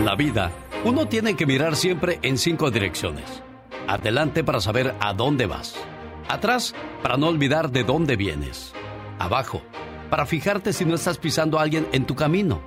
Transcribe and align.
En 0.00 0.06
la 0.06 0.16
vida, 0.16 0.50
uno 0.86 1.08
tiene 1.08 1.36
que 1.36 1.44
mirar 1.44 1.76
siempre 1.76 2.20
en 2.22 2.38
cinco 2.38 2.70
direcciones. 2.70 3.42
Adelante 3.86 4.42
para 4.42 4.58
saber 4.58 4.94
a 4.98 5.12
dónde 5.12 5.44
vas. 5.44 5.74
Atrás 6.26 6.74
para 7.02 7.18
no 7.18 7.28
olvidar 7.28 7.70
de 7.70 7.84
dónde 7.84 8.16
vienes. 8.16 8.72
Abajo 9.18 9.60
para 10.08 10.24
fijarte 10.24 10.72
si 10.72 10.86
no 10.86 10.94
estás 10.94 11.18
pisando 11.18 11.58
a 11.58 11.62
alguien 11.64 11.86
en 11.92 12.06
tu 12.06 12.14
camino. 12.14 12.62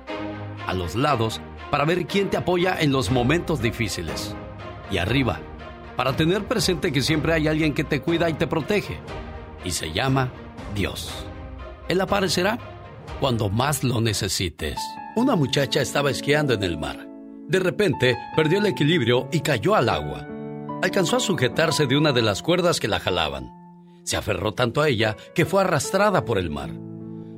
A 0.68 0.74
los 0.74 0.94
lados 0.94 1.40
para 1.72 1.84
ver 1.84 2.06
quién 2.06 2.30
te 2.30 2.36
apoya 2.36 2.80
en 2.80 2.92
los 2.92 3.10
momentos 3.10 3.60
difíciles. 3.60 4.36
Y 4.92 4.98
arriba 4.98 5.40
para 5.96 6.14
tener 6.14 6.44
presente 6.44 6.92
que 6.92 7.02
siempre 7.02 7.32
hay 7.32 7.48
alguien 7.48 7.74
que 7.74 7.82
te 7.82 8.00
cuida 8.00 8.30
y 8.30 8.34
te 8.34 8.46
protege. 8.46 9.00
Y 9.64 9.72
se 9.72 9.90
llama 9.90 10.30
Dios. 10.72 11.12
Él 11.88 12.00
aparecerá 12.00 12.60
cuando 13.18 13.48
más 13.48 13.82
lo 13.82 14.00
necesites. 14.00 14.78
Una 15.16 15.34
muchacha 15.34 15.82
estaba 15.82 16.12
esquiando 16.12 16.54
en 16.54 16.62
el 16.62 16.78
mar. 16.78 17.03
De 17.48 17.58
repente 17.58 18.16
perdió 18.34 18.58
el 18.58 18.66
equilibrio 18.66 19.28
y 19.30 19.40
cayó 19.40 19.74
al 19.74 19.88
agua. 19.88 20.26
Alcanzó 20.82 21.16
a 21.16 21.20
sujetarse 21.20 21.86
de 21.86 21.96
una 21.96 22.12
de 22.12 22.22
las 22.22 22.42
cuerdas 22.42 22.80
que 22.80 22.88
la 22.88 23.00
jalaban. 23.00 23.50
Se 24.02 24.16
aferró 24.16 24.52
tanto 24.52 24.80
a 24.80 24.88
ella 24.88 25.16
que 25.34 25.44
fue 25.44 25.62
arrastrada 25.62 26.24
por 26.24 26.38
el 26.38 26.50
mar. 26.50 26.70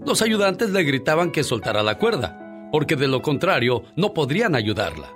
Los 0.05 0.23
ayudantes 0.23 0.71
le 0.71 0.85
gritaban 0.85 1.33
que 1.33 1.45
soltara 1.45 1.83
la 1.83 1.99
cuerda, 1.99 2.69
porque 2.71 2.97
de 2.97 3.09
lo 3.09 3.23
contrario 3.23 3.83
no 3.97 4.15
podrían 4.15 4.55
ayudarla. 4.55 5.13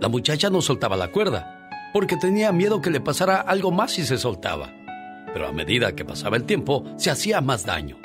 La 0.00 0.08
muchacha 0.08 0.50
no 0.50 0.62
soltaba 0.62 0.96
la 0.96 1.12
cuerda, 1.12 1.68
porque 1.92 2.16
tenía 2.16 2.50
miedo 2.50 2.80
que 2.80 2.90
le 2.90 3.00
pasara 3.00 3.40
algo 3.40 3.70
más 3.70 3.92
si 3.92 4.04
se 4.04 4.18
soltaba. 4.18 4.72
Pero 5.32 5.46
a 5.46 5.52
medida 5.52 5.94
que 5.94 6.04
pasaba 6.04 6.36
el 6.36 6.44
tiempo, 6.44 6.84
se 6.96 7.10
hacía 7.10 7.40
más 7.40 7.64
daño. 7.64 7.98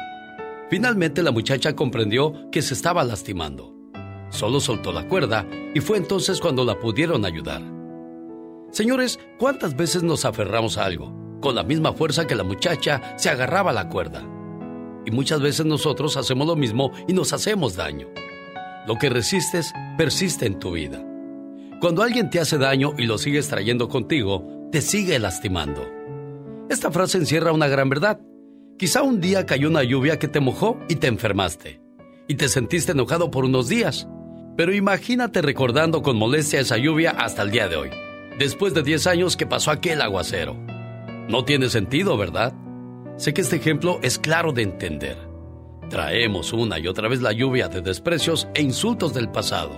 Finalmente 0.69 1.23
la 1.23 1.31
muchacha 1.31 1.75
comprendió 1.75 2.49
que 2.51 2.61
se 2.61 2.73
estaba 2.73 3.03
lastimando. 3.03 3.78
Solo 4.29 4.59
soltó 4.59 4.91
la 4.91 5.07
cuerda 5.07 5.45
y 5.73 5.79
fue 5.79 5.97
entonces 5.97 6.39
cuando 6.39 6.63
la 6.63 6.79
pudieron 6.79 7.25
ayudar. 7.25 7.61
Señores, 8.71 9.19
¿cuántas 9.39 9.75
veces 9.75 10.03
nos 10.03 10.25
aferramos 10.25 10.77
a 10.77 10.85
algo? 10.85 11.11
Con 11.41 11.55
la 11.55 11.63
misma 11.63 11.93
fuerza 11.93 12.27
que 12.27 12.35
la 12.35 12.43
muchacha 12.43 13.17
se 13.17 13.29
agarraba 13.29 13.71
a 13.71 13.73
la 13.73 13.89
cuerda. 13.89 14.23
Y 15.05 15.11
muchas 15.11 15.41
veces 15.41 15.65
nosotros 15.65 16.17
hacemos 16.17 16.45
lo 16.45 16.55
mismo 16.55 16.91
y 17.07 17.13
nos 17.13 17.33
hacemos 17.33 17.75
daño. 17.75 18.07
Lo 18.85 18.95
que 18.97 19.09
resistes 19.09 19.73
persiste 19.97 20.45
en 20.45 20.59
tu 20.59 20.71
vida. 20.71 21.03
Cuando 21.81 22.03
alguien 22.03 22.29
te 22.29 22.39
hace 22.39 22.57
daño 22.57 22.93
y 22.97 23.05
lo 23.05 23.17
sigues 23.17 23.47
trayendo 23.47 23.87
contigo, 23.87 24.67
te 24.71 24.81
sigue 24.81 25.17
lastimando. 25.17 25.87
Esta 26.69 26.91
frase 26.91 27.17
encierra 27.17 27.51
una 27.51 27.67
gran 27.67 27.89
verdad. 27.89 28.19
Quizá 28.77 29.01
un 29.01 29.19
día 29.19 29.45
cayó 29.45 29.69
una 29.69 29.83
lluvia 29.83 30.19
que 30.19 30.27
te 30.27 30.39
mojó 30.39 30.77
y 30.87 30.95
te 30.95 31.07
enfermaste. 31.07 31.81
Y 32.27 32.35
te 32.35 32.47
sentiste 32.47 32.91
enojado 32.91 33.31
por 33.31 33.45
unos 33.45 33.67
días. 33.67 34.07
Pero 34.59 34.75
imagínate 34.75 35.41
recordando 35.41 36.01
con 36.01 36.17
molestia 36.17 36.59
esa 36.59 36.75
lluvia 36.75 37.11
hasta 37.11 37.43
el 37.43 37.51
día 37.51 37.69
de 37.69 37.77
hoy, 37.77 37.89
después 38.37 38.73
de 38.73 38.83
10 38.83 39.07
años 39.07 39.37
que 39.37 39.45
pasó 39.45 39.71
aquel 39.71 40.01
aguacero. 40.01 40.53
No 41.29 41.45
tiene 41.45 41.69
sentido, 41.69 42.17
¿verdad? 42.17 42.53
Sé 43.15 43.33
que 43.33 43.39
este 43.39 43.55
ejemplo 43.55 43.99
es 44.03 44.19
claro 44.19 44.51
de 44.51 44.63
entender. 44.63 45.17
Traemos 45.89 46.51
una 46.51 46.77
y 46.77 46.89
otra 46.89 47.07
vez 47.07 47.21
la 47.21 47.31
lluvia 47.31 47.69
de 47.69 47.79
desprecios 47.79 48.49
e 48.53 48.61
insultos 48.61 49.13
del 49.13 49.29
pasado. 49.29 49.73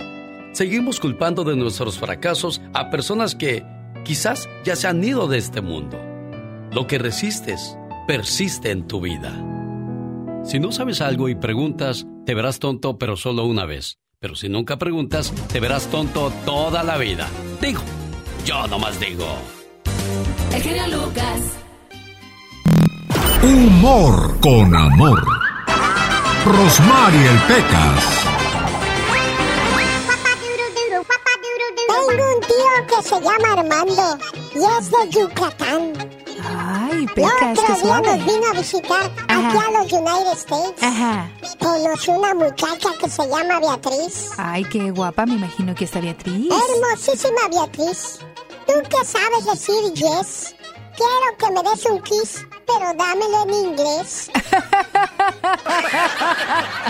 Seguimos 0.50 0.98
culpando 0.98 1.44
de 1.44 1.54
nuestros 1.54 1.96
fracasos 1.96 2.60
a 2.74 2.90
personas 2.90 3.36
que 3.36 3.62
quizás 4.04 4.48
ya 4.64 4.74
se 4.74 4.88
han 4.88 5.04
ido 5.04 5.28
de 5.28 5.38
este 5.38 5.60
mundo. 5.60 6.00
Lo 6.72 6.88
que 6.88 6.98
resistes 6.98 7.78
persiste 8.08 8.72
en 8.72 8.88
tu 8.88 9.00
vida. 9.00 9.32
Si 10.42 10.58
no 10.58 10.72
sabes 10.72 11.00
algo 11.00 11.28
y 11.28 11.36
preguntas, 11.36 12.04
te 12.26 12.34
verás 12.34 12.58
tonto 12.58 12.98
pero 12.98 13.14
solo 13.14 13.44
una 13.44 13.64
vez. 13.64 14.01
Pero 14.22 14.36
si 14.36 14.48
nunca 14.48 14.76
preguntas, 14.76 15.32
te 15.52 15.58
verás 15.58 15.88
tonto 15.88 16.32
toda 16.46 16.84
la 16.84 16.96
vida. 16.96 17.28
Digo, 17.60 17.82
yo 18.44 18.68
nomás 18.68 19.00
digo. 19.00 19.26
El 20.54 20.62
genio 20.62 20.86
Lucas. 20.86 21.40
Humor 23.42 24.38
con 24.38 24.76
amor. 24.76 25.24
Rosmarie 26.46 27.30
el 27.30 27.38
Pecas. 27.48 28.04
Tengo 31.88 32.34
un 32.34 32.40
tío 32.42 32.86
que 32.86 33.02
se 33.02 33.20
llama 33.20 33.52
Armando 33.54 34.18
y 34.54 34.78
es 34.78 34.90
de 34.92 35.10
Yucatán. 35.10 36.21
Ay, 36.92 37.06
Pecas, 37.14 37.58
qué 37.58 37.72
otro 37.72 37.76
día 37.76 38.00
nos 38.00 38.26
vino 38.26 38.46
a 38.46 38.52
visitar 38.52 39.10
aquí 39.28 39.56
a 39.56 39.70
los 39.70 39.92
United 39.92 40.32
States. 40.32 40.82
Ajá. 40.82 41.30
Conoció 41.58 42.12
una 42.12 42.34
muchacha 42.34 42.90
que 43.00 43.08
se 43.08 43.28
llama 43.28 43.60
Beatriz. 43.60 44.30
Ay, 44.36 44.64
qué 44.64 44.90
guapa, 44.90 45.24
me 45.24 45.34
imagino 45.34 45.74
que 45.74 45.84
está 45.84 46.00
Beatriz. 46.00 46.52
Hermosísima 46.52 47.48
Beatriz. 47.50 48.18
¿Tú 48.66 48.74
qué 48.90 49.04
sabes 49.06 49.44
decir 49.46 49.94
yes? 49.94 50.54
Quiero 50.96 51.36
que 51.38 51.50
me 51.50 51.70
des 51.70 51.86
un 51.86 52.02
kiss, 52.02 52.46
pero 52.66 52.92
dámelo 52.94 53.42
en 53.44 53.54
inglés. 53.54 54.30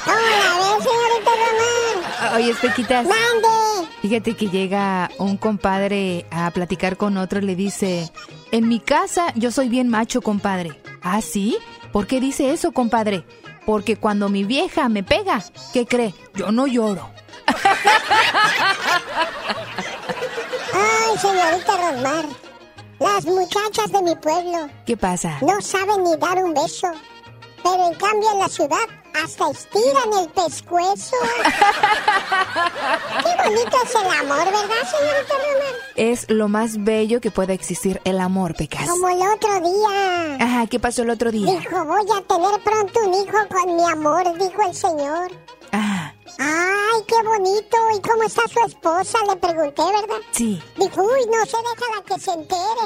Hola, 0.07 0.51
¿ves, 0.59 0.85
señorita 0.85 1.31
Román? 1.43 2.35
Oye, 2.37 2.55
Pequitas, 2.55 3.07
¡Mande! 3.07 3.89
fíjate 4.01 4.35
que 4.37 4.49
llega 4.49 5.11
un 5.19 5.37
compadre 5.37 6.27
a 6.31 6.51
platicar 6.51 6.97
con 6.97 7.17
otro 7.17 7.41
y 7.41 7.43
le 7.43 7.57
dice, 7.57 8.11
en 8.51 8.69
mi 8.69 8.81
casa 8.81 9.33
yo 9.35 9.51
soy 9.51 9.69
bien 9.69 9.89
macho, 9.89 10.23
compadre. 10.23 10.81
¿Ah, 11.03 11.21
sí? 11.21 11.59
¿Por 11.93 12.07
qué 12.07 12.21
dice 12.21 12.53
eso, 12.53 12.73
compadre? 12.73 13.25
Porque 13.67 13.97
cuando 13.97 14.29
mi 14.29 14.45
vieja 14.45 14.89
me 14.89 15.03
pega, 15.03 15.43
¿qué 15.73 15.87
cree? 15.87 16.15
Yo 16.35 16.51
no 16.53 16.67
lloro. 16.67 17.11
Ay, 20.75 21.19
señorita 21.19 21.77
Rosmar. 21.77 22.25
Las 23.03 23.25
muchachas 23.27 23.91
de 23.91 24.01
mi 24.03 24.15
pueblo 24.15 24.69
¿Qué 24.87 24.97
pasa? 24.97 25.39
no 25.41 25.61
saben 25.61 26.05
ni 26.05 26.17
dar 26.17 26.43
un 26.45 26.55
beso. 26.55 26.89
Pero 27.63 27.89
en 27.89 27.95
cambio 27.95 28.31
en 28.33 28.39
la 28.39 28.49
ciudad 28.49 28.87
hasta 29.15 29.51
estiran 29.51 30.13
el 30.21 30.29
pescuezo. 30.31 31.17
Qué 33.23 33.49
bonito 33.49 33.77
es 33.85 33.95
el 33.95 34.07
amor, 34.21 34.45
¿verdad, 34.45 34.91
señorita 34.91 35.35
Román? 35.35 35.75
Es 35.97 36.31
lo 36.31 36.49
más 36.49 36.83
bello 36.85 37.21
que 37.21 37.31
puede 37.31 37.53
existir 37.55 38.01
el 38.05 38.21
amor, 38.21 38.55
Pecas. 38.55 38.89
Como 38.89 39.09
el 39.09 39.21
otro 39.23 39.61
día. 39.61 40.37
Ajá, 40.41 40.67
¿qué 40.67 40.79
pasó 40.81 41.03
el 41.03 41.11
otro 41.11 41.31
día? 41.31 41.53
Dijo, 41.53 41.85
voy 41.85 42.01
a 42.17 42.23
tener 42.23 42.61
pronto 42.63 43.01
un 43.01 43.15
hijo 43.15 43.39
con 43.51 43.77
mi 43.77 43.85
amor, 43.85 44.25
dijo 44.39 44.63
el 44.69 44.75
señor. 44.75 45.31
Ah, 45.73 46.13
Ay, 46.39 47.03
qué 47.07 47.15
bonito. 47.27 47.77
¿Y 47.97 48.01
cómo 48.01 48.23
está 48.25 48.43
su 48.49 48.61
esposa? 48.67 49.19
Le 49.29 49.37
pregunté, 49.37 49.83
¿verdad? 49.83 50.17
sí. 50.33 50.63
Dijo, 50.77 51.03
uy, 51.03 51.27
no 51.27 51.45
se 51.47 51.57
déjala 51.59 52.03
que 52.07 52.19
se 52.19 52.31
entere. 52.33 52.85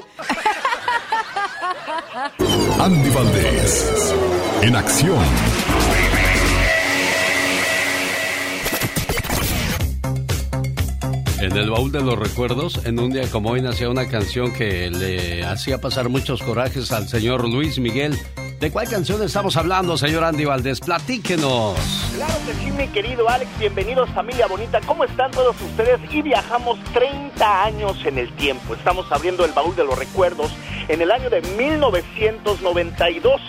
Andy 2.81 3.11
Valdés. 3.11 4.15
En 4.63 4.77
acción. 4.77 5.25
En 11.47 11.57
el 11.57 11.71
baúl 11.71 11.93
de 11.93 12.01
los 12.03 12.19
recuerdos, 12.19 12.85
en 12.85 12.99
un 12.99 13.13
día 13.13 13.31
como 13.31 13.51
hoy 13.51 13.61
nacía 13.63 13.89
una 13.89 14.09
canción 14.09 14.53
que 14.53 14.91
le 14.91 15.45
hacía 15.45 15.81
pasar 15.81 16.09
muchos 16.09 16.43
corajes 16.43 16.91
al 16.91 17.07
señor 17.09 17.49
Luis 17.49 17.79
Miguel. 17.79 18.19
¿De 18.59 18.73
cuál 18.73 18.89
canción 18.89 19.23
estamos 19.23 19.57
hablando, 19.57 19.97
señor 19.97 20.25
Andy 20.25 20.45
Valdés? 20.45 20.81
Platíquenos. 20.81 21.77
Claro 22.17 22.35
que 22.47 22.53
sí, 22.55 22.73
mi 22.73 22.89
querido 22.89 23.29
Alex. 23.29 23.49
Bienvenidos, 23.61 24.11
familia 24.11 24.49
bonita. 24.49 24.81
¿Cómo 24.87 25.05
están 25.05 25.31
todos 25.31 25.55
ustedes? 25.61 26.01
Y 26.13 26.21
viajamos 26.23 26.81
30 26.93 27.63
años 27.65 27.97
en 28.05 28.19
el 28.19 28.33
tiempo. 28.33 28.75
Estamos 28.75 29.07
abriendo 29.13 29.45
el 29.45 29.53
baúl 29.53 29.77
de 29.77 29.85
los 29.85 29.97
recuerdos 29.97 30.51
en 30.89 31.01
el 31.01 31.13
año 31.13 31.31
de 31.31 31.43
1992. 31.43 33.41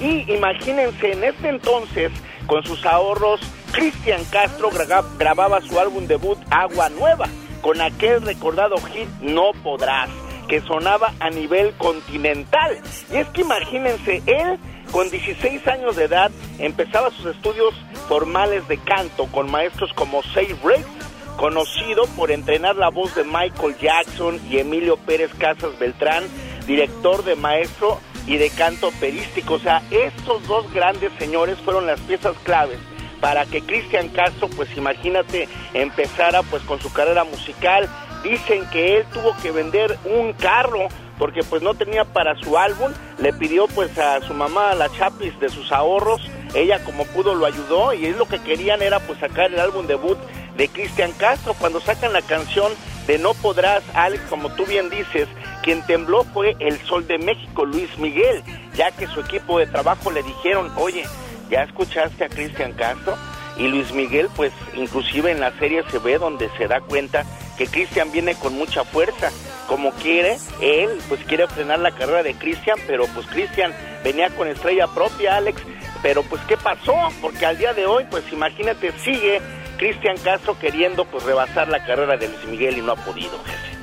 Y 0.00 0.30
imagínense, 0.30 1.12
en 1.12 1.24
este 1.24 1.48
entonces, 1.48 2.12
con 2.46 2.62
sus 2.64 2.84
ahorros, 2.84 3.40
Cristian 3.72 4.22
Castro 4.30 4.70
gra- 4.70 5.04
grababa 5.18 5.62
su 5.62 5.80
álbum 5.80 6.06
debut 6.06 6.38
Agua 6.50 6.90
Nueva, 6.90 7.28
con 7.66 7.80
aquel 7.80 8.22
recordado 8.22 8.76
hit 8.76 9.08
No 9.20 9.50
Podrás, 9.64 10.08
que 10.46 10.60
sonaba 10.60 11.12
a 11.18 11.30
nivel 11.30 11.72
continental. 11.72 12.78
Y 13.12 13.16
es 13.16 13.26
que 13.30 13.40
imagínense, 13.40 14.22
él 14.24 14.56
con 14.92 15.10
16 15.10 15.66
años 15.66 15.96
de 15.96 16.04
edad 16.04 16.30
empezaba 16.60 17.10
sus 17.10 17.26
estudios 17.34 17.74
formales 18.08 18.68
de 18.68 18.78
canto 18.78 19.26
con 19.32 19.50
maestros 19.50 19.92
como 19.94 20.22
Say 20.22 20.56
Riggs, 20.62 20.86
conocido 21.36 22.06
por 22.16 22.30
entrenar 22.30 22.76
la 22.76 22.90
voz 22.90 23.16
de 23.16 23.24
Michael 23.24 23.76
Jackson 23.80 24.40
y 24.48 24.58
Emilio 24.58 24.96
Pérez 24.98 25.32
Casas 25.36 25.76
Beltrán, 25.80 26.22
director 26.68 27.24
de 27.24 27.34
maestro 27.34 27.98
y 28.28 28.36
de 28.36 28.48
canto 28.50 28.90
operístico. 28.90 29.54
O 29.54 29.58
sea, 29.58 29.82
estos 29.90 30.46
dos 30.46 30.72
grandes 30.72 31.10
señores 31.18 31.58
fueron 31.64 31.88
las 31.88 31.98
piezas 32.02 32.36
claves 32.44 32.78
para 33.20 33.46
que 33.46 33.62
Cristian 33.62 34.08
Castro, 34.08 34.48
pues 34.48 34.68
imagínate, 34.76 35.48
empezara 35.74 36.42
pues 36.42 36.62
con 36.62 36.80
su 36.80 36.92
carrera 36.92 37.24
musical. 37.24 37.88
Dicen 38.22 38.66
que 38.70 38.98
él 38.98 39.04
tuvo 39.12 39.36
que 39.42 39.50
vender 39.50 39.98
un 40.04 40.32
carro 40.32 40.88
porque 41.18 41.42
pues 41.42 41.62
no 41.62 41.74
tenía 41.74 42.04
para 42.04 42.36
su 42.36 42.58
álbum, 42.58 42.92
le 43.18 43.32
pidió 43.32 43.66
pues 43.68 43.96
a 43.98 44.20
su 44.20 44.34
mamá 44.34 44.74
la 44.74 44.90
chapis 44.90 45.38
de 45.40 45.48
sus 45.48 45.72
ahorros, 45.72 46.20
ella 46.54 46.84
como 46.84 47.04
pudo 47.06 47.34
lo 47.34 47.46
ayudó 47.46 47.92
y 47.94 48.12
lo 48.12 48.26
que 48.26 48.38
querían 48.40 48.82
era 48.82 49.00
pues 49.00 49.18
sacar 49.18 49.52
el 49.52 49.60
álbum 49.60 49.86
debut 49.86 50.18
de 50.56 50.68
Cristian 50.68 51.12
Castro. 51.12 51.54
Cuando 51.58 51.80
sacan 51.80 52.12
la 52.12 52.22
canción 52.22 52.72
de 53.06 53.18
No 53.18 53.34
Podrás, 53.34 53.82
Alex, 53.94 54.22
como 54.28 54.50
tú 54.50 54.64
bien 54.66 54.90
dices, 54.90 55.28
quien 55.62 55.84
tembló 55.86 56.24
fue 56.24 56.56
el 56.58 56.78
Sol 56.86 57.06
de 57.06 57.18
México, 57.18 57.64
Luis 57.64 57.96
Miguel, 57.98 58.42
ya 58.74 58.90
que 58.90 59.06
su 59.06 59.20
equipo 59.20 59.58
de 59.58 59.66
trabajo 59.66 60.10
le 60.10 60.22
dijeron, 60.22 60.72
oye, 60.76 61.04
¿ya 61.50 61.62
escuchaste 61.62 62.24
a 62.24 62.28
Cristian 62.28 62.72
Castro? 62.72 63.16
Y 63.56 63.68
Luis 63.68 63.92
Miguel, 63.92 64.28
pues 64.36 64.52
inclusive 64.74 65.30
en 65.30 65.40
la 65.40 65.50
serie 65.58 65.82
se 65.90 65.98
ve 65.98 66.18
donde 66.18 66.50
se 66.58 66.68
da 66.68 66.80
cuenta 66.80 67.24
que 67.56 67.66
Cristian 67.66 68.12
viene 68.12 68.34
con 68.34 68.54
mucha 68.54 68.84
fuerza, 68.84 69.30
como 69.66 69.92
quiere, 69.92 70.36
él 70.60 70.90
pues 71.08 71.24
quiere 71.24 71.48
frenar 71.48 71.78
la 71.78 71.90
carrera 71.90 72.22
de 72.22 72.34
Cristian, 72.34 72.78
pero 72.86 73.06
pues 73.14 73.26
Cristian 73.26 73.74
venía 74.04 74.28
con 74.30 74.46
estrella 74.46 74.86
propia, 74.88 75.36
Alex, 75.36 75.62
pero 76.02 76.22
pues 76.22 76.42
¿qué 76.42 76.56
pasó? 76.56 76.94
Porque 77.20 77.46
al 77.46 77.56
día 77.56 77.72
de 77.72 77.86
hoy, 77.86 78.04
pues 78.10 78.24
imagínate, 78.30 78.92
sigue 79.02 79.40
Cristian 79.78 80.16
Castro 80.18 80.58
queriendo 80.58 81.04
pues 81.06 81.24
rebasar 81.24 81.68
la 81.68 81.84
carrera 81.84 82.16
de 82.16 82.28
Luis 82.28 82.44
Miguel 82.46 82.78
y 82.78 82.82
no 82.82 82.92
ha 82.92 82.96
podido, 82.96 83.42
jefe. 83.44 83.75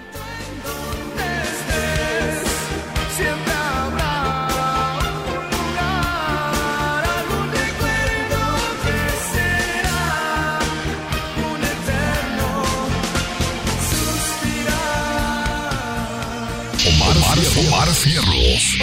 Omar, 17.33 17.87
Fierros. 17.87 18.77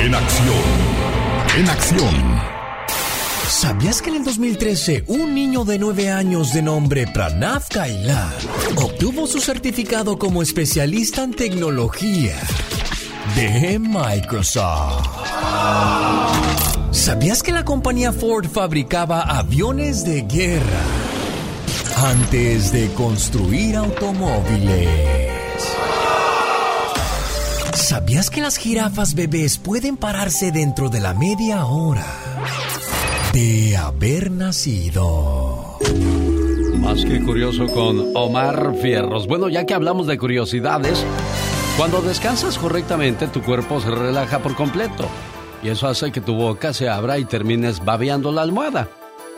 En 0.00 0.14
acción. 0.14 0.54
En 1.54 1.68
acción. 1.68 2.40
¿Sabías 3.46 4.00
que 4.00 4.08
en 4.08 4.16
el 4.16 4.24
2013 4.24 5.04
un 5.06 5.34
niño 5.34 5.66
de 5.66 5.78
9 5.78 6.10
años 6.10 6.54
de 6.54 6.62
nombre 6.62 7.06
Pranav 7.08 7.68
Kaila 7.68 8.32
obtuvo 8.76 9.26
su 9.26 9.40
certificado 9.40 10.18
como 10.18 10.40
especialista 10.40 11.22
en 11.22 11.34
tecnología 11.34 12.40
de 13.36 13.78
Microsoft? 13.78 15.06
¿Sabías 16.90 17.42
que 17.42 17.52
la 17.52 17.66
compañía 17.66 18.14
Ford 18.14 18.46
fabricaba 18.48 19.20
aviones 19.20 20.06
de 20.06 20.22
guerra 20.22 20.84
antes 21.96 22.72
de 22.72 22.90
construir 22.94 23.76
automóviles? 23.76 24.88
¿Sabías 27.78 28.28
que 28.28 28.40
las 28.40 28.58
jirafas 28.58 29.14
bebés 29.14 29.56
pueden 29.56 29.96
pararse 29.96 30.50
dentro 30.50 30.88
de 30.88 30.98
la 30.98 31.14
media 31.14 31.64
hora 31.64 32.04
de 33.32 33.76
haber 33.76 34.32
nacido? 34.32 35.78
Más 36.80 37.04
que 37.04 37.22
curioso 37.22 37.66
con 37.68 38.16
Omar 38.16 38.74
Fierros. 38.82 39.28
Bueno, 39.28 39.48
ya 39.48 39.64
que 39.64 39.74
hablamos 39.74 40.08
de 40.08 40.18
curiosidades, 40.18 41.04
cuando 41.76 42.02
descansas 42.02 42.58
correctamente 42.58 43.28
tu 43.28 43.42
cuerpo 43.42 43.80
se 43.80 43.92
relaja 43.92 44.40
por 44.40 44.56
completo 44.56 45.08
y 45.62 45.68
eso 45.68 45.86
hace 45.86 46.10
que 46.10 46.20
tu 46.20 46.34
boca 46.34 46.72
se 46.72 46.88
abra 46.88 47.18
y 47.18 47.26
termines 47.26 47.84
babeando 47.84 48.32
la 48.32 48.42
almohada. 48.42 48.88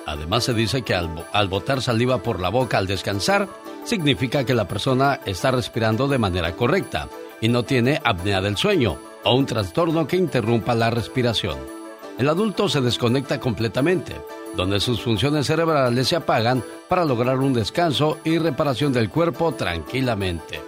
Además 0.06 0.44
se 0.44 0.54
dice 0.54 0.80
que 0.80 0.94
al, 0.94 1.26
al 1.34 1.48
botar 1.48 1.82
saliva 1.82 2.22
por 2.22 2.40
la 2.40 2.48
boca 2.48 2.78
al 2.78 2.86
descansar, 2.86 3.48
significa 3.84 4.44
que 4.44 4.54
la 4.54 4.66
persona 4.66 5.20
está 5.26 5.50
respirando 5.50 6.08
de 6.08 6.18
manera 6.18 6.56
correcta 6.56 7.08
y 7.40 7.48
no 7.48 7.62
tiene 7.62 8.00
apnea 8.04 8.40
del 8.40 8.56
sueño 8.56 8.98
o 9.24 9.34
un 9.34 9.46
trastorno 9.46 10.06
que 10.06 10.16
interrumpa 10.16 10.74
la 10.74 10.90
respiración. 10.90 11.58
El 12.18 12.28
adulto 12.28 12.68
se 12.68 12.80
desconecta 12.80 13.40
completamente, 13.40 14.14
donde 14.56 14.80
sus 14.80 15.00
funciones 15.00 15.46
cerebrales 15.46 16.08
se 16.08 16.16
apagan 16.16 16.62
para 16.88 17.04
lograr 17.04 17.38
un 17.38 17.52
descanso 17.52 18.18
y 18.24 18.38
reparación 18.38 18.92
del 18.92 19.08
cuerpo 19.08 19.52
tranquilamente. 19.52 20.60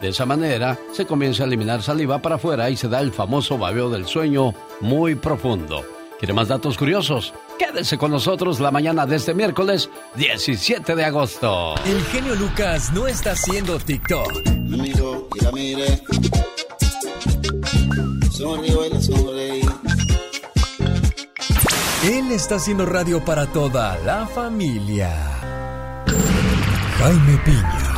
De 0.00 0.08
esa 0.08 0.26
manera 0.26 0.78
se 0.92 1.06
comienza 1.06 1.42
a 1.42 1.46
eliminar 1.46 1.82
saliva 1.82 2.22
para 2.22 2.36
afuera 2.36 2.70
y 2.70 2.76
se 2.76 2.88
da 2.88 3.00
el 3.00 3.10
famoso 3.10 3.58
babeo 3.58 3.90
del 3.90 4.06
sueño 4.06 4.54
muy 4.80 5.16
profundo. 5.16 5.97
¿Quiere 6.18 6.34
más 6.34 6.48
datos 6.48 6.76
curiosos? 6.76 7.32
Quédese 7.58 7.96
con 7.96 8.10
nosotros 8.10 8.58
la 8.58 8.72
mañana 8.72 9.06
de 9.06 9.16
este 9.16 9.34
miércoles 9.34 9.88
17 10.16 10.96
de 10.96 11.04
agosto. 11.04 11.76
El 11.84 12.02
genio 12.06 12.34
Lucas 12.34 12.92
no 12.92 13.06
está 13.06 13.32
haciendo 13.32 13.78
TikTok. 13.78 14.32
Él 22.04 22.32
está 22.32 22.56
haciendo 22.56 22.86
radio 22.86 23.24
para 23.24 23.46
toda 23.46 23.96
la 23.98 24.26
familia. 24.26 25.12
Jaime 26.98 27.38
Piña, 27.44 27.97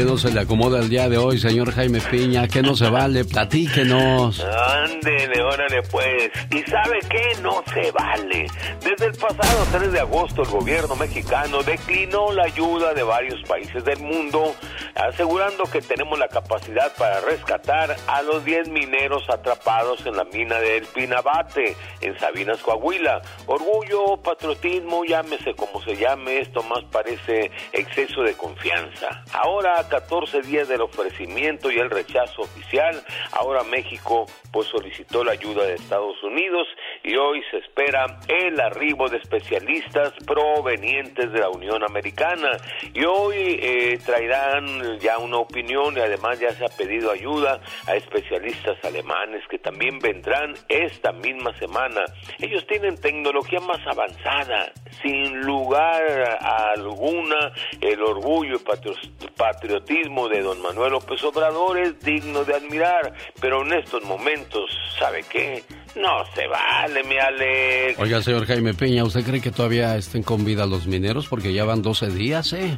Qué 0.00 0.06
no 0.06 0.16
se 0.16 0.32
le 0.32 0.40
acomoda 0.40 0.78
el 0.78 0.88
día 0.88 1.10
de 1.10 1.18
hoy, 1.18 1.38
señor 1.38 1.72
Jaime 1.72 2.00
Piña? 2.00 2.48
¿Qué 2.48 2.62
no 2.62 2.74
se 2.74 2.88
vale? 2.88 3.22
Platíquenos. 3.26 4.42
Ándele, 4.42 5.42
órale 5.42 5.82
pues. 5.90 6.30
¿Y 6.50 6.62
sabe 6.70 7.00
qué? 7.10 7.38
No 7.42 7.62
se 7.74 7.90
vale. 7.92 8.46
Desde 8.80 9.06
el 9.06 9.12
pasado 9.12 9.66
3 9.72 9.92
de 9.92 10.00
agosto 10.00 10.40
el 10.40 10.48
gobierno 10.48 10.96
mexicano 10.96 11.62
declinó 11.62 12.32
la 12.32 12.44
ayuda 12.44 12.94
de 12.94 13.02
varios 13.02 13.42
países 13.46 13.84
del 13.84 13.98
mundo, 13.98 14.54
asegurando 14.94 15.64
que 15.64 15.82
tenemos 15.82 16.18
la 16.18 16.28
capacidad 16.28 16.96
para 16.96 17.20
rescatar 17.20 17.94
a 18.06 18.22
los 18.22 18.42
10 18.42 18.70
mineros 18.70 19.28
atrapados 19.28 20.06
en 20.06 20.16
la 20.16 20.24
mina 20.24 20.60
del 20.60 20.86
Pinabate, 20.86 21.76
en 22.00 22.18
Sabinas, 22.18 22.56
Coahuila. 22.62 23.20
Orgullo, 23.44 24.16
patriotismo, 24.22 25.04
llámese 25.04 25.52
como 25.54 25.82
se 25.82 25.94
llame, 25.94 26.40
esto 26.40 26.62
más 26.62 26.84
parece 26.90 27.50
exceso 27.74 28.22
de 28.22 28.32
confianza. 28.32 29.24
Ahora 29.34 29.89
14 29.90 30.42
días 30.42 30.68
del 30.68 30.80
ofrecimiento 30.80 31.70
y 31.70 31.78
el 31.78 31.90
rechazo 31.90 32.42
oficial, 32.42 33.02
ahora 33.32 33.62
México 33.64 34.26
pues 34.52 34.68
solicitó 34.68 35.22
la 35.24 35.32
ayuda 35.32 35.64
de 35.64 35.74
Estados 35.74 36.22
Unidos 36.22 36.66
y 37.02 37.16
hoy 37.16 37.42
se 37.50 37.58
espera 37.58 38.20
el 38.28 38.60
arribo 38.60 39.08
de 39.08 39.18
especialistas 39.18 40.12
provenientes 40.26 41.32
de 41.32 41.40
la 41.40 41.48
Unión 41.48 41.82
Americana 41.82 42.56
y 42.92 43.04
hoy 43.04 43.58
eh, 43.62 43.98
traerán 44.04 44.98
ya 44.98 45.18
una 45.18 45.38
opinión 45.38 45.96
y 45.96 46.00
además 46.00 46.38
ya 46.38 46.50
se 46.52 46.64
ha 46.64 46.68
pedido 46.68 47.10
ayuda 47.10 47.60
a 47.86 47.96
especialistas 47.96 48.76
alemanes 48.84 49.42
que 49.48 49.58
también 49.58 49.98
vendrán 49.98 50.54
esta 50.68 51.12
misma 51.12 51.56
semana. 51.58 52.04
Ellos 52.38 52.66
tienen 52.66 53.00
tecnología 53.00 53.60
más 53.60 53.80
avanzada, 53.86 54.72
sin 55.02 55.40
lugar 55.40 56.38
a 56.40 56.72
alguna 56.72 57.52
el 57.80 58.02
orgullo 58.02 58.56
y 58.56 59.28
patriotismo 59.36 60.28
de 60.28 60.42
don 60.42 60.60
Manuel 60.60 60.92
López 60.92 61.22
Obrador 61.24 61.78
es 61.78 61.98
digno 62.00 62.44
de 62.44 62.54
admirar, 62.54 63.12
pero 63.40 63.62
en 63.62 63.72
estos 63.72 64.02
momentos, 64.04 64.70
¿sabe 64.98 65.24
qué? 65.30 65.62
No 65.96 66.24
se 66.34 66.46
vale, 66.46 67.02
mi 67.04 67.18
Alex. 67.18 67.98
Oiga, 67.98 68.22
señor 68.22 68.46
Jaime 68.46 68.74
Peña, 68.74 69.04
¿usted 69.04 69.24
cree 69.24 69.40
que 69.40 69.50
todavía 69.50 69.96
estén 69.96 70.22
con 70.22 70.44
vida 70.44 70.66
los 70.66 70.86
mineros? 70.86 71.26
Porque 71.26 71.52
ya 71.52 71.64
van 71.64 71.82
12 71.82 72.10
días, 72.10 72.52
¿eh? 72.52 72.76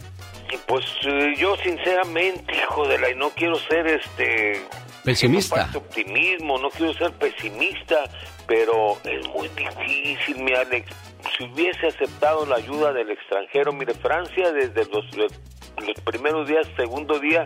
Pues 0.67 0.85
eh, 1.07 1.35
yo 1.37 1.57
sinceramente, 1.57 2.57
hijo 2.57 2.87
de 2.89 2.99
la, 2.99 3.11
y 3.11 3.15
no 3.15 3.31
quiero 3.31 3.57
ser 3.57 3.87
este... 3.87 4.63
Pesimista. 5.05 5.69
No 5.73 5.79
optimismo, 5.81 6.59
no 6.59 6.71
quiero 6.71 6.95
ser 6.95 7.13
pesimista, 7.13 8.05
pero 8.47 8.97
es 9.05 9.27
muy 9.29 9.49
difícil, 9.49 10.43
mi 10.43 10.53
Alex. 10.53 10.87
Si 11.37 11.45
hubiese 11.45 11.89
aceptado 11.89 12.47
la 12.47 12.57
ayuda 12.57 12.93
del 12.93 13.11
extranjero, 13.11 13.73
mire, 13.73 13.95
Francia 13.95 14.53
desde 14.53 14.85
los 14.91 15.05
los 15.81 15.97
primeros 16.05 16.49
días, 16.49 16.67
segundo 16.77 17.19
día, 17.19 17.45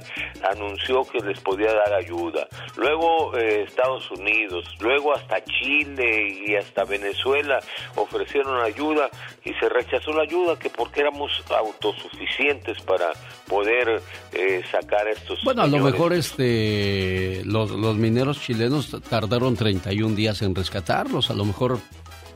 anunció 0.50 1.02
que 1.04 1.20
les 1.20 1.40
podía 1.40 1.72
dar 1.72 1.94
ayuda. 1.94 2.46
Luego 2.76 3.36
eh, 3.36 3.64
Estados 3.66 4.10
Unidos, 4.10 4.64
luego 4.80 5.14
hasta 5.14 5.42
Chile 5.44 6.44
y 6.46 6.54
hasta 6.56 6.84
Venezuela 6.84 7.60
ofrecieron 7.94 8.60
ayuda 8.62 9.08
y 9.44 9.52
se 9.54 9.68
rechazó 9.68 10.12
la 10.12 10.22
ayuda 10.22 10.58
que 10.58 10.70
porque 10.70 11.00
éramos 11.00 11.30
autosuficientes 11.48 12.80
para 12.82 13.12
poder 13.48 14.02
eh, 14.32 14.62
sacar 14.70 15.08
estos. 15.08 15.42
Bueno, 15.44 15.62
a 15.62 15.66
lo 15.66 15.78
mejor 15.78 16.12
este 16.12 17.42
los, 17.44 17.70
los 17.70 17.96
mineros 17.96 18.40
chilenos 18.40 18.90
tardaron 19.08 19.56
31 19.56 20.14
días 20.14 20.42
en 20.42 20.54
rescatarlos, 20.54 21.30
a 21.30 21.34
lo 21.34 21.44
mejor 21.44 21.78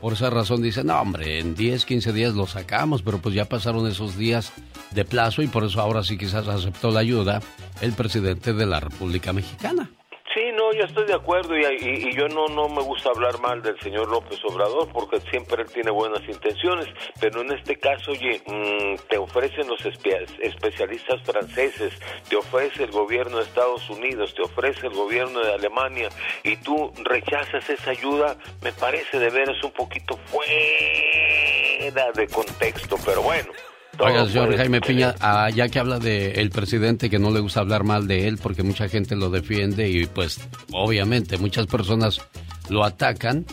por 0.01 0.13
esa 0.13 0.29
razón 0.29 0.61
dicen, 0.61 0.87
no, 0.87 0.99
hombre, 0.99 1.39
en 1.39 1.55
10, 1.55 1.85
15 1.85 2.11
días 2.11 2.33
lo 2.33 2.47
sacamos, 2.47 3.03
pero 3.03 3.19
pues 3.19 3.35
ya 3.35 3.45
pasaron 3.45 3.87
esos 3.87 4.17
días 4.17 4.51
de 4.91 5.05
plazo 5.05 5.41
y 5.43 5.47
por 5.47 5.63
eso 5.63 5.79
ahora 5.79 6.03
sí 6.03 6.17
quizás 6.17 6.47
aceptó 6.47 6.91
la 6.91 6.99
ayuda 7.01 7.41
el 7.81 7.93
presidente 7.93 8.53
de 8.53 8.65
la 8.65 8.79
República 8.79 9.31
Mexicana. 9.31 9.89
Sí, 10.33 10.49
no, 10.53 10.71
yo 10.71 10.85
estoy 10.85 11.05
de 11.05 11.13
acuerdo 11.13 11.57
y, 11.57 12.15
yo 12.15 12.29
no, 12.29 12.47
no 12.47 12.69
me 12.69 12.81
gusta 12.81 13.09
hablar 13.09 13.37
mal 13.41 13.61
del 13.61 13.77
señor 13.81 14.07
López 14.09 14.39
Obrador 14.45 14.87
porque 14.93 15.19
siempre 15.29 15.63
él 15.63 15.69
tiene 15.69 15.91
buenas 15.91 16.21
intenciones, 16.25 16.87
pero 17.19 17.41
en 17.41 17.51
este 17.51 17.77
caso, 17.77 18.11
oye, 18.11 18.41
mm, 18.45 18.95
te 19.09 19.17
ofrecen 19.17 19.67
los 19.67 19.85
especialistas 19.85 21.21
franceses, 21.23 21.93
te 22.29 22.37
ofrece 22.37 22.85
el 22.85 22.91
gobierno 22.91 23.37
de 23.37 23.43
Estados 23.43 23.89
Unidos, 23.89 24.33
te 24.33 24.41
ofrece 24.41 24.87
el 24.87 24.93
gobierno 24.93 25.41
de 25.41 25.53
Alemania 25.53 26.07
y 26.43 26.55
tú 26.57 26.93
rechazas 27.03 27.69
esa 27.69 27.91
ayuda, 27.91 28.37
me 28.61 28.71
parece 28.71 29.19
de 29.19 29.29
veras 29.31 29.61
un 29.63 29.71
poquito 29.71 30.17
fuera 30.27 32.11
de 32.13 32.27
contexto, 32.27 32.95
pero 33.05 33.21
bueno. 33.21 33.51
Oiga, 33.99 34.25
señor 34.27 34.55
Jaime 34.55 34.81
Piña, 34.81 35.15
ah, 35.19 35.49
ya 35.49 35.69
que 35.69 35.79
habla 35.79 35.99
del 35.99 36.39
el 36.39 36.49
presidente 36.49 37.09
que 37.09 37.19
no 37.19 37.29
le 37.31 37.39
gusta 37.39 37.59
hablar 37.59 37.83
mal 37.83 38.07
de 38.07 38.27
él 38.27 38.37
porque 38.37 38.63
mucha 38.63 38.87
gente 38.89 39.15
lo 39.15 39.29
defiende 39.29 39.89
y 39.89 40.05
pues 40.05 40.39
obviamente 40.71 41.37
muchas 41.37 41.67
personas 41.67 42.21
lo 42.69 42.83
atacan, 42.83 43.45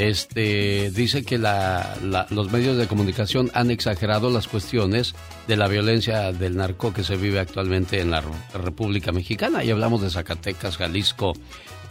este 0.00 0.90
dice 0.90 1.24
que 1.24 1.36
los 1.36 2.52
medios 2.52 2.78
de 2.78 2.86
comunicación 2.86 3.50
han 3.52 3.70
exagerado 3.70 4.30
las 4.30 4.48
cuestiones 4.48 5.14
de 5.46 5.56
la 5.58 5.68
violencia 5.68 6.32
del 6.32 6.56
narco 6.56 6.92
que 6.94 7.04
se 7.04 7.16
vive 7.16 7.38
actualmente 7.38 8.00
en 8.00 8.10
la 8.10 8.22
República 8.54 9.12
Mexicana. 9.12 9.62
Y 9.62 9.70
hablamos 9.70 10.00
de 10.00 10.08
Zacatecas, 10.08 10.78
Jalisco, 10.78 11.34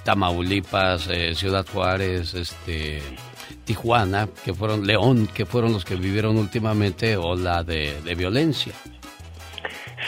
Tamaulipas, 0.03 1.07
eh, 1.07 1.35
Ciudad 1.35 1.67
Juárez, 1.71 2.33
este 2.33 3.03
Tijuana, 3.69 4.27
que 4.43 4.51
fueron 4.51 4.87
León, 4.87 5.29
que 5.31 5.45
fueron 5.45 5.73
los 5.73 5.85
que 5.85 5.95
vivieron 5.95 6.37
últimamente 6.37 7.15
ola 7.17 7.63
de, 7.63 8.01
de 8.01 8.15
violencia. 8.15 8.73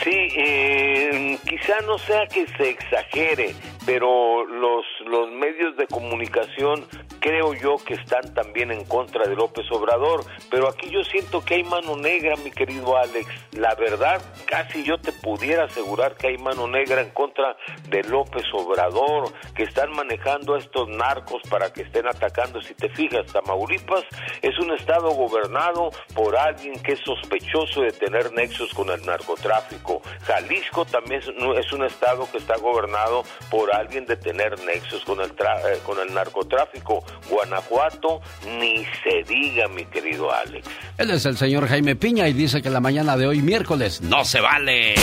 Sí, 0.02 0.28
eh, 0.36 1.38
quizá 1.48 1.80
no 1.86 1.98
sea 1.98 2.26
que 2.26 2.46
se 2.46 2.70
exagere, 2.70 3.54
pero 3.84 4.44
los, 4.46 4.84
los 5.06 5.30
medios 5.30 5.76
de 5.76 5.86
comunicación 5.86 6.86
creo 7.20 7.54
yo 7.54 7.76
que 7.76 7.94
están 7.94 8.34
también 8.34 8.72
en 8.72 8.84
contra 8.84 9.26
de 9.28 9.36
López 9.36 9.64
Obrador, 9.70 10.24
pero 10.50 10.68
aquí 10.68 10.90
yo 10.90 11.04
siento 11.04 11.44
que 11.44 11.54
hay 11.54 11.64
mano 11.64 11.96
negra, 11.96 12.34
mi 12.36 12.50
querido 12.50 12.96
Alex. 12.96 13.28
La 13.52 13.74
verdad, 13.74 14.20
casi 14.46 14.82
yo 14.82 14.98
te 14.98 15.12
pudiera 15.12 15.64
asegurar 15.64 16.16
que 16.16 16.28
hay 16.28 16.38
mano 16.38 16.66
negra 16.66 17.00
en 17.00 17.10
contra 17.10 17.56
de 17.88 18.02
López 18.04 18.44
Obrador, 18.52 19.32
que 19.54 19.62
están 19.62 19.92
manejando 19.92 20.54
a 20.54 20.58
estos 20.58 20.88
narcos 20.88 21.42
para 21.48 21.72
que 21.72 21.82
estén 21.82 22.06
atacando. 22.06 22.60
Si 22.60 22.74
te 22.74 22.88
fijas, 22.88 23.26
Tamaulipas 23.32 24.04
es 24.40 24.58
un 24.58 24.72
estado 24.72 25.10
gobernado 25.10 25.90
por 26.14 26.36
alguien 26.36 26.82
que 26.82 26.92
es 26.92 27.00
sospechoso 27.04 27.82
de 27.82 27.92
tener 27.92 28.32
nexos 28.32 28.72
con 28.74 28.90
el 28.90 29.04
narcotráfico. 29.06 29.81
Jalisco 30.26 30.84
también 30.84 31.20
es 31.56 31.72
un 31.72 31.84
estado 31.84 32.28
que 32.30 32.38
está 32.38 32.56
gobernado 32.56 33.24
por 33.50 33.74
alguien 33.74 34.06
de 34.06 34.16
tener 34.16 34.58
nexos 34.60 35.04
con 35.04 35.20
el, 35.20 35.30
eh, 35.30 35.78
con 35.84 35.98
el 35.98 36.12
narcotráfico. 36.14 37.04
Guanajuato, 37.28 38.20
ni 38.46 38.84
se 39.02 39.22
diga, 39.28 39.68
mi 39.68 39.84
querido 39.86 40.32
Alex. 40.32 40.66
Él 40.98 41.10
es 41.10 41.26
el 41.26 41.36
señor 41.36 41.66
Jaime 41.68 41.96
Piña 41.96 42.28
y 42.28 42.32
dice 42.32 42.62
que 42.62 42.70
la 42.70 42.80
mañana 42.80 43.16
de 43.16 43.26
hoy, 43.26 43.42
miércoles, 43.42 44.00
no 44.00 44.24
se 44.24 44.40
vale. 44.40 44.94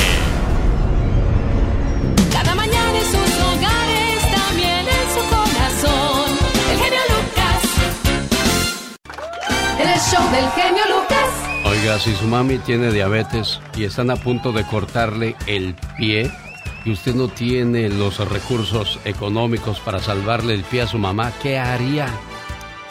Cada 2.31 2.55
mañana 2.55 2.97
en 2.97 3.05
sus 3.05 3.39
hogares, 3.41 4.21
también 4.33 4.87
en 4.87 5.09
su 5.13 5.21
corazón. 5.29 6.37
El 6.71 6.77
genio 6.79 7.01
Lucas. 7.09 7.63
El 9.79 9.99
show 9.99 10.31
del 10.31 10.49
genio 10.51 10.83
Lucas. 10.85 10.98
Oiga, 11.81 11.97
si 11.97 12.13
su 12.13 12.27
mami 12.27 12.57
tiene 12.57 12.91
diabetes 12.91 13.61
y 13.77 13.85
están 13.85 14.11
a 14.11 14.17
punto 14.17 14.51
de 14.51 14.65
cortarle 14.65 15.37
el 15.47 15.75
pie, 15.97 16.29
y 16.83 16.91
usted 16.91 17.15
no 17.15 17.29
tiene 17.29 17.87
los 17.87 18.17
recursos 18.27 18.99
económicos 19.05 19.79
para 19.79 19.99
salvarle 19.99 20.55
el 20.55 20.63
pie 20.63 20.81
a 20.81 20.87
su 20.87 20.97
mamá, 20.97 21.31
¿qué 21.41 21.57
haría? 21.57 22.07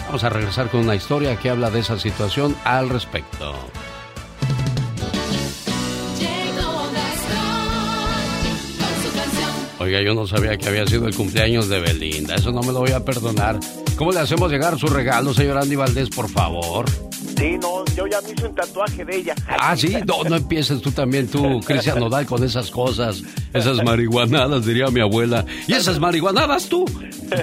Vamos 0.06 0.24
a 0.24 0.30
regresar 0.30 0.70
con 0.70 0.80
una 0.80 0.94
historia 0.94 1.36
que 1.36 1.50
habla 1.50 1.70
de 1.70 1.80
esa 1.80 1.98
situación 1.98 2.56
al 2.64 2.88
respecto. 2.88 3.54
Oiga, 9.80 10.00
yo 10.00 10.14
no 10.14 10.26
sabía 10.26 10.56
que 10.56 10.66
había 10.66 10.86
sido 10.86 11.06
el 11.06 11.14
cumpleaños 11.14 11.68
de 11.68 11.80
Belinda. 11.80 12.36
Eso 12.36 12.52
no 12.52 12.62
me 12.62 12.72
lo 12.72 12.80
voy 12.80 12.92
a 12.92 13.04
perdonar. 13.04 13.60
¿Cómo 13.96 14.12
le 14.12 14.20
hacemos 14.20 14.50
llegar 14.50 14.78
su 14.78 14.86
regalo, 14.86 15.34
señor 15.34 15.58
Andy 15.58 15.76
Valdés, 15.76 16.08
por 16.08 16.30
favor? 16.30 16.86
Sí, 17.36 17.58
no, 17.60 17.84
yo 17.96 18.06
ya 18.06 18.20
me 18.20 18.30
hice 18.30 18.46
un 18.46 18.54
tatuaje 18.54 19.04
de 19.04 19.16
ella. 19.16 19.34
Ah, 19.46 19.76
sí, 19.76 19.96
no, 20.06 20.24
no 20.24 20.36
empieces 20.36 20.80
tú 20.80 20.90
también, 20.90 21.28
tú, 21.28 21.60
Cristian 21.66 21.98
Nodal, 22.00 22.26
con 22.26 22.42
esas 22.44 22.70
cosas, 22.70 23.22
esas 23.52 23.82
marihuanadas, 23.84 24.64
diría 24.64 24.86
mi 24.88 25.00
abuela. 25.00 25.44
¿Y 25.66 25.72
esas 25.72 25.98
marihuanadas 25.98 26.68
tú? 26.68 26.84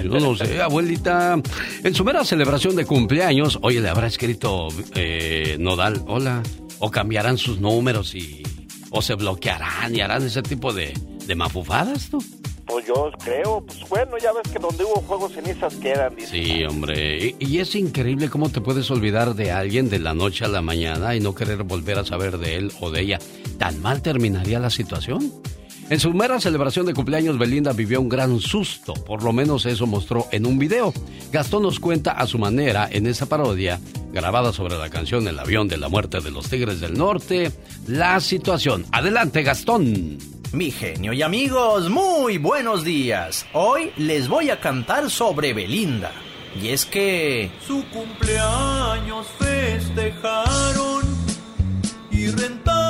Yo 0.02 0.18
no 0.18 0.36
sé, 0.36 0.60
abuelita. 0.60 1.40
En 1.84 1.94
su 1.94 2.04
mera 2.04 2.24
celebración 2.24 2.76
de 2.76 2.84
cumpleaños, 2.84 3.58
oye, 3.62 3.80
le 3.80 3.88
habrá 3.88 4.06
escrito 4.06 4.68
eh, 4.94 5.56
Nodal, 5.58 6.02
hola, 6.06 6.42
o 6.78 6.90
cambiarán 6.90 7.38
sus 7.38 7.60
números 7.60 8.14
y. 8.14 8.42
o 8.90 9.00
se 9.02 9.14
bloquearán 9.14 9.94
y 9.94 10.00
harán 10.00 10.24
ese 10.24 10.42
tipo 10.42 10.72
de, 10.72 10.92
de 11.26 11.34
mafufadas, 11.34 12.08
tú. 12.10 12.22
Pues 12.66 12.84
yo 12.84 13.10
creo, 13.22 13.64
pues 13.64 13.88
bueno, 13.88 14.18
ya 14.18 14.32
ves 14.32 14.52
que 14.52 14.58
donde 14.58 14.84
hubo 14.84 15.00
fuego 15.02 15.28
cenizas 15.28 15.76
quedan. 15.76 16.14
Sí, 16.18 16.64
hombre. 16.64 17.34
Y, 17.38 17.58
es 17.58 17.74
increíble 17.76 18.28
cómo 18.28 18.48
te 18.48 18.60
puedes 18.60 18.90
olvidar 18.90 19.34
de 19.34 19.52
alguien 19.52 19.88
de 19.88 20.00
la 20.00 20.14
noche 20.14 20.44
a 20.44 20.48
la 20.48 20.62
mañana 20.62 21.14
y 21.14 21.20
no 21.20 21.34
querer 21.34 21.62
volver 21.62 21.98
a 21.98 22.04
saber 22.04 22.38
de 22.38 22.56
él 22.56 22.72
o 22.80 22.90
de 22.90 23.02
ella. 23.02 23.18
¿Tan 23.58 23.80
mal 23.80 24.02
terminaría 24.02 24.58
la 24.58 24.70
situación? 24.70 25.32
En 25.88 26.00
su 26.00 26.12
mera 26.12 26.40
celebración 26.40 26.86
de 26.86 26.94
cumpleaños, 26.94 27.38
Belinda 27.38 27.72
vivió 27.72 28.00
un 28.00 28.08
gran 28.08 28.40
susto, 28.40 28.92
por 28.94 29.22
lo 29.22 29.32
menos 29.32 29.64
eso 29.66 29.86
mostró 29.86 30.26
en 30.32 30.44
un 30.44 30.58
video. 30.58 30.92
Gastón 31.30 31.62
nos 31.62 31.78
cuenta 31.78 32.10
a 32.10 32.26
su 32.26 32.38
manera 32.38 32.88
en 32.90 33.06
esa 33.06 33.26
parodia, 33.26 33.78
grabada 34.12 34.52
sobre 34.52 34.76
la 34.76 34.90
canción 34.90 35.28
El 35.28 35.38
avión 35.38 35.68
de 35.68 35.76
la 35.76 35.88
muerte 35.88 36.20
de 36.20 36.32
los 36.32 36.48
Tigres 36.50 36.80
del 36.80 36.98
Norte, 36.98 37.52
la 37.86 38.18
situación. 38.18 38.84
Adelante, 38.90 39.44
Gastón. 39.44 40.35
Mi 40.52 40.70
genio 40.70 41.12
y 41.12 41.22
amigos, 41.22 41.90
muy 41.90 42.38
buenos 42.38 42.84
días. 42.84 43.46
Hoy 43.52 43.92
les 43.96 44.28
voy 44.28 44.50
a 44.50 44.60
cantar 44.60 45.10
sobre 45.10 45.52
Belinda. 45.52 46.12
Y 46.60 46.68
es 46.68 46.86
que... 46.86 47.50
Su 47.66 47.84
cumpleaños 47.90 49.26
festejaron 49.38 51.04
y 52.10 52.28
rentaron 52.28 52.85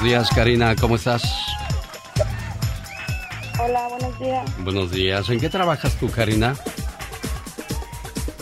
Buenos 0.00 0.12
días, 0.18 0.30
Karina, 0.34 0.74
¿cómo 0.76 0.96
estás? 0.96 1.22
Hola, 3.62 3.86
buenos 3.88 4.18
días. 4.18 4.64
Buenos 4.64 4.90
días. 4.90 5.28
¿En 5.28 5.38
qué 5.38 5.50
trabajas 5.50 5.94
tú, 5.96 6.10
Karina? 6.10 6.56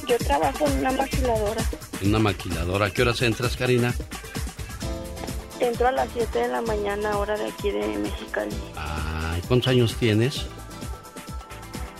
Yo 0.06 0.16
trabajo 0.18 0.68
en 0.68 0.78
una 0.78 0.92
maquiladora. 0.92 1.60
En 2.00 2.10
una 2.10 2.20
maquiladora. 2.20 2.86
¿A 2.86 2.90
qué 2.92 3.02
horas 3.02 3.20
entras, 3.22 3.56
Karina? 3.56 3.92
Entro 5.58 5.88
a 5.88 5.90
las 5.90 6.08
7 6.14 6.38
de 6.38 6.46
la 6.46 6.62
mañana, 6.62 7.18
hora 7.18 7.36
de 7.36 7.46
aquí 7.48 7.72
de 7.72 7.88
Mexicali. 7.98 8.54
Ay, 8.76 9.42
¿cuántos 9.48 9.66
años 9.66 9.96
tienes? 9.96 10.46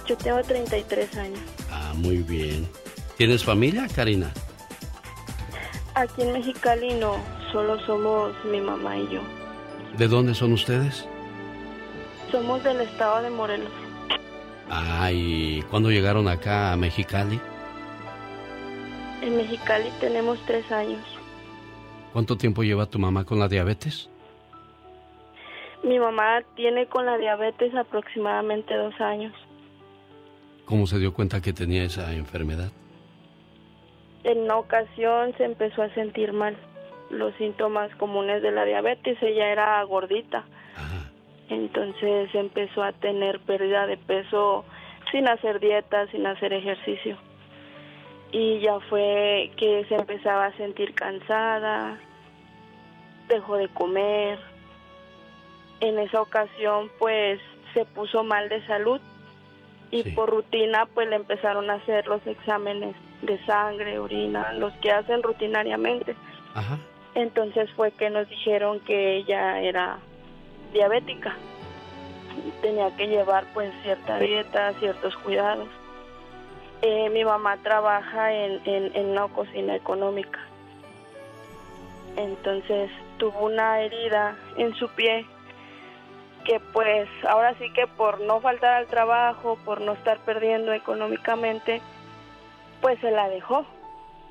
Yo 0.07 0.17
tengo 0.19 0.41
33 0.41 1.17
años. 1.17 1.41
Ah, 1.73 1.95
muy 1.97 2.19
bien. 2.19 2.71
¿Tienes 3.17 3.43
familia, 3.43 3.89
Karina? 3.93 4.33
Aquí 5.97 6.23
en 6.23 6.33
Mexicali 6.33 6.95
no, 6.95 7.17
solo 7.51 7.85
somos 7.87 8.33
mi 8.45 8.61
mamá 8.61 8.97
y 8.97 9.15
yo. 9.15 9.48
¿De 9.97 10.09
dónde 10.09 10.35
son 10.35 10.53
ustedes? 10.53 11.09
Somos 12.31 12.63
del 12.63 12.81
estado 12.83 13.23
de 13.23 13.31
Morelos. 13.31 13.73
Ah, 14.71 15.11
¿y 15.13 15.63
cuándo 15.71 15.91
llegaron 15.91 16.29
acá 16.29 16.73
a 16.73 16.77
Mexicali? 16.77 17.41
En 19.23 19.37
Mexicali 19.37 19.91
tenemos 20.01 20.39
tres 20.47 20.71
años. 20.71 21.01
¿Cuánto 22.13 22.37
tiempo 22.37 22.63
lleva 22.63 22.87
tu 22.87 22.99
mamá 22.99 23.25
con 23.25 23.39
la 23.39 23.49
diabetes? 23.49 24.09
Mi 25.83 25.99
mamá 25.99 26.43
tiene 26.55 26.87
con 26.87 27.07
la 27.07 27.17
diabetes 27.17 27.75
aproximadamente 27.75 28.75
dos 28.75 28.95
años. 29.01 29.33
¿Cómo 30.65 30.87
se 30.87 30.99
dio 30.99 31.15
cuenta 31.15 31.41
que 31.41 31.53
tenía 31.53 31.85
esa 31.85 32.13
enfermedad? 32.13 32.71
En 34.25 34.41
una 34.41 34.57
ocasión 34.57 35.35
se 35.39 35.45
empezó 35.45 35.83
a 35.83 35.95
sentir 35.95 36.33
mal. 36.33 36.57
Los 37.11 37.35
síntomas 37.37 37.95
comunes 37.97 38.43
de 38.43 38.51
la 38.51 38.65
diabetes, 38.65 39.17
ella 39.23 39.51
era 39.51 39.83
gordita. 39.85 40.45
Entonces 41.49 42.35
empezó 42.35 42.83
a 42.83 42.93
tener 42.93 43.41
pérdida 43.41 43.87
de 43.87 43.97
peso 43.97 44.65
sin 45.11 45.27
hacer 45.29 45.61
dieta, 45.61 46.07
sin 46.09 46.27
hacer 46.27 46.53
ejercicio. 46.53 47.17
Y 48.31 48.61
ya 48.61 48.79
fue 48.91 49.51
que 49.57 49.87
se 49.89 49.95
empezaba 49.95 50.47
a 50.47 50.57
sentir 50.59 50.95
cansada, 50.95 51.99
dejó 53.29 53.57
de 53.57 53.69
comer. 53.69 54.39
En 55.81 55.99
esa 55.99 56.21
ocasión 56.21 56.91
pues 56.99 57.41
se 57.73 57.85
puso 57.87 58.25
mal 58.25 58.49
de 58.49 58.67
salud 58.67 59.01
y 59.91 60.03
por 60.13 60.29
rutina 60.31 60.87
pues 60.93 61.09
le 61.09 61.17
empezaron 61.17 61.71
a 61.71 61.75
hacer 61.75 62.07
los 62.07 62.27
exámenes 62.27 62.95
de 63.23 63.43
sangre, 63.47 63.99
orina, 63.99 64.53
los 64.53 64.73
que 64.75 64.91
hacen 64.91 65.23
rutinariamente. 65.23 66.15
Entonces 67.19 67.69
fue 67.73 67.91
que 67.91 68.11
nos 68.11 68.29
dijeron 68.29 68.79
que 68.79 69.17
ella 69.17 69.61
era 69.61 69.99
diabética. 70.73 71.35
Tenía 72.63 72.95
que 72.97 73.09
llevar 73.09 73.45
pues 73.53 73.73
cierta 73.83 74.21
dieta, 74.21 74.73
ciertos 74.75 75.17
cuidados. 75.17 75.69
Eh, 76.81 77.11
mi 77.11 77.25
mamá 77.25 77.57
trabaja 77.57 78.33
en, 78.33 78.61
en, 78.65 78.95
en 78.95 79.07
una 79.07 79.27
cocina 79.27 79.75
económica. 79.75 80.39
Entonces 82.17 82.89
tuvo 83.17 83.47
una 83.47 83.81
herida 83.81 84.37
en 84.57 84.73
su 84.77 84.89
pie 84.91 85.27
que 86.45 86.61
pues 86.73 87.09
ahora 87.29 87.53
sí 87.59 87.73
que 87.73 87.89
por 87.89 88.21
no 88.21 88.41
faltar 88.41 88.75
al 88.75 88.87
trabajo, 88.87 89.59
por 89.65 89.81
no 89.81 89.95
estar 89.95 90.19
perdiendo 90.21 90.73
económicamente, 90.73 91.83
pues 92.81 92.97
se 93.01 93.11
la 93.11 93.29
dejó. 93.29 93.67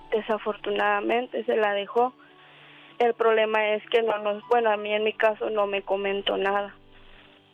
Desafortunadamente 0.09 1.43
se 1.43 1.57
la 1.57 1.73
dejó. 1.73 2.13
El 2.99 3.13
problema 3.13 3.73
es 3.73 3.83
que 3.89 4.01
no 4.01 4.17
nos, 4.19 4.41
bueno, 4.49 4.71
a 4.71 4.77
mí 4.77 4.91
en 4.91 5.03
mi 5.03 5.13
caso 5.13 5.49
no 5.49 5.67
me 5.67 5.83
comentó 5.83 6.37
nada. 6.37 6.75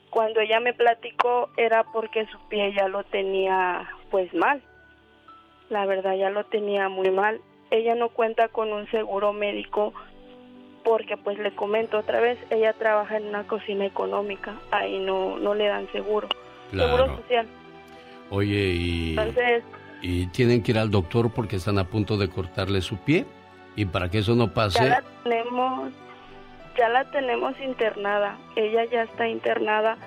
Cuando 0.10 0.40
ella 0.40 0.60
me 0.60 0.74
platicó 0.74 1.50
era 1.58 1.84
porque 1.92 2.26
su 2.28 2.40
pie 2.48 2.74
ya 2.74 2.88
lo 2.88 3.04
tenía 3.04 3.90
pues 4.10 4.34
mal. 4.34 4.62
La 5.70 5.86
verdad 5.86 6.16
ya 6.16 6.30
lo 6.30 6.46
tenía 6.46 6.88
muy 6.88 7.10
mal. 7.10 7.42
Ella 7.72 7.96
no 7.96 8.10
cuenta 8.10 8.48
con 8.48 8.72
un 8.72 8.90
seguro 8.92 9.34
médico 9.34 9.94
porque 10.84 11.18
pues 11.18 11.40
le 11.40 11.56
comento 11.56 11.98
otra 11.98 12.20
vez, 12.20 12.38
ella 12.50 12.74
trabaja 12.74 13.18
en 13.18 13.28
una 13.28 13.48
cocina 13.48 13.86
económica, 13.86 14.54
ahí 14.72 15.00
no 15.00 15.38
no 15.40 15.56
le 15.56 15.68
dan 15.68 15.90
seguro. 15.92 16.28
Seguro 16.72 17.18
social. 17.18 17.48
Oye, 18.30 18.74
y 18.74 19.10
Entonces, 19.12 19.64
y 20.02 20.28
tienen 20.28 20.62
que 20.62 20.72
ir 20.72 20.78
al 20.78 20.92
doctor 20.92 21.32
porque 21.34 21.56
están 21.56 21.80
a 21.80 21.86
punto 21.86 22.18
de 22.18 22.30
cortarle 22.30 22.82
su 22.82 22.98
pie 22.98 23.26
y 23.76 23.86
para 23.86 24.10
que 24.10 24.20
eso 24.20 24.36
no 24.36 24.48
ya 24.48 24.54
pase 24.54 24.90
la 24.90 25.04
tenemos 25.24 25.92
ya 26.78 26.90
la 26.90 27.06
tenemos 27.06 27.60
internada. 27.60 28.38
Ella 28.56 28.86
ya 28.86 29.04
está 29.04 29.28
internada 29.28 29.98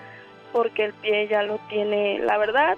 porque 0.53 0.87
el 0.87 0.93
pie 0.95 1.29
ya 1.29 1.43
lo 1.43 1.59
tiene, 1.69 2.19
la 2.21 2.39
verdad, 2.39 2.77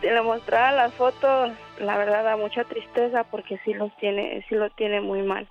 si 0.00 0.08
le 0.08 0.22
mostrara 0.22 0.72
las 0.72 0.94
fotos, 0.94 1.52
la 1.78 1.96
verdad 1.96 2.24
da 2.24 2.36
mucha 2.36 2.64
tristeza 2.64 3.24
porque 3.24 3.58
sí 3.64 3.74
los 3.74 3.94
tiene, 3.96 4.44
sí 4.48 4.54
lo 4.54 4.70
tiene 4.70 5.00
muy 5.00 5.22
mal. 5.22 5.46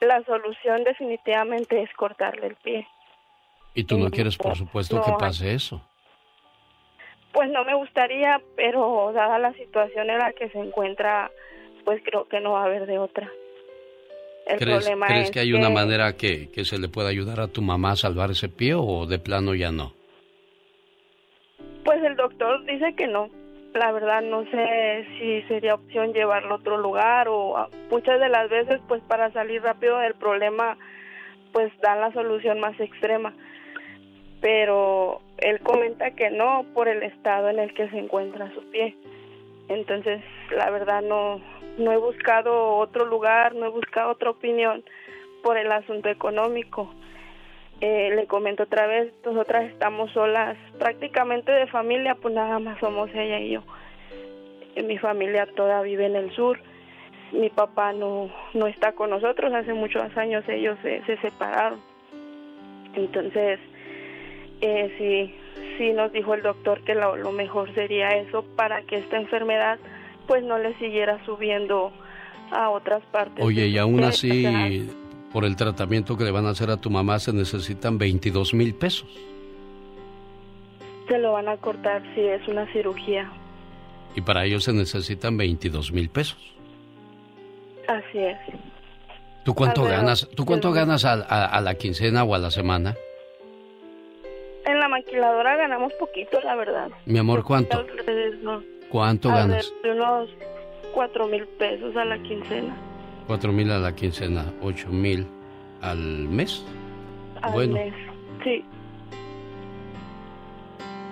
La 0.00 0.22
solución 0.24 0.84
definitivamente 0.84 1.82
es 1.82 1.92
cortarle 1.94 2.48
el 2.48 2.56
pie. 2.56 2.86
y 3.74 3.84
tú 3.84 3.98
no 3.98 4.10
quieres 4.10 4.36
por 4.36 4.56
supuesto 4.56 4.96
no 4.96 5.04
que 5.04 5.12
pase 5.18 5.54
eso. 5.54 5.82
Pues 7.32 7.48
no 7.50 7.64
me 7.64 7.74
gustaría, 7.74 8.40
pero 8.56 9.12
dada 9.14 9.38
la 9.38 9.52
situación 9.54 10.10
en 10.10 10.18
la 10.18 10.32
que 10.32 10.50
se 10.50 10.58
encuentra, 10.58 11.30
pues 11.84 12.02
creo 12.04 12.26
que 12.26 12.40
no 12.40 12.52
va 12.52 12.62
a 12.62 12.64
haber 12.64 12.86
de 12.86 12.98
otra. 12.98 13.30
El 14.46 14.58
¿Crees, 14.58 14.78
problema 14.84 15.06
crees 15.06 15.24
es 15.26 15.30
que 15.30 15.40
hay 15.40 15.52
una 15.52 15.70
manera 15.70 16.16
que, 16.16 16.50
que 16.50 16.64
se 16.64 16.78
le 16.78 16.88
pueda 16.88 17.08
ayudar 17.08 17.40
a 17.40 17.48
tu 17.48 17.62
mamá 17.62 17.92
a 17.92 17.96
salvar 17.96 18.30
ese 18.30 18.48
pie 18.48 18.74
o 18.74 19.06
de 19.06 19.18
plano 19.18 19.54
ya 19.54 19.70
no? 19.70 19.92
Pues 21.84 22.02
el 22.02 22.16
doctor 22.16 22.64
dice 22.64 22.94
que 22.96 23.06
no. 23.06 23.28
La 23.74 23.92
verdad 23.92 24.22
no 24.22 24.44
sé 24.50 25.06
si 25.18 25.42
sería 25.42 25.74
opción 25.74 26.12
llevarlo 26.12 26.54
a 26.54 26.58
otro 26.58 26.78
lugar 26.78 27.28
o 27.28 27.56
a- 27.56 27.68
muchas 27.90 28.18
de 28.18 28.28
las 28.28 28.50
veces 28.50 28.80
pues 28.88 29.00
para 29.02 29.30
salir 29.32 29.62
rápido 29.62 29.98
del 29.98 30.14
problema 30.14 30.76
pues 31.52 31.72
dan 31.80 32.00
la 32.00 32.12
solución 32.12 32.58
más 32.60 32.78
extrema. 32.80 33.32
Pero 34.40 35.20
él 35.38 35.60
comenta 35.60 36.12
que 36.12 36.30
no 36.30 36.64
por 36.74 36.88
el 36.88 37.02
estado 37.02 37.50
en 37.50 37.58
el 37.58 37.74
que 37.74 37.88
se 37.90 37.98
encuentra 37.98 38.52
su 38.54 38.62
pie. 38.70 38.96
Entonces, 39.68 40.20
la 40.56 40.70
verdad 40.70 41.02
no 41.02 41.40
no 41.78 41.92
he 41.92 41.96
buscado 41.96 42.76
otro 42.76 43.04
lugar, 43.04 43.54
no 43.54 43.66
he 43.66 43.70
buscado 43.70 44.10
otra 44.10 44.30
opinión 44.30 44.84
por 45.42 45.56
el 45.56 45.70
asunto 45.72 46.08
económico. 46.08 46.92
Eh, 47.80 48.12
le 48.14 48.26
comento 48.26 48.64
otra 48.64 48.86
vez, 48.86 49.12
nosotras 49.24 49.64
estamos 49.70 50.10
solas, 50.12 50.56
prácticamente 50.78 51.50
de 51.50 51.66
familia, 51.66 52.14
pues 52.14 52.34
nada 52.34 52.58
más 52.58 52.78
somos 52.78 53.08
ella 53.14 53.40
y 53.40 53.50
yo. 53.52 53.62
Eh, 54.74 54.82
Mi 54.82 54.98
familia 54.98 55.46
toda 55.56 55.80
vive 55.82 56.06
en 56.06 56.16
el 56.16 56.30
sur. 56.32 56.60
Mi 57.32 57.48
papá 57.48 57.92
no, 57.92 58.30
no 58.54 58.66
está 58.66 58.92
con 58.92 59.10
nosotros, 59.10 59.54
hace 59.54 59.72
muchos 59.72 60.14
años 60.16 60.46
ellos 60.48 60.76
se, 60.82 61.02
se 61.04 61.16
separaron. 61.18 61.80
Entonces, 62.94 63.60
eh, 64.60 64.94
sí, 64.98 65.34
sí 65.78 65.92
nos 65.92 66.12
dijo 66.12 66.34
el 66.34 66.42
doctor 66.42 66.82
que 66.82 66.94
lo, 66.94 67.16
lo 67.16 67.32
mejor 67.32 67.72
sería 67.74 68.10
eso 68.10 68.44
para 68.56 68.82
que 68.82 68.98
esta 68.98 69.16
enfermedad 69.16 69.78
pues 70.26 70.42
no 70.44 70.58
le 70.58 70.76
siguiera 70.78 71.24
subiendo 71.24 71.92
a 72.50 72.70
otras 72.70 73.02
partes. 73.12 73.44
Oye, 73.44 73.68
y 73.68 73.78
aún 73.78 74.02
así, 74.04 74.88
por 75.32 75.44
el 75.44 75.56
tratamiento 75.56 76.16
que 76.16 76.24
le 76.24 76.30
van 76.30 76.46
a 76.46 76.50
hacer 76.50 76.70
a 76.70 76.76
tu 76.76 76.90
mamá, 76.90 77.18
se 77.18 77.32
necesitan 77.32 77.98
22 77.98 78.54
mil 78.54 78.74
pesos. 78.74 79.08
Se 81.08 81.18
lo 81.18 81.32
van 81.32 81.48
a 81.48 81.56
cortar 81.56 82.02
si 82.14 82.20
es 82.20 82.46
una 82.48 82.70
cirugía. 82.72 83.30
Y 84.14 84.20
para 84.20 84.44
ello 84.44 84.60
se 84.60 84.72
necesitan 84.72 85.36
22 85.36 85.92
mil 85.92 86.08
pesos. 86.08 86.38
Así 87.88 88.18
es. 88.18 88.38
¿Tú 89.44 89.54
cuánto 89.54 89.82
ganas? 89.84 90.28
¿Tú 90.36 90.44
cuánto 90.44 90.70
ganas 90.72 91.04
a, 91.04 91.12
a- 91.14 91.46
a 91.46 91.60
la 91.60 91.74
quincena 91.74 92.22
o 92.24 92.34
a 92.34 92.38
la 92.38 92.50
semana? 92.50 92.94
En 94.66 94.78
la 94.78 94.88
maquiladora 94.88 95.56
ganamos 95.56 95.92
poquito, 95.94 96.40
la 96.42 96.54
verdad. 96.54 96.90
Mi 97.06 97.18
amor, 97.18 97.42
¿cuánto? 97.42 97.78
Alrededor, 97.78 98.62
¿Cuánto 98.90 99.28
ganas? 99.30 99.72
alrededor 99.82 99.82
de 99.82 99.90
unos 99.92 100.30
cuatro 100.92 101.26
mil 101.28 101.46
pesos 101.46 101.96
a 101.96 102.04
la 102.04 102.18
quincena. 102.18 102.74
Cuatro 103.26 103.52
mil 103.52 103.70
a 103.70 103.78
la 103.78 103.94
quincena, 103.94 104.44
ocho 104.60 104.88
mil 104.88 105.26
al 105.80 105.98
mes. 106.28 106.64
Al 107.42 107.52
Bueno. 107.52 107.74
mes. 107.74 107.94
Sí. 108.44 108.64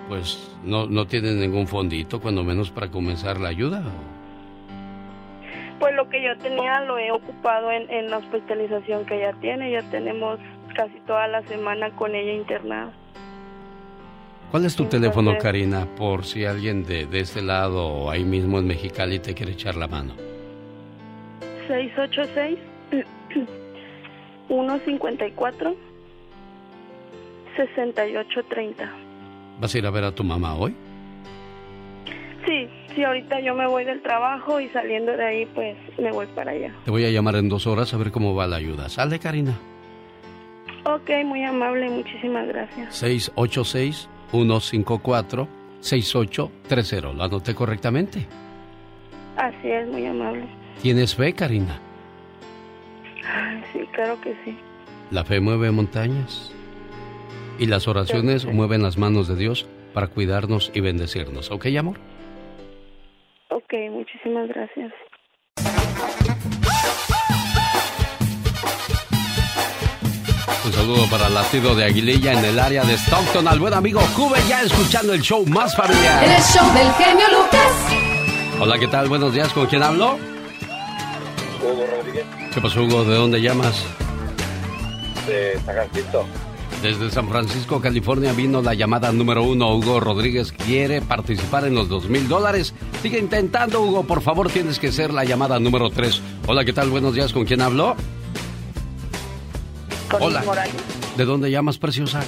Pues 0.07 0.57
no, 0.63 0.87
no 0.87 1.05
tienen 1.05 1.39
ningún 1.39 1.67
fondito, 1.67 2.19
cuando 2.19 2.43
menos 2.43 2.71
para 2.71 2.89
comenzar 2.89 3.39
la 3.39 3.49
ayuda. 3.49 3.83
Pues 5.79 5.95
lo 5.95 6.09
que 6.09 6.21
yo 6.21 6.37
tenía 6.39 6.81
lo 6.81 6.97
he 6.97 7.11
ocupado 7.11 7.71
en, 7.71 7.89
en 7.89 8.09
la 8.09 8.17
hospitalización 8.17 9.05
que 9.05 9.15
ella 9.17 9.33
tiene. 9.39 9.71
Ya 9.71 9.81
tenemos 9.89 10.39
casi 10.75 10.99
toda 11.07 11.27
la 11.27 11.41
semana 11.43 11.91
con 11.91 12.15
ella 12.15 12.33
internada. 12.33 12.91
¿Cuál 14.51 14.65
es 14.65 14.75
tu 14.75 14.85
teléfono, 14.85 15.37
Karina, 15.37 15.85
por 15.95 16.25
si 16.25 16.45
alguien 16.45 16.83
de, 16.83 17.05
de 17.05 17.19
este 17.19 17.41
lado 17.41 17.85
o 17.85 18.09
ahí 18.09 18.23
mismo 18.23 18.57
en 18.57 18.67
Mexicali 18.67 19.19
te 19.19 19.33
quiere 19.33 19.51
echar 19.51 19.75
la 19.75 19.87
mano? 19.87 20.15
686 21.67 22.57
154 24.47 25.75
6830. 27.55 28.91
¿Vas 29.59 29.75
a 29.75 29.77
ir 29.77 29.85
a 29.85 29.91
ver 29.91 30.03
a 30.03 30.11
tu 30.11 30.23
mamá 30.23 30.55
hoy? 30.55 30.75
Sí, 32.45 32.67
Sí, 32.95 33.03
ahorita 33.03 33.39
yo 33.39 33.53
me 33.55 33.67
voy 33.67 33.85
del 33.85 34.01
trabajo 34.01 34.59
y 34.59 34.67
saliendo 34.69 35.15
de 35.15 35.23
ahí, 35.23 35.45
pues 35.53 35.77
me 35.99 36.11
voy 36.11 36.25
para 36.27 36.51
allá. 36.51 36.73
Te 36.85 36.91
voy 36.91 37.05
a 37.05 37.11
llamar 37.11 37.35
en 37.35 37.47
dos 37.49 37.67
horas 37.67 37.93
a 37.93 37.97
ver 37.97 38.11
cómo 38.11 38.35
va 38.35 38.47
la 38.47 38.57
ayuda. 38.57 38.89
¿Sale, 38.89 39.19
Karina? 39.19 39.57
Ok, 40.85 41.09
muy 41.25 41.43
amable, 41.43 41.89
muchísimas 41.89 42.47
gracias. 42.47 42.95
686-154-6830. 44.31 47.13
¿Lo 47.13 47.23
anoté 47.23 47.55
correctamente? 47.55 48.25
Así 49.37 49.69
es, 49.69 49.87
muy 49.87 50.05
amable. 50.05 50.45
¿Tienes 50.81 51.15
fe, 51.15 51.33
Karina? 51.33 51.79
Ay, 53.25 53.63
sí, 53.73 53.79
claro 53.93 54.19
que 54.21 54.35
sí. 54.43 54.57
La 55.11 55.23
fe 55.23 55.39
mueve 55.39 55.71
montañas. 55.71 56.51
Y 57.57 57.65
las 57.65 57.87
oraciones 57.87 58.45
mueven 58.45 58.81
las 58.81 58.97
manos 58.97 59.27
de 59.27 59.35
Dios 59.35 59.67
para 59.93 60.07
cuidarnos 60.07 60.71
y 60.73 60.81
bendecirnos. 60.81 61.51
¿Ok, 61.51 61.67
amor? 61.77 61.97
Ok, 63.49 63.73
muchísimas 63.91 64.47
gracias. 64.47 64.93
Un 70.65 70.73
saludo 70.73 71.09
para 71.09 71.27
el 71.27 71.33
latido 71.33 71.73
de 71.75 71.85
Aguililla 71.85 72.33
en 72.33 72.43
el 72.45 72.59
área 72.59 72.83
de 72.83 72.97
Stockton. 72.97 73.47
Al 73.47 73.59
buen 73.59 73.73
amigo 73.73 74.01
Cube 74.15 74.37
ya 74.47 74.61
escuchando 74.61 75.13
el 75.13 75.21
show 75.21 75.45
más 75.47 75.75
familiar. 75.75 76.23
El 76.23 76.41
show 76.43 76.65
del 76.73 76.91
genio 76.93 77.25
Lucas. 77.29 77.71
Hola, 78.59 78.77
¿qué 78.77 78.87
tal? 78.87 79.07
Buenos 79.07 79.33
días. 79.33 79.49
¿Con 79.53 79.67
quién 79.67 79.83
hablo? 79.83 80.17
Hugo 81.61 81.85
Rodríguez, 81.91 82.25
¿Qué 82.53 82.61
pasó, 82.61 82.83
Hugo? 82.83 83.03
¿De 83.05 83.15
dónde 83.15 83.41
llamas? 83.41 83.83
de 85.27 85.53
San 85.65 85.75
Francisco. 85.75 86.25
Desde 86.81 87.11
San 87.11 87.29
Francisco, 87.29 87.81
California, 87.81 88.31
vino 88.33 88.61
la 88.61 88.73
llamada 88.73 89.11
número 89.11 89.43
uno. 89.43 89.75
Hugo 89.75 89.99
Rodríguez 89.99 90.51
quiere 90.53 91.01
participar 91.01 91.65
en 91.67 91.75
los 91.75 91.87
dos 91.89 92.07
mil 92.09 92.27
dólares. 92.27 92.73
Sigue 93.01 93.19
intentando, 93.19 93.81
Hugo. 93.81 94.03
Por 94.03 94.21
favor, 94.21 94.49
tienes 94.49 94.79
que 94.79 94.91
ser 94.91 95.13
la 95.13 95.23
llamada 95.23 95.59
número 95.59 95.89
tres. 95.89 96.21
Hola, 96.47 96.63
¿qué 96.65 96.73
tal? 96.73 96.89
Buenos 96.89 97.13
días. 97.13 97.31
¿Con 97.33 97.45
quién 97.45 97.61
hablo? 97.61 97.95
Con 100.09 100.21
Hola. 100.23 100.41
Morales, 100.43 100.73
¿De 101.17 101.25
dónde 101.25 101.51
llamas, 101.51 101.77
preciosa? 101.77 102.21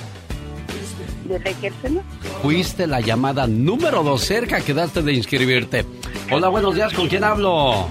de 1.25 1.37
Requérseno. 1.37 2.01
Fuiste 2.41 2.87
la 2.87 2.99
llamada 2.99 3.47
número 3.47 4.03
dos. 4.03 4.21
Cerca 4.21 4.59
quedaste 4.61 5.01
de 5.01 5.13
inscribirte. 5.13 5.85
Hola, 6.31 6.49
buenos 6.49 6.75
días. 6.75 6.91
¿Con 6.93 7.07
quién 7.07 7.23
hablo? 7.23 7.87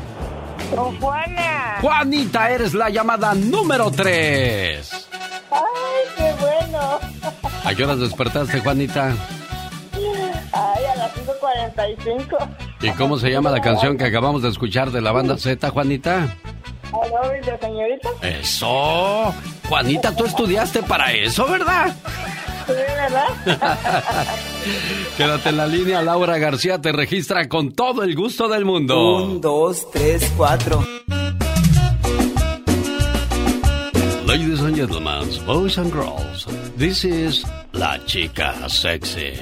Con 0.74 1.00
Juana. 1.00 1.78
Juanita, 1.80 2.50
eres 2.50 2.74
la 2.74 2.90
llamada 2.90 3.34
número 3.34 3.90
tres. 3.90 5.08
Ay, 5.50 5.60
qué 6.16 6.34
bueno. 6.40 6.98
¿A 7.64 7.74
qué 7.74 7.84
horas 7.84 8.00
despertaste, 8.00 8.60
Juanita? 8.60 9.14
Ay, 10.52 10.84
a 10.84 10.96
las 10.96 11.12
5.45. 11.14 12.48
¿Y 12.82 12.90
cómo 12.90 13.18
se 13.18 13.30
llama 13.30 13.50
la 13.50 13.60
canción 13.60 13.96
que 13.96 14.04
acabamos 14.04 14.42
de 14.42 14.48
escuchar 14.50 14.90
de 14.90 15.00
la 15.00 15.12
banda 15.12 15.38
Z, 15.38 15.70
Juanita? 15.70 16.36
De 16.90 17.58
señorita. 17.58 18.08
Eso. 18.22 19.34
Juanita, 19.68 20.14
tú 20.14 20.24
estudiaste 20.24 20.82
para 20.82 21.12
eso, 21.12 21.46
¿verdad? 21.46 21.94
Sí, 22.66 22.72
¿verdad? 22.72 23.28
Quédate 25.16 25.48
en 25.50 25.56
la 25.56 25.66
línea, 25.66 26.02
Laura 26.02 26.38
García 26.38 26.80
te 26.80 26.92
registra 26.92 27.48
con 27.48 27.72
todo 27.72 28.02
el 28.02 28.14
gusto 28.16 28.48
del 28.48 28.64
mundo. 28.64 29.16
Un, 29.24 29.40
dos, 29.40 29.90
tres, 29.90 30.32
cuatro. 30.36 30.84
Ladies 34.26 34.60
and 34.60 34.76
gentlemen, 34.76 35.28
boys 35.46 35.78
and 35.78 35.92
girls, 35.92 36.46
this 36.76 37.04
is 37.04 37.44
La 37.72 37.98
Chica 38.06 38.68
Sexy. 38.68 39.32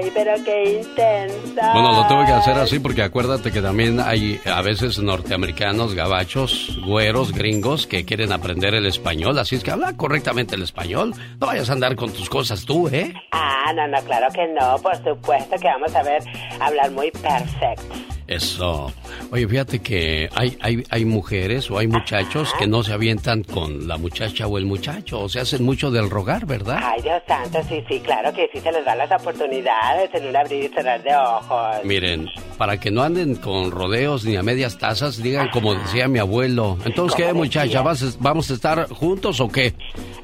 Ay, 0.00 0.10
pero 0.14 0.32
qué 0.44 0.78
intensa. 0.78 1.72
Bueno, 1.72 1.92
lo 1.92 2.06
tengo 2.06 2.24
que 2.24 2.32
hacer 2.32 2.56
así 2.56 2.78
porque 2.78 3.02
acuérdate 3.02 3.52
que 3.52 3.60
también 3.60 4.00
hay 4.00 4.40
a 4.46 4.62
veces 4.62 4.98
norteamericanos, 4.98 5.94
gabachos, 5.94 6.78
güeros, 6.86 7.32
gringos 7.32 7.86
que 7.86 8.04
quieren 8.04 8.32
aprender 8.32 8.74
el 8.74 8.86
español, 8.86 9.38
así 9.38 9.56
es 9.56 9.62
que 9.62 9.70
habla 9.70 9.96
correctamente 9.96 10.54
el 10.54 10.62
español. 10.62 11.12
No 11.38 11.46
vayas 11.46 11.68
a 11.68 11.74
andar 11.74 11.96
con 11.96 12.12
tus 12.12 12.30
cosas 12.30 12.64
tú, 12.64 12.88
¿eh? 12.88 13.12
Ah, 13.32 13.72
no, 13.74 13.86
no, 13.88 14.02
claro 14.04 14.28
que 14.32 14.46
no, 14.48 14.78
por 14.78 14.96
supuesto 14.96 15.56
que 15.60 15.66
vamos 15.66 15.94
a 15.94 16.02
ver 16.02 16.22
hablar 16.60 16.90
muy 16.92 17.10
perfecto. 17.10 18.09
Eso. 18.30 18.92
Oye, 19.32 19.48
fíjate 19.48 19.80
que 19.80 20.28
hay, 20.36 20.56
hay, 20.60 20.84
hay 20.88 21.04
mujeres 21.04 21.68
o 21.68 21.78
hay 21.78 21.88
muchachos 21.88 22.54
que 22.60 22.68
no 22.68 22.84
se 22.84 22.92
avientan 22.92 23.42
con 23.42 23.88
la 23.88 23.96
muchacha 23.96 24.46
o 24.46 24.56
el 24.56 24.66
muchacho, 24.66 25.22
o 25.22 25.28
se 25.28 25.40
hacen 25.40 25.64
mucho 25.64 25.90
del 25.90 26.08
rogar, 26.08 26.46
¿verdad? 26.46 26.78
Ay, 26.80 27.02
Dios 27.02 27.20
santo, 27.26 27.58
sí, 27.68 27.84
sí, 27.88 27.98
claro 27.98 28.32
que 28.32 28.48
sí 28.52 28.60
se 28.60 28.70
les 28.70 28.84
dan 28.84 28.98
las 28.98 29.10
oportunidades 29.10 30.10
en 30.14 30.28
un 30.28 30.36
abrir 30.36 30.64
y 30.64 30.68
cerrar 30.68 31.02
de 31.02 31.14
ojos. 31.16 31.76
Miren, 31.84 32.28
para 32.56 32.78
que 32.78 32.92
no 32.92 33.02
anden 33.02 33.34
con 33.34 33.72
rodeos 33.72 34.24
ni 34.24 34.36
a 34.36 34.44
medias 34.44 34.78
tazas, 34.78 35.20
digan 35.20 35.48
como 35.50 35.74
decía 35.74 36.06
mi 36.06 36.20
abuelo. 36.20 36.78
Entonces, 36.84 37.16
¿qué, 37.16 37.32
muchacha? 37.32 37.82
¿Vas 37.82 38.16
¿Vamos 38.20 38.48
a 38.50 38.54
estar 38.54 38.88
juntos 38.90 39.40
o 39.40 39.48
qué? 39.48 39.74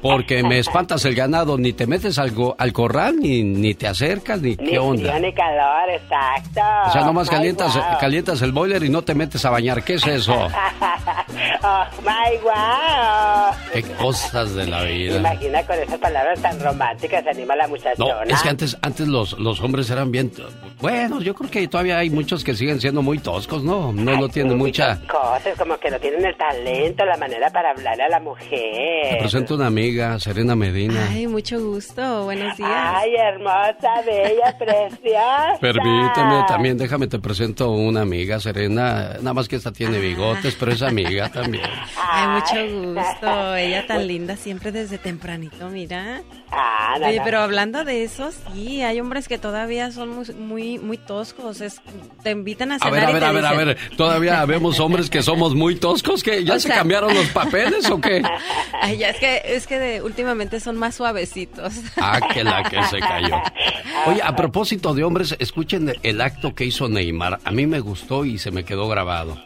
Porque 0.01 0.43
me 0.43 0.59
espantas 0.59 1.03
el 1.03 1.13
ganado, 1.13 1.57
ni 1.57 1.73
te 1.73 1.85
metes 1.87 2.17
al, 2.19 2.31
go- 2.31 2.55
al 2.57 2.71
corral, 2.71 3.17
ni, 3.19 3.43
ni 3.43 3.73
te 3.75 3.87
acercas, 3.87 4.41
ni 4.41 4.51
Ni 4.51 4.71
qué 4.71 4.79
onda. 4.79 5.19
ni 5.19 5.33
calor, 5.33 5.89
exacto. 5.89 6.61
O 6.87 6.91
sea, 6.93 7.01
nomás 7.01 7.27
Ay, 7.29 7.35
calientas. 7.35 7.75
Calientas 7.97 8.41
el 8.41 8.51
boiler 8.51 8.83
y 8.83 8.89
no 8.89 9.01
te 9.03 9.13
metes 9.15 9.43
a 9.45 9.49
bañar. 9.49 9.83
¿Qué 9.83 9.95
es 9.95 10.07
eso? 10.07 10.33
oh, 11.63 11.83
my 12.01 12.37
wow. 12.43 13.53
Qué 13.73 13.83
cosas 13.95 14.53
de 14.55 14.65
la 14.67 14.83
vida. 14.83 15.17
Imagina 15.17 15.63
con 15.65 15.77
esas 15.79 15.99
palabras 15.99 16.41
tan 16.41 16.59
románticas 16.59 17.23
se 17.23 17.29
anima 17.29 17.55
la 17.55 17.63
No, 17.63 17.69
muchachona. 17.69 18.23
es 18.27 18.41
que 18.41 18.49
antes, 18.49 18.77
antes 18.81 19.07
los, 19.07 19.37
los 19.39 19.59
hombres 19.61 19.89
eran 19.89 20.11
bien... 20.11 20.31
Bueno, 20.79 21.21
yo 21.21 21.33
creo 21.33 21.49
que 21.49 21.67
todavía 21.67 21.97
hay 21.97 22.09
muchos 22.09 22.43
que 22.43 22.53
siguen 22.55 22.79
siendo 22.79 23.01
muy 23.01 23.19
toscos, 23.19 23.63
¿no? 23.63 23.91
No, 23.91 24.15
no 24.17 24.29
tienen 24.29 24.57
mucha... 24.57 24.99
Cosas 25.07 25.57
como 25.57 25.77
que 25.77 25.89
no 25.89 25.99
tienen 25.99 26.25
el 26.25 26.35
talento, 26.37 27.05
la 27.05 27.17
manera 27.17 27.49
para 27.49 27.71
hablarle 27.71 28.03
a 28.03 28.09
la 28.09 28.19
mujer. 28.19 29.09
Te 29.09 29.17
presento 29.19 29.55
una 29.55 29.67
amiga, 29.67 30.19
Serena 30.19 30.55
Medina. 30.55 31.07
Ay, 31.09 31.27
mucho 31.27 31.59
gusto. 31.59 32.25
Buenos 32.25 32.55
días. 32.57 32.69
Ay, 32.71 33.15
hermosa, 33.15 34.01
bella, 34.05 34.55
preciosa. 34.59 35.57
Permíteme, 35.59 36.43
también 36.47 36.77
déjame 36.77 37.07
te 37.07 37.19
presento 37.19 37.69
una 37.87 38.01
amiga, 38.01 38.39
Serena. 38.39 39.13
Nada 39.19 39.33
más 39.33 39.47
que 39.47 39.55
esta 39.55 39.71
tiene 39.71 39.99
bigotes, 39.99 40.55
pero 40.59 40.71
es 40.71 40.81
amiga 40.81 41.29
también. 41.31 41.63
Ay, 41.97 42.27
mucho 42.27 42.91
gusto. 42.93 43.55
Ella 43.55 43.85
tan 43.87 44.07
linda 44.07 44.35
siempre 44.37 44.71
desde 44.71 44.97
tempranito, 44.97 45.69
mira. 45.69 46.21
Ah, 46.51 46.95
Oye, 47.05 47.21
pero 47.23 47.39
hablando 47.41 47.83
de 47.85 48.03
eso, 48.03 48.29
sí, 48.53 48.81
hay 48.81 48.99
hombres 48.99 49.27
que 49.27 49.37
todavía 49.37 49.91
son 49.91 50.09
muy, 50.09 50.25
muy, 50.33 50.79
muy 50.79 50.97
toscos. 50.97 51.61
Es, 51.61 51.81
te 52.23 52.31
invitan 52.31 52.71
a 52.71 52.75
A 52.75 52.79
cenar 52.79 52.93
ver, 52.93 53.05
a 53.05 53.09
y 53.09 53.13
ver, 53.13 53.23
a 53.25 53.31
ver, 53.31 53.45
a 53.45 53.53
ver. 53.65 53.77
¿Todavía 53.97 54.45
vemos 54.45 54.79
hombres 54.79 55.09
que 55.09 55.21
somos 55.21 55.53
muy 55.55 55.75
toscos? 55.75 56.23
que 56.23 56.43
¿Ya 56.43 56.55
O 56.55 56.59
se 56.59 56.67
sea- 56.67 56.77
cambiaron 56.77 57.13
los 57.13 57.27
papeles 57.27 57.89
o 57.89 57.99
qué? 58.01 58.21
Ay, 58.81 58.97
ya, 58.97 59.09
es 59.09 59.17
que, 59.17 59.41
es 59.45 59.67
que 59.67 59.77
de- 59.79 60.01
últimamente 60.01 60.59
son 60.59 60.77
más 60.77 60.95
suavecitos. 60.95 61.73
Ah, 61.97 62.19
que 62.33 62.43
la 62.43 62.63
que 62.63 62.81
se 62.83 62.99
cayó. 62.99 63.35
Oye, 64.07 64.21
a 64.23 64.35
propósito 64.35 64.93
de 64.93 65.03
hombres, 65.03 65.35
escuchen 65.39 65.93
el 66.03 66.21
acto 66.21 66.55
que 66.55 66.65
hizo 66.65 66.87
Neymar. 66.87 67.39
A 67.43 67.51
mí 67.51 67.65
me 67.67 67.79
gustó 67.79 68.25
y 68.25 68.37
se 68.37 68.51
me 68.51 68.63
quedó 68.63 68.87
grabado. 68.87 69.37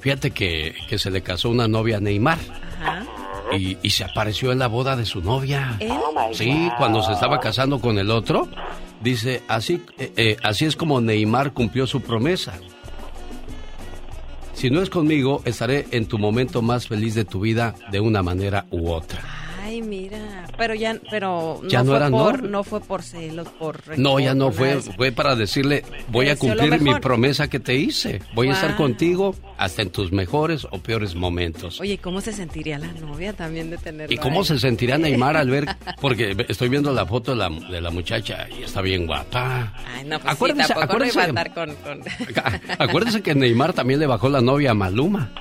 Fíjate 0.00 0.30
que, 0.30 0.74
que 0.88 0.98
se 0.98 1.10
le 1.10 1.22
casó 1.22 1.50
una 1.50 1.68
novia 1.68 1.98
a 1.98 2.00
Neymar. 2.00 2.38
Y, 3.56 3.76
y 3.82 3.90
se 3.90 4.04
apareció 4.04 4.52
en 4.52 4.58
la 4.58 4.66
boda 4.66 4.96
de 4.96 5.04
su 5.04 5.20
novia. 5.20 5.76
¿Él? 5.78 5.92
Sí, 6.32 6.70
cuando 6.78 7.02
se 7.02 7.12
estaba 7.12 7.40
casando 7.40 7.80
con 7.80 7.98
el 7.98 8.10
otro, 8.10 8.48
dice, 9.00 9.42
así, 9.48 9.82
eh, 9.98 10.12
eh, 10.16 10.36
así 10.42 10.64
es 10.64 10.76
como 10.76 11.00
Neymar 11.00 11.52
cumplió 11.52 11.86
su 11.86 12.00
promesa. 12.00 12.54
Si 14.54 14.70
no 14.70 14.80
es 14.80 14.88
conmigo, 14.88 15.42
estaré 15.44 15.86
en 15.90 16.06
tu 16.06 16.18
momento 16.18 16.62
más 16.62 16.88
feliz 16.88 17.14
de 17.14 17.24
tu 17.24 17.40
vida 17.40 17.74
de 17.90 18.00
una 18.00 18.22
manera 18.22 18.66
u 18.70 18.90
otra. 18.90 19.43
Ay, 19.74 19.82
mira. 19.82 20.46
Pero 20.56 20.74
ya, 20.74 20.96
pero 21.10 21.58
no, 21.60 21.68
Ya 21.68 21.80
no 21.82 21.86
fue 21.86 21.96
era 21.96 22.10
por, 22.10 22.42
no. 22.44 22.48
no 22.48 22.64
fue 22.64 22.80
por 22.80 23.02
celos, 23.02 23.48
por 23.48 23.98
No, 23.98 24.20
ya 24.20 24.32
no 24.34 24.52
fue, 24.52 24.76
nada 24.76 24.92
fue 24.96 25.10
para 25.10 25.34
decirle, 25.34 25.82
voy 26.08 26.28
a 26.28 26.36
cumplir 26.36 26.80
mi 26.80 26.94
promesa 27.00 27.48
que 27.48 27.58
te 27.58 27.74
hice. 27.74 28.22
Voy 28.34 28.48
a 28.48 28.52
estar 28.52 28.76
contigo 28.76 29.34
hasta 29.58 29.82
en 29.82 29.90
tus 29.90 30.12
mejores 30.12 30.64
o 30.70 30.78
peores 30.78 31.16
momentos. 31.16 31.80
Oye, 31.80 31.98
¿cómo 31.98 32.20
se 32.20 32.32
sentiría 32.32 32.78
la 32.78 32.92
novia 32.92 33.32
también 33.32 33.70
de 33.70 33.78
tenerlo 33.78 34.14
¿Y 34.14 34.18
cómo 34.18 34.40
ahí? 34.40 34.46
se 34.46 34.58
sentirá 34.60 34.96
Neymar 34.96 35.36
al 35.36 35.50
ver? 35.50 35.66
Porque 36.00 36.36
estoy 36.48 36.68
viendo 36.68 36.92
la 36.92 37.04
foto 37.04 37.32
de 37.32 37.38
la, 37.38 37.50
de 37.50 37.80
la 37.80 37.90
muchacha 37.90 38.46
y 38.56 38.62
está 38.62 38.80
bien 38.80 39.06
guapa. 39.06 39.72
Ay, 39.96 40.04
no, 40.04 40.20
pues 40.20 40.38
sí, 40.38 40.44
no 40.54 41.54
con... 41.54 41.74
con... 41.74 42.00
Acuérdense 42.78 43.22
que 43.22 43.34
Neymar 43.34 43.72
también 43.72 43.98
le 43.98 44.06
bajó 44.06 44.28
la 44.28 44.40
novia 44.40 44.70
a 44.70 44.74
Maluma. 44.74 45.32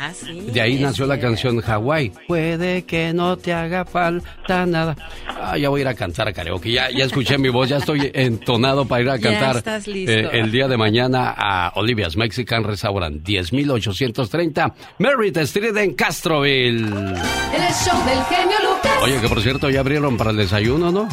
Ah, 0.00 0.12
sí. 0.14 0.42
De 0.52 0.60
ahí 0.60 0.78
nació 0.78 1.06
la 1.06 1.18
canción 1.18 1.60
Hawái. 1.60 2.12
Puede 2.28 2.84
que 2.84 3.12
no 3.12 3.36
te 3.36 3.52
haga 3.52 3.84
falta 3.84 4.64
nada. 4.64 4.94
Ah, 5.26 5.58
ya 5.58 5.68
voy 5.70 5.80
a 5.80 5.82
ir 5.82 5.88
a 5.88 5.94
cantar 5.94 6.28
a 6.28 6.32
karaoke. 6.32 6.70
Ya, 6.70 6.88
ya 6.90 7.04
escuché 7.04 7.36
mi 7.36 7.48
voz, 7.48 7.68
ya 7.68 7.78
estoy 7.78 8.08
entonado 8.14 8.86
para 8.86 9.02
ir 9.02 9.10
a 9.10 9.16
Ya 9.16 9.22
cantar 9.30 9.56
estás 9.56 9.88
listo. 9.88 10.12
eh, 10.12 10.28
el 10.32 10.52
día 10.52 10.68
de 10.68 10.76
mañana 10.76 11.34
a 11.36 11.72
Olivia's 11.74 12.16
Mexican 12.16 12.62
Restaurant, 12.62 13.22
10830 13.24 14.74
Merritt 14.98 15.36
Street 15.38 15.76
en 15.76 15.94
Castroville. 15.94 16.78
El 16.78 17.74
show 17.74 18.04
del 18.06 18.22
genio 18.28 18.56
Lucas. 18.62 18.92
Oye, 19.02 19.20
que 19.20 19.28
por 19.28 19.40
cierto 19.42 19.68
ya 19.70 19.80
abrieron 19.80 20.16
para 20.16 20.30
el 20.30 20.36
desayuno, 20.36 20.92
¿no? 20.92 21.08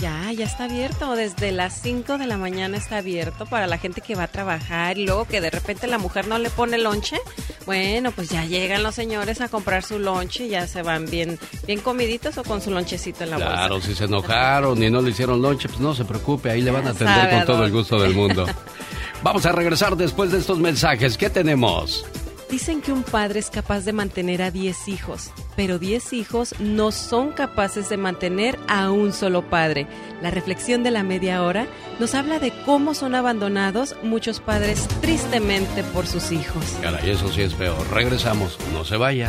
Ya, 0.00 0.32
ya 0.32 0.46
está 0.46 0.64
abierto. 0.64 1.14
Desde 1.14 1.52
las 1.52 1.80
5 1.82 2.16
de 2.16 2.26
la 2.26 2.38
mañana 2.38 2.78
está 2.78 2.98
abierto 2.98 3.44
para 3.44 3.66
la 3.66 3.76
gente 3.76 4.00
que 4.00 4.14
va 4.14 4.24
a 4.24 4.28
trabajar 4.28 4.96
y 4.96 5.04
luego 5.04 5.26
que 5.26 5.40
de 5.40 5.50
repente 5.50 5.86
la 5.86 5.98
mujer 5.98 6.26
no 6.26 6.38
le 6.38 6.48
pone 6.48 6.78
lonche. 6.78 7.18
Bueno, 7.66 8.10
pues 8.12 8.30
ya 8.30 8.44
llegan 8.46 8.82
los 8.82 8.94
señores 8.94 9.40
a 9.40 9.48
comprar 9.48 9.82
su 9.82 9.98
lonche 9.98 10.46
y 10.46 10.50
ya 10.50 10.66
se 10.66 10.82
van 10.82 11.04
bien, 11.04 11.38
bien 11.66 11.80
comiditos 11.80 12.38
o 12.38 12.44
con 12.44 12.62
su 12.62 12.70
lonchecito 12.70 13.24
en 13.24 13.30
la 13.30 13.36
bolsa. 13.36 13.52
Claro, 13.52 13.80
si 13.80 13.94
se 13.94 14.04
enojaron 14.04 14.82
y 14.82 14.90
no 14.90 15.02
le 15.02 15.10
hicieron 15.10 15.42
lonche, 15.42 15.68
pues 15.68 15.80
no 15.80 15.94
se 15.94 16.04
preocupe, 16.04 16.50
ahí 16.50 16.62
le 16.62 16.70
van 16.70 16.86
a 16.86 16.90
atender 16.90 17.30
con 17.30 17.44
todo 17.44 17.64
el 17.64 17.70
gusto 17.70 18.00
del 18.00 18.14
mundo. 18.14 18.46
Vamos 19.22 19.44
a 19.44 19.52
regresar 19.52 19.96
después 19.96 20.32
de 20.32 20.38
estos 20.38 20.58
mensajes. 20.58 21.18
¿Qué 21.18 21.28
tenemos? 21.28 22.06
Dicen 22.50 22.82
que 22.82 22.90
un 22.90 23.04
padre 23.04 23.38
es 23.38 23.48
capaz 23.48 23.84
de 23.84 23.92
mantener 23.92 24.42
a 24.42 24.50
10 24.50 24.88
hijos, 24.88 25.30
pero 25.54 25.78
10 25.78 26.12
hijos 26.14 26.54
no 26.58 26.90
son 26.90 27.30
capaces 27.30 27.88
de 27.88 27.96
mantener 27.96 28.58
a 28.66 28.90
un 28.90 29.12
solo 29.12 29.48
padre. 29.48 29.86
La 30.20 30.32
reflexión 30.32 30.82
de 30.82 30.90
la 30.90 31.04
media 31.04 31.44
hora 31.44 31.68
nos 32.00 32.16
habla 32.16 32.40
de 32.40 32.52
cómo 32.66 32.94
son 32.94 33.14
abandonados 33.14 33.94
muchos 34.02 34.40
padres 34.40 34.88
tristemente 35.00 35.84
por 35.84 36.08
sus 36.08 36.32
hijos. 36.32 36.64
Caray, 36.82 37.10
eso 37.10 37.32
sí 37.32 37.42
es 37.42 37.54
peor. 37.54 37.86
Regresamos, 37.92 38.58
no 38.72 38.84
se 38.84 38.96
vaya. 38.96 39.28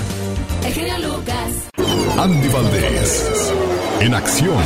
El 0.66 0.74
genio 0.74 0.98
Lucas. 0.98 1.70
Andy 2.18 2.48
Valdés, 2.48 3.54
en 4.00 4.16
acción. 4.16 4.64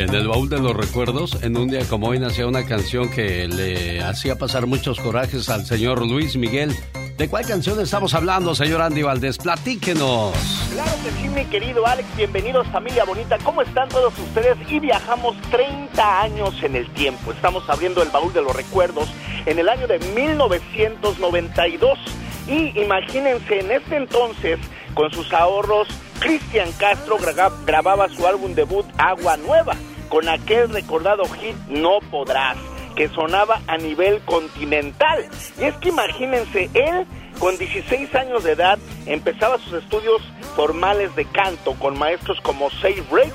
En 0.00 0.14
el 0.14 0.28
baúl 0.28 0.48
de 0.48 0.58
los 0.58 0.74
recuerdos, 0.74 1.42
en 1.42 1.58
un 1.58 1.68
día 1.68 1.84
como 1.86 2.08
hoy 2.08 2.18
nacía 2.18 2.46
una 2.46 2.64
canción 2.64 3.10
que 3.10 3.46
le 3.46 4.02
hacía 4.02 4.36
pasar 4.36 4.66
muchos 4.66 4.98
corajes 4.98 5.50
al 5.50 5.66
señor 5.66 6.06
Luis 6.06 6.36
Miguel. 6.36 6.74
¿De 7.18 7.28
cuál 7.28 7.44
canción 7.46 7.78
estamos 7.80 8.14
hablando, 8.14 8.54
señor 8.54 8.80
Andy 8.80 9.02
Valdés? 9.02 9.36
Platíquenos. 9.36 10.32
Claro 10.72 10.90
que 11.04 11.10
sí, 11.20 11.28
mi 11.28 11.44
querido 11.44 11.86
Alex. 11.86 12.08
Bienvenidos, 12.16 12.66
familia 12.68 13.04
bonita. 13.04 13.36
¿Cómo 13.44 13.60
están 13.60 13.90
todos 13.90 14.14
ustedes? 14.18 14.56
Y 14.70 14.80
viajamos 14.80 15.36
30 15.50 16.22
años 16.22 16.54
en 16.62 16.76
el 16.76 16.88
tiempo. 16.94 17.32
Estamos 17.32 17.68
abriendo 17.68 18.02
el 18.02 18.08
baúl 18.08 18.32
de 18.32 18.40
los 18.40 18.56
recuerdos 18.56 19.06
en 19.44 19.58
el 19.58 19.68
año 19.68 19.86
de 19.86 19.98
1992. 19.98 21.98
Y 22.48 22.80
imagínense, 22.80 23.60
en 23.60 23.70
este 23.70 23.96
entonces, 23.96 24.58
con 24.94 25.12
sus 25.12 25.30
ahorros, 25.34 25.88
Cristian 26.20 26.72
Castro 26.78 27.18
gra- 27.18 27.52
grababa 27.66 28.08
su 28.08 28.26
álbum 28.26 28.54
debut 28.54 28.84
Agua 28.98 29.36
Nueva, 29.36 29.74
con 30.10 30.28
aquel 30.28 30.68
recordado 30.68 31.24
hit 31.24 31.56
No 31.68 32.00
Podrás, 32.10 32.58
que 32.96 33.08
sonaba 33.08 33.62
a 33.66 33.78
nivel 33.78 34.20
continental. 34.26 35.26
Y 35.58 35.64
es 35.64 35.74
que 35.76 35.88
imagínense, 35.88 36.68
él 36.74 37.06
con 37.38 37.56
16 37.56 38.14
años 38.16 38.44
de 38.44 38.52
edad 38.52 38.78
empezaba 39.06 39.56
sus 39.58 39.72
estudios 39.72 40.20
formales 40.56 41.14
de 41.16 41.24
canto 41.24 41.74
con 41.74 41.98
maestros 41.98 42.38
como 42.42 42.70
Save 42.70 43.02
Breaks, 43.10 43.32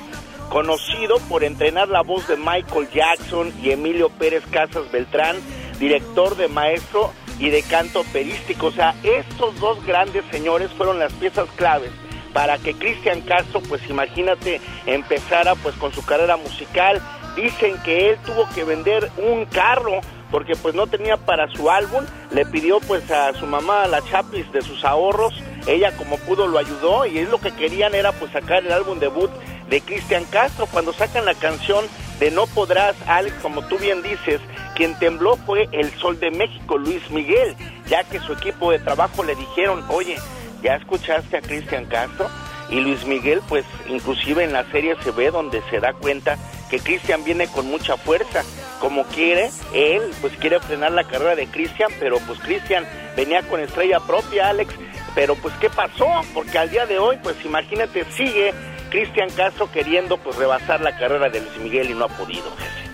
conocido 0.50 1.18
por 1.28 1.44
entrenar 1.44 1.88
la 1.88 2.04
voz 2.04 2.28
de 2.28 2.36
Michael 2.36 2.90
Jackson 2.94 3.52
y 3.64 3.72
Emilio 3.72 4.10
Pérez 4.10 4.44
Casas 4.52 4.92
Beltrán, 4.92 5.38
director 5.80 6.36
de 6.36 6.50
maestro 6.50 7.12
y 7.40 7.50
de 7.50 7.64
canto 7.64 8.02
operístico. 8.02 8.68
O 8.68 8.72
sea, 8.72 8.94
estos 9.02 9.60
dos 9.60 9.84
grandes 9.86 10.24
señores 10.30 10.70
fueron 10.74 11.00
las 11.00 11.14
piezas 11.14 11.50
claves 11.56 11.92
para 12.36 12.58
que 12.58 12.74
Cristian 12.74 13.22
Castro, 13.22 13.62
pues 13.62 13.82
imagínate, 13.90 14.60
empezara 14.86 15.56
pues 15.56 15.74
con 15.76 15.94
su 15.94 16.06
carrera 16.06 16.36
musical. 16.36 17.02
Dicen 17.34 17.78
que 17.86 18.10
él 18.10 18.18
tuvo 18.26 18.46
que 18.54 18.66
vender 18.66 19.10
un 19.16 19.46
carro 19.46 20.02
porque 20.32 20.58
pues 20.58 20.76
no 20.76 20.86
tenía 20.86 21.16
para 21.16 21.48
su 21.48 21.72
álbum, 21.72 22.04
le 22.32 22.46
pidió 22.46 22.82
pues 22.82 23.10
a 23.10 23.32
su 23.36 23.46
mamá 23.46 23.88
la 23.88 24.02
chapis 24.02 24.52
de 24.52 24.62
sus 24.62 24.84
ahorros, 24.84 25.34
ella 25.66 25.96
como 25.96 26.18
pudo 26.18 26.46
lo 26.48 26.58
ayudó 26.58 27.06
y 27.06 27.20
es 27.20 27.30
lo 27.30 27.40
que 27.40 27.56
querían 27.56 27.96
era 27.96 28.12
pues 28.12 28.34
sacar 28.34 28.66
el 28.66 28.74
álbum 28.74 29.00
debut 29.00 29.32
de 29.70 29.80
Cristian 29.80 30.26
Castro. 30.26 30.66
Cuando 30.66 30.92
sacan 30.92 31.24
la 31.24 31.36
canción 31.36 31.86
de 32.20 32.32
No 32.32 32.48
Podrás, 32.48 32.98
Alex, 33.08 33.34
como 33.42 33.66
tú 33.68 33.78
bien 33.78 34.02
dices, 34.02 34.42
quien 34.76 35.00
tembló 35.00 35.38
fue 35.38 35.70
el 35.72 35.90
Sol 36.00 36.20
de 36.20 36.32
México, 36.32 36.78
Luis 36.78 37.10
Miguel, 37.12 37.56
ya 37.88 38.04
que 38.04 38.20
su 38.20 38.34
equipo 38.34 38.72
de 38.72 38.80
trabajo 38.80 39.24
le 39.24 39.36
dijeron, 39.36 39.86
oye, 39.88 40.18
¿ya 40.66 40.76
escuchaste 40.78 41.38
a 41.38 41.42
Cristian 41.42 41.86
Castro? 41.86 42.28
Y 42.70 42.80
Luis 42.80 43.06
Miguel, 43.06 43.42
pues 43.48 43.64
inclusive 43.88 44.44
en 44.44 44.52
la 44.52 44.70
serie 44.72 44.96
se 45.04 45.12
ve 45.12 45.30
donde 45.30 45.62
se 45.70 45.80
da 45.80 45.94
cuenta 45.94 46.38
que 46.72 46.80
Cristian 46.80 47.24
viene 47.24 47.48
con 47.48 47.68
mucha 47.68 47.96
fuerza. 47.96 48.44
Como 48.80 49.04
quiere, 49.04 49.52
él 49.74 50.02
pues 50.22 50.34
quiere 50.38 50.60
frenar 50.60 50.92
la 50.92 51.04
carrera 51.04 51.36
de 51.36 51.46
Cristian, 51.46 51.92
pero 52.00 52.18
pues 52.26 52.40
Cristian 52.40 52.84
venía 53.16 53.44
con 53.44 53.60
estrella 53.60 54.00
propia, 54.00 54.50
Alex. 54.50 54.74
Pero 55.14 55.36
pues 55.36 55.54
¿qué 55.62 55.70
pasó? 55.70 56.08
Porque 56.34 56.58
al 56.58 56.72
día 56.72 56.88
de 56.88 56.98
hoy, 56.98 57.18
pues 57.22 57.36
imagínate, 57.46 58.04
sigue 58.12 58.52
Cristian 58.90 59.30
Castro 59.30 59.72
queriendo 59.72 60.18
pues 60.18 60.36
rebasar 60.36 60.82
la 60.82 60.98
carrera 60.98 61.30
de 61.30 61.42
Luis 61.42 61.58
Miguel 61.60 61.92
y 61.92 61.94
no 61.94 62.06
ha 62.06 62.10
podido, 62.10 62.50
jefe. 62.58 62.85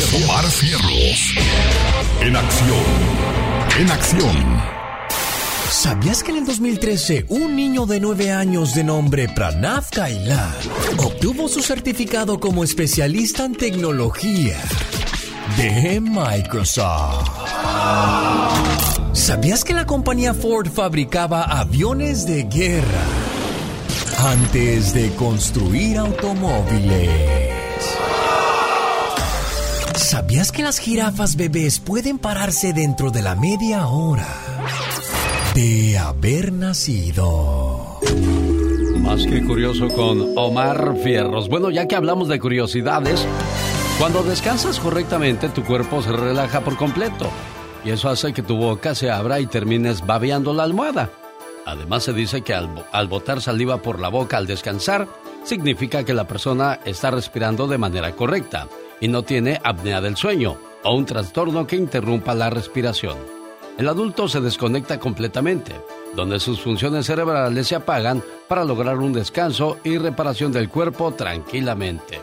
Suspirar. 0.00 0.30
Omar, 0.30 0.44
Fierros. 0.50 1.34
En 2.20 2.36
acción. 2.36 2.84
En 3.78 3.90
acción. 3.90 4.76
¿Sabías 5.70 6.22
que 6.22 6.30
en 6.30 6.38
el 6.38 6.46
2013 6.46 7.26
un 7.28 7.54
niño 7.56 7.86
de 7.86 8.00
9 8.00 8.32
años 8.32 8.74
de 8.74 8.84
nombre 8.84 9.28
Pranav 9.28 9.88
Kailar 9.90 10.56
obtuvo 10.98 11.48
su 11.48 11.60
certificado 11.60 12.40
como 12.40 12.64
especialista 12.64 13.44
en 13.44 13.54
tecnología 13.54 14.56
de 15.56 16.00
Microsoft? 16.00 17.28
¿Sabías 19.12 19.64
que 19.64 19.74
la 19.74 19.86
compañía 19.86 20.34
Ford 20.34 20.68
fabricaba 20.70 21.42
aviones 21.42 22.26
de 22.26 22.44
guerra 22.44 23.04
antes 24.18 24.94
de 24.94 25.12
construir 25.14 25.98
automóviles? 25.98 27.10
¿Sabías 29.96 30.52
que 30.52 30.62
las 30.62 30.78
jirafas 30.78 31.36
bebés 31.36 31.80
pueden 31.80 32.18
pararse 32.18 32.74
dentro 32.74 33.10
de 33.10 33.22
la 33.22 33.34
media 33.34 33.88
hora 33.88 34.28
de 35.54 35.96
haber 35.96 36.52
nacido? 36.52 37.98
Más 38.98 39.26
que 39.26 39.42
curioso 39.42 39.88
con 39.88 40.34
Omar 40.36 40.96
Fierros. 41.02 41.48
Bueno, 41.48 41.70
ya 41.70 41.88
que 41.88 41.96
hablamos 41.96 42.28
de 42.28 42.38
curiosidades, 42.38 43.26
cuando 43.98 44.22
descansas 44.22 44.78
correctamente 44.80 45.48
tu 45.48 45.64
cuerpo 45.64 46.02
se 46.02 46.12
relaja 46.12 46.60
por 46.60 46.76
completo 46.76 47.30
y 47.82 47.90
eso 47.90 48.10
hace 48.10 48.34
que 48.34 48.42
tu 48.42 48.56
boca 48.56 48.94
se 48.94 49.10
abra 49.10 49.40
y 49.40 49.46
termines 49.46 50.04
babeando 50.04 50.52
la 50.52 50.64
almohada. 50.64 51.10
Además 51.64 52.04
se 52.04 52.12
dice 52.12 52.42
que 52.42 52.52
al, 52.52 52.86
al 52.92 53.08
botar 53.08 53.40
saliva 53.40 53.80
por 53.80 53.98
la 53.98 54.08
boca 54.08 54.36
al 54.36 54.46
descansar 54.46 55.08
significa 55.42 56.04
que 56.04 56.12
la 56.12 56.28
persona 56.28 56.80
está 56.84 57.10
respirando 57.10 57.66
de 57.66 57.78
manera 57.78 58.12
correcta 58.12 58.68
y 59.00 59.08
no 59.08 59.22
tiene 59.22 59.60
apnea 59.62 60.00
del 60.00 60.16
sueño 60.16 60.58
o 60.82 60.94
un 60.94 61.04
trastorno 61.04 61.66
que 61.66 61.76
interrumpa 61.76 62.34
la 62.34 62.50
respiración. 62.50 63.16
El 63.78 63.88
adulto 63.88 64.26
se 64.26 64.40
desconecta 64.40 64.98
completamente, 64.98 65.72
donde 66.14 66.40
sus 66.40 66.60
funciones 66.60 67.06
cerebrales 67.06 67.66
se 67.66 67.74
apagan 67.74 68.22
para 68.48 68.64
lograr 68.64 68.96
un 68.98 69.12
descanso 69.12 69.78
y 69.84 69.98
reparación 69.98 70.50
del 70.52 70.68
cuerpo 70.68 71.12
tranquilamente. 71.12 72.20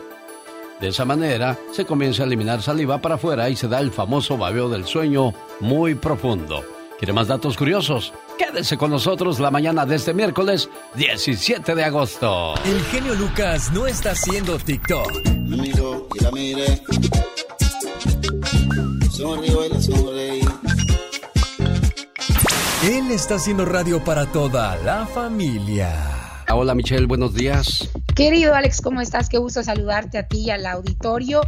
De 0.80 0.88
esa 0.88 1.04
manera, 1.04 1.56
se 1.72 1.84
comienza 1.84 2.24
a 2.24 2.26
eliminar 2.26 2.60
saliva 2.60 2.98
para 2.98 3.14
afuera 3.14 3.48
y 3.48 3.56
se 3.56 3.68
da 3.68 3.78
el 3.78 3.92
famoso 3.92 4.36
babeo 4.36 4.68
del 4.68 4.84
sueño 4.84 5.32
muy 5.60 5.94
profundo. 5.94 6.64
¿Quiere 6.98 7.12
más 7.12 7.28
datos 7.28 7.56
curiosos? 7.56 8.12
Quédese 8.38 8.76
con 8.76 8.90
nosotros 8.90 9.38
la 9.38 9.50
mañana 9.50 9.86
de 9.86 9.96
este 9.96 10.12
miércoles 10.12 10.68
17 10.94 11.74
de 11.74 11.84
agosto. 11.84 12.54
El 12.64 12.80
genio 12.86 13.14
Lucas 13.14 13.70
no 13.72 13.86
está 13.86 14.10
haciendo 14.10 14.58
TikTok. 14.58 15.24
Me 15.26 15.56
miró 15.56 16.08
y 16.14 16.22
la 16.22 16.30
miré. 16.30 16.82
Sonrió 19.10 19.66
y 19.66 19.68
la 19.68 19.80
sonreí. 19.80 20.40
Él 22.82 23.10
está 23.12 23.36
haciendo 23.36 23.64
radio 23.64 24.02
para 24.02 24.26
toda 24.26 24.76
la 24.76 25.06
familia. 25.06 26.23
Hola 26.52 26.74
Michelle, 26.74 27.06
buenos 27.06 27.34
días. 27.34 27.88
Querido 28.14 28.54
Alex, 28.54 28.80
¿cómo 28.80 29.00
estás? 29.00 29.28
Qué 29.28 29.38
gusto 29.38 29.62
saludarte 29.62 30.18
a 30.18 30.28
ti 30.28 30.44
y 30.46 30.50
al 30.50 30.66
auditorio. 30.66 31.40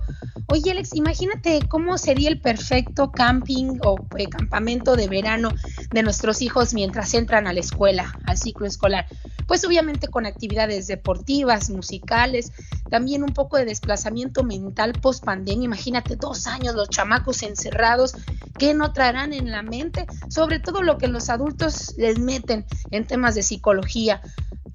Oye 0.48 0.70
Alex, 0.70 0.94
imagínate 0.94 1.60
cómo 1.68 1.98
sería 1.98 2.28
el 2.28 2.40
perfecto 2.40 3.12
camping 3.12 3.78
o 3.84 3.96
eh, 4.16 4.28
campamento 4.28 4.96
de 4.96 5.08
verano 5.08 5.50
de 5.90 6.02
nuestros 6.02 6.40
hijos 6.40 6.72
mientras 6.72 7.14
entran 7.14 7.46
a 7.46 7.52
la 7.52 7.60
escuela, 7.60 8.18
al 8.24 8.38
ciclo 8.38 8.66
escolar. 8.66 9.06
Pues 9.46 9.64
obviamente 9.64 10.08
con 10.08 10.24
actividades 10.24 10.86
deportivas, 10.86 11.70
musicales, 11.70 12.52
también 12.90 13.22
un 13.22 13.32
poco 13.32 13.56
de 13.58 13.64
desplazamiento 13.64 14.44
mental 14.44 14.92
post 15.00 15.24
pandemia. 15.24 15.66
Imagínate 15.66 16.16
dos 16.16 16.46
años 16.46 16.74
los 16.74 16.88
chamacos 16.88 17.42
encerrados, 17.42 18.14
¿qué 18.58 18.72
no 18.72 18.92
traerán 18.92 19.32
en 19.32 19.50
la 19.50 19.62
mente? 19.62 20.06
Sobre 20.28 20.58
todo 20.58 20.82
lo 20.82 20.96
que 20.96 21.08
los 21.08 21.28
adultos 21.28 21.94
les 21.96 22.18
meten 22.18 22.64
en 22.90 23.06
temas 23.06 23.34
de 23.34 23.42
psicología. 23.42 24.20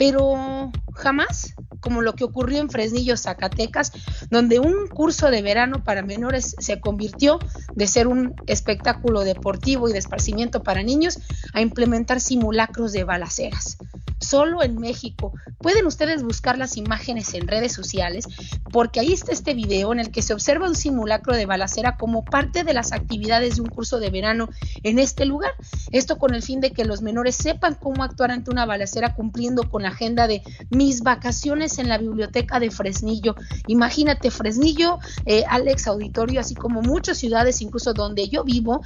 Pero 0.01 0.71
jamás 0.95 1.53
como 1.81 2.01
lo 2.01 2.13
que 2.13 2.23
ocurrió 2.23 2.61
en 2.61 2.69
Fresnillo, 2.69 3.17
Zacatecas, 3.17 3.91
donde 4.29 4.59
un 4.59 4.87
curso 4.87 5.29
de 5.29 5.41
verano 5.41 5.83
para 5.83 6.03
menores 6.03 6.55
se 6.59 6.79
convirtió 6.79 7.39
de 7.75 7.87
ser 7.87 8.07
un 8.07 8.35
espectáculo 8.47 9.21
deportivo 9.21 9.89
y 9.89 9.91
de 9.93 9.99
esparcimiento 9.99 10.63
para 10.63 10.83
niños 10.83 11.19
a 11.53 11.61
implementar 11.61 12.21
simulacros 12.21 12.93
de 12.93 13.03
balaceras. 13.03 13.77
Solo 14.19 14.61
en 14.61 14.77
México. 14.77 15.33
Pueden 15.57 15.87
ustedes 15.87 16.23
buscar 16.23 16.57
las 16.57 16.77
imágenes 16.77 17.33
en 17.33 17.47
redes 17.47 17.73
sociales 17.73 18.25
porque 18.71 18.99
ahí 18.99 19.13
está 19.13 19.31
este 19.31 19.55
video 19.55 19.91
en 19.91 19.99
el 19.99 20.11
que 20.11 20.21
se 20.21 20.33
observa 20.33 20.67
un 20.67 20.75
simulacro 20.75 21.35
de 21.35 21.47
balacera 21.47 21.97
como 21.97 22.23
parte 22.23 22.63
de 22.63 22.73
las 22.73 22.91
actividades 22.91 23.55
de 23.55 23.61
un 23.61 23.69
curso 23.69 23.99
de 23.99 24.11
verano 24.11 24.49
en 24.83 24.99
este 24.99 25.25
lugar. 25.25 25.51
Esto 25.91 26.19
con 26.19 26.35
el 26.35 26.43
fin 26.43 26.61
de 26.61 26.71
que 26.71 26.85
los 26.85 27.01
menores 27.01 27.35
sepan 27.35 27.73
cómo 27.73 28.03
actuar 28.03 28.29
ante 28.29 28.51
una 28.51 28.67
balacera 28.67 29.15
cumpliendo 29.15 29.69
con 29.69 29.81
la 29.81 29.90
agenda 29.91 30.27
de 30.27 30.41
mis 30.69 31.01
vacaciones 31.01 31.79
en 31.79 31.89
la 31.89 31.97
biblioteca 31.97 32.59
de 32.59 32.71
Fresnillo. 32.71 33.35
Imagínate 33.67 34.31
Fresnillo, 34.31 34.99
eh, 35.25 35.43
Alex 35.47 35.87
Auditorio, 35.87 36.39
así 36.39 36.55
como 36.55 36.81
muchas 36.81 37.17
ciudades, 37.17 37.61
incluso 37.61 37.93
donde 37.93 38.27
yo 38.27 38.43
vivo, 38.43 38.81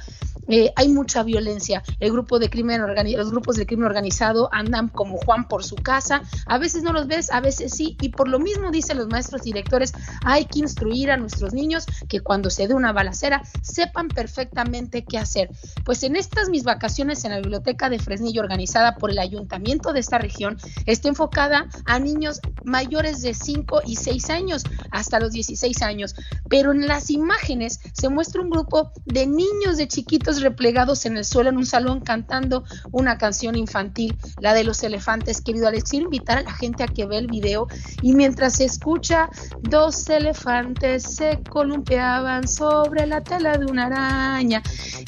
eh, 0.48 0.72
hay 0.76 0.88
mucha 0.88 1.22
violencia. 1.22 1.82
El 2.00 2.12
grupo 2.12 2.38
de 2.38 2.50
crimen 2.50 2.82
los 3.16 3.30
grupos 3.30 3.56
de 3.56 3.66
crimen 3.66 3.86
organizado 3.86 4.48
andan 4.52 4.88
como 4.88 5.18
Juan 5.18 5.48
por 5.48 5.64
su 5.64 5.76
casa. 5.76 6.22
A 6.46 6.58
veces 6.58 6.82
no 6.82 6.92
los 6.92 7.06
ves, 7.06 7.30
a 7.30 7.40
veces 7.40 7.72
sí. 7.72 7.96
Y 8.00 8.10
por 8.10 8.28
lo 8.28 8.38
mismo 8.38 8.70
dicen 8.70 8.98
los 8.98 9.08
maestros 9.08 9.42
directores, 9.42 9.92
hay 10.24 10.46
que 10.46 10.60
instruir 10.60 11.10
a 11.10 11.16
nuestros 11.16 11.52
niños 11.52 11.86
que 12.08 12.20
cuando 12.20 12.50
se 12.50 12.68
dé 12.68 12.74
una 12.74 12.92
balacera 12.92 13.42
sepan 13.62 14.08
perfectamente 14.08 15.04
qué 15.04 15.18
hacer. 15.18 15.50
Pues 15.84 16.02
en 16.02 16.16
estas 16.16 16.48
mis 16.48 16.64
vacaciones 16.64 17.24
en 17.24 17.32
la 17.32 17.38
biblioteca 17.38 17.90
de 17.90 17.98
Fresnillo 17.98 18.42
organizada 18.42 18.96
por 18.96 19.10
el 19.10 19.18
ayuntamiento 19.18 19.92
de 19.92 20.00
esta 20.00 20.18
región 20.18 20.58
está 20.86 21.08
enfocada 21.08 21.68
a 21.84 21.98
niños 21.98 22.40
mayores 22.64 23.22
de 23.22 23.34
5 23.34 23.82
y 23.86 23.96
6 23.96 24.30
años 24.30 24.64
hasta 24.90 25.20
los 25.20 25.32
16 25.32 25.82
años. 25.82 26.14
Pero 26.48 26.72
en 26.72 26.86
las 26.86 27.10
imágenes 27.10 27.80
se 27.92 28.08
muestra 28.08 28.42
un 28.42 28.50
grupo 28.50 28.92
de 29.04 29.26
niños 29.26 29.76
de 29.76 29.88
chiquitos 29.88 30.35
replegados 30.40 31.06
en 31.06 31.16
el 31.16 31.24
suelo 31.24 31.50
en 31.50 31.56
un 31.56 31.66
salón 31.66 32.00
cantando 32.00 32.64
una 32.92 33.18
canción 33.18 33.56
infantil, 33.56 34.16
la 34.40 34.54
de 34.54 34.64
los 34.64 34.82
elefantes. 34.82 35.40
Querido 35.40 35.68
Alex, 35.68 35.90
quiero 35.90 36.06
invitar 36.06 36.38
a 36.38 36.42
la 36.42 36.52
gente 36.52 36.82
a 36.82 36.88
que 36.88 37.06
vea 37.06 37.18
el 37.18 37.26
video 37.26 37.66
y 38.02 38.14
mientras 38.14 38.56
se 38.56 38.64
escucha, 38.64 39.28
dos 39.62 40.08
elefantes 40.08 41.02
se 41.02 41.40
columpiaban 41.48 42.48
sobre 42.48 43.06
la 43.06 43.22
tela 43.22 43.56
de 43.58 43.66
una 43.66 43.86
araña. 43.86 44.62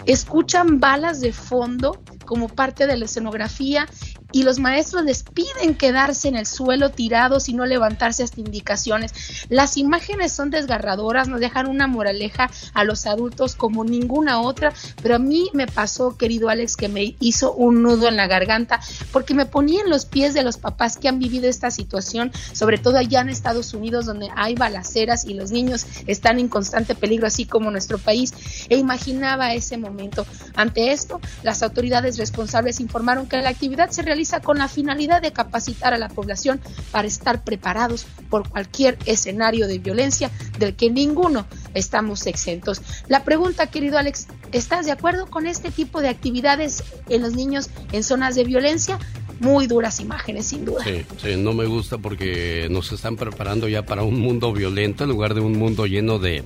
Escuchan 0.06 0.80
balas 0.80 1.20
de 1.20 1.32
fondo 1.32 2.02
como 2.24 2.48
parte 2.48 2.86
de 2.86 2.96
la 2.96 3.06
escenografía 3.06 3.86
y 4.32 4.42
los 4.42 4.58
maestros 4.58 5.04
les 5.04 5.22
piden 5.22 5.74
quedarse 5.74 6.28
en 6.28 6.36
el 6.36 6.46
suelo 6.46 6.90
tirados 6.90 7.48
y 7.48 7.54
no 7.54 7.66
levantarse 7.66 8.22
hasta 8.22 8.40
indicaciones. 8.40 9.12
Las 9.48 9.76
imágenes 9.76 10.32
son 10.32 10.50
desgarradoras, 10.50 11.28
nos 11.28 11.40
dejan 11.40 11.66
una 11.66 11.86
moraleja 11.86 12.50
a 12.74 12.84
los 12.84 13.06
adultos 13.06 13.54
como 13.54 13.84
ninguna 13.84 14.40
otra, 14.40 14.72
pero 15.02 15.16
a 15.16 15.18
mí 15.18 15.48
me 15.54 15.66
pasó, 15.66 16.16
querido 16.16 16.48
Alex, 16.48 16.76
que 16.76 16.88
me 16.88 17.16
hizo 17.20 17.52
un 17.52 17.82
nudo 17.82 18.08
en 18.08 18.16
la 18.16 18.26
garganta 18.26 18.80
porque 19.12 19.34
me 19.34 19.46
ponía 19.46 19.80
en 19.82 19.90
los 19.90 20.04
pies 20.04 20.34
de 20.34 20.42
los 20.42 20.58
papás 20.58 20.96
que 20.96 21.08
han 21.08 21.18
vivido 21.18 21.48
esta 21.48 21.70
situación, 21.70 22.30
sobre 22.52 22.78
todo 22.78 22.98
allá 22.98 23.20
en 23.20 23.30
Estados 23.30 23.74
Unidos 23.74 24.06
donde 24.06 24.28
hay 24.36 24.54
balaceras 24.54 25.24
y 25.24 25.34
los 25.34 25.50
niños 25.50 25.86
están 26.06 26.38
en 26.38 26.48
constante 26.48 26.94
peligro, 26.94 27.26
así 27.26 27.46
como 27.46 27.70
nuestro 27.70 27.98
país, 27.98 28.32
e 28.68 28.76
imaginaba 28.76 29.54
ese 29.54 29.76
momento. 29.76 30.26
Ante 30.54 30.92
esto, 30.92 31.20
las 31.42 31.62
autoridades 31.62 32.18
responsables 32.18 32.80
informaron 32.80 33.26
que 33.26 33.40
la 33.40 33.50
actividad 33.50 33.90
se 33.90 34.02
con 34.42 34.58
la 34.58 34.68
finalidad 34.68 35.22
de 35.22 35.32
capacitar 35.32 35.94
a 35.94 35.98
la 35.98 36.08
población 36.08 36.60
para 36.90 37.06
estar 37.06 37.44
preparados 37.44 38.04
por 38.28 38.48
cualquier 38.48 38.98
escenario 39.06 39.68
de 39.68 39.78
violencia 39.78 40.30
del 40.58 40.74
que 40.74 40.90
ninguno 40.90 41.46
estamos 41.74 42.26
exentos. 42.26 42.82
La 43.06 43.22
pregunta, 43.22 43.68
querido 43.68 43.96
Alex, 43.96 44.26
¿estás 44.50 44.86
de 44.86 44.92
acuerdo 44.92 45.26
con 45.26 45.46
este 45.46 45.70
tipo 45.70 46.00
de 46.00 46.08
actividades 46.08 46.82
en 47.08 47.22
los 47.22 47.34
niños 47.34 47.70
en 47.92 48.02
zonas 48.02 48.34
de 48.34 48.44
violencia? 48.44 48.98
Muy 49.38 49.68
duras 49.68 50.00
imágenes, 50.00 50.46
sin 50.46 50.64
duda. 50.64 50.84
Sí, 50.84 51.36
no 51.36 51.52
me 51.52 51.66
gusta 51.66 51.98
porque 51.98 52.66
nos 52.70 52.90
están 52.90 53.14
preparando 53.14 53.68
ya 53.68 53.86
para 53.86 54.02
un 54.02 54.18
mundo 54.18 54.52
violento 54.52 55.04
en 55.04 55.10
lugar 55.10 55.34
de 55.34 55.40
un 55.40 55.56
mundo 55.56 55.86
lleno 55.86 56.18
de, 56.18 56.42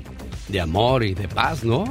de 0.52 0.60
amor 0.60 1.02
y 1.02 1.14
de 1.14 1.26
paz, 1.26 1.64
¿no? 1.64 1.84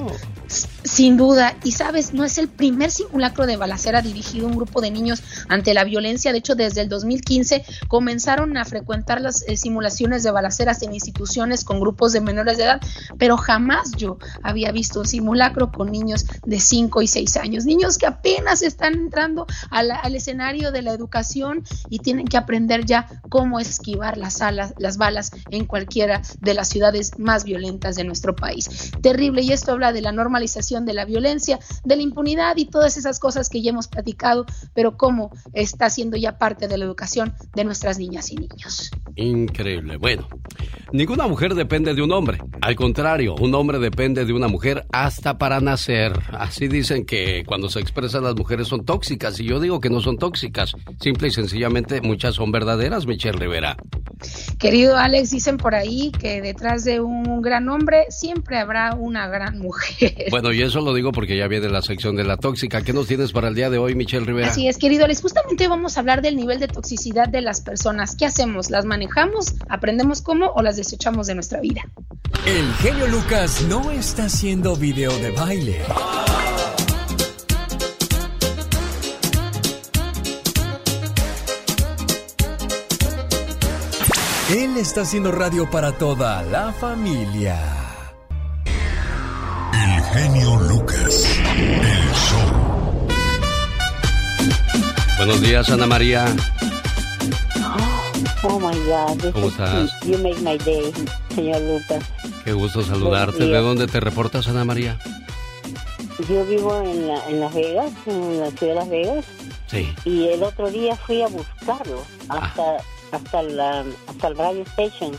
Sin 0.83 1.15
duda, 1.15 1.55
y 1.63 1.71
sabes, 1.71 2.13
no 2.13 2.25
es 2.25 2.37
el 2.37 2.49
primer 2.49 2.91
simulacro 2.91 3.45
de 3.45 3.55
balacera 3.55 4.01
dirigido 4.01 4.47
a 4.47 4.49
un 4.49 4.55
grupo 4.57 4.81
de 4.81 4.91
niños 4.91 5.23
ante 5.47 5.73
la 5.73 5.83
violencia. 5.83 6.31
De 6.31 6.39
hecho, 6.39 6.55
desde 6.55 6.81
el 6.81 6.89
2015 6.89 7.63
comenzaron 7.87 8.57
a 8.57 8.65
frecuentar 8.65 9.21
las 9.21 9.47
eh, 9.47 9.55
simulaciones 9.57 10.23
de 10.23 10.31
balaceras 10.31 10.81
en 10.81 10.93
instituciones 10.93 11.63
con 11.63 11.79
grupos 11.79 12.13
de 12.13 12.21
menores 12.21 12.57
de 12.57 12.63
edad, 12.63 12.81
pero 13.17 13.37
jamás 13.37 13.91
yo 13.95 14.17
había 14.43 14.71
visto 14.71 14.99
un 14.99 15.07
simulacro 15.07 15.71
con 15.71 15.91
niños 15.91 16.25
de 16.45 16.59
5 16.59 17.01
y 17.01 17.07
6 17.07 17.37
años, 17.37 17.65
niños 17.65 17.97
que 17.97 18.07
apenas 18.07 18.61
están 18.61 18.95
entrando 18.95 19.45
al 19.69 20.15
escenario 20.15 20.71
de 20.71 20.81
la 20.81 20.91
educación 20.91 21.63
y 21.89 21.99
tienen 21.99 22.27
que 22.27 22.37
aprender 22.37 22.85
ya 22.85 23.07
cómo 23.29 23.59
esquivar 23.59 24.17
las, 24.17 24.41
alas, 24.41 24.73
las 24.77 24.97
balas 24.97 25.31
en 25.51 25.65
cualquiera 25.65 26.21
de 26.39 26.53
las 26.53 26.69
ciudades 26.69 27.17
más 27.17 27.43
violentas 27.43 27.95
de 27.95 28.03
nuestro 28.03 28.35
país. 28.35 28.50
Terrible, 29.01 29.41
y 29.41 29.51
esto 29.51 29.71
habla 29.71 29.93
de 29.93 30.01
la 30.01 30.11
normalización 30.11 30.85
de 30.85 30.93
la 30.93 31.05
violencia, 31.05 31.59
de 31.83 31.95
la 31.95 32.01
impunidad 32.01 32.57
y 32.57 32.65
todas 32.65 32.97
esas 32.97 33.19
cosas 33.19 33.49
que 33.49 33.61
ya 33.61 33.71
hemos 33.71 33.87
platicado, 33.87 34.45
pero 34.73 34.97
cómo 34.97 35.31
está 35.53 35.89
siendo 35.89 36.17
ya 36.17 36.37
parte 36.37 36.67
de 36.67 36.77
la 36.77 36.85
educación 36.85 37.33
de 37.53 37.63
nuestras 37.63 37.97
niñas 37.97 38.31
y 38.31 38.35
niños. 38.35 38.91
Increíble. 39.15 39.97
Bueno, 39.97 40.27
ninguna 40.91 41.27
mujer 41.27 41.55
depende 41.55 41.93
de 41.93 42.01
un 42.01 42.11
hombre. 42.11 42.39
Al 42.61 42.75
contrario, 42.75 43.35
un 43.35 43.53
hombre 43.55 43.79
depende 43.79 44.25
de 44.25 44.33
una 44.33 44.47
mujer 44.47 44.85
hasta 44.91 45.37
para 45.37 45.59
nacer. 45.59 46.13
Así 46.31 46.67
dicen 46.67 47.05
que 47.05 47.43
cuando 47.45 47.69
se 47.69 47.79
expresan 47.79 48.23
las 48.23 48.35
mujeres 48.35 48.67
son 48.67 48.85
tóxicas 48.85 49.39
y 49.39 49.45
yo 49.45 49.59
digo 49.59 49.79
que 49.79 49.89
no 49.89 50.01
son 50.01 50.17
tóxicas. 50.17 50.73
Simple 50.99 51.27
y 51.27 51.31
sencillamente 51.31 52.01
muchas 52.01 52.35
son 52.35 52.51
verdaderas, 52.51 53.05
Michelle 53.05 53.37
Rivera. 53.37 53.77
Querido 54.59 54.97
Alex, 54.97 55.31
dicen 55.31 55.57
por 55.57 55.73
ahí 55.73 56.11
que 56.11 56.41
detrás 56.41 56.83
de 56.83 57.01
un 57.01 57.41
gran 57.41 57.67
hombre 57.69 58.05
siempre 58.09 58.30
habrá 58.51 58.93
una 58.95 59.27
gran 59.27 59.59
mujer. 59.59 60.25
Bueno, 60.29 60.51
y 60.51 60.61
eso 60.61 60.81
lo 60.81 60.93
digo 60.93 61.11
porque 61.11 61.37
ya 61.37 61.47
viene 61.47 61.69
la 61.69 61.81
sección 61.81 62.15
de 62.15 62.23
la 62.23 62.37
tóxica. 62.37 62.81
¿Qué 62.83 62.93
nos 62.93 63.07
tienes 63.07 63.31
para 63.31 63.47
el 63.47 63.55
día 63.55 63.69
de 63.69 63.77
hoy, 63.77 63.95
Michelle 63.95 64.25
Rivera? 64.25 64.47
Así 64.47 64.67
es, 64.67 64.77
querido 64.77 65.05
Alex, 65.05 65.21
justamente 65.21 65.63
hoy 65.63 65.69
vamos 65.69 65.97
a 65.97 65.99
hablar 66.01 66.21
del 66.21 66.35
nivel 66.35 66.59
de 66.59 66.67
toxicidad 66.67 67.27
de 67.27 67.41
las 67.41 67.61
personas. 67.61 68.15
¿Qué 68.15 68.25
hacemos? 68.25 68.69
¿Las 68.69 68.85
manejamos? 68.85 69.55
¿Aprendemos 69.69 70.21
cómo 70.21 70.51
o 70.55 70.61
las 70.61 70.77
desechamos 70.77 71.27
de 71.27 71.35
nuestra 71.35 71.59
vida? 71.61 71.81
El 72.45 72.73
genio 72.75 73.07
Lucas 73.07 73.65
no 73.67 73.91
está 73.91 74.25
haciendo 74.25 74.75
video 74.75 75.11
de 75.19 75.31
baile. 75.31 75.81
Él 84.53 84.75
está 84.75 85.01
haciendo 85.01 85.31
radio 85.31 85.69
para 85.69 85.93
toda 85.93 86.43
la 86.43 86.73
familia. 86.73 87.90
El 89.83 90.03
genio 90.03 90.55
Lucas. 90.59 91.25
El 91.57 92.11
show. 92.13 93.07
Buenos 95.17 95.41
días, 95.41 95.69
Ana 95.69 95.87
María. 95.87 96.25
Oh 98.43 98.59
my 98.59 98.77
God. 98.87 99.17
this 99.21 99.31
¿Cómo 99.33 99.47
is 99.47 99.51
estás? 99.53 99.91
You 100.05 100.17
make 100.19 100.39
my 100.41 100.57
day, 100.59 100.91
señor 101.35 101.61
Lucas. 101.61 102.03
Qué 102.43 102.53
gusto 102.53 102.83
saludarte. 102.83 103.45
¿De 103.45 103.57
dónde 103.59 103.87
te 103.87 103.99
reportas, 103.99 104.47
Ana 104.47 104.65
María? 104.65 104.97
Yo 106.29 106.45
vivo 106.45 106.81
en, 106.81 107.07
la- 107.07 107.25
en 107.27 107.39
Las 107.39 107.53
Vegas, 107.53 107.91
en 108.05 108.39
la 108.39 108.51
ciudad 108.51 108.73
de 108.73 108.75
Las 108.75 108.89
Vegas, 108.89 109.25
Sí. 109.67 109.93
y 110.05 110.27
el 110.27 110.43
otro 110.43 110.69
día 110.69 110.95
fui 110.95 111.21
a 111.21 111.27
buscarlo 111.27 112.03
hasta 112.29 112.77
hasta 113.11 113.41
la 113.43 113.83
hasta 114.07 114.27
el 114.27 114.37
radio 114.37 114.61
station, 114.63 115.11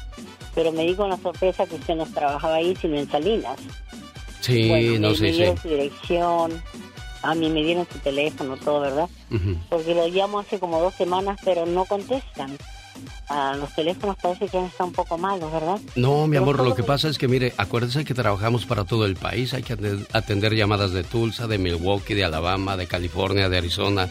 pero 0.54 0.72
me 0.72 0.82
di 0.84 0.94
con 0.94 1.10
la 1.10 1.16
sorpresa 1.18 1.66
que 1.66 1.74
usted 1.76 1.94
no 1.96 2.06
trabajaba 2.06 2.54
ahí, 2.56 2.76
sino 2.80 2.96
en 2.98 3.10
Salinas. 3.10 3.56
Sí, 4.42 4.68
Bueno, 4.68 5.08
no 5.08 5.14
sé, 5.14 5.22
me 5.22 5.32
sí. 5.32 5.44
su 5.62 5.68
dirección, 5.68 6.62
a 7.22 7.34
mí 7.34 7.48
me 7.48 7.62
dieron 7.62 7.86
su 7.90 7.98
teléfono, 8.00 8.56
todo, 8.56 8.80
¿verdad? 8.80 9.08
Ujú. 9.30 9.56
Porque 9.70 9.94
lo 9.94 10.06
llamo 10.08 10.40
hace 10.40 10.58
como 10.58 10.80
dos 10.80 10.94
semanas, 10.94 11.38
pero 11.44 11.64
no 11.64 11.84
contestan. 11.84 12.56
Ah, 13.28 13.56
los 13.58 13.74
teléfonos 13.74 14.16
parece 14.20 14.48
que 14.48 14.58
estado 14.64 14.88
un 14.88 14.92
poco 14.92 15.16
malos, 15.16 15.50
¿verdad? 15.50 15.80
No, 15.94 16.26
mi 16.26 16.36
amor, 16.36 16.58
lo 16.62 16.74
que 16.74 16.82
pasa 16.82 17.08
es 17.08 17.18
que, 17.18 17.28
mire, 17.28 17.54
acuérdese 17.56 18.04
que 18.04 18.14
trabajamos 18.14 18.66
para 18.66 18.84
todo 18.84 19.06
el 19.06 19.16
país. 19.16 19.54
Hay 19.54 19.62
que 19.62 19.76
atender 20.12 20.54
llamadas 20.54 20.92
de 20.92 21.02
Tulsa, 21.02 21.46
de 21.46 21.58
Milwaukee, 21.58 22.14
de 22.14 22.24
Alabama, 22.24 22.76
de 22.76 22.86
California, 22.86 23.48
de 23.48 23.56
Arizona. 23.58 24.10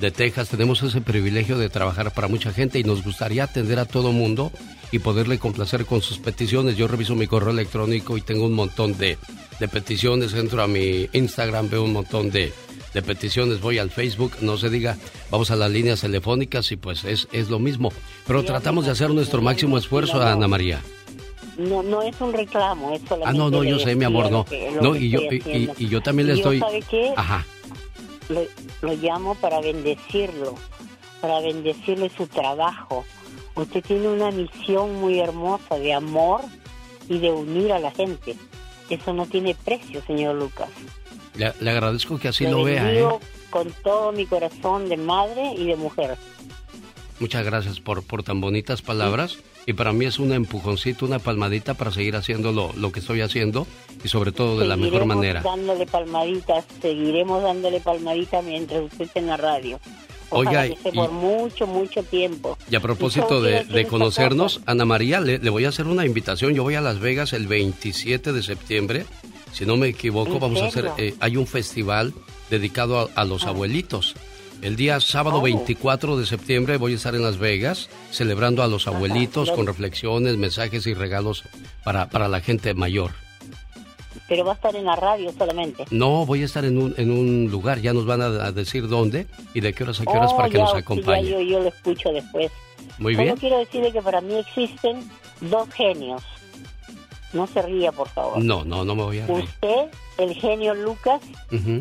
De 0.00 0.10
Texas. 0.10 0.48
Tenemos 0.48 0.82
ese 0.82 1.00
privilegio 1.00 1.58
de 1.58 1.68
trabajar 1.68 2.12
para 2.12 2.28
mucha 2.28 2.52
gente 2.52 2.78
y 2.78 2.84
nos 2.84 3.02
gustaría 3.04 3.44
atender 3.44 3.78
a 3.78 3.84
todo 3.84 4.12
mundo 4.12 4.52
y 4.92 5.00
poderle 5.00 5.38
complacer 5.38 5.84
con 5.86 6.00
sus 6.02 6.18
peticiones. 6.18 6.76
Yo 6.76 6.88
reviso 6.88 7.14
mi 7.14 7.26
correo 7.26 7.50
electrónico 7.50 8.16
y 8.16 8.22
tengo 8.22 8.46
un 8.46 8.54
montón 8.54 8.96
de, 8.96 9.18
de 9.60 9.68
peticiones. 9.68 10.32
Entro 10.34 10.62
a 10.62 10.66
mi 10.68 11.08
Instagram, 11.12 11.68
veo 11.68 11.84
un 11.84 11.92
montón 11.92 12.30
de, 12.30 12.52
de 12.94 13.02
peticiones. 13.02 13.60
Voy 13.60 13.78
al 13.78 13.90
Facebook, 13.90 14.32
no 14.40 14.56
se 14.56 14.70
diga, 14.70 14.96
vamos 15.30 15.50
a 15.50 15.56
las 15.56 15.70
líneas 15.70 16.00
telefónicas 16.00 16.70
y 16.72 16.76
pues 16.76 17.04
es, 17.04 17.28
es 17.32 17.50
lo 17.50 17.58
mismo. 17.58 17.92
Pero 18.26 18.44
tratamos 18.44 18.86
de 18.86 18.92
hacer 18.92 19.10
nuestro 19.10 19.42
máximo 19.42 19.76
esfuerzo, 19.78 20.22
Ana 20.22 20.48
María. 20.48 20.80
No, 21.58 21.82
no 21.82 22.02
es 22.02 22.14
un 22.20 22.32
reclamo, 22.32 22.94
es 22.94 23.02
solamente... 23.08 23.28
Ah, 23.28 23.32
no, 23.32 23.50
no, 23.50 23.64
yo 23.64 23.80
sé, 23.80 23.96
mi 23.96 24.04
amor, 24.04 24.30
no. 24.30 24.46
No, 24.80 24.94
y 24.94 25.10
yo, 25.10 25.20
y, 25.22 25.68
y- 25.76 25.88
yo 25.88 26.00
también 26.00 26.28
le 26.28 26.34
estoy... 26.34 26.60
¿sabe 26.60 26.80
qué? 26.88 27.12
Ajá. 27.16 27.44
Lo, 28.28 28.42
lo 28.82 28.94
llamo 28.94 29.34
para 29.34 29.60
bendecirlo, 29.60 30.54
para 31.20 31.40
bendecirle 31.40 32.10
su 32.10 32.26
trabajo. 32.26 33.04
Usted 33.54 33.82
tiene 33.82 34.08
una 34.08 34.30
misión 34.30 35.00
muy 35.00 35.18
hermosa 35.18 35.78
de 35.78 35.94
amor 35.94 36.42
y 37.08 37.18
de 37.18 37.30
unir 37.30 37.72
a 37.72 37.78
la 37.78 37.90
gente. 37.90 38.36
Eso 38.90 39.12
no 39.12 39.26
tiene 39.26 39.54
precio, 39.54 40.02
señor 40.06 40.36
Lucas. 40.36 40.68
Le, 41.34 41.52
le 41.60 41.70
agradezco 41.70 42.18
que 42.18 42.28
así 42.28 42.44
Le 42.44 42.50
lo 42.50 42.64
vea, 42.64 42.92
¿eh? 42.92 43.06
con 43.50 43.70
todo 43.82 44.12
mi 44.12 44.26
corazón 44.26 44.88
de 44.88 44.96
madre 44.96 45.52
y 45.56 45.66
de 45.66 45.76
mujer. 45.76 46.16
Muchas 47.20 47.44
gracias 47.44 47.80
por, 47.80 48.04
por 48.04 48.22
tan 48.22 48.40
bonitas 48.40 48.82
palabras. 48.82 49.38
Y 49.68 49.74
para 49.74 49.92
mí 49.92 50.06
es 50.06 50.18
un 50.18 50.32
empujoncito, 50.32 51.04
una 51.04 51.18
palmadita 51.18 51.74
para 51.74 51.90
seguir 51.92 52.16
haciendo 52.16 52.52
lo, 52.52 52.72
lo 52.74 52.90
que 52.90 53.00
estoy 53.00 53.20
haciendo 53.20 53.66
y 54.02 54.08
sobre 54.08 54.32
todo 54.32 54.58
de 54.58 54.66
la 54.66 54.76
mejor 54.76 54.92
Seguiremos 55.00 55.16
manera. 55.16 55.42
dándole 55.42 55.84
palmaditas, 55.86 56.64
seguiremos 56.80 57.42
dándole 57.42 57.78
palmaditas 57.80 58.42
mientras 58.42 58.84
usted 58.84 59.04
esté 59.04 59.18
en 59.18 59.26
la 59.26 59.36
radio. 59.36 59.78
Ojalá 60.30 60.62
Oiga, 60.62 60.74
que 60.82 60.88
y- 60.88 60.92
por 60.92 61.12
mucho, 61.12 61.66
mucho 61.66 62.02
tiempo. 62.02 62.56
Y 62.70 62.76
a 62.76 62.80
propósito 62.80 63.42
de, 63.42 63.64
de 63.64 63.86
conocernos, 63.86 64.60
Ana 64.64 64.86
María, 64.86 65.20
le, 65.20 65.38
le 65.38 65.50
voy 65.50 65.66
a 65.66 65.68
hacer 65.68 65.86
una 65.86 66.06
invitación. 66.06 66.54
Yo 66.54 66.62
voy 66.62 66.74
a 66.74 66.80
Las 66.80 66.98
Vegas 66.98 67.34
el 67.34 67.46
27 67.46 68.32
de 68.32 68.42
septiembre. 68.42 69.04
Si 69.52 69.66
no 69.66 69.76
me 69.76 69.88
equivoco, 69.88 70.32
¿En 70.34 70.40
vamos 70.40 70.62
a 70.62 70.66
hacer, 70.68 70.84
serio? 70.84 70.94
eh, 70.96 71.14
hay 71.20 71.36
un 71.36 71.46
festival 71.46 72.14
dedicado 72.48 73.00
a, 73.00 73.20
a 73.20 73.24
los 73.26 73.44
abuelitos. 73.44 74.14
El 74.62 74.74
día 74.76 74.98
sábado 75.00 75.38
Oh. 75.38 75.42
24 75.42 76.16
de 76.16 76.26
septiembre 76.26 76.76
voy 76.78 76.92
a 76.92 76.96
estar 76.96 77.14
en 77.14 77.22
Las 77.22 77.38
Vegas 77.38 77.88
celebrando 78.10 78.62
a 78.62 78.66
los 78.66 78.86
abuelitos 78.88 79.50
con 79.52 79.66
reflexiones, 79.66 80.36
mensajes 80.36 80.86
y 80.86 80.94
regalos 80.94 81.44
para, 81.84 82.08
para 82.10 82.28
la 82.28 82.40
gente 82.40 82.74
mayor. 82.74 83.12
Pero 84.28 84.44
va 84.44 84.52
a 84.52 84.54
estar 84.56 84.74
en 84.74 84.84
la 84.84 84.96
radio 84.96 85.32
solamente. 85.38 85.84
No, 85.90 86.26
voy 86.26 86.42
a 86.42 86.44
estar 86.44 86.64
en 86.64 86.76
un, 86.76 86.92
en 86.98 87.10
un 87.10 87.48
lugar, 87.50 87.80
ya 87.80 87.92
nos 87.94 88.04
van 88.04 88.20
a, 88.20 88.26
a 88.26 88.52
decir 88.52 88.88
dónde 88.88 89.26
y 89.54 89.60
de 89.60 89.72
qué 89.72 89.84
horas 89.84 90.00
a 90.00 90.04
qué 90.04 90.10
horas 90.10 90.32
Oh, 90.34 90.36
para 90.36 90.48
que 90.48 90.54
ya, 90.58 90.60
nos 90.64 90.70
sí, 90.70 90.74
ya 90.76 90.80
acompañe. 90.80 91.30
yo, 91.30 91.40
yo 91.40 91.60
lo 91.60 91.68
escucho 91.68 92.10
después. 92.12 92.50
Muy 92.98 93.14
Solo 93.14 93.24
bien. 93.24 93.36
quiero 93.36 93.58
decirle 93.58 93.92
que 93.92 94.02
para 94.02 94.20
mí 94.20 94.34
existen 94.34 95.08
dos 95.40 95.68
genios. 95.70 96.22
No 97.32 97.46
se 97.46 97.60
ría, 97.62 97.92
por 97.92 98.08
favor. 98.08 98.42
No, 98.42 98.64
no, 98.64 98.84
no 98.84 98.94
me 98.94 99.02
voy 99.02 99.18
a 99.18 99.26
reír. 99.26 99.44
Usted, 99.44 99.86
el 100.16 100.34
genio 100.34 100.74
Lucas 100.74 101.20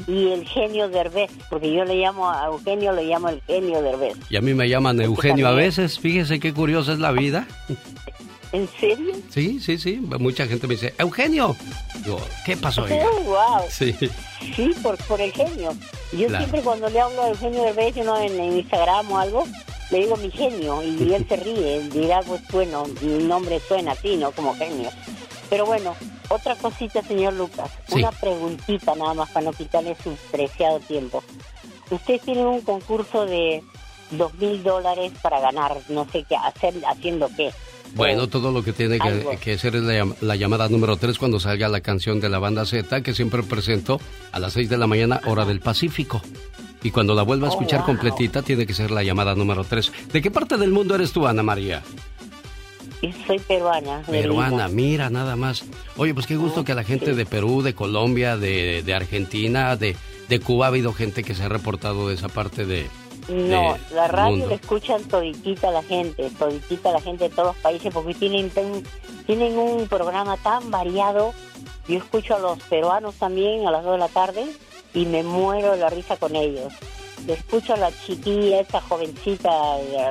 y 0.08 0.28
el 0.32 0.46
genio 0.46 0.90
Derbez, 0.90 1.32
porque 1.50 1.74
yo 1.74 1.86
le 1.86 1.96
llamo 1.96 2.30
a 2.30 2.46
Eugenio, 2.48 2.92
le 2.92 3.06
llamo 3.06 3.30
el 3.30 3.42
genio 3.48 3.82
Derbez. 3.82 4.18
Y 4.30 4.36
a 4.36 4.42
mí 4.42 4.54
me 4.54 4.68
llaman 4.68 5.00
Eugenio 5.02 5.48
a 5.48 5.52
veces. 5.54 6.00
Fíjese 6.00 6.40
qué 6.42 6.54
curiosa 6.54 6.92
es 6.94 7.00
la 7.00 7.12
vida. 7.14 7.48
¿En 8.54 8.68
serio? 8.80 9.14
Sí, 9.30 9.60
sí, 9.60 9.78
sí. 9.78 9.98
Mucha 10.20 10.48
gente 10.48 10.68
me 10.68 10.76
dice, 10.76 10.94
Eugenio. 10.98 11.56
Digo, 12.04 12.20
¿qué 12.46 12.56
pasó? 12.58 12.84
Oh, 12.84 13.24
wow. 13.24 13.62
Sí. 13.70 13.94
Sí, 14.56 14.74
por, 14.82 14.98
por 15.06 15.20
el 15.20 15.32
genio. 15.34 15.74
Yo 16.14 16.28
Claro. 16.28 16.38
siempre 16.46 16.62
cuando 16.62 16.90
le 16.90 17.00
hablo 17.00 17.24
a 17.24 17.30
Eugenio 17.30 17.64
Derbez, 17.64 17.98
en, 17.98 18.08
en 18.40 18.58
Instagram 18.58 19.12
o 19.12 19.18
algo, 19.20 19.46
le 19.90 20.00
digo 20.00 20.18
mi 20.18 20.32
genio 20.32 20.84
y 20.84 21.14
él 21.14 21.26
se 21.28 21.36
ríe. 21.38 21.90
Dirá, 21.90 22.22
pues 22.22 22.42
bueno, 22.52 22.84
mi 23.02 23.24
nombre 23.24 23.60
suena 23.60 23.94
así, 23.94 24.18
¿no? 24.18 24.32
Como 24.32 24.56
genio. 24.56 24.90
Pero 25.50 25.66
bueno, 25.66 25.96
otra 26.30 26.56
cosita, 26.56 27.02
señor 27.02 27.34
Lucas. 27.34 27.72
Sí. 27.88 27.96
Una 27.96 28.12
preguntita 28.12 28.96
nada 28.96 29.14
más 29.14 29.30
para 29.30 29.46
no 29.46 29.54
quitarle 29.54 29.96
su 30.04 30.12
preciado 30.32 30.80
tiempo. 30.82 31.24
Ustedes 31.90 32.22
tienen 32.22 32.46
un 32.46 32.62
concurso 32.62 33.26
de 33.26 33.64
dos 34.12 34.34
mil 34.36 34.62
dólares 34.64 35.14
para 35.22 35.40
ganar, 35.40 35.78
no 35.90 36.06
sé 36.12 36.26
qué, 36.28 36.36
hacer, 36.36 36.74
haciendo 36.86 37.30
qué. 37.36 37.52
Bueno, 37.96 38.28
todo 38.28 38.52
lo 38.52 38.64
que 38.64 38.74
tiene 38.74 39.00
que, 39.00 39.38
que 39.42 39.54
hacer 39.54 39.78
es 39.78 39.84
la, 39.84 40.06
la 40.20 40.36
llamada 40.36 40.68
número 40.68 40.98
3 40.98 41.18
cuando 41.18 41.40
salga 41.40 41.70
la 41.70 41.80
canción 41.80 42.20
de 42.20 42.28
la 42.28 42.38
banda 42.38 42.66
Z, 42.66 43.02
que 43.02 43.14
siempre 43.14 43.44
presento 43.44 44.02
a 44.34 44.40
las 44.40 44.54
6 44.54 44.70
de 44.70 44.78
la 44.78 44.88
mañana, 44.88 45.22
hora 45.26 45.46
del 45.46 45.62
Pacífico. 45.62 46.22
Y 46.84 46.92
cuando 46.92 47.16
la 47.16 47.24
vuelva 47.24 47.48
a 47.48 47.50
Oh, 47.50 47.54
escuchar 47.54 47.80
wow. 47.80 47.88
completita, 47.88 48.42
tiene 48.44 48.66
que 48.68 48.74
ser 48.74 48.92
la 48.92 49.04
llamada 49.04 49.34
número 49.36 49.64
3. 49.64 49.92
¿De 50.14 50.22
qué 50.22 50.30
parte 50.32 50.58
del 50.58 50.72
mundo 50.72 50.96
eres 50.96 51.12
tú, 51.12 51.26
Ana 51.28 51.44
María? 51.44 51.82
Soy 53.28 53.40
peruana. 53.40 54.02
Peruana, 54.10 54.68
mira, 54.70 55.10
nada 55.10 55.36
más. 55.36 55.64
Oye, 55.98 56.14
pues 56.14 56.26
qué 56.26 56.36
gusto 56.36 56.64
que 56.64 56.74
la 56.74 56.84
gente 56.84 57.14
de 57.14 57.26
Perú, 57.26 57.62
de 57.62 57.74
Colombia, 57.76 58.38
de, 58.38 58.82
de 58.84 58.94
Argentina, 58.94 59.76
de, 59.76 59.96
de 60.30 60.40
Cuba, 60.40 60.66
ha 60.66 60.70
habido 60.70 60.94
gente 60.94 61.24
que 61.24 61.36
se 61.36 61.44
ha 61.44 61.50
reportado 61.50 62.08
de 62.10 62.16
esa 62.16 62.28
parte 62.30 62.66
de... 62.66 62.88
No, 63.30 63.74
de- 63.74 63.96
la 63.96 64.08
radio 64.08 64.32
mundo. 64.32 64.48
la 64.48 64.56
escuchan 64.56 65.04
toditita 65.04 65.70
la 65.70 65.84
gente, 65.84 66.30
toditita 66.40 66.92
la 66.92 67.02
gente 67.02 67.26
de 67.26 67.30
todos 67.30 67.48
los 67.48 67.56
países, 67.58 67.94
porque 67.94 68.14
tienen, 68.16 68.50
tienen 69.26 69.58
un 69.58 69.88
programa 69.88 70.38
tan 70.38 70.72
variado. 70.72 71.34
Yo 71.88 71.98
escucho 71.98 72.36
a 72.36 72.40
los 72.40 72.58
peruanos 72.64 73.16
también 73.16 73.68
a 73.68 73.72
las 73.72 73.84
2 73.84 73.94
de 73.94 74.00
la 74.00 74.08
tarde 74.08 74.46
y 74.94 75.06
me 75.06 75.24
muero 75.24 75.72
de 75.72 75.78
la 75.78 75.90
risa 75.90 76.18
con 76.18 76.36
ellos. 76.36 76.74
Escucho 77.28 77.74
a 77.74 77.78
la 77.78 77.92
chiquilla, 78.06 78.62
esta 78.62 78.80
jovencita, 78.80 79.50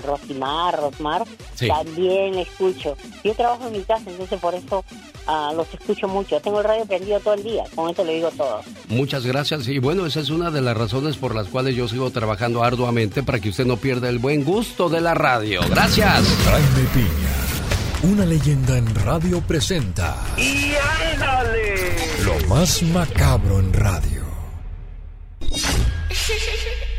Rosimar, 0.04 0.76
Rosmar, 0.78 1.24
Sí. 1.54 1.68
también 1.68 2.34
la 2.34 2.42
escucho. 2.42 2.96
Yo 3.24 3.32
trabajo 3.34 3.66
en 3.68 3.72
mi 3.72 3.80
casa, 3.84 4.02
entonces 4.10 4.38
por 4.40 4.54
eso 4.54 4.84
ah, 5.26 5.52
los 5.56 5.72
escucho 5.72 6.08
mucho. 6.08 6.38
Tengo 6.40 6.58
el 6.58 6.64
radio 6.64 6.84
prendido 6.84 7.18
todo 7.20 7.34
el 7.34 7.42
día, 7.44 7.62
con 7.74 7.88
esto 7.88 8.04
le 8.04 8.16
digo 8.16 8.30
todo. 8.32 8.60
Muchas 8.88 9.24
gracias. 9.24 9.66
Y 9.68 9.78
bueno, 9.78 10.04
esa 10.04 10.20
es 10.20 10.28
una 10.30 10.50
de 10.50 10.60
las 10.60 10.76
razones 10.76 11.16
por 11.16 11.34
las 11.34 11.46
cuales 11.46 11.74
yo 11.76 11.88
sigo 11.88 12.10
trabajando 12.10 12.62
arduamente 12.62 13.22
para 13.22 13.38
que 13.40 13.48
usted 13.50 13.64
no 13.64 13.76
pierda 13.78 14.08
el 14.10 14.18
buen 14.18 14.44
gusto 14.44 14.88
de 14.90 15.00
la 15.00 15.14
radio. 15.14 15.60
Gracias. 15.70 16.22
Jaime 16.44 16.88
Piña, 16.92 18.12
una 18.12 18.26
leyenda 18.26 18.76
en 18.76 18.94
radio 18.94 19.40
presenta 19.40 20.16
¡Y 20.36 20.72
ándale! 21.14 21.96
lo 22.24 22.46
más 22.48 22.82
macabro 22.82 23.58
en 23.60 23.72
radio. 23.72 24.25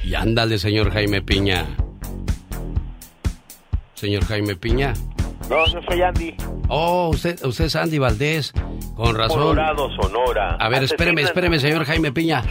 Y 0.04 0.16
ándale, 0.16 0.58
señor 0.58 0.92
Jaime 0.92 1.22
Piña. 1.22 1.66
Señor 3.94 4.26
Jaime 4.26 4.56
Piña. 4.56 4.94
No, 5.50 5.66
yo 5.68 5.80
soy 5.88 6.02
Andy. 6.02 6.36
Oh, 6.70 7.10
usted, 7.10 7.44
usted 7.44 7.66
es 7.66 7.76
Andy 7.76 7.98
Valdés. 7.98 8.54
Con 8.96 9.16
razón. 9.16 9.40
Colorado, 9.40 9.90
Sonora. 10.02 10.56
A 10.60 10.70
ver, 10.70 10.84
espéreme, 10.84 11.22
espéreme, 11.22 11.60
señor 11.60 11.86
Jaime 11.86 12.12
Piña. 12.12 12.44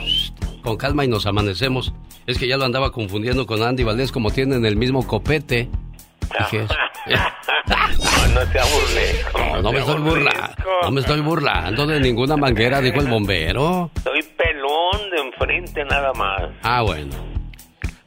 Con 0.63 0.77
calma 0.77 1.05
y 1.05 1.09
nos 1.09 1.27
amanecemos. 1.27 1.93
Es 2.27 2.39
que 2.39 2.49
ya 2.49 2.57
lo 2.57 2.65
andaba 2.65 2.91
confundiendo 2.93 3.47
con 3.47 3.63
Andy 3.63 3.85
Valdés 3.85 4.11
como 4.13 4.31
tienen 4.31 4.65
el 4.67 4.77
mismo 4.77 5.07
copete. 5.07 5.69
Dije, 6.39 6.67
No, 7.67 8.27
no 8.45 8.53
sea 8.53 8.65
burlesco. 8.65 9.39
no, 9.39 9.63
no 9.63 9.73
me 9.73 9.79
estoy 9.79 10.01
burlando. 10.01 10.55
No 10.83 10.91
me 10.91 11.01
estoy 11.01 11.21
burlando 11.21 11.87
de 11.87 12.01
ninguna 12.01 12.37
manguera, 12.37 12.81
dijo 12.81 13.01
el 13.01 13.07
bombero. 13.09 13.91
Soy 14.03 14.23
enfrente 15.39 15.85
nada 15.85 16.13
más. 16.15 16.43
Ah, 16.63 16.83
bueno. 16.83 17.15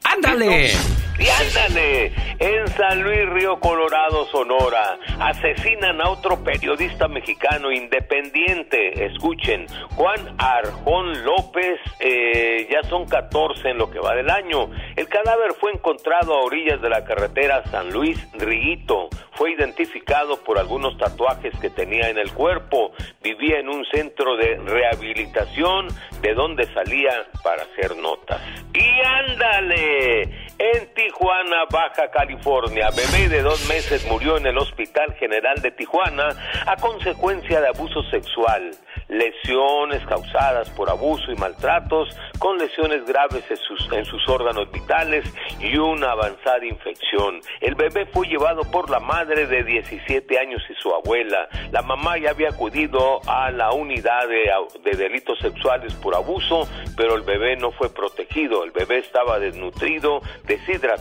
¡Ándale! 0.04 0.72
Y 1.20 1.28
ándale, 1.28 2.14
en 2.40 2.68
San 2.70 3.04
Luis 3.04 3.28
Río 3.30 3.60
Colorado, 3.60 4.26
Sonora, 4.28 4.98
asesinan 5.20 6.00
a 6.00 6.10
otro 6.10 6.42
periodista 6.42 7.10
mexicano 7.10 7.70
independiente. 7.74 9.06
Escuchen, 9.06 9.66
Juan 9.96 10.36
Arjón 10.38 11.26
López, 11.26 11.78
eh, 12.00 12.70
ya 12.72 12.88
son 12.88 13.06
14 13.06 13.72
en 13.72 13.78
lo 13.78 13.92
que 13.92 14.00
va 14.00 14.16
del 14.16 14.30
año. 14.30 14.70
El 14.96 15.10
cadáver 15.10 15.56
fue 15.60 15.74
encontrado 15.74 16.34
a 16.34 16.42
orillas 16.42 16.82
de 16.82 16.90
la 16.90 17.04
carretera 17.04 17.66
San 17.70 17.92
Luis 17.92 18.18
Riguito. 18.38 19.10
Fue 19.34 19.52
identificado 19.52 20.42
por 20.44 20.58
algunos 20.58 20.98
tatuajes 20.98 21.54
que 21.60 21.70
tenía 21.70 22.10
en 22.10 22.18
el 22.18 22.34
cuerpo. 22.34 22.94
Vivía 23.22 23.60
en 23.60 23.68
un 23.68 23.84
centro 23.92 24.38
de 24.38 24.56
rehabilitación 24.56 25.88
de 26.22 26.34
donde 26.34 26.66
salía 26.74 27.28
para 27.44 27.64
hacer 27.64 27.98
notas. 27.98 28.42
Y 28.74 29.02
ándale, 29.02 30.24
en 30.58 30.94
Tijuana, 31.10 31.66
Baja 31.72 32.12
California, 32.12 32.92
bebé 32.92 33.30
de 33.30 33.42
dos 33.42 33.68
meses 33.68 34.06
murió 34.06 34.38
en 34.38 34.46
el 34.46 34.56
Hospital 34.60 35.12
General 35.16 35.60
de 35.60 35.72
Tijuana 35.72 36.30
a 36.68 36.76
consecuencia 36.76 37.60
de 37.60 37.68
abuso 37.68 38.04
sexual. 38.12 38.70
lesiones 39.08 40.06
causadas 40.06 40.70
por 40.70 40.88
abuso 40.88 41.32
y 41.32 41.36
maltratos, 41.36 42.16
con 42.38 42.60
lesiones 42.60 43.04
graves 43.08 43.44
en 43.50 44.06
sus, 44.06 44.30
órganos 44.30 44.72
vitales 44.72 45.26
y 45.60 45.76
una 45.78 46.12
avanzada 46.12 46.64
infección. 46.64 47.42
El 47.60 47.74
bebé 47.74 48.06
fue 48.06 48.28
llevado 48.28 48.62
por 48.70 48.92
la 48.92 49.00
madre 49.00 49.48
de 49.48 49.64
17 49.64 50.38
años 50.38 50.62
y 50.70 50.76
su 50.76 50.94
abuela. 50.94 51.50
La 51.72 51.82
mamá 51.82 52.20
ya 52.20 52.30
había 52.30 52.50
acudido 52.50 53.20
a 53.28 53.50
la 53.50 53.72
unidad 53.72 54.28
de, 54.28 54.52
de 54.84 54.96
delitos 54.96 55.40
sexuales 55.40 55.96
por 55.96 56.14
abuso, 56.14 56.68
pero 56.96 57.16
el 57.16 57.24
bebé 57.24 57.56
no 57.56 57.72
fue 57.72 57.92
protegido. 57.92 58.64
El 58.64 58.70
bebé 58.70 59.00
estaba 59.00 59.40
desnutrido, 59.40 60.22
deshidratado, 60.46 60.99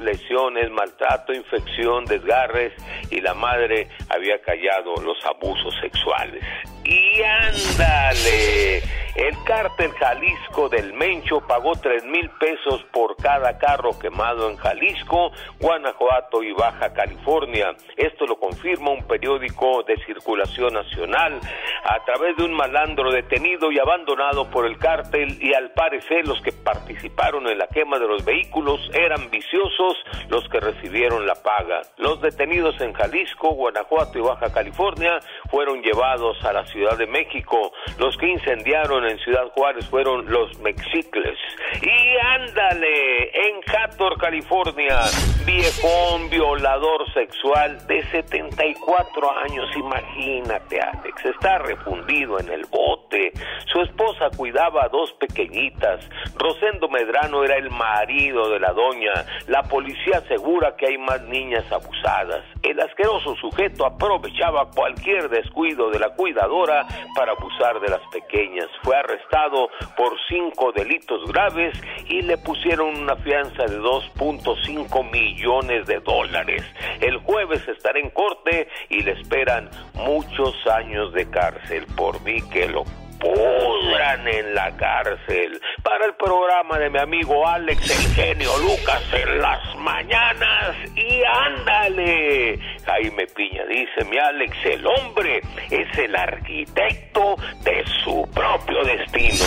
lesiones, 0.00 0.70
maltrato, 0.70 1.32
infección, 1.32 2.04
desgarres 2.04 2.72
y 3.10 3.20
la 3.20 3.34
madre 3.34 3.88
había 4.08 4.40
callado 4.40 4.94
los 5.02 5.24
abusos 5.24 5.74
sexuales. 5.80 6.42
Y 6.84 7.22
ándale, 7.22 8.82
el 9.14 9.36
cártel 9.44 9.92
Jalisco 9.92 10.68
del 10.70 10.94
Mencho 10.94 11.40
pagó 11.46 11.72
tres 11.72 12.02
mil 12.04 12.30
pesos 12.40 12.82
por 12.92 13.14
cada 13.16 13.58
carro 13.58 13.98
quemado 13.98 14.48
en 14.50 14.56
Jalisco, 14.56 15.30
Guanajuato 15.60 16.42
y 16.42 16.52
Baja 16.52 16.92
California. 16.92 17.74
Esto 17.96 18.26
lo 18.26 18.36
confirma 18.40 18.90
un 18.90 19.06
periódico 19.06 19.82
de 19.82 19.96
circulación 20.06 20.74
nacional 20.74 21.38
a 21.84 22.02
través 22.04 22.36
de 22.36 22.44
un 22.44 22.54
malandro 22.54 23.12
detenido 23.12 23.70
y 23.70 23.78
abandonado 23.78 24.50
por 24.50 24.66
el 24.66 24.78
cártel 24.78 25.38
y 25.42 25.52
al 25.54 25.72
parecer 25.72 26.26
los 26.26 26.40
que 26.40 26.52
participaron 26.52 27.46
en 27.48 27.58
la 27.58 27.66
quema 27.66 27.98
de 27.98 28.08
los 28.08 28.24
vehículos 28.24 28.80
eran 28.94 29.30
viciosos 29.30 29.98
los 30.30 30.48
que 30.48 30.58
recibieron 30.58 31.26
la 31.26 31.34
paga. 31.34 31.82
Los 31.98 32.20
detenidos 32.22 32.80
en 32.80 32.92
Jalisco, 32.94 33.50
Guanajuato 33.50 34.18
y 34.18 34.22
Baja 34.22 34.52
California 34.52 35.18
fueron 35.50 35.82
llevados 35.82 36.42
a 36.44 36.52
la 36.54 36.66
Ciudad 36.72 36.96
de 36.98 37.06
México. 37.06 37.72
Los 37.98 38.16
que 38.16 38.28
incendiaron 38.28 39.06
en 39.06 39.18
Ciudad 39.18 39.48
Juárez 39.54 39.88
fueron 39.88 40.30
los 40.30 40.58
mexicles. 40.60 41.38
Y 41.80 42.16
ándale, 42.36 43.48
en 43.48 43.60
Hathor, 43.66 44.18
California, 44.18 45.00
viejón 45.44 46.28
violador 46.30 47.10
sexual 47.12 47.86
de 47.86 48.02
74 48.10 49.38
años, 49.38 49.68
imagínate 49.76 50.80
Alex, 50.80 51.24
está 51.24 51.58
refundido 51.58 52.38
en 52.40 52.48
el 52.48 52.64
bote. 52.66 53.32
Su 53.72 53.80
esposa 53.80 54.30
cuidaba 54.36 54.84
a 54.84 54.88
dos 54.88 55.12
pequeñitas. 55.14 56.08
Rosendo 56.36 56.88
Medrano 56.88 57.44
era 57.44 57.56
el 57.56 57.70
marido 57.70 58.50
de 58.50 58.60
la 58.60 58.72
doña. 58.72 59.12
La 59.46 59.62
policía 59.62 60.18
asegura 60.18 60.76
que 60.76 60.86
hay 60.86 60.98
más 60.98 61.22
niñas 61.22 61.64
abusadas. 61.70 62.44
El 62.62 62.80
asqueroso 62.80 63.34
sujeto 63.36 63.86
aprovechaba 63.86 64.70
cualquier 64.70 65.28
descuido 65.28 65.90
de 65.90 65.98
la 65.98 66.10
cuidadora 66.10 66.61
para 66.66 67.32
abusar 67.32 67.80
de 67.80 67.88
las 67.88 68.00
pequeñas. 68.12 68.68
Fue 68.82 68.96
arrestado 68.96 69.68
por 69.96 70.16
cinco 70.28 70.72
delitos 70.72 71.24
graves 71.32 71.78
y 72.08 72.22
le 72.22 72.38
pusieron 72.38 72.96
una 72.96 73.16
fianza 73.16 73.64
de 73.64 73.78
2.5 73.80 75.10
millones 75.10 75.86
de 75.86 76.00
dólares. 76.00 76.62
El 77.00 77.18
jueves 77.18 77.66
estará 77.68 77.98
en 77.98 78.10
corte 78.10 78.68
y 78.88 79.02
le 79.02 79.12
esperan 79.12 79.70
muchos 79.94 80.54
años 80.66 81.12
de 81.12 81.28
cárcel. 81.30 81.86
Por 81.96 82.20
mí 82.22 82.40
que 82.50 82.68
lo 82.68 82.84
pudran 83.22 84.26
en 84.26 84.54
la 84.54 84.76
cárcel. 84.76 85.60
Para 85.82 86.06
el 86.06 86.14
programa 86.14 86.78
de 86.78 86.90
mi 86.90 86.98
amigo 86.98 87.46
Alex, 87.46 87.88
el 87.88 88.14
genio 88.14 88.50
Lucas 88.58 89.02
en 89.12 89.40
las 89.40 89.76
mañanas. 89.76 90.76
Y 90.96 91.22
ándale. 91.24 92.58
Jaime 92.84 93.26
Piña 93.28 93.64
dice, 93.66 94.04
mi 94.10 94.18
Alex, 94.18 94.56
el 94.64 94.86
hombre 94.86 95.40
es 95.70 95.98
el 95.98 96.16
arquitecto 96.16 97.36
de 97.62 97.84
su 98.04 98.28
propio 98.34 98.82
destino. 98.84 99.44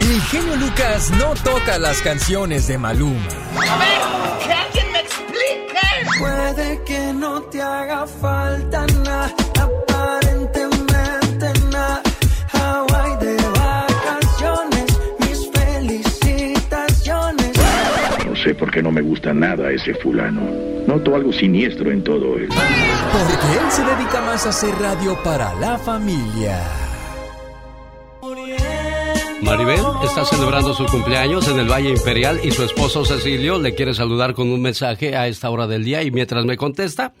El 0.00 0.20
genio 0.22 0.56
Lucas 0.56 1.10
no 1.12 1.34
toca 1.44 1.78
las 1.78 2.02
canciones 2.02 2.66
de 2.66 2.78
Maluma. 2.78 3.28
A 3.68 3.78
ver, 3.78 4.44
que 4.44 4.52
alguien 4.52 4.92
me 4.92 4.98
explique. 5.00 5.70
Puede 6.18 6.84
que 6.84 7.12
no 7.12 7.42
te 7.42 7.62
haga 7.62 8.06
falta 8.06 8.86
nada, 9.04 9.34
sé 18.42 18.54
por 18.54 18.70
qué 18.70 18.82
no 18.82 18.90
me 18.90 19.00
gusta 19.00 19.32
nada 19.32 19.70
ese 19.70 19.94
fulano. 19.94 20.40
Noto 20.86 21.14
algo 21.14 21.32
siniestro 21.32 21.90
en 21.90 22.02
todo 22.02 22.36
él. 22.36 22.48
Porque 22.48 23.58
él 23.58 23.70
se 23.70 23.82
dedica 23.84 24.20
más 24.22 24.46
a 24.46 24.50
hacer 24.50 24.74
radio 24.80 25.16
para 25.22 25.54
la 25.54 25.78
familia. 25.78 26.58
Maribel 29.42 29.80
está 30.04 30.24
celebrando 30.24 30.74
su 30.74 30.84
cumpleaños 30.86 31.48
en 31.48 31.58
el 31.58 31.70
Valle 31.70 31.90
Imperial 31.90 32.40
y 32.42 32.50
su 32.50 32.62
esposo 32.62 33.04
Cecilio 33.04 33.58
le 33.58 33.74
quiere 33.74 33.94
saludar 33.94 34.34
con 34.34 34.50
un 34.50 34.60
mensaje 34.60 35.16
a 35.16 35.28
esta 35.28 35.48
hora 35.50 35.66
del 35.66 35.82
día 35.84 36.02
y 36.02 36.10
mientras 36.10 36.44
me 36.44 36.56
contesta, 36.56 37.12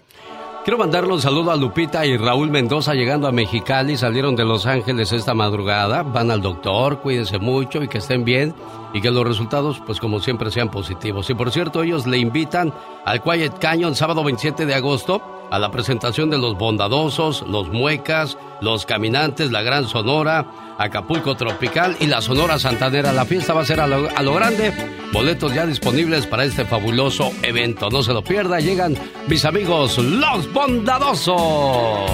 quiero 0.64 0.78
mandarle 0.78 1.12
un 1.12 1.20
saludo 1.20 1.50
a 1.50 1.56
Lupita 1.56 2.04
y 2.06 2.16
Raúl 2.16 2.50
Mendoza 2.50 2.94
llegando 2.94 3.26
a 3.26 3.32
Mexicali, 3.32 3.96
salieron 3.96 4.36
de 4.36 4.44
Los 4.44 4.66
Ángeles 4.66 5.12
esta 5.12 5.34
madrugada, 5.34 6.02
van 6.02 6.30
al 6.30 6.42
doctor, 6.42 7.00
cuídense 7.00 7.38
mucho 7.38 7.82
y 7.82 7.88
que 7.88 7.98
estén 7.98 8.24
bien 8.24 8.54
y 8.92 9.00
que 9.00 9.10
los 9.10 9.26
resultados 9.26 9.80
pues 9.84 10.00
como 10.00 10.20
siempre 10.20 10.50
sean 10.50 10.70
positivos. 10.70 11.28
Y 11.30 11.34
por 11.34 11.50
cierto, 11.50 11.82
ellos 11.82 12.06
le 12.06 12.18
invitan 12.18 12.72
al 13.04 13.22
Quiet 13.22 13.58
Canyon 13.58 13.94
sábado 13.94 14.24
27 14.24 14.66
de 14.66 14.74
agosto 14.74 15.39
a 15.50 15.58
la 15.58 15.70
presentación 15.70 16.30
de 16.30 16.38
Los 16.38 16.56
Bondadosos, 16.56 17.44
Los 17.46 17.68
Muecas, 17.68 18.38
Los 18.60 18.86
Caminantes, 18.86 19.50
La 19.50 19.62
Gran 19.62 19.88
Sonora, 19.88 20.76
Acapulco 20.78 21.36
Tropical 21.36 21.96
y 22.00 22.06
la 22.06 22.22
Sonora 22.22 22.58
Santanera. 22.58 23.12
La 23.12 23.24
fiesta 23.24 23.52
va 23.52 23.62
a 23.62 23.66
ser 23.66 23.80
a 23.80 23.86
lo, 23.86 24.34
grande. 24.34 24.72
Boletos 25.12 25.52
ya 25.52 25.66
disponibles 25.66 26.26
para 26.26 26.44
este 26.44 26.64
fabuloso 26.64 27.32
evento. 27.42 27.90
No 27.90 28.02
se 28.02 28.12
lo 28.12 28.22
pierda. 28.22 28.60
Llegan 28.60 28.96
mis 29.26 29.44
amigos 29.44 29.98
Los 29.98 30.50
Bondadosos 30.52 32.10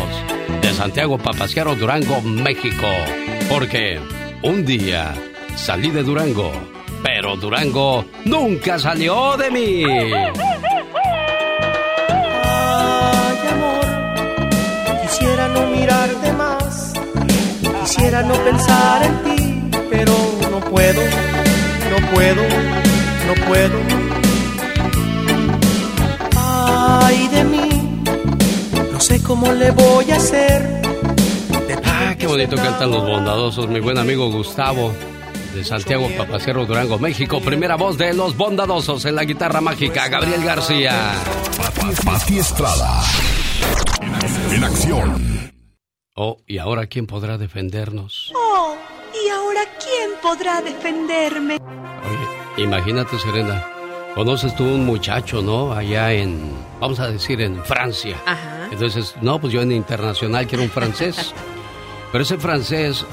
de 0.61 0.73
Santiago 0.73 1.19
Papasquiaro, 1.19 1.75
Durango, 1.77 2.21
México. 2.23 2.87
Porque 3.49 4.01
un 4.43 4.65
día 4.65 5.15
salí 5.55 5.91
de 5.91 6.03
Durango, 6.03 6.51
pero 7.03 7.37
Durango 7.37 8.05
nunca 8.25 8.79
salió 8.79 9.37
de 9.37 9.51
mí. 9.51 9.85
Quisiera 15.19 15.49
no 15.49 15.67
mirarte 15.69 16.33
más. 16.33 16.93
Quisiera 17.81 18.23
no 18.23 18.35
pensar 18.35 19.03
en 19.03 19.23
ti, 19.25 19.79
pero 19.91 20.13
no 20.51 20.61
puedo, 20.61 21.01
no 21.91 22.11
puedo, 22.15 22.43
no 23.27 23.47
puedo. 23.47 23.79
Ay 26.37 27.29
de 27.29 27.45
mí, 27.45 28.03
no 28.93 29.01
sé 29.01 29.23
cómo 29.23 29.53
le 29.53 29.71
voy 29.71 30.11
a 30.11 30.17
hacer. 30.17 30.83
Ah, 31.85 32.15
qué 32.19 32.27
bonito 32.27 32.57
cantan 32.57 32.91
los 32.91 33.03
bondadosos, 33.03 33.69
mi 33.69 33.81
buen 33.81 33.99
amigo 33.99 34.31
Gustavo 34.31 34.93
de 35.55 35.65
Santiago 35.65 36.11
Papacero, 36.19 36.67
Durango, 36.67 36.99
México. 36.99 37.41
Primera 37.41 37.77
voz 37.77 37.97
de 37.97 38.13
los 38.13 38.37
bondadosos 38.37 39.07
en 39.07 39.15
la 39.15 39.25
guitarra 39.25 39.63
mágica, 39.63 40.09
Gabriel 40.09 40.45
García. 40.45 41.13
Pati 42.05 42.39
Estrada. 42.39 43.03
En 44.53 44.65
acción. 44.65 45.53
Oh, 46.15 46.39
¿y 46.47 46.59
ahora 46.59 46.87
quién 46.87 47.07
podrá 47.07 47.37
defendernos? 47.37 48.33
Oh, 48.35 48.77
¿y 49.13 49.29
ahora 49.29 49.61
quién 49.79 50.13
podrá 50.23 50.63
defenderme? 50.63 51.57
Oye, 51.57 52.65
imagínate, 52.65 53.19
Serena. 53.19 53.67
Conoces 54.15 54.55
tú 54.57 54.65
un 54.65 54.87
muchacho, 54.87 55.43
¿no? 55.43 55.73
Allá 55.73 56.13
en, 56.13 56.51
vamos 56.81 57.01
a 57.01 57.09
decir, 57.11 57.41
en 57.43 57.63
Francia. 57.65 58.17
Ajá. 58.25 58.69
Entonces, 58.73 59.15
no, 59.21 59.39
pues 59.39 59.53
yo 59.53 59.61
en 59.61 59.73
internacional 59.73 60.47
quiero 60.47 60.65
un 60.65 60.71
francés. 60.71 61.35
Pero 62.13 62.23
ese 62.23 62.39
francés 62.39 63.05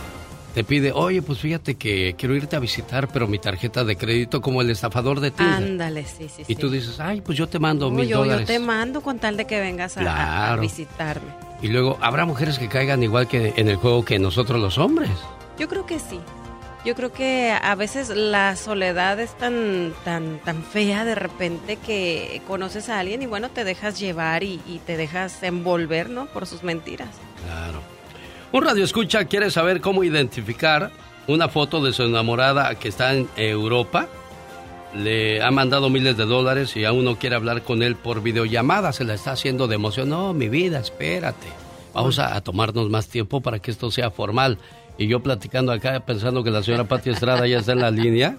te 0.53 0.63
pide, 0.63 0.91
oye, 0.91 1.21
pues 1.21 1.39
fíjate 1.39 1.75
que 1.75 2.15
quiero 2.17 2.35
irte 2.35 2.55
a 2.55 2.59
visitar, 2.59 3.07
pero 3.07 3.27
mi 3.27 3.39
tarjeta 3.39 3.83
de 3.83 3.95
crédito 3.95 4.41
como 4.41 4.61
el 4.61 4.69
estafador 4.69 5.19
de 5.19 5.31
Tinder. 5.31 5.55
Ándale, 5.63 6.05
sí, 6.05 6.29
sí, 6.29 6.43
y 6.43 6.45
sí. 6.45 6.55
tú 6.55 6.69
dices, 6.69 6.99
ay, 6.99 7.21
pues 7.21 7.37
yo 7.37 7.47
te 7.47 7.57
mando 7.59 7.89
No, 7.89 7.97
mil 7.97 8.07
yo, 8.07 8.17
yo 8.17 8.23
dólares. 8.23 8.45
te 8.47 8.59
mando 8.59 9.01
con 9.01 9.17
tal 9.19 9.35
de 9.37 9.45
que 9.45 9.59
vengas 9.59 9.97
a- 9.97 10.55
visitarme. 10.61 11.31
Y 11.61 11.69
luego, 11.69 11.97
¿habrá 12.01 12.25
mujeres 12.25 12.59
que 12.59 12.67
caigan 12.67 13.01
igual 13.03 13.27
que 13.27 13.53
en 13.55 13.67
el 13.69 13.77
juego 13.77 14.03
que 14.05 14.19
nosotros 14.19 14.59
los 14.61 14.77
hombres? 14.77 15.09
Yo 15.57 15.67
creo 15.69 15.85
que 15.85 15.97
sí. 15.99 16.19
Yo 16.85 16.95
creo 16.95 17.13
que 17.13 17.49
a 17.59 17.75
veces 17.75 18.09
la 18.09 18.57
soledad 18.57 19.17
es 19.21 19.37
tan, 19.37 19.93
tan, 20.03 20.39
tan 20.43 20.61
fea 20.63 21.05
de 21.05 21.15
repente 21.15 21.77
que 21.77 22.41
conoces 22.45 22.89
a 22.89 22.99
alguien 22.99 23.21
y 23.21 23.25
bueno, 23.25 23.49
te 23.49 23.63
dejas 23.63 23.97
llevar 23.97 24.43
y, 24.43 24.59
y 24.67 24.79
te 24.85 24.97
dejas 24.97 25.41
envolver, 25.43 26.09
¿no? 26.09 26.25
Por 26.25 26.45
sus 26.45 26.61
mentiras. 26.61 27.07
Claro. 27.45 27.79
Un 28.53 28.63
radio 28.63 28.83
escucha 28.83 29.25
quiere 29.25 29.49
saber 29.49 29.81
cómo 29.81 30.03
identificar 30.03 30.91
una 31.25 31.49
foto 31.49 31.83
de 31.83 31.91
su 31.91 32.03
enamorada 32.03 32.75
que 32.75 32.87
está 32.87 33.15
en 33.15 33.27
Europa. 33.35 34.07
Le 34.95 35.41
ha 35.41 35.49
mandado 35.49 35.89
miles 35.89 36.17
de 36.17 36.25
dólares 36.25 36.77
y 36.77 36.85
aún 36.85 37.03
no 37.03 37.17
quiere 37.17 37.35
hablar 37.35 37.63
con 37.63 37.81
él 37.81 37.95
por 37.95 38.21
videollamada. 38.21 38.93
Se 38.93 39.05
la 39.05 39.15
está 39.15 39.31
haciendo 39.31 39.67
de 39.67 39.73
emoción. 39.73 40.09
No, 40.09 40.33
mi 40.33 40.49
vida, 40.49 40.77
espérate. 40.77 41.47
Vamos 41.95 42.19
a, 42.19 42.39
tomarnos 42.41 42.91
más 42.91 43.07
tiempo 43.07 43.41
para 43.41 43.57
que 43.57 43.71
esto 43.71 43.89
sea 43.89 44.11
formal. 44.11 44.59
Y 44.99 45.07
yo 45.07 45.21
platicando 45.21 45.71
acá, 45.71 45.99
pensando 46.01 46.43
que 46.43 46.51
la 46.51 46.61
señora 46.61 46.83
Pati 46.83 47.09
Estrada 47.09 47.47
ya 47.47 47.57
está 47.57 47.71
en 47.71 47.79
la 47.79 47.89
línea. 47.89 48.37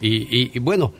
Y 0.00 0.56
bueno, 0.60 0.94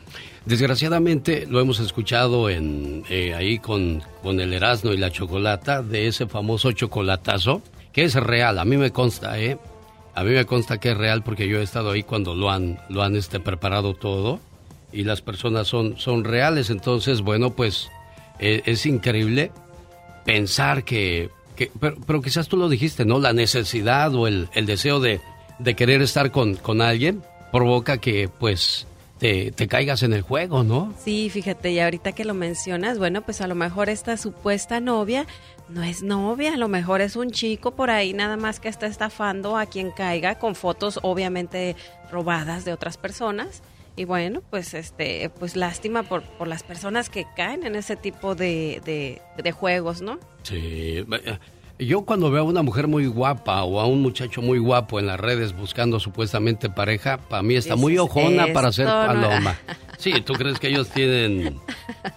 desgraciadamente 0.45 1.47
lo 1.49 1.61
hemos 1.61 1.79
escuchado 1.79 2.49
en, 2.49 3.05
eh, 3.09 3.33
ahí 3.33 3.59
con, 3.59 4.03
con 4.21 4.41
el 4.41 4.51
Erasmo 4.51 4.91
y 4.91 4.97
la 4.97 5.09
Chocolata, 5.09 5.81
de 5.81 6.07
ese 6.07 6.27
famoso 6.27 6.73
chocolatazo, 6.73 7.61
que 7.97 8.03
es 8.03 8.13
real, 8.13 8.59
a 8.59 8.63
mí 8.63 8.77
me 8.77 8.91
consta, 8.91 9.39
¿eh? 9.39 9.57
A 10.13 10.23
mí 10.23 10.29
me 10.29 10.45
consta 10.45 10.77
que 10.77 10.91
es 10.91 10.97
real 10.97 11.23
porque 11.23 11.47
yo 11.47 11.59
he 11.59 11.63
estado 11.63 11.89
ahí 11.89 12.03
cuando 12.03 12.35
lo 12.35 12.51
han, 12.51 12.77
lo 12.89 13.01
han 13.01 13.15
este, 13.15 13.39
preparado 13.39 13.95
todo 13.95 14.39
y 14.93 15.03
las 15.03 15.23
personas 15.23 15.67
son, 15.67 15.97
son 15.97 16.23
reales. 16.23 16.69
Entonces, 16.69 17.21
bueno, 17.21 17.55
pues 17.55 17.89
eh, 18.37 18.61
es 18.67 18.85
increíble 18.85 19.49
pensar 20.25 20.83
que, 20.83 21.31
que- 21.55 21.71
pero, 21.79 21.95
pero 22.05 22.21
quizás 22.21 22.47
tú 22.47 22.55
lo 22.55 22.69
dijiste, 22.69 23.03
¿no? 23.03 23.17
La 23.17 23.33
necesidad 23.33 24.13
o 24.13 24.27
el, 24.27 24.47
el 24.53 24.67
deseo 24.67 24.99
de, 24.99 25.19
de 25.57 25.75
querer 25.75 26.03
estar 26.03 26.29
con, 26.29 26.55
con 26.55 26.81
alguien 26.83 27.23
provoca 27.51 27.97
que 27.97 28.29
pues 28.29 28.85
te, 29.17 29.51
te 29.51 29.67
caigas 29.67 30.03
en 30.03 30.13
el 30.13 30.21
juego, 30.21 30.63
¿no? 30.63 30.93
Sí, 31.03 31.31
fíjate, 31.31 31.71
y 31.71 31.79
ahorita 31.79 32.11
que 32.11 32.25
lo 32.25 32.35
mencionas, 32.35 32.99
bueno, 32.99 33.21
pues 33.23 33.41
a 33.41 33.47
lo 33.47 33.55
mejor 33.55 33.89
esta 33.89 34.17
supuesta 34.17 34.79
novia 34.81 35.25
no 35.69 35.83
es 35.83 36.03
novia, 36.03 36.53
a 36.53 36.57
lo 36.57 36.67
mejor 36.67 37.01
es 37.01 37.15
un 37.15 37.31
chico 37.31 37.71
por 37.71 37.89
ahí 37.89 38.13
nada 38.13 38.37
más 38.37 38.59
que 38.59 38.69
está 38.69 38.87
estafando 38.87 39.57
a 39.57 39.65
quien 39.65 39.91
caiga 39.91 40.35
con 40.39 40.55
fotos 40.55 40.99
obviamente 41.03 41.75
robadas 42.11 42.65
de 42.65 42.73
otras 42.73 42.97
personas. 42.97 43.63
Y 43.95 44.05
bueno, 44.05 44.43
pues 44.51 44.75
este, 44.75 45.31
pues 45.39 45.55
lástima 45.55 46.03
por, 46.03 46.21
por 46.21 46.47
las 46.47 46.61
personas 46.61 47.09
que 47.09 47.25
caen 47.35 47.65
en 47.65 47.75
ese 47.75 47.95
tipo 47.95 48.35
de, 48.35 48.79
de, 48.85 49.21
de 49.41 49.51
juegos, 49.51 50.03
¿no? 50.03 50.19
Sí. 50.43 51.03
Yo 51.79 52.05
cuando 52.05 52.29
veo 52.29 52.41
a 52.41 52.45
una 52.45 52.61
mujer 52.61 52.87
muy 52.87 53.07
guapa 53.07 53.63
o 53.63 53.79
a 53.79 53.87
un 53.87 54.01
muchacho 54.01 54.41
muy 54.43 54.59
guapo 54.59 54.99
en 54.99 55.07
las 55.07 55.19
redes 55.19 55.55
buscando 55.55 55.99
supuestamente 55.99 56.69
pareja, 56.69 57.17
para 57.17 57.41
mí 57.41 57.55
está 57.55 57.75
muy 57.75 57.97
ojona 57.97 58.47
para 58.53 58.71
ser 58.71 58.85
paloma. 58.85 59.57
Sí, 59.97 60.21
¿tú 60.21 60.33
crees 60.33 60.59
que 60.59 60.67
ellos 60.67 60.89
tienen 60.89 61.59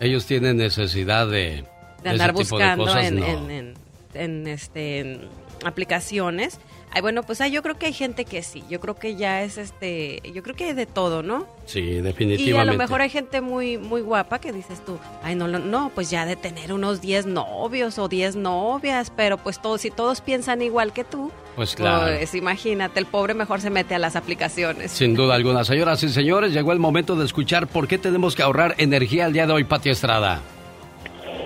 ellos 0.00 0.26
tienen 0.26 0.58
necesidad 0.58 1.26
de, 1.26 1.64
de 2.02 2.10
andar 2.10 2.32
de 2.34 2.38
buscando 2.42 2.84
cosas? 2.84 3.04
en, 3.06 3.20
No. 3.20 3.26
en, 3.26 3.50
en- 3.50 3.74
en, 4.14 4.46
este 4.48 5.20
aplicaciones. 5.64 6.58
Ay, 6.92 7.02
bueno, 7.02 7.22
pues 7.22 7.40
ah, 7.40 7.46
yo 7.46 7.62
creo 7.62 7.76
que 7.78 7.86
hay 7.86 7.92
gente 7.92 8.24
que 8.24 8.42
sí. 8.42 8.64
Yo 8.68 8.80
creo 8.80 8.96
que 8.96 9.14
ya 9.14 9.42
es 9.42 9.58
este, 9.58 10.20
yo 10.34 10.42
creo 10.42 10.56
que 10.56 10.64
hay 10.64 10.72
de 10.72 10.86
todo, 10.86 11.22
¿no? 11.22 11.46
Sí, 11.66 11.78
Y 11.80 11.98
a 11.98 12.02
definitivamente. 12.02 12.72
lo 12.72 12.76
mejor 12.78 13.00
hay 13.02 13.10
gente 13.10 13.40
muy 13.40 13.78
muy 13.78 14.00
guapa 14.00 14.40
que 14.40 14.52
dices 14.52 14.84
tú, 14.84 14.98
ay, 15.22 15.36
no, 15.36 15.46
no, 15.46 15.60
no, 15.60 15.92
pues 15.94 16.10
ya 16.10 16.26
de 16.26 16.34
tener 16.34 16.72
unos 16.72 17.00
10 17.00 17.26
novios 17.26 17.98
o 18.00 18.08
10 18.08 18.34
novias, 18.34 19.12
pero 19.14 19.36
pues 19.38 19.62
todos, 19.62 19.82
si 19.82 19.90
todos 19.92 20.20
piensan 20.20 20.62
igual 20.62 20.92
que 20.92 21.04
tú, 21.04 21.30
Pues 21.54 21.76
claro. 21.76 22.16
pues 22.16 22.34
imagínate, 22.34 22.98
el 22.98 23.06
pobre 23.06 23.34
mejor 23.34 23.60
se 23.60 23.70
mete 23.70 23.94
a 23.94 24.00
las 24.00 24.16
aplicaciones. 24.16 24.90
Sin 24.90 25.14
duda 25.14 25.36
alguna. 25.36 25.62
Señoras 25.64 26.02
y 26.02 26.08
señores, 26.08 26.52
llegó 26.52 26.72
el 26.72 26.80
momento 26.80 27.14
de 27.14 27.24
escuchar 27.24 27.68
por 27.68 27.86
qué 27.86 27.98
tenemos 27.98 28.34
que 28.34 28.42
ahorrar 28.42 28.74
energía 28.78 29.26
el 29.26 29.32
día 29.32 29.46
de 29.46 29.52
hoy, 29.52 29.62
Pati 29.64 29.90
Estrada. 29.90 30.40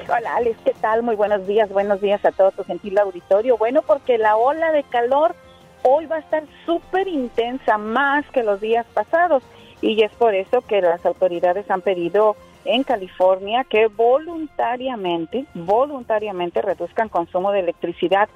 Hola 0.06 0.36
Alex, 0.36 0.58
¿qué 0.64 0.74
tal? 0.82 1.02
Muy 1.02 1.16
buenos 1.16 1.46
días, 1.46 1.70
buenos 1.70 1.98
días 2.02 2.22
a 2.26 2.32
todo 2.32 2.50
tu 2.50 2.62
gentil 2.64 2.98
auditorio. 2.98 3.56
Bueno, 3.56 3.80
porque 3.80 4.18
la 4.18 4.36
ola 4.36 4.70
de 4.70 4.82
calor 4.82 5.34
hoy 5.82 6.04
va 6.04 6.16
a 6.16 6.18
estar 6.18 6.42
súper 6.66 7.08
intensa, 7.08 7.78
más 7.78 8.26
que 8.30 8.42
los 8.42 8.60
días 8.60 8.84
pasados. 8.92 9.42
Y 9.80 10.02
es 10.02 10.12
por 10.12 10.34
eso 10.34 10.60
que 10.60 10.82
las 10.82 11.06
autoridades 11.06 11.70
han 11.70 11.80
pedido 11.80 12.36
en 12.66 12.82
California 12.82 13.64
que 13.64 13.86
voluntariamente, 13.86 15.46
voluntariamente 15.54 16.60
reduzcan 16.60 17.08
consumo 17.08 17.50
de 17.52 17.60
electricidad 17.60 18.28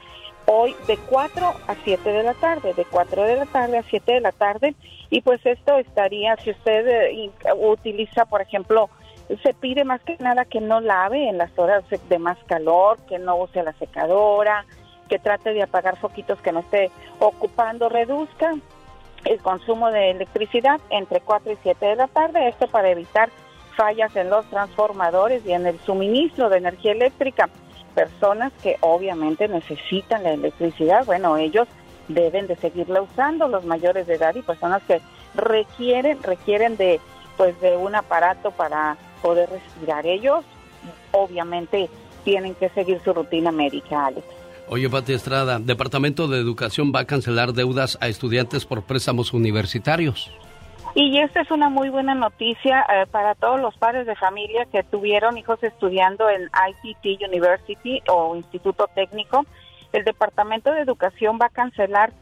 hoy 0.46 0.74
de 0.86 0.96
4 0.96 1.46
a 1.66 1.74
7 1.84 2.10
de 2.10 2.22
la 2.22 2.32
tarde, 2.32 2.72
de 2.72 2.86
4 2.86 3.24
de 3.24 3.36
la 3.36 3.46
tarde 3.46 3.76
a 3.76 3.82
7 3.82 4.10
de 4.10 4.20
la 4.20 4.32
tarde. 4.32 4.74
Y 5.10 5.20
pues 5.20 5.44
esto 5.44 5.76
estaría, 5.76 6.34
si 6.36 6.50
usted 6.50 6.86
eh, 6.86 7.30
utiliza, 7.56 8.24
por 8.24 8.40
ejemplo, 8.40 8.88
se 9.42 9.54
pide 9.54 9.84
más 9.84 10.00
que 10.02 10.16
nada 10.18 10.44
que 10.44 10.60
no 10.60 10.80
lave 10.80 11.28
en 11.28 11.38
las 11.38 11.56
horas 11.58 11.84
de 12.08 12.18
más 12.18 12.38
calor, 12.46 12.98
que 13.08 13.18
no 13.18 13.36
use 13.36 13.62
la 13.62 13.74
secadora, 13.74 14.64
que 15.08 15.18
trate 15.18 15.52
de 15.52 15.62
apagar 15.62 15.96
foquitos 15.96 16.40
que 16.40 16.52
no 16.52 16.60
esté 16.60 16.90
ocupando, 17.18 17.88
reduzca 17.88 18.54
el 19.24 19.38
consumo 19.40 19.90
de 19.90 20.10
electricidad 20.10 20.80
entre 20.90 21.20
4 21.20 21.52
y 21.52 21.58
7 21.62 21.86
de 21.86 21.96
la 21.96 22.06
tarde, 22.08 22.48
esto 22.48 22.68
para 22.68 22.88
evitar 22.90 23.30
fallas 23.76 24.14
en 24.16 24.30
los 24.30 24.46
transformadores 24.46 25.44
y 25.44 25.52
en 25.52 25.66
el 25.66 25.78
suministro 25.80 26.48
de 26.48 26.58
energía 26.58 26.92
eléctrica. 26.92 27.48
Personas 27.94 28.52
que 28.62 28.76
obviamente 28.80 29.48
necesitan 29.48 30.22
la 30.22 30.32
electricidad, 30.32 31.04
bueno, 31.04 31.36
ellos 31.36 31.68
deben 32.08 32.46
de 32.46 32.56
seguirla 32.56 33.02
usando, 33.02 33.48
los 33.48 33.64
mayores 33.64 34.06
de 34.06 34.14
edad 34.14 34.34
y 34.34 34.42
personas 34.42 34.82
que 34.84 35.00
requieren 35.34 36.22
requieren 36.22 36.76
de 36.76 37.00
pues 37.36 37.60
de 37.60 37.76
un 37.76 37.94
aparato 37.94 38.50
para 38.50 38.96
poder 39.18 39.48
respirar. 39.50 40.06
Ellos 40.06 40.44
obviamente 41.12 41.88
tienen 42.24 42.54
que 42.54 42.68
seguir 42.70 43.00
su 43.04 43.12
rutina 43.12 43.52
médica, 43.52 44.06
Alex. 44.06 44.26
Oye, 44.70 44.90
Pati 44.90 45.14
Estrada, 45.14 45.58
Departamento 45.58 46.28
de 46.28 46.38
Educación 46.38 46.92
va 46.94 47.00
a 47.00 47.04
cancelar 47.06 47.54
deudas 47.54 47.96
a 48.02 48.08
estudiantes 48.08 48.66
por 48.66 48.82
préstamos 48.82 49.32
universitarios. 49.32 50.30
Y 50.94 51.18
esta 51.20 51.40
es 51.40 51.50
una 51.50 51.68
muy 51.68 51.90
buena 51.90 52.14
noticia 52.14 52.84
eh, 52.92 53.06
para 53.10 53.34
todos 53.34 53.60
los 53.60 53.76
padres 53.76 54.06
de 54.06 54.16
familia 54.16 54.66
que 54.66 54.82
tuvieron 54.82 55.38
hijos 55.38 55.62
estudiando 55.62 56.28
en 56.28 56.44
ITT 56.44 57.22
University 57.26 58.02
o 58.08 58.36
Instituto 58.36 58.88
Técnico. 58.94 59.46
El 59.92 60.04
Departamento 60.04 60.72
de 60.72 60.80
Educación 60.80 61.38
va 61.40 61.46
a 61.46 61.50
cancelar 61.50 62.12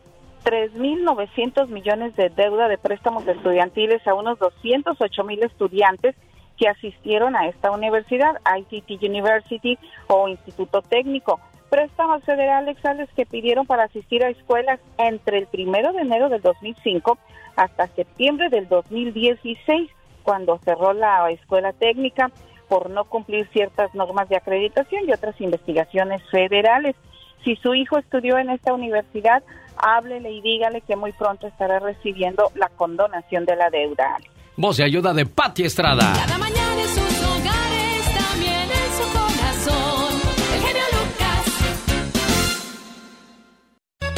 3.900 0.44 1.68
millones 1.68 2.14
de 2.14 2.28
deuda 2.28 2.68
de 2.68 2.78
préstamos 2.78 3.26
estudiantiles 3.26 4.06
a 4.06 4.14
unos 4.14 4.38
208 4.38 5.24
mil 5.24 5.42
estudiantes 5.42 6.14
que 6.56 6.68
asistieron 6.68 7.36
a 7.36 7.48
esta 7.48 7.70
universidad, 7.70 8.40
ITT 8.56 9.02
University 9.02 9.78
o 10.06 10.28
Instituto 10.28 10.82
Técnico. 10.82 11.40
Préstamos 11.70 12.22
federales, 12.24 12.76
Alex, 12.84 13.12
que 13.14 13.26
pidieron 13.26 13.66
para 13.66 13.84
asistir 13.84 14.24
a 14.24 14.30
escuelas 14.30 14.80
entre 14.98 15.38
el 15.38 15.46
primero 15.46 15.92
de 15.92 16.02
enero 16.02 16.28
del 16.28 16.40
2005 16.40 17.18
hasta 17.56 17.88
septiembre 17.88 18.48
del 18.50 18.68
2016, 18.68 19.90
cuando 20.22 20.58
cerró 20.58 20.92
la 20.92 21.30
escuela 21.30 21.72
técnica 21.72 22.30
por 22.68 22.90
no 22.90 23.04
cumplir 23.04 23.48
ciertas 23.52 23.94
normas 23.94 24.28
de 24.28 24.36
acreditación 24.36 25.08
y 25.08 25.12
otras 25.12 25.40
investigaciones 25.40 26.22
federales. 26.30 26.96
Si 27.44 27.56
su 27.56 27.74
hijo 27.74 27.98
estudió 27.98 28.38
en 28.38 28.50
esta 28.50 28.72
universidad, 28.72 29.42
háblele 29.76 30.32
y 30.32 30.40
dígale 30.40 30.80
que 30.80 30.96
muy 30.96 31.12
pronto 31.12 31.46
estará 31.46 31.78
recibiendo 31.78 32.50
la 32.54 32.68
condonación 32.70 33.44
de 33.44 33.56
la 33.56 33.70
deuda. 33.70 34.16
Voz 34.58 34.78
de 34.78 34.84
ayuda 34.84 35.12
de 35.12 35.26
Pati 35.26 35.64
Estrada. 35.64 36.14
Cada 36.14 36.38
mañana 36.38 36.82
en 36.82 36.88
sus 36.88 37.22
hogares, 37.26 38.04
también 38.16 38.70
en 38.70 38.90
su 38.96 39.04
corazón. 39.12 40.14
El 40.54 40.60
genio 40.62 40.82
Lucas. 40.92 41.44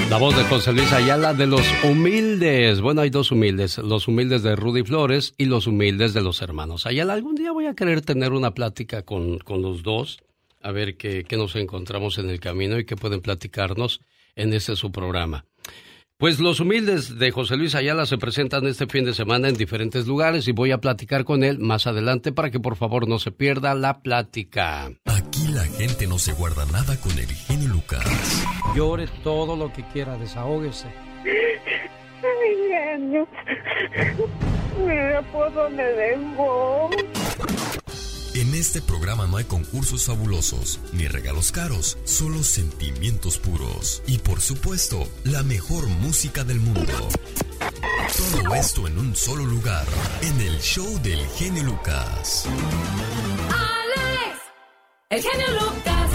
La 0.09 0.17
voz 0.19 0.37
de 0.37 0.45
José 0.45 0.73
Luis 0.73 0.93
Ayala 0.93 1.35
de 1.35 1.49
los 1.49 1.67
humildes. 1.83 2.81
Bueno, 2.81 3.01
hay 3.01 3.11
dos 3.11 3.33
humildes. 3.33 3.79
Los 3.79 4.07
humildes 4.07 4.45
de 4.45 4.55
Rudy 4.55 4.85
Flores 4.85 5.35
y 5.39 5.47
los 5.47 5.67
humildes 5.67 6.15
de 6.15 6.23
los 6.23 6.41
hermanos 6.41 6.87
Ayala. 6.87 7.15
Algún 7.15 7.35
día 7.35 7.51
voy 7.51 7.67
a 7.67 7.75
querer 7.75 8.03
tener 8.03 8.33
una 8.33 8.53
plática 8.53 9.03
con, 9.03 9.41
con 9.41 9.61
los 9.61 9.83
dos. 9.83 10.21
A 10.63 10.71
ver 10.71 10.97
qué, 10.97 11.25
qué 11.25 11.37
nos 11.37 11.57
encontramos 11.57 12.17
en 12.19 12.31
el 12.31 12.39
camino 12.39 12.79
y 12.79 12.85
qué 12.85 12.95
pueden 12.95 13.23
platicarnos 13.23 14.03
en 14.37 14.53
este 14.53 14.77
su 14.77 14.93
programa. 14.93 15.45
Pues 16.21 16.41
los 16.41 16.59
humildes 16.59 17.17
de 17.17 17.31
José 17.31 17.57
Luis 17.57 17.77
Ayala 17.77 18.05
se 18.05 18.19
presentan 18.19 18.67
este 18.67 18.89
fin 18.89 19.05
de 19.05 19.15
semana 19.15 19.49
en 19.49 19.55
diferentes 19.55 20.09
lugares 20.09 20.49
y 20.49 20.53
voy 20.53 20.73
a 20.73 20.79
platicar 20.79 21.23
con 21.23 21.45
él 21.45 21.61
más 21.61 21.87
adelante 21.87 22.33
para 22.33 22.51
que 22.51 22.59
por 22.59 22.75
favor 22.75 23.07
no 23.07 23.21
se 23.21 23.31
pierda 23.31 23.73
la 23.77 24.01
plática. 24.01 24.91
Aquí 25.05 25.47
la 25.47 25.63
gente 25.63 26.09
no 26.09 26.19
se 26.19 26.33
guarda 26.33 26.67
nada 26.73 27.01
con 27.01 27.13
el 27.13 27.29
genio 27.29 27.69
Lucas. 27.69 28.05
Llore 28.75 29.07
todo 29.23 29.55
lo 29.55 29.73
que 29.73 29.85
quiera, 29.93 30.19
desahógese. 30.19 30.89
Ay, 31.25 32.57
genio. 32.69 33.29
Mira 34.85 35.23
por 35.31 35.55
dónde 35.55 35.85
vengo. 35.95 36.91
En 38.39 38.55
este 38.55 38.81
programa 38.81 39.27
no 39.27 39.37
hay 39.37 39.47
concursos 39.47 40.05
fabulosos 40.07 40.79
ni 40.93 41.09
regalos 41.09 41.51
caros, 41.51 41.99
solo 42.05 42.45
sentimientos 42.45 43.37
puros 43.37 44.01
y 44.07 44.19
por 44.19 44.41
supuesto 44.41 45.09
la 45.25 45.43
mejor 45.43 45.89
música 45.89 46.45
del 46.45 46.61
mundo. 46.61 46.93
Todo 48.17 48.55
esto 48.55 48.87
en 48.87 48.97
un 48.97 49.17
solo 49.17 49.45
lugar, 49.45 49.85
en 50.23 50.41
el 50.41 50.57
show 50.61 50.87
del 51.03 51.19
genio 51.37 51.65
Lucas. 51.65 52.47
Alex, 53.49 54.41
el 55.11 55.21
genio 55.21 55.47
Lucas. 55.55 56.11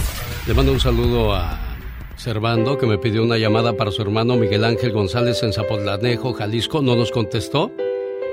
Le 0.48 0.54
mando 0.54 0.72
un 0.72 0.80
saludo 0.80 1.34
a 1.36 1.78
Servando 2.16 2.78
que 2.78 2.86
me 2.86 3.00
pidió 3.00 3.22
una 3.22 3.38
llamada 3.38 3.76
para 3.76 3.92
su 3.92 4.02
hermano 4.02 4.38
Miguel 4.38 4.64
Ángel 4.64 4.94
González 4.94 5.44
en 5.44 5.52
Zapotlanejo, 5.52 6.32
Jalisco. 6.32 6.82
No 6.82 6.96
nos 6.96 7.12
contestó. 7.12 7.70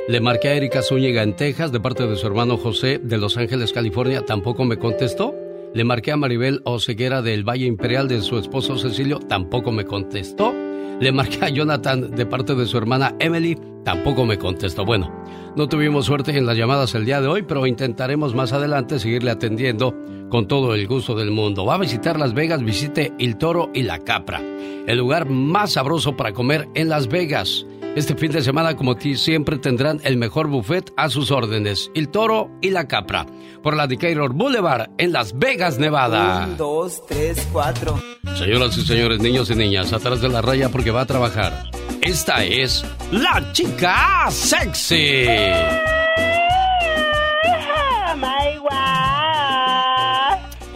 Le 0.09 0.21
marqué 0.21 0.49
a 0.49 0.55
Erika 0.55 0.83
Zúñiga 0.83 1.23
en 1.23 1.37
Texas 1.37 1.71
de 1.71 1.79
parte 1.79 2.07
de 2.07 2.17
su 2.17 2.27
hermano 2.27 2.57
José 2.57 2.99
de 3.03 3.19
Los 3.19 3.37
Ángeles, 3.37 3.73
California. 3.73 4.25
Tampoco 4.25 4.65
me 4.65 4.79
contestó. 4.79 5.35
Le 5.73 5.85
marqué 5.85 6.11
a 6.11 6.17
Maribel 6.17 6.63
Oseguera 6.65 7.23
del 7.23 7.49
Valle 7.49 7.67
Imperial 7.67 8.09
de 8.09 8.21
su 8.23 8.37
esposo 8.39 8.77
Cecilio, 8.77 9.21
tampoco 9.21 9.71
me 9.71 9.85
contestó. 9.85 10.53
Le 11.01 11.13
marqué 11.13 11.45
a 11.45 11.49
Jonathan 11.49 12.11
de 12.11 12.27
parte 12.27 12.57
de 12.57 12.67
su 12.67 12.77
hermana 12.77 13.15
Emily, 13.21 13.57
tampoco 13.85 14.27
me 14.27 14.37
contestó. 14.37 14.85
Bueno, 14.85 15.25
no 15.55 15.69
tuvimos 15.69 16.07
suerte 16.07 16.37
en 16.37 16.45
las 16.45 16.57
llamadas 16.57 16.95
el 16.97 17.05
día 17.05 17.21
de 17.21 17.29
hoy, 17.29 17.43
pero 17.43 17.67
intentaremos 17.67 18.35
más 18.35 18.53
adelante 18.53 18.99
seguirle 18.99 19.31
atendiendo 19.31 19.95
con 20.29 20.49
todo 20.49 20.75
el 20.75 20.89
gusto 20.89 21.15
del 21.15 21.31
mundo. 21.31 21.65
Va 21.65 21.75
a 21.75 21.79
visitar 21.79 22.19
Las 22.19 22.35
Vegas, 22.35 22.65
visite 22.65 23.13
El 23.21 23.37
Toro 23.37 23.71
y 23.73 23.85
La 23.85 24.01
Capra, 24.01 24.41
el 24.41 24.99
lugar 24.99 25.31
más 25.31 25.75
sabroso 25.75 26.17
para 26.17 26.33
comer 26.33 26.69
en 26.75 26.89
Las 26.89 27.07
Vegas. 27.07 27.65
Este 27.97 28.15
fin 28.15 28.31
de 28.31 28.41
semana, 28.41 28.77
como 28.77 28.95
ti, 28.97 29.17
siempre 29.17 29.59
tendrán 29.59 30.01
el 30.05 30.17
mejor 30.17 30.47
buffet 30.47 30.93
a 30.97 31.09
sus 31.09 31.33
órdenes. 31.33 31.91
El 31.95 32.09
Toro 32.09 32.49
y 32.61 32.71
La 32.71 32.87
Capra, 32.87 33.27
por 33.65 33.77
la 33.77 33.89
Decatur 33.89 34.33
Boulevard 34.33 34.91
en 34.97 35.13
Las 35.13 35.37
Vegas, 35.37 35.79
Nevada. 35.79 36.47
Un, 36.47 36.57
dos, 36.57 37.05
tres, 37.07 37.49
cuatro. 37.53 38.01
Señoras 38.39 38.79
y 38.79 38.87
señores, 38.87 39.19
niños 39.19 39.51
y 39.51 39.57
niñas, 39.57 39.93
atrás 39.93 40.21
de 40.21 40.29
la 40.29 40.41
raya 40.41 40.69
porque 40.69 40.93
va 40.93 41.01
a 41.01 41.07
trabajar. 41.07 41.65
Esta 42.01 42.45
es 42.45 42.85
la 43.11 43.53
chica 43.53 44.31
sexy. 44.31 45.27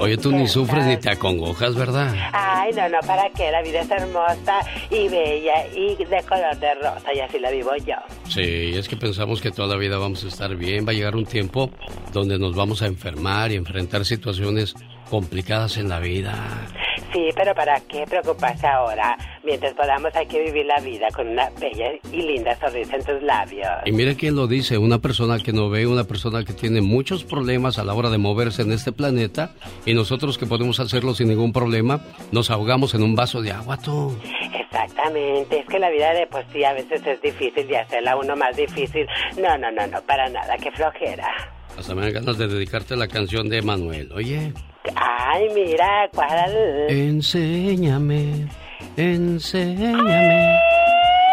Oye, 0.05 0.19
tú 0.19 0.33
ni 0.33 0.47
sufres 0.47 0.85
ni 0.85 0.99
te 0.99 1.09
acongojas, 1.09 1.75
¿verdad? 1.75 2.15
Ay, 2.35 2.71
no, 2.75 2.87
no, 2.91 2.99
¿para 3.07 3.31
qué? 3.31 3.51
La 3.51 3.63
vida 3.63 3.81
es 3.81 3.91
hermosa 3.91 4.61
y 4.91 5.09
bella 5.09 5.67
y 5.75 5.97
de 5.97 6.23
color 6.29 6.55
de 6.59 6.75
rosa 6.75 7.15
y 7.15 7.21
así 7.21 7.39
la 7.39 7.51
vivo 7.51 7.71
yo. 7.87 7.95
Sí, 8.29 8.75
es 8.77 8.87
que 8.87 8.99
pensamos 8.99 9.41
que 9.41 9.51
toda 9.51 9.69
la 9.69 9.77
vida 9.77 9.97
vamos 9.97 10.23
a 10.23 10.29
estar 10.29 10.55
bien. 10.57 10.87
Va 10.87 10.91
a 10.93 10.95
llegar 10.95 11.17
un 11.17 11.25
tiempo 11.25 11.71
donde 12.13 12.39
nos 12.39 12.55
vamos 12.55 12.83
a 12.83 12.87
enfermar 12.87 13.51
y 13.51 13.55
enfrentar 13.55 14.05
situaciones 14.05 14.75
complicadas 15.09 15.79
en 15.79 15.89
la 15.89 16.01
vida. 16.01 16.35
Sí, 17.15 17.31
pero 17.37 17.55
¿para 17.55 17.79
qué 17.83 18.05
preocuparse 18.09 18.67
ahora? 18.67 19.17
Mientras 19.45 19.73
podamos 19.75 20.13
hay 20.17 20.27
que 20.27 20.43
vivir 20.43 20.67
la 20.67 20.81
vida 20.81 21.07
con 21.15 21.29
una 21.29 21.49
bella 21.61 21.93
y 22.11 22.23
linda 22.23 22.59
sonrisa 22.59 22.97
en 22.97 23.05
tus 23.05 23.23
labios. 23.23 23.71
Y 23.85 23.93
mire 23.93 24.17
quién 24.17 24.35
lo 24.35 24.49
dice, 24.49 24.79
una 24.79 24.99
persona 24.99 25.39
que 25.39 25.53
no 25.53 25.71
ve, 25.71 25.87
una 25.87 26.03
persona 26.03 26.45
que 26.45 26.53
tiene 26.53 26.81
muchos 26.81 27.23
problemas 27.23 27.79
a 27.79 27.85
la 27.85 27.95
hora 27.95 28.11
de 28.11 28.19
moverse 28.19 28.63
en 28.63 28.73
este 28.73 28.91
planeta 28.91 29.53
y 29.87 29.95
nosotros 29.95 30.39
que 30.39 30.47
podemos 30.47 30.81
hacerlo 30.81 31.15
sin 31.15 31.29
ningún 31.29 31.53
problema, 31.53 32.01
nos 32.33 32.51
ahogamos 32.51 32.95
en 32.95 33.05
un 33.05 33.15
vaso 33.15 33.43
de 33.43 33.53
agua, 33.53 33.77
tú. 33.77 34.19
Exactamente, 34.53 35.61
es 35.61 35.67
que 35.67 35.79
la 35.79 35.91
vida 35.91 36.15
de 36.15 36.27
pues 36.27 36.45
sí 36.53 36.65
a 36.65 36.73
veces 36.73 37.07
es 37.07 37.23
difícil 37.23 37.71
y 37.71 37.77
hacerla 37.77 38.17
uno 38.17 38.35
más 38.35 38.57
difícil. 38.57 39.07
No, 39.41 39.57
no, 39.57 39.71
no, 39.71 39.87
no, 39.87 40.03
para 40.03 40.29
nada, 40.31 40.57
qué 40.57 40.73
flojera. 40.73 41.29
Hasta 41.79 41.95
me 41.95 42.03
dan 42.03 42.13
ganas 42.13 42.39
de 42.39 42.49
dedicarte 42.49 42.97
la 42.97 43.07
canción 43.07 43.49
de 43.49 43.63
Manuel, 43.63 44.11
oye. 44.13 44.53
Ay, 44.95 45.49
mira, 45.55 46.09
¿cuál? 46.15 46.53
Enséñame, 46.89 48.49
enséñame 48.97 50.59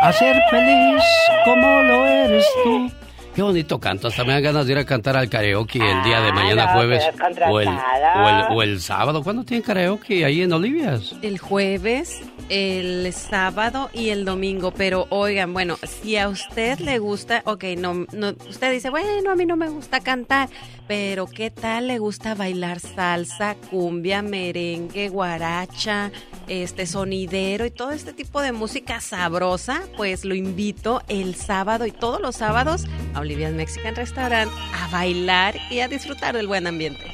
a 0.01 0.11
ser 0.13 0.41
feliz 0.49 1.03
como 1.43 1.81
lo 1.81 2.05
eres 2.05 2.47
tú. 2.63 2.89
Qué 3.33 3.41
bonito 3.41 3.79
canto, 3.79 4.09
hasta 4.09 4.25
me 4.25 4.33
dan 4.33 4.43
ganas 4.43 4.65
de 4.65 4.73
ir 4.73 4.77
a 4.77 4.85
cantar 4.85 5.15
al 5.15 5.29
karaoke 5.29 5.79
el 5.79 6.03
día 6.03 6.19
de 6.19 6.33
mañana 6.33 6.65
no, 6.65 6.73
jueves 6.73 7.01
pero 7.17 7.49
o 7.49 7.59
el, 7.61 7.67
contratada. 7.67 8.49
o, 8.49 8.51
el, 8.51 8.57
o 8.57 8.63
el 8.63 8.81
sábado. 8.81 9.23
¿Cuándo 9.23 9.45
tienen 9.45 9.63
karaoke 9.63 10.25
ahí 10.25 10.41
en 10.41 10.51
Olivias? 10.51 11.15
El 11.21 11.37
jueves, 11.39 12.19
el 12.49 13.13
sábado 13.13 13.89
y 13.93 14.09
el 14.09 14.25
domingo. 14.25 14.71
Pero 14.71 15.07
oigan, 15.09 15.53
bueno, 15.53 15.77
si 15.81 16.17
a 16.17 16.27
usted 16.27 16.79
le 16.79 16.99
gusta, 16.99 17.41
ok, 17.45 17.63
no, 17.77 18.05
no, 18.11 18.33
usted 18.49 18.69
dice, 18.69 18.89
bueno, 18.89 19.31
a 19.31 19.35
mí 19.35 19.45
no 19.45 19.55
me 19.55 19.69
gusta 19.69 20.01
cantar, 20.01 20.49
pero 20.89 21.25
¿qué 21.25 21.51
tal 21.51 21.87
le 21.87 21.99
gusta 21.99 22.35
bailar 22.35 22.81
salsa, 22.81 23.55
cumbia, 23.69 24.21
merengue, 24.21 25.07
guaracha, 25.07 26.11
este 26.49 26.85
sonidero 26.85 27.65
y 27.65 27.71
todo 27.71 27.91
este 27.91 28.11
tipo 28.11 28.41
de 28.41 28.51
música 28.51 28.99
sabrosa? 28.99 29.83
Pues 29.95 30.25
lo 30.25 30.35
invito 30.35 31.01
el 31.07 31.35
sábado 31.35 31.85
y 31.85 31.91
todos 31.91 32.19
los 32.19 32.35
sábados 32.35 32.83
a 33.13 33.21
Olivia's 33.31 33.53
Mexican 33.53 33.95
Restaurant 33.95 34.51
a 34.73 34.89
bailar 34.89 35.55
y 35.69 35.79
a 35.79 35.87
disfrutar 35.87 36.35
del 36.35 36.47
buen 36.47 36.67
ambiente. 36.67 37.05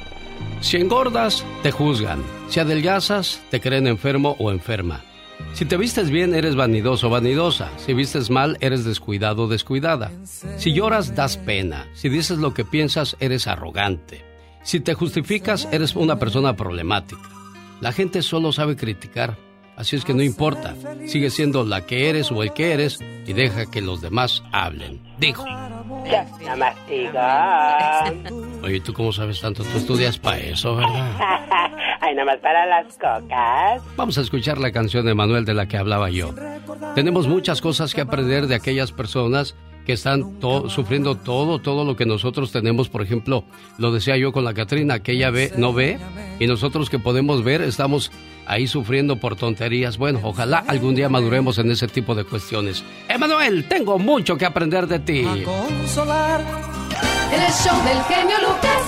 Si 0.60 0.76
engordas, 0.76 1.44
te 1.62 1.70
juzgan. 1.70 2.24
Si 2.48 2.58
adelgazas, 2.58 3.40
te 3.50 3.60
creen 3.60 3.86
enfermo 3.86 4.34
o 4.40 4.50
enferma. 4.50 5.04
Si 5.52 5.64
te 5.64 5.76
vistes 5.76 6.10
bien, 6.10 6.34
eres 6.34 6.56
vanidoso 6.56 7.06
o 7.06 7.10
vanidosa. 7.10 7.70
Si 7.78 7.94
vistes 7.94 8.30
mal, 8.30 8.56
eres 8.60 8.84
descuidado 8.84 9.44
o 9.44 9.48
descuidada. 9.48 10.10
Si 10.56 10.72
lloras, 10.72 11.14
das 11.14 11.36
pena. 11.36 11.86
Si 11.94 12.08
dices 12.08 12.38
lo 12.38 12.52
que 12.52 12.64
piensas, 12.64 13.16
eres 13.20 13.46
arrogante. 13.46 14.24
Si 14.64 14.80
te 14.80 14.94
justificas, 14.94 15.68
eres 15.70 15.94
una 15.94 16.18
persona 16.18 16.56
problemática. 16.56 17.30
La 17.80 17.92
gente 17.92 18.22
solo 18.22 18.50
sabe 18.50 18.74
criticar. 18.74 19.36
Así 19.76 19.94
es 19.94 20.04
que 20.04 20.14
no 20.14 20.24
importa. 20.24 20.74
Sigue 21.06 21.30
siendo 21.30 21.62
la 21.64 21.86
que 21.86 22.10
eres 22.10 22.32
o 22.32 22.42
el 22.42 22.52
que 22.52 22.72
eres 22.72 22.98
y 23.24 23.32
deja 23.32 23.70
que 23.70 23.80
los 23.80 24.00
demás 24.00 24.42
hablen. 24.50 25.00
Dijo. 25.20 25.44
Más 26.56 26.74
digo. 26.88 28.42
Oye, 28.62 28.80
¿tú 28.80 28.92
cómo 28.92 29.12
sabes 29.12 29.40
tanto? 29.40 29.62
Tú 29.62 29.78
estudias 29.78 30.18
para 30.18 30.38
eso, 30.38 30.76
¿verdad? 30.76 31.12
Ay, 32.00 32.14
nada 32.14 32.24
más 32.24 32.38
para 32.38 32.66
las 32.66 32.86
cocas. 32.94 33.82
Vamos 33.96 34.18
a 34.18 34.20
escuchar 34.22 34.58
la 34.58 34.72
canción 34.72 35.04
de 35.04 35.14
Manuel 35.14 35.44
de 35.44 35.54
la 35.54 35.66
que 35.66 35.76
hablaba 35.76 36.10
yo. 36.10 36.34
Tenemos 36.94 37.26
muchas 37.26 37.60
cosas 37.60 37.94
que 37.94 38.00
aprender 38.00 38.46
de 38.46 38.54
aquellas 38.54 38.92
personas 38.92 39.56
que 39.88 39.94
están 39.94 40.38
to- 40.38 40.68
sufriendo 40.68 41.14
todo, 41.14 41.60
todo 41.60 41.82
lo 41.82 41.96
que 41.96 42.04
nosotros 42.04 42.52
tenemos. 42.52 42.90
Por 42.90 43.00
ejemplo, 43.00 43.44
lo 43.78 43.90
decía 43.90 44.18
yo 44.18 44.32
con 44.32 44.44
la 44.44 44.52
Catrina, 44.52 44.98
que 44.98 45.12
ella 45.12 45.30
ve, 45.30 45.50
no 45.56 45.72
ve, 45.72 45.98
y 46.38 46.46
nosotros 46.46 46.90
que 46.90 46.98
podemos 46.98 47.42
ver 47.42 47.62
estamos 47.62 48.12
ahí 48.44 48.66
sufriendo 48.66 49.16
por 49.16 49.34
tonterías. 49.36 49.96
Bueno, 49.96 50.20
ojalá 50.22 50.62
algún 50.66 50.94
día 50.94 51.08
maduremos 51.08 51.56
en 51.56 51.70
ese 51.70 51.88
tipo 51.88 52.14
de 52.14 52.24
cuestiones. 52.24 52.84
Emanuel, 53.08 53.64
tengo 53.66 53.98
mucho 53.98 54.36
que 54.36 54.44
aprender 54.44 54.86
de 54.88 54.98
ti. 54.98 55.24
Consolar. 55.42 56.42
En 57.32 57.40
el 57.40 57.50
show 57.52 57.82
del 57.84 58.02
genio 58.02 58.36
Lucas. 58.42 58.82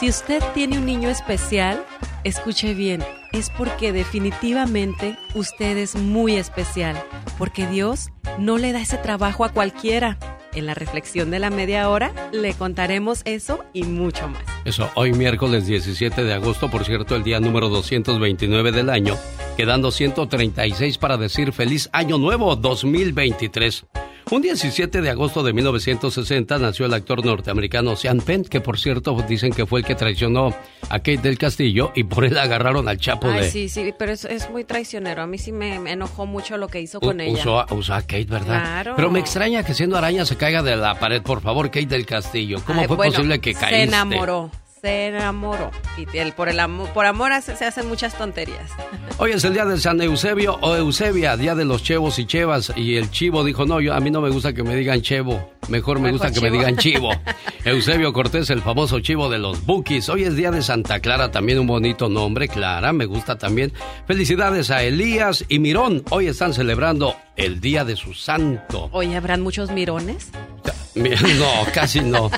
Si 0.00 0.08
usted 0.08 0.42
tiene 0.54 0.78
un 0.78 0.86
niño 0.86 1.10
especial, 1.10 1.84
escuche 2.24 2.72
bien, 2.72 3.04
es 3.36 3.50
porque 3.50 3.92
definitivamente 3.92 5.18
usted 5.34 5.76
es 5.76 5.94
muy 5.94 6.36
especial, 6.36 6.96
porque 7.36 7.66
Dios 7.66 8.08
no 8.38 8.56
le 8.56 8.72
da 8.72 8.80
ese 8.80 8.96
trabajo 8.96 9.44
a 9.44 9.50
cualquiera. 9.50 10.18
En 10.54 10.64
la 10.64 10.72
reflexión 10.72 11.30
de 11.30 11.38
la 11.38 11.50
media 11.50 11.90
hora 11.90 12.14
le 12.32 12.54
contaremos 12.54 13.20
eso 13.26 13.62
y 13.74 13.82
mucho 13.84 14.26
más. 14.28 14.42
Eso, 14.64 14.90
hoy 14.94 15.12
miércoles 15.12 15.66
17 15.66 16.24
de 16.24 16.32
agosto, 16.32 16.70
por 16.70 16.86
cierto, 16.86 17.14
el 17.14 17.24
día 17.24 17.38
número 17.38 17.68
229 17.68 18.72
del 18.72 18.88
año, 18.88 19.16
quedando 19.58 19.90
136 19.90 20.96
para 20.96 21.18
decir 21.18 21.52
feliz 21.52 21.90
año 21.92 22.16
nuevo 22.16 22.56
2023. 22.56 23.84
Un 24.28 24.42
17 24.42 25.02
de 25.02 25.10
agosto 25.10 25.44
de 25.44 25.52
1960 25.52 26.58
nació 26.58 26.86
el 26.86 26.94
actor 26.94 27.24
norteamericano 27.24 27.94
Sean 27.94 28.18
Penn, 28.18 28.42
que 28.44 28.60
por 28.60 28.76
cierto 28.76 29.16
dicen 29.28 29.52
que 29.52 29.66
fue 29.66 29.78
el 29.80 29.86
que 29.86 29.94
traicionó 29.94 30.48
a 30.88 30.98
Kate 30.98 31.18
del 31.18 31.38
Castillo 31.38 31.92
y 31.94 32.02
por 32.02 32.24
él 32.24 32.36
agarraron 32.36 32.88
al 32.88 32.98
Chapo 32.98 33.28
Ay, 33.28 33.42
de... 33.42 33.50
sí, 33.52 33.68
sí, 33.68 33.94
pero 33.96 34.10
es, 34.10 34.24
es 34.24 34.50
muy 34.50 34.64
traicionero. 34.64 35.22
A 35.22 35.28
mí 35.28 35.38
sí 35.38 35.52
me, 35.52 35.76
enojó 35.76 36.26
mucho 36.26 36.56
lo 36.56 36.66
que 36.66 36.80
hizo 36.80 36.98
con 36.98 37.20
ella. 37.20 37.34
Usó, 37.40 37.60
a- 37.60 37.66
usó 37.72 37.94
a 37.94 38.00
Kate, 38.02 38.24
¿verdad? 38.24 38.62
Claro. 38.62 38.92
Pero 38.96 39.12
me 39.12 39.20
extraña 39.20 39.62
que 39.62 39.74
siendo 39.74 39.96
araña 39.96 40.24
se 40.26 40.36
caiga 40.36 40.60
de 40.64 40.74
la 40.74 40.98
pared. 40.98 41.22
Por 41.22 41.40
favor, 41.40 41.66
Kate 41.70 41.86
del 41.86 42.04
Castillo. 42.04 42.58
¿Cómo 42.66 42.80
Ay, 42.80 42.88
fue 42.88 42.96
bueno, 42.96 43.12
posible 43.12 43.38
que 43.38 43.54
caíste? 43.54 43.76
Se 43.76 43.82
enamoró, 43.84 44.50
se 44.80 45.06
enamoró. 45.06 45.70
Y 45.96 46.18
el- 46.18 46.32
por, 46.32 46.48
el 46.48 46.60
amor, 46.60 46.88
por 46.90 47.06
amor 47.06 47.32
hace- 47.32 47.56
se 47.56 47.64
hacen 47.64 47.88
muchas 47.88 48.16
tonterías. 48.16 48.70
Hoy 49.18 49.32
es 49.32 49.42
el 49.44 49.54
día 49.54 49.64
de 49.64 49.78
San 49.78 50.00
Eusebio 50.00 50.58
o 50.60 50.76
Eusebia, 50.76 51.36
día 51.36 51.54
de 51.54 51.64
los 51.64 51.82
chevos 51.82 52.18
y 52.18 52.26
chevas. 52.26 52.72
Y 52.76 52.96
el 52.96 53.10
chivo 53.10 53.42
dijo, 53.44 53.64
no, 53.64 53.80
yo, 53.80 53.94
a 53.94 54.00
mí 54.00 54.10
no 54.10 54.20
me 54.20 54.28
gusta 54.30 54.52
que 54.52 54.62
me 54.62 54.74
digan 54.76 55.00
chevo. 55.02 55.50
Mejor 55.68 55.98
me 55.98 56.12
Mejor 56.12 56.28
gusta 56.28 56.32
que 56.32 56.40
me 56.40 56.50
digan 56.56 56.76
chivo. 56.76 57.10
Eusebio 57.64 58.12
Cortés, 58.12 58.50
el 58.50 58.60
famoso 58.62 59.00
chivo 59.00 59.28
de 59.30 59.38
los 59.38 59.64
bookies. 59.64 60.08
Hoy 60.10 60.24
es 60.24 60.36
día 60.36 60.50
de 60.50 60.62
Santa 60.62 61.00
Clara, 61.00 61.30
también 61.30 61.58
un 61.58 61.66
bonito 61.66 62.08
nombre, 62.08 62.46
Clara, 62.48 62.92
me 62.92 63.06
gusta 63.06 63.36
también. 63.38 63.72
Felicidades 64.06 64.70
a 64.70 64.82
Elías 64.82 65.44
y 65.48 65.58
Mirón. 65.58 66.04
Hoy 66.10 66.26
están 66.28 66.52
celebrando 66.52 67.16
el 67.36 67.60
día 67.60 67.84
de 67.84 67.96
su 67.96 68.12
santo. 68.14 68.88
Hoy 68.92 69.14
habrán 69.14 69.40
muchos 69.40 69.70
mirones. 69.70 70.28
Mi- 70.94 71.10
No, 71.10 71.50
casi 71.74 72.00
no. 72.00 72.30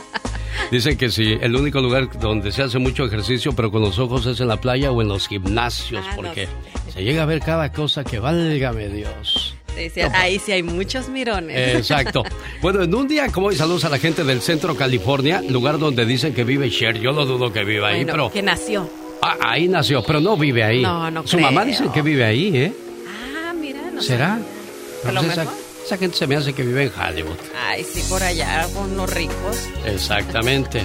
Dicen 0.71 0.99
que 0.99 1.09
sí, 1.11 1.39
el 1.41 1.57
único 1.57 1.81
lugar 1.81 2.09
donde 2.21 2.53
se 2.53 2.63
hace 2.63 2.79
mucho 2.79 3.05
ejercicio, 3.07 3.53
pero 3.55 3.71
con 3.71 3.81
los 3.83 3.99
ojos, 3.99 4.27
es 4.27 4.39
en 4.41 4.49
la 4.49 4.59
playa 4.61 4.91
o 4.93 5.01
en 5.01 5.09
los 5.09 5.27
gimnasios, 5.27 6.05
Ah, 6.07 6.11
no 6.11 6.17
porque 6.17 6.47
se 6.93 7.03
llega 7.03 7.23
a 7.23 7.27
ver 7.27 7.41
cada 7.41 7.73
cosa 7.73 8.05
que 8.05 8.19
válgame 8.19 8.89
Dios. 8.89 9.55
Ahí 10.13 10.39
sí 10.41 10.51
hay 10.53 10.63
muchos 10.65 11.09
mirones. 11.09 11.77
Exacto. 11.77 12.25
Bueno, 12.61 12.83
en 12.83 12.93
un 12.93 13.07
día 13.07 13.29
como 13.31 13.47
hoy 13.47 13.55
saludos 13.55 13.85
a 13.85 13.89
la 13.89 13.99
gente 13.99 14.25
del 14.25 14.41
centro 14.43 14.75
California, 14.77 15.41
lugar 15.49 15.79
donde 15.79 16.05
dicen 16.05 16.35
que 16.35 16.43
vive 16.43 16.69
Cher. 16.71 16.99
Yo 17.01 17.13
lo 17.13 17.25
dudo 17.25 17.53
que 17.53 17.63
viva 17.65 17.89
ahí, 17.89 17.99
Bueno, 18.05 18.13
pero 18.13 18.33
que 18.33 18.43
nació. 18.43 18.91
ah, 19.23 19.37
ahí 19.41 19.69
nació, 19.69 20.03
pero 20.03 20.21
no 20.21 20.37
vive 20.37 20.65
ahí. 20.65 20.83
No, 20.83 21.09
no 21.11 21.25
Su 21.27 21.39
mamá 21.39 21.65
dice 21.65 21.85
que 21.95 22.03
vive 22.03 22.25
ahí, 22.25 22.51
¿eh? 22.57 22.73
Ah, 23.47 23.53
mira, 23.55 23.81
no 23.95 24.01
sé. 24.03 24.09
¿Será? 24.09 24.35
A 24.35 24.39
Pero 25.05 25.15
lo 25.15 25.21
esa, 25.21 25.45
mejor. 25.45 25.55
Esa 25.89 25.97
gente 25.97 26.19
se 26.19 26.27
me 26.27 26.37
hace 26.37 26.53
que 26.53 26.63
vive 26.65 26.85
en 26.85 26.93
Hollywood. 26.93 27.39
Ay, 27.67 27.83
sí, 27.83 28.03
por 28.11 28.23
allá, 28.23 28.69
con 28.75 28.95
los 28.95 29.11
ricos. 29.11 29.69
Exactamente. 29.87 30.85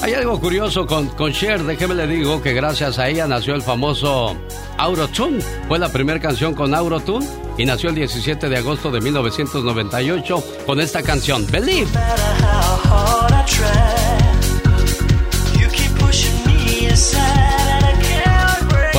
Hay 0.00 0.14
algo 0.14 0.40
curioso 0.40 0.86
con, 0.86 1.08
con 1.08 1.32
Cher, 1.32 1.64
déjeme 1.64 1.96
le 1.96 2.06
digo 2.06 2.40
que 2.40 2.52
gracias 2.52 3.00
a 3.00 3.08
ella 3.08 3.26
nació 3.26 3.56
el 3.56 3.62
famoso 3.62 4.36
Aurotune. 4.78 5.40
Fue 5.66 5.80
la 5.80 5.88
primera 5.88 6.20
canción 6.20 6.54
con 6.54 6.72
Aurotune 6.72 7.26
y 7.58 7.64
nació 7.64 7.88
el 7.88 7.96
17 7.96 8.48
de 8.48 8.56
agosto 8.56 8.92
de 8.92 9.00
1998 9.00 10.44
con 10.64 10.80
esta 10.80 11.02
canción, 11.02 11.44
Believe. 11.50 11.90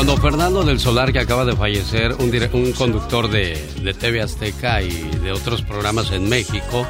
Cuando 0.05 0.21
Fernando 0.21 0.63
del 0.63 0.79
Solar, 0.79 1.11
que 1.11 1.17
acaba 1.17 1.45
de 1.45 1.55
fallecer, 1.55 2.13
un, 2.19 2.71
conductor 2.73 3.27
de, 3.27 3.59
de 3.81 3.91
TV 3.95 4.21
Azteca 4.21 4.83
y 4.83 4.91
de 4.91 5.31
otros 5.31 5.63
programas 5.63 6.11
en 6.11 6.29
México, 6.29 6.85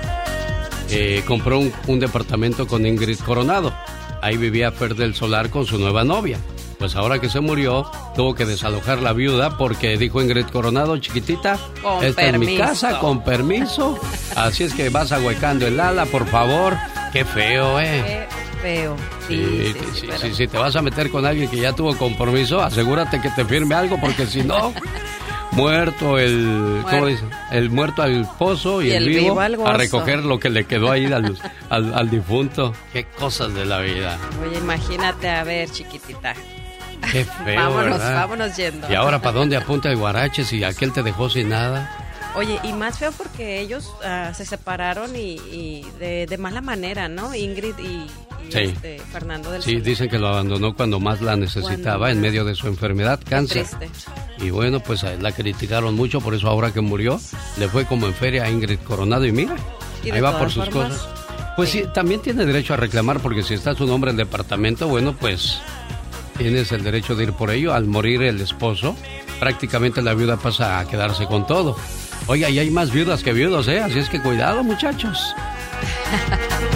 eh, 0.90 1.24
compró 1.26 1.60
un, 1.60 1.72
un 1.88 2.02
departamento 2.02 2.68
con 2.68 2.86
Ingrid 2.86 3.20
Coronado. 3.20 3.74
Ahí 4.22 4.36
vivía 4.36 4.70
Fer 4.74 4.96
del 4.96 5.16
Solar 5.16 5.50
con 5.50 5.66
su 5.66 5.80
nueva 5.80 6.04
novia. 6.04 6.40
Pues 6.78 6.98
ahora 6.98 7.20
que 7.20 7.30
se 7.30 7.40
murió, 7.40 7.90
tuvo 8.18 8.36
que 8.36 8.46
desalojar 8.46 9.02
la 9.02 9.14
viuda 9.14 9.58
porque 9.58 9.98
dijo 9.98 10.22
Ingrid 10.22 10.48
Coronado, 10.48 10.98
chiquitita, 10.98 11.58
Con 11.82 12.04
esta 12.04 12.22
es 12.22 12.38
mi 12.38 12.58
casa, 12.58 13.00
con 13.00 13.24
permiso. 13.24 13.98
Así 14.36 14.66
es 14.66 14.74
que 14.74 14.90
vas 14.90 15.14
ahuecando 15.14 15.66
el 15.66 15.80
ala, 15.80 16.06
por 16.06 16.28
favor. 16.28 16.76
Qué 17.14 17.24
feo, 17.24 17.80
¿eh? 17.80 18.28
Feo. 18.66 18.96
Sí, 19.28 19.36
Sí, 19.36 19.46
sí, 19.46 19.74
sí, 19.74 19.80
sí, 19.94 20.00
sí, 20.02 20.08
pero- 20.08 20.20
sí, 20.22 20.34
si 20.34 20.48
te 20.48 20.58
vas 20.58 20.76
a 20.76 20.82
meter 20.82 21.10
con 21.12 21.24
alguien 21.26 21.48
que 21.50 21.58
ya 21.58 21.74
tuvo 21.74 21.96
compromiso, 21.96 22.62
asegúrate 22.62 23.22
que 23.22 23.30
te 23.30 23.46
firme 23.46 23.76
algo, 23.76 24.00
porque 24.02 24.26
si 24.26 24.42
no, 24.44 24.74
muerto 25.52 26.18
el, 26.18 26.80
¿cómo 26.84 26.98
Muerto. 27.02 27.06
dicen? 27.06 27.30
El 27.52 27.70
muerto 27.70 28.02
al 28.02 28.28
pozo 28.40 28.82
y, 28.82 28.92
el, 28.92 29.08
vivo, 29.08 29.40
al 29.40 29.56
a 29.64 29.74
recoger 29.74 30.24
lo 30.26 30.40
que 30.40 30.50
le 30.50 30.66
quedó 30.66 30.92
ahí 30.92 31.06
al, 31.06 31.38
al, 31.70 31.94
al 31.94 32.10
difunto. 32.10 32.74
Qué 32.92 33.04
cosas 33.06 33.54
de 33.54 33.66
la 33.66 33.80
vida. 33.82 34.18
Oye, 34.44 34.58
imagínate, 34.58 35.30
a 35.30 35.44
ver, 35.44 35.70
chiquitita. 35.70 36.34
Qué 37.12 37.24
feo, 37.24 37.56
vámonos, 37.70 38.00
¿verdad? 38.00 38.16
vámonos 38.16 38.58
yendo. 38.58 38.92
Y 38.92 38.96
ahora, 38.96 39.20
¿para 39.22 39.38
dónde 39.38 39.58
apunta 39.58 39.90
el 39.92 39.98
guarache 39.98 40.44
si 40.44 40.64
aquel 40.64 40.92
te 40.92 41.04
dejó 41.04 41.30
sin 41.30 41.50
nada? 41.50 41.92
Oye, 42.36 42.60
y 42.64 42.74
más 42.74 43.00
feo 43.00 43.12
porque 43.12 43.62
ellos 43.62 43.92
ah, 44.04 44.34
se 44.36 44.46
separaron 44.46 45.16
y, 45.16 45.36
y 45.52 45.86
de, 46.00 46.26
de 46.28 46.38
mala 46.38 46.62
manera, 46.62 47.08
¿no? 47.08 47.34
Ingrid 47.34 47.78
y, 47.80 47.84
y 47.88 48.10
Sí. 48.52 48.60
este, 48.60 49.00
Fernando 49.12 49.52
del 49.52 49.64
Sí, 49.64 49.80
dicen 49.80 50.10
que 50.10 50.20
lo 50.20 50.28
abandonó 50.28 50.76
cuando 50.76 51.00
más 51.00 51.22
la 51.22 51.36
necesitaba, 51.36 52.08
Cuando 52.08 52.08
en 52.10 52.22
medio 52.22 52.46
de 52.46 52.54
su 52.56 52.68
enfermedad, 52.68 53.20
cáncer. 53.28 53.66
Y 54.38 54.50
bueno, 54.50 54.82
pues 54.82 55.04
a 55.04 55.14
él 55.14 55.24
la 55.24 55.32
criticaron 55.32 55.96
mucho, 55.96 56.20
por 56.22 56.34
eso 56.36 56.48
ahora 56.48 56.72
que 56.72 56.82
murió, 56.82 57.20
le 57.58 57.70
fue 57.70 57.86
como 57.86 58.06
en 58.06 58.14
feria 58.14 58.44
a 58.44 58.50
Ingrid 58.50 58.80
Coronado 58.80 59.26
y 59.26 59.32
mira, 59.32 59.56
Y 60.04 60.12
ahí 60.12 60.22
va 60.22 60.38
por 60.38 60.52
sus 60.52 60.66
formas, 60.66 60.90
cosas. 61.00 61.08
Pues 61.56 61.70
sí, 61.70 61.86
también 61.94 62.22
tiene 62.22 62.46
derecho 62.46 62.74
a 62.74 62.78
reclamar 62.78 63.22
porque 63.22 63.42
si 63.42 63.54
está 63.54 63.74
su 63.74 63.88
nombre 63.88 64.12
en 64.12 64.20
el 64.20 64.26
departamento, 64.26 64.88
bueno, 64.90 65.16
pues 65.18 65.60
tienes 66.38 66.72
el 66.74 66.84
derecho 66.84 67.16
de 67.16 67.24
ir 67.24 67.32
por 67.34 67.50
ello. 67.50 67.74
Al 67.74 67.86
morir 67.86 68.22
el 68.24 68.42
esposo, 68.42 68.96
prácticamente 69.40 70.02
la 70.02 70.14
viuda 70.14 70.36
pasa 70.38 70.80
a 70.80 70.88
quedarse 70.88 71.26
con 71.28 71.48
todo. 71.48 71.78
Oiga, 72.28 72.50
y 72.50 72.60
hay 72.60 72.72
más 72.72 72.92
viudas 72.92 73.24
que 73.24 73.34
viudos, 73.34 73.68
¿eh? 73.68 73.80
Así 73.80 74.00
es 74.00 74.10
que 74.10 74.20
cuidado, 74.20 74.64
muchachos. 74.64 75.36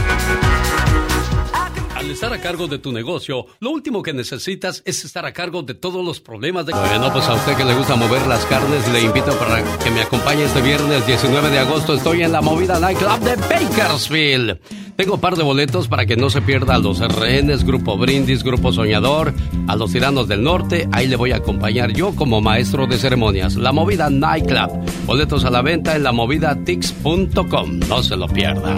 Estar 2.10 2.34
a 2.34 2.41
cargo 2.41 2.68
de 2.68 2.80
tu 2.80 2.91
negocio, 2.91 3.45
lo 3.60 3.70
último 3.70 4.01
que 4.01 4.14
necesitas 4.14 4.82
es 4.84 5.05
estar 5.05 5.26
a 5.26 5.32
cargo 5.32 5.62
de 5.62 5.76
todos 5.76 6.03
los 6.03 6.20
problemas 6.20 6.66
de... 6.66 6.74
Bueno, 6.74 7.14
pues 7.14 7.26
a 7.28 7.36
usted 7.36 7.55
que 7.55 7.64
le 7.64 7.76
gusta 7.76 7.95
mover 7.95 8.26
las 8.26 8.45
carnes, 8.47 8.91
le 8.91 9.01
invito 9.01 9.32
para 9.38 9.64
que 9.78 9.91
me 9.91 10.01
acompañe 10.01 10.43
este 10.43 10.60
viernes 10.62 11.05
19 11.05 11.49
de 11.51 11.60
agosto. 11.60 11.93
Estoy 11.93 12.24
en 12.24 12.32
la 12.32 12.41
movida 12.41 12.80
Nightclub 12.80 13.20
de 13.20 13.36
Bakersfield. 13.36 14.60
Tengo 14.95 15.14
un 15.14 15.22
par 15.22 15.36
de 15.36 15.43
boletos 15.43 15.88
para 15.88 16.07
que 16.07 16.18
no 16.18 16.32
se 16.32 16.41
pierda 16.41 16.76
a 16.76 16.80
los 16.80 16.99
rehenes, 16.99 17.64
Grupo 17.64 17.95
Brindis, 17.95 18.43
Grupo 18.43 18.74
Soñador, 18.74 19.34
a 19.68 19.76
los 19.76 19.91
tiranos 19.91 20.28
del 20.28 20.43
norte. 20.43 20.89
Ahí 20.91 21.07
le 21.07 21.16
voy 21.16 21.32
a 21.32 21.38
acompañar 21.38 21.93
yo 21.93 22.16
como 22.16 22.41
maestro 22.41 22.88
de 22.88 22.97
ceremonias. 22.97 23.55
La 23.55 23.72
movida 23.72 24.10
Nightclub. 24.10 24.72
Boletos 25.05 25.45
a 25.45 25.51
la 25.51 25.62
venta 25.62 25.95
en 25.95 26.03
lamovidatix.com. 26.03 27.80
No 27.88 28.03
se 28.03 28.18
lo 28.18 28.28
pierda. 28.28 28.76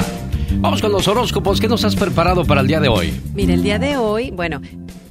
Vamos 0.60 0.82
con 0.82 0.92
los 0.92 1.08
horóscopos. 1.08 1.60
¿Qué 1.60 1.68
nos 1.68 1.84
has 1.86 1.96
preparado 1.96 2.46
para 2.46 2.62
el 2.62 2.68
día 2.68 2.80
de 2.80 2.88
hoy? 2.88 3.14
Mira, 3.34 3.54
el 3.54 3.64
día 3.64 3.80
de 3.80 3.98
hoy, 3.98 4.32
bueno, 4.32 4.62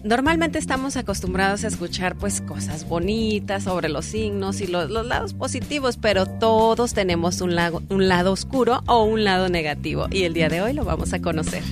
normalmente 0.04 0.58
estamos 0.58 0.96
acostumbrados 0.96 1.64
a 1.64 1.68
escuchar 1.68 2.16
pues 2.16 2.40
cosas 2.40 2.88
bonitas 2.88 3.64
sobre 3.64 3.88
los 3.88 4.04
signos 4.04 4.60
y 4.60 4.66
los, 4.66 4.90
los 4.90 5.06
lados 5.06 5.34
positivos, 5.34 5.96
pero 5.96 6.26
todos 6.26 6.94
tenemos 6.94 7.40
un, 7.40 7.56
un 7.88 8.08
lado 8.08 8.32
oscuro 8.32 8.82
o 8.86 9.04
un 9.04 9.24
lado 9.24 9.48
negativo 9.48 10.06
y 10.10 10.24
el 10.24 10.34
día 10.34 10.48
de 10.48 10.62
hoy 10.62 10.72
lo 10.72 10.84
vamos 10.84 11.12
a 11.12 11.20
conocer. 11.20 11.62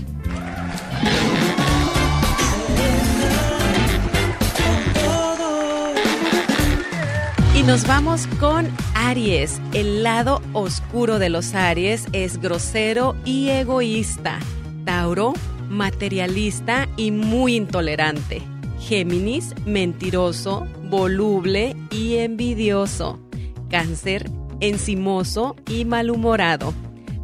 Nos 7.68 7.86
vamos 7.86 8.26
con 8.40 8.66
Aries. 8.94 9.60
El 9.74 10.02
lado 10.02 10.40
oscuro 10.54 11.18
de 11.18 11.28
los 11.28 11.54
Aries 11.54 12.06
es 12.14 12.40
grosero 12.40 13.14
y 13.26 13.50
egoísta. 13.50 14.38
Tauro, 14.86 15.34
materialista 15.68 16.88
y 16.96 17.10
muy 17.10 17.56
intolerante. 17.56 18.40
Géminis, 18.80 19.54
mentiroso, 19.66 20.66
voluble 20.84 21.76
y 21.90 22.16
envidioso. 22.16 23.20
Cáncer, 23.68 24.30
encimoso 24.60 25.54
y 25.68 25.84
malhumorado. 25.84 26.72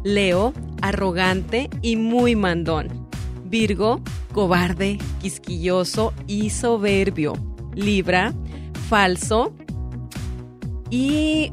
Leo, 0.03 0.53
arrogante 0.83 1.71
y 1.81 1.95
muy 1.95 2.35
mandón. 2.35 3.09
Virgo, 3.45 3.99
cobarde, 4.31 4.99
quisquilloso 5.19 6.13
y 6.27 6.51
soberbio. 6.51 7.33
Libra, 7.73 8.31
falso 8.89 9.51
y 10.95 11.51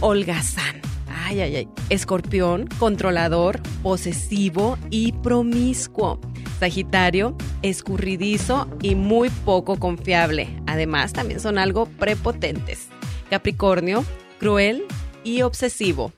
holgazán. 0.00 0.82
Ay, 1.06 1.40
ay, 1.40 1.56
ay. 1.56 1.68
Escorpión, 1.88 2.66
controlador, 2.80 3.60
posesivo 3.80 4.76
y 4.90 5.12
promiscuo. 5.12 6.20
Sagitario, 6.58 7.36
escurridizo 7.62 8.68
y 8.82 8.96
muy 8.96 9.30
poco 9.30 9.78
confiable. 9.78 10.48
Además, 10.66 11.12
también 11.12 11.38
son 11.38 11.58
algo 11.58 11.86
prepotentes. 11.86 12.88
Capricornio, 13.30 14.04
cruel 14.40 14.82
y 15.22 15.42
obsesivo. 15.42 16.12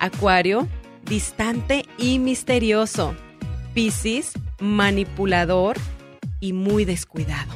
Acuario, 0.00 0.66
distante 1.04 1.84
y 1.98 2.18
misterioso. 2.18 3.14
Piscis, 3.74 4.32
manipulador 4.58 5.76
y 6.40 6.52
muy 6.52 6.84
descuidado. 6.84 7.52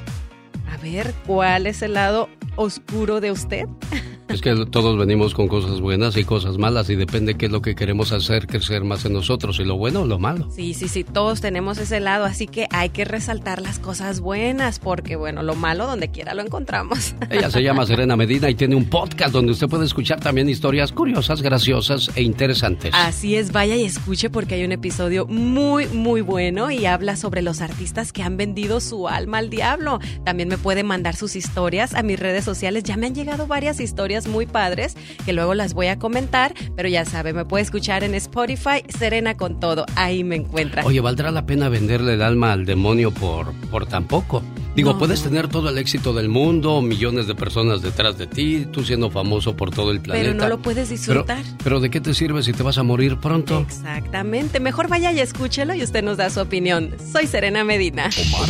A 0.71 0.77
ver, 0.77 1.13
¿cuál 1.27 1.67
es 1.67 1.83
el 1.83 1.95
lado 1.95 2.29
oscuro 2.55 3.21
de 3.21 3.33
usted? 3.33 3.65
Es 4.33 4.41
que 4.41 4.67
todos 4.67 4.99
venimos 4.99 5.35
con 5.35 5.49
cosas 5.49 5.81
buenas 5.81 6.17
y 6.17 6.25
cosas 6.25 6.59
malas 6.59 6.89
y 6.91 6.97
depende 6.97 7.35
qué 7.35 7.47
es 7.47 7.53
lo 7.53 7.61
que 7.61 7.75
queremos 7.75 8.13
hacer 8.13 8.47
crecer 8.47 8.83
más 8.85 9.05
en 9.05 9.13
nosotros, 9.13 9.57
si 9.57 9.65
lo 9.65 9.77
bueno 9.77 10.03
o 10.03 10.07
lo 10.07 10.19
malo. 10.19 10.49
Sí, 10.51 10.75
sí, 10.75 10.89
sí, 10.89 11.05
todos 11.05 11.41
tenemos 11.41 11.79
ese 11.79 12.01
lado, 12.01 12.25
así 12.25 12.47
que 12.47 12.67
hay 12.71 12.89
que 12.91 13.05
resaltar 13.05 13.61
las 13.61 13.79
cosas 13.79 14.21
buenas, 14.21 14.79
porque 14.79 15.17
bueno, 15.17 15.43
lo 15.43 15.55
malo 15.55 15.87
donde 15.87 16.09
quiera 16.11 16.35
lo 16.35 16.43
encontramos. 16.43 17.15
Ella 17.31 17.51
se 17.51 17.63
llama 17.63 17.87
Serena 17.87 18.17
Medina 18.17 18.49
y 18.49 18.55
tiene 18.55 18.75
un 18.75 18.87
podcast 18.87 19.33
donde 19.33 19.53
usted 19.53 19.69
puede 19.69 19.85
escuchar 19.85 20.21
también 20.21 20.49
historias 20.49 20.93
curiosas, 20.93 21.43
graciosas 21.43 22.11
e 22.15 22.23
interesantes. 22.23 22.93
Así 22.95 23.37
es, 23.37 23.53
vaya 23.53 23.77
y 23.77 23.85
escuche 23.85 24.31
porque 24.31 24.55
hay 24.55 24.65
un 24.65 24.73
episodio 24.73 25.27
muy, 25.27 25.87
muy 25.89 26.21
bueno 26.21 26.71
y 26.71 26.87
habla 26.87 27.17
sobre 27.17 27.43
los 27.43 27.61
artistas 27.61 28.13
que 28.13 28.23
han 28.23 28.37
vendido 28.37 28.81
su 28.81 29.09
alma 29.09 29.39
al 29.39 29.51
diablo. 29.51 30.01
También 30.25 30.49
me 30.49 30.59
puede 30.59 30.85
mandar 30.85 31.17
sus 31.17 31.37
historias 31.37 31.95
a 31.95 32.03
mis 32.03 32.19
redes 32.19 32.45
sociales. 32.45 32.85
Ya 32.85 32.97
me 32.97 33.07
han 33.07 33.15
llegado 33.15 33.47
varias 33.47 33.81
historias 33.81 34.22
muy 34.27 34.47
padres 34.47 34.97
que 35.25 35.33
luego 35.33 35.55
las 35.55 35.75
voy 35.75 35.87
a 35.89 35.99
comentar, 35.99 36.55
pero 36.77 36.89
ya 36.89 37.05
sabe, 37.05 37.33
me 37.33 37.45
puede 37.45 37.63
escuchar 37.63 38.05
en 38.05 38.15
Spotify, 38.15 38.83
Serena 38.89 39.37
con 39.37 39.61
todo. 39.61 39.87
Ahí 39.97 40.25
me 40.25 40.37
encuentra. 40.37 40.85
Oye, 40.85 41.01
¿valdrá 41.01 41.31
la 41.31 41.47
pena 41.47 41.69
venderle 41.69 42.15
el 42.15 42.23
alma 42.23 42.53
al 42.53 42.65
demonio 42.65 43.11
por, 43.11 43.53
por 43.71 43.87
tan 43.87 44.05
poco? 44.05 44.43
Digo, 44.75 44.95
No, 44.95 44.99
puedes 44.99 45.23
tener 45.23 45.49
todo 45.49 45.69
el 45.69 45.77
éxito 45.77 46.15
del 46.15 46.31
mundo, 46.31 46.81
millones 46.81 47.27
de 47.27 47.35
personas 47.35 47.83
detrás 47.83 48.17
de 48.17 48.27
ti, 48.27 48.67
tú 48.73 48.83
siendo 48.83 49.11
famoso 49.11 49.55
por 49.55 49.71
todo 49.71 49.91
el 49.91 50.01
planeta. 50.01 50.25
Pero 50.31 50.35
no 50.39 50.49
lo 50.49 50.63
puedes 50.63 50.89
disfrutar. 50.89 51.43
Pero, 51.43 51.57
pero 51.63 51.81
¿de 51.81 51.91
qué 51.91 52.01
te 52.01 52.15
sirve 52.15 52.43
si 52.43 52.55
te 52.55 52.63
vas 52.63 52.79
a 52.79 52.83
morir 52.83 53.19
pronto? 53.19 53.61
Exactamente. 53.61 54.61
Mejor 54.61 54.89
vaya 54.89 55.13
y 55.13 55.21
escúchelo 55.21 55.75
y 55.75 55.83
usted 55.83 56.03
nos 56.03 56.17
da 56.17 56.31
su 56.31 56.41
opinión. 56.41 56.95
Soy 57.13 57.27
Serena 57.27 57.65
Medina. 57.65 58.09
Omar, 58.35 58.49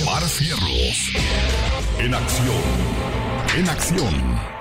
Omar 0.00 0.22
Cierros. 0.28 1.10
En 1.98 2.14
acción. 2.14 2.54
En 3.56 3.68
acción. 3.68 4.53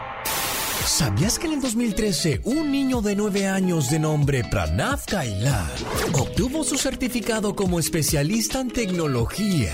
¿Sabías 0.86 1.40
que 1.40 1.48
en 1.48 1.54
el 1.54 1.62
2013 1.62 2.42
un 2.44 2.72
niño 2.72 3.02
de 3.02 3.16
9 3.16 3.48
años 3.48 3.90
de 3.90 4.00
nombre 4.00 4.44
Pranav 4.44 5.06
Kailar 5.06 5.72
obtuvo 6.14 6.64
su 6.64 6.78
certificado 6.78 7.56
como 7.56 7.80
especialista 7.80 8.60
en 8.60 8.70
tecnología 8.70 9.74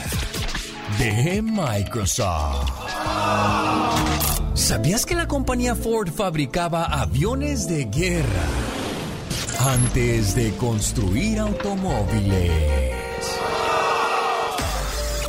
de 1.00 1.42
Microsoft? 1.42 2.70
¿Sabías 4.54 5.06
que 5.06 5.16
la 5.16 5.28
compañía 5.28 5.76
Ford 5.76 6.12
fabricaba 6.12 6.86
aviones 6.86 7.68
de 7.68 7.86
guerra 7.86 8.46
antes 9.60 10.36
de 10.36 10.56
construir 10.58 11.40
automóviles? 11.40 12.52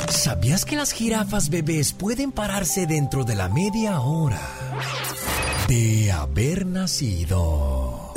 ¿Sabías 0.09 0.63
que 0.63 0.75
las 0.75 0.91
jirafas 0.91 1.49
bebés 1.49 1.91
pueden 1.91 2.31
pararse 2.31 2.85
dentro 2.85 3.23
de 3.23 3.35
la 3.35 3.49
media 3.49 3.99
hora 3.99 4.41
de 5.71 6.11
haber 6.11 6.65
nacido? 6.65 8.11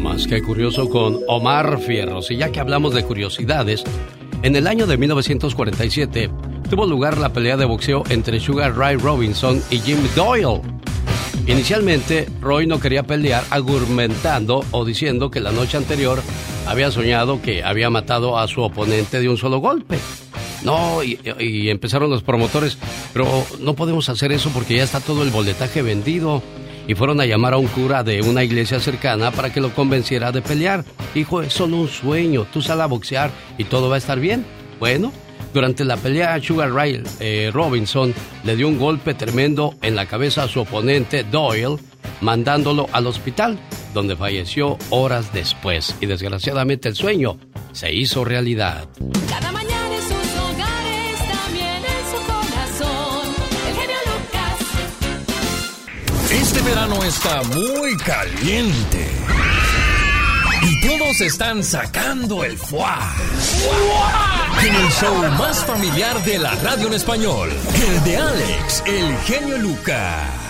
Más 0.00 0.26
que 0.26 0.42
curioso 0.42 0.88
con 0.88 1.20
Omar 1.28 1.78
Fierros. 1.78 2.32
Y 2.32 2.36
ya 2.38 2.50
que 2.50 2.58
hablamos 2.58 2.94
de 2.94 3.04
curiosidades, 3.04 3.84
en 4.42 4.56
el 4.56 4.66
año 4.66 4.88
de 4.88 4.96
1947 4.96 6.30
tuvo 6.68 6.84
lugar 6.86 7.16
la 7.18 7.32
pelea 7.32 7.56
de 7.56 7.64
boxeo 7.64 8.02
entre 8.08 8.40
Sugar 8.40 8.76
Ray 8.76 8.96
Robinson 8.96 9.62
y 9.70 9.78
Jim 9.78 9.98
Doyle. 10.16 10.60
Inicialmente, 11.46 12.28
Roy 12.40 12.66
no 12.66 12.80
quería 12.80 13.04
pelear 13.04 13.44
argumentando 13.50 14.64
o 14.72 14.84
diciendo 14.84 15.30
que 15.30 15.38
la 15.38 15.52
noche 15.52 15.76
anterior 15.76 16.20
había 16.66 16.90
soñado 16.90 17.40
que 17.40 17.62
había 17.62 17.88
matado 17.88 18.36
a 18.36 18.48
su 18.48 18.62
oponente 18.62 19.20
de 19.20 19.28
un 19.28 19.36
solo 19.36 19.58
golpe. 19.58 19.96
No, 20.64 21.02
y, 21.02 21.18
empezaron 21.68 22.10
los 22.10 22.22
promotores, 22.22 22.78
pero 23.12 23.26
no 23.60 23.74
podemos 23.74 24.08
hacer 24.08 24.32
eso 24.32 24.50
porque 24.50 24.76
ya 24.76 24.84
está 24.84 25.00
todo 25.00 25.22
el 25.22 25.30
boletaje 25.30 25.82
vendido. 25.82 26.42
Y 26.88 26.96
fueron 26.96 27.20
a 27.20 27.26
llamar 27.26 27.54
a 27.54 27.58
un 27.58 27.68
cura 27.68 28.02
de 28.02 28.22
una 28.22 28.42
iglesia 28.42 28.80
cercana 28.80 29.30
para 29.30 29.52
que 29.52 29.60
lo 29.60 29.72
convenciera 29.72 30.32
de 30.32 30.42
pelear. 30.42 30.84
Hijo, 31.14 31.40
es 31.40 31.52
solo 31.52 31.76
un 31.76 31.88
sueño, 31.88 32.44
tú 32.52 32.60
sal 32.60 32.80
a 32.80 32.86
boxear 32.86 33.30
y 33.56 33.64
todo 33.64 33.88
va 33.88 33.94
a 33.94 33.98
estar 33.98 34.18
bien. 34.18 34.44
Bueno, 34.80 35.12
durante 35.54 35.84
la 35.84 35.96
pelea, 35.96 36.40
Sugar 36.42 36.72
Ray 36.72 37.02
eh, 37.20 37.50
Robinson 37.52 38.14
le 38.42 38.56
dio 38.56 38.68
un 38.68 38.78
golpe 38.78 39.14
tremendo 39.14 39.74
en 39.82 39.94
la 39.94 40.06
cabeza 40.06 40.44
a 40.44 40.48
su 40.48 40.60
oponente 40.60 41.24
Doyle, 41.24 41.76
mandándolo 42.20 42.88
al 42.92 43.06
hospital, 43.06 43.58
donde 43.92 44.16
falleció 44.16 44.78
horas 44.90 45.32
después. 45.32 45.94
Y 46.00 46.06
desgraciadamente 46.06 46.88
el 46.88 46.96
sueño 46.96 47.38
se 47.72 47.92
hizo 47.92 48.24
realidad. 48.24 48.88
Cada 49.28 49.52
mañana 49.52 49.71
verano 56.64 57.02
está 57.02 57.42
muy 57.44 57.96
caliente. 57.96 59.10
Y 60.62 60.80
todos 60.86 61.20
están 61.20 61.64
sacando 61.64 62.44
el 62.44 62.56
fuá. 62.56 63.12
En 64.64 64.74
el 64.74 64.90
show 64.92 65.14
más 65.38 65.64
familiar 65.64 66.22
de 66.24 66.38
la 66.38 66.54
radio 66.56 66.86
en 66.86 66.94
español, 66.94 67.50
el 67.74 68.04
de 68.04 68.16
Alex, 68.16 68.82
el 68.86 69.16
genio 69.18 69.58
Lucas. 69.58 70.41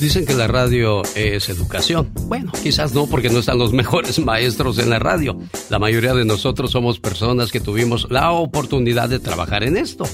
Dicen 0.00 0.24
que 0.24 0.32
la 0.32 0.46
radio 0.46 1.02
es 1.14 1.50
educación. 1.50 2.10
Bueno, 2.22 2.52
quizás 2.62 2.94
no 2.94 3.06
porque 3.06 3.28
no 3.28 3.40
están 3.40 3.58
los 3.58 3.72
mejores 3.74 4.18
maestros 4.18 4.78
en 4.78 4.88
la 4.88 4.98
radio. 4.98 5.38
La 5.68 5.78
mayoría 5.78 6.14
de 6.14 6.24
nosotros 6.24 6.70
somos 6.70 6.98
personas 6.98 7.52
que 7.52 7.60
tuvimos 7.60 8.10
la 8.10 8.32
oportunidad 8.32 9.10
de 9.10 9.18
trabajar 9.18 9.62
en 9.62 9.76
esto. 9.76 10.04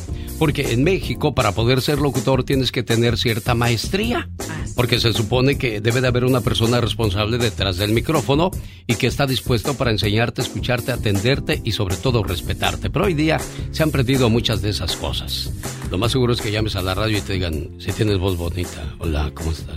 Porque 0.41 0.72
en 0.72 0.82
México 0.82 1.37
para 1.37 1.53
poder 1.53 1.80
ser 1.82 2.01
locutor 2.01 2.43
tienes 2.43 2.72
que 2.72 2.82
tener 2.82 3.16
cierta 3.16 3.55
maestría. 3.55 4.28
Porque 4.74 4.99
se 4.99 5.12
supone 5.12 5.57
que 5.57 5.80
debe 5.80 6.01
de 6.01 6.09
haber 6.09 6.24
una 6.24 6.41
persona 6.41 6.80
responsable 6.80 7.39
detrás 7.39 7.76
del 7.76 7.93
micrófono 7.93 8.51
y 8.89 8.97
que 8.97 9.07
está 9.07 9.24
dispuesto 9.24 9.74
para 9.74 9.93
enseñarte, 9.93 10.43
escucharte, 10.43 10.91
atenderte 10.91 11.62
y 11.64 11.72
sobre 11.72 11.97
todo 11.97 12.24
respetarte. 12.24 12.91
Pero 12.91 13.05
hoy 13.05 13.14
día 13.14 13.39
se 13.70 13.84
han 13.84 13.93
perdido 13.93 14.28
muchas 14.30 14.62
de 14.62 14.70
esas 14.70 14.97
cosas. 14.97 15.53
Lo 15.91 15.97
más 15.97 16.12
seguro 16.12 16.32
es 16.32 16.43
que 16.43 16.51
llames 16.51 16.74
a 16.74 16.82
la 16.82 16.95
radio 16.95 17.18
y 17.18 17.20
te 17.20 17.34
digan, 17.34 17.70
si 17.78 17.93
tienes 17.93 18.18
voz 18.18 18.37
bonita, 18.37 18.97
hola, 18.99 19.30
¿cómo 19.34 19.53
estás? 19.53 19.76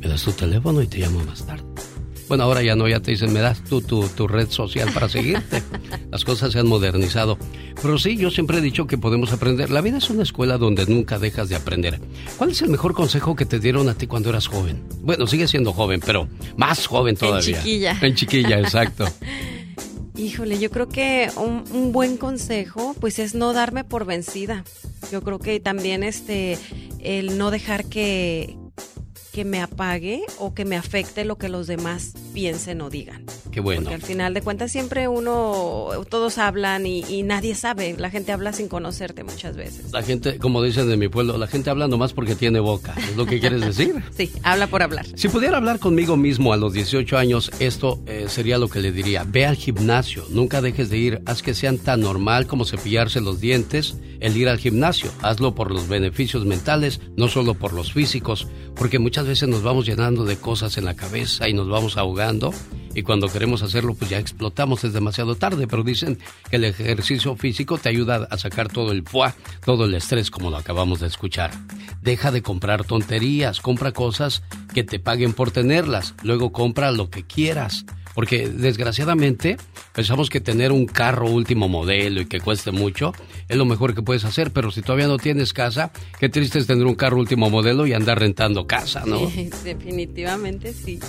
Me 0.00 0.08
das 0.08 0.22
tu 0.22 0.32
teléfono 0.32 0.82
y 0.82 0.86
te 0.86 0.98
llamo 0.98 1.22
más 1.24 1.46
tarde. 1.46 1.64
Bueno, 2.28 2.44
ahora 2.44 2.62
ya 2.62 2.74
no, 2.74 2.88
ya 2.88 3.00
te 3.00 3.10
dicen, 3.10 3.32
me 3.32 3.40
das 3.40 3.62
tú 3.64 3.82
tu, 3.82 4.08
tu 4.08 4.26
red 4.26 4.48
social 4.48 4.90
para 4.92 5.08
seguirte. 5.08 5.62
Las 6.10 6.24
cosas 6.24 6.52
se 6.52 6.58
han 6.58 6.66
modernizado. 6.66 7.38
Pero 7.82 7.98
sí, 7.98 8.16
yo 8.16 8.30
siempre 8.30 8.58
he 8.58 8.60
dicho 8.60 8.86
que 8.86 8.96
podemos 8.96 9.32
aprender. 9.32 9.70
La 9.70 9.82
vida 9.82 9.98
es 9.98 10.08
una 10.08 10.22
escuela 10.22 10.56
donde 10.56 10.86
nunca 10.86 11.18
dejas 11.18 11.50
de 11.50 11.56
aprender. 11.56 12.00
¿Cuál 12.38 12.50
es 12.50 12.62
el 12.62 12.70
mejor 12.70 12.94
consejo 12.94 13.36
que 13.36 13.44
te 13.44 13.58
dieron 13.58 13.88
a 13.88 13.94
ti 13.94 14.06
cuando 14.06 14.30
eras 14.30 14.46
joven? 14.46 14.82
Bueno, 15.02 15.26
sigue 15.26 15.46
siendo 15.48 15.72
joven, 15.72 16.00
pero 16.04 16.28
más 16.56 16.86
joven 16.86 17.16
todavía. 17.16 17.58
chiquilla. 17.58 17.98
En 18.00 18.14
chiquilla, 18.14 18.58
exacto. 18.58 19.06
Híjole, 20.16 20.58
yo 20.58 20.70
creo 20.70 20.88
que 20.88 21.28
un, 21.36 21.64
un 21.72 21.92
buen 21.92 22.16
consejo, 22.16 22.94
pues 23.00 23.18
es 23.18 23.34
no 23.34 23.52
darme 23.52 23.84
por 23.84 24.06
vencida. 24.06 24.64
Yo 25.12 25.22
creo 25.22 25.40
que 25.40 25.60
también 25.60 26.04
este, 26.04 26.56
el 27.00 27.36
no 27.36 27.50
dejar 27.50 27.84
que, 27.86 28.56
que 29.34 29.44
me 29.44 29.60
apague 29.60 30.22
o 30.38 30.54
que 30.54 30.64
me 30.64 30.76
afecte 30.76 31.24
lo 31.24 31.38
que 31.38 31.48
los 31.48 31.66
demás 31.66 32.12
piensen 32.32 32.80
o 32.80 32.88
digan. 32.88 33.26
Qué 33.54 33.60
bueno. 33.60 33.82
Porque 33.82 33.94
al 33.94 34.02
final 34.02 34.34
de 34.34 34.42
cuentas 34.42 34.72
siempre 34.72 35.06
uno, 35.06 35.90
todos 36.08 36.38
hablan 36.38 36.86
y, 36.86 37.04
y 37.08 37.22
nadie 37.22 37.54
sabe. 37.54 37.94
La 37.96 38.10
gente 38.10 38.32
habla 38.32 38.52
sin 38.52 38.66
conocerte 38.66 39.22
muchas 39.22 39.54
veces. 39.54 39.92
La 39.92 40.02
gente, 40.02 40.38
como 40.38 40.60
dicen 40.60 40.88
de 40.88 40.96
mi 40.96 41.06
pueblo, 41.06 41.38
la 41.38 41.46
gente 41.46 41.70
habla 41.70 41.86
nomás 41.86 42.12
porque 42.12 42.34
tiene 42.34 42.58
boca. 42.58 42.96
¿Es 42.96 43.16
lo 43.16 43.26
que 43.26 43.38
quieres 43.38 43.60
decir? 43.60 43.94
Sí, 44.16 44.30
habla 44.42 44.66
por 44.66 44.82
hablar. 44.82 45.06
Si 45.14 45.28
pudiera 45.28 45.56
hablar 45.56 45.78
conmigo 45.78 46.16
mismo 46.16 46.52
a 46.52 46.56
los 46.56 46.72
18 46.72 47.16
años, 47.16 47.50
esto 47.60 48.00
eh, 48.06 48.26
sería 48.28 48.58
lo 48.58 48.68
que 48.68 48.80
le 48.80 48.90
diría. 48.90 49.24
Ve 49.24 49.46
al 49.46 49.56
gimnasio, 49.56 50.24
nunca 50.30 50.60
dejes 50.60 50.90
de 50.90 50.98
ir. 50.98 51.22
Haz 51.26 51.42
que 51.42 51.54
sean 51.54 51.78
tan 51.78 52.00
normal 52.00 52.48
como 52.48 52.64
cepillarse 52.64 53.20
los 53.20 53.40
dientes 53.40 53.96
el 54.24 54.36
ir 54.36 54.48
al 54.48 54.58
gimnasio. 54.58 55.10
Hazlo 55.22 55.54
por 55.54 55.70
los 55.70 55.86
beneficios 55.86 56.44
mentales, 56.44 57.00
no 57.16 57.28
solo 57.28 57.54
por 57.54 57.72
los 57.72 57.92
físicos, 57.92 58.48
porque 58.74 58.98
muchas 58.98 59.26
veces 59.26 59.48
nos 59.48 59.62
vamos 59.62 59.86
llenando 59.86 60.24
de 60.24 60.36
cosas 60.36 60.78
en 60.78 60.86
la 60.86 60.94
cabeza 60.94 61.48
y 61.48 61.52
nos 61.52 61.68
vamos 61.68 61.96
ahogando. 61.98 62.52
Y 62.94 63.02
cuando 63.02 63.28
queremos 63.28 63.62
hacerlo, 63.62 63.94
pues 63.94 64.10
ya 64.10 64.18
explotamos, 64.18 64.84
es 64.84 64.92
demasiado 64.92 65.34
tarde. 65.34 65.66
Pero 65.66 65.82
dicen 65.82 66.18
que 66.50 66.56
el 66.56 66.64
ejercicio 66.64 67.36
físico 67.36 67.78
te 67.78 67.88
ayuda 67.88 68.28
a 68.30 68.38
sacar 68.38 68.68
todo 68.68 68.92
el 68.92 69.02
fuá, 69.02 69.34
todo 69.64 69.84
el 69.84 69.94
estrés, 69.94 70.30
como 70.30 70.50
lo 70.50 70.56
acabamos 70.56 71.00
de 71.00 71.08
escuchar. 71.08 71.50
Deja 72.02 72.30
de 72.30 72.42
comprar 72.42 72.84
tonterías, 72.84 73.60
compra 73.60 73.92
cosas 73.92 74.42
que 74.72 74.84
te 74.84 74.98
paguen 74.98 75.32
por 75.32 75.50
tenerlas. 75.50 76.14
Luego 76.22 76.52
compra 76.52 76.92
lo 76.92 77.10
que 77.10 77.24
quieras. 77.24 77.84
Porque 78.14 78.48
desgraciadamente 78.48 79.56
pensamos 79.92 80.30
que 80.30 80.40
tener 80.40 80.70
un 80.70 80.86
carro 80.86 81.28
último 81.28 81.68
modelo 81.68 82.20
y 82.20 82.26
que 82.26 82.40
cueste 82.40 82.70
mucho 82.70 83.12
es 83.48 83.56
lo 83.56 83.64
mejor 83.64 83.94
que 83.94 84.02
puedes 84.02 84.24
hacer, 84.24 84.52
pero 84.52 84.70
si 84.70 84.82
todavía 84.82 85.08
no 85.08 85.18
tienes 85.18 85.52
casa, 85.52 85.90
qué 86.20 86.28
triste 86.28 86.60
es 86.60 86.68
tener 86.68 86.86
un 86.86 86.94
carro 86.94 87.18
último 87.18 87.50
modelo 87.50 87.86
y 87.86 87.92
andar 87.92 88.20
rentando 88.20 88.68
casa, 88.68 89.02
¿no? 89.04 89.20
Definitivamente 89.64 90.72
sí. 90.72 91.00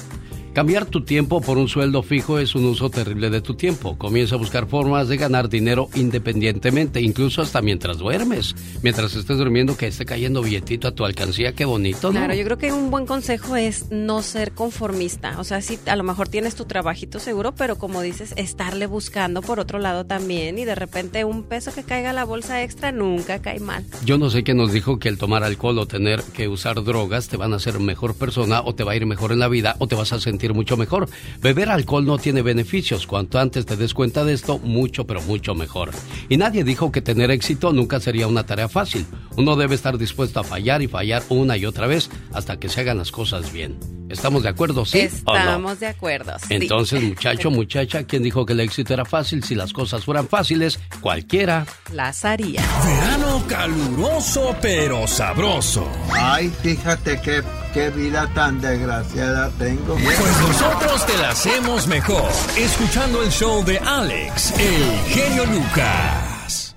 Cambiar 0.56 0.86
tu 0.86 1.04
tiempo 1.04 1.42
por 1.42 1.58
un 1.58 1.68
sueldo 1.68 2.02
fijo 2.02 2.40
es 2.40 2.56
un 2.56 2.64
uso 2.64 2.90
terrible 2.90 3.30
de 3.30 3.42
tu 3.42 3.56
tiempo. 3.56 3.98
Comienza 3.98 4.36
a 4.36 4.38
buscar 4.38 4.68
formas 4.68 5.10
de 5.10 5.18
ganar 5.18 5.50
dinero 5.50 5.90
independientemente, 5.96 7.02
incluso 7.02 7.42
hasta 7.42 7.62
mientras 7.62 7.98
duermes. 7.98 8.56
Mientras 8.82 9.14
estés 9.16 9.38
durmiendo, 9.38 9.76
que 9.76 9.88
esté 9.88 10.06
cayendo 10.06 10.42
billetito 10.42 10.88
a 10.88 10.96
tu 10.96 11.04
alcancía, 11.04 11.52
qué 11.52 11.66
bonito, 11.66 12.08
¿no? 12.08 12.20
Claro, 12.20 12.36
yo 12.36 12.46
creo 12.46 12.58
que 12.58 12.72
un 12.72 12.90
buen 12.90 13.06
consejo 13.06 13.58
es 13.58 13.92
no 13.92 14.22
ser 14.22 14.54
conformista. 14.54 15.38
O 15.40 15.44
sea, 15.44 15.60
sí, 15.62 15.78
a 15.88 15.98
lo 15.98 16.04
mejor 16.04 16.30
tienes 16.30 16.56
tu 16.56 16.64
trabajito 16.64 17.20
seguro, 17.20 17.54
pero 17.54 17.78
como 17.78 18.02
dices, 18.02 18.34
estarle 18.38 18.88
buscando 18.88 19.42
por 19.42 19.60
otro 19.60 19.78
lado 19.78 20.06
también 20.06 20.58
y 20.58 20.64
de 20.64 20.76
repente 20.76 21.26
un 21.26 21.44
peso 21.44 21.74
que 21.74 21.84
caiga 21.84 22.12
a 22.12 22.14
la 22.14 22.24
bolsa 22.24 22.64
extra 22.64 22.94
nunca 22.94 23.42
cae 23.42 23.60
mal. 23.60 23.84
Yo 24.06 24.18
no 24.18 24.30
sé 24.30 24.46
qué 24.46 24.54
nos 24.54 24.72
dijo 24.72 25.00
que 25.00 25.10
el 25.10 25.18
tomar 25.18 25.44
alcohol 25.44 25.80
o 25.80 25.86
tener 25.86 26.24
que 26.32 26.48
usar 26.48 26.82
drogas 26.82 27.28
te 27.28 27.36
van 27.36 27.52
a 27.52 27.58
hacer 27.58 27.82
mejor 27.82 28.16
persona 28.16 28.62
o 28.62 28.74
te 28.74 28.86
va 28.86 28.94
a 28.94 28.96
ir 28.96 29.06
mejor 29.06 29.34
en 29.34 29.40
la 29.40 29.50
vida 29.50 29.76
o 29.80 29.88
te 29.88 29.96
vas 29.96 30.14
a 30.14 30.22
sentir 30.22 30.45
mucho 30.54 30.78
mejor. 30.78 31.10
Beber 31.42 31.70
alcohol 31.70 32.06
no 32.06 32.18
tiene 32.18 32.42
beneficios. 32.42 33.08
Cuanto 33.08 33.40
antes 33.40 33.66
te 33.66 33.76
des 33.76 33.94
cuenta 33.94 34.24
de 34.24 34.34
esto, 34.34 34.60
mucho 34.60 35.06
pero 35.06 35.22
mucho 35.22 35.56
mejor. 35.56 35.92
Y 36.30 36.38
nadie 36.38 36.64
dijo 36.64 36.92
que 36.92 37.02
tener 37.02 37.32
éxito 37.32 37.74
nunca 37.74 38.00
sería 38.00 38.28
una 38.28 38.46
tarea 38.46 38.70
fácil. 38.70 39.06
Uno 39.38 39.56
debe 39.56 39.76
estar 39.76 39.98
dispuesto 39.98 40.40
a 40.40 40.44
fallar 40.44 40.82
y 40.82 40.88
fallar 40.88 41.24
una 41.30 41.58
y 41.58 41.66
otra 41.66 41.88
vez 41.88 42.10
hasta 42.34 42.58
que 42.58 42.70
se 42.70 42.82
hagan 42.82 42.98
las 42.98 43.12
cosas 43.12 43.52
bien. 43.52 43.78
¿Estamos 44.10 44.44
de 44.44 44.50
acuerdo, 44.50 44.86
sí 44.86 45.00
no? 45.26 45.36
Estamos 45.36 45.80
de 45.80 45.88
acuerdo. 45.88 46.34
sí. 46.40 46.54
Entonces, 46.54 47.02
muchacho, 47.02 47.50
muchacha, 47.50 48.04
¿quién 48.04 48.22
dijo 48.22 48.46
que 48.46 48.54
el 48.54 48.60
éxito 48.60 48.94
era 48.94 49.04
fácil? 49.04 49.44
Si 49.44 49.56
las 49.56 49.74
cosas 49.74 50.06
fueran 50.06 50.28
fáciles, 50.28 50.80
cualquiera. 51.02 51.66
Las 51.92 52.24
haría. 52.24 52.62
Verano 52.86 53.44
caluroso 53.48 54.56
pero 54.62 55.08
sabroso. 55.08 55.88
Ay, 56.14 56.52
fíjate 56.62 57.20
qué, 57.22 57.42
qué 57.74 57.90
vida 57.90 58.30
tan 58.34 58.62
desgraciada 58.62 59.50
tengo. 59.58 59.96
Pues 59.96 60.35
nosotros 60.40 61.06
te 61.06 61.18
la 61.18 61.30
hacemos 61.30 61.88
mejor. 61.88 62.30
Escuchando 62.58 63.22
el 63.24 63.30
show 63.30 63.64
de 63.64 63.78
Alex, 63.80 64.54
el 64.60 65.12
genio 65.12 65.46
Lucas. 65.46 66.76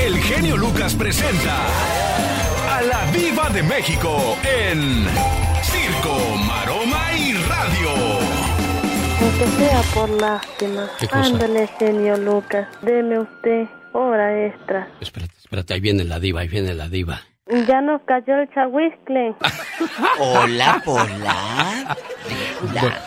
El 0.00 0.18
genio 0.18 0.56
Lucas 0.56 0.94
presenta 0.94 1.56
a 2.70 2.82
la 2.82 3.10
Viva 3.12 3.50
de 3.50 3.62
México 3.62 4.36
en 4.42 5.06
Circo, 5.62 6.36
Maroma 6.46 7.12
y 7.14 7.34
Radio. 7.34 7.90
Aunque 9.20 9.46
sea 9.58 9.82
por 9.94 10.10
lástima. 10.10 10.90
¿Qué 10.98 11.06
cosa? 11.06 11.24
Ándale, 11.24 11.68
genio 11.78 12.16
Lucas. 12.16 12.66
Deme 12.82 13.20
usted 13.20 13.68
hora 13.92 14.46
extra. 14.46 14.88
Espérate, 15.00 15.34
espérate, 15.38 15.74
ahí 15.74 15.80
viene 15.80 16.04
la 16.04 16.18
diva, 16.18 16.40
ahí 16.40 16.48
viene 16.48 16.74
la 16.74 16.88
diva. 16.88 17.22
Ya 17.66 17.80
nos 17.82 18.00
cayó 18.02 18.36
el 18.36 18.48
chahuiscle. 18.54 19.34
Hola, 20.18 20.80
Pola. 20.84 21.96
Hola. 22.62 23.02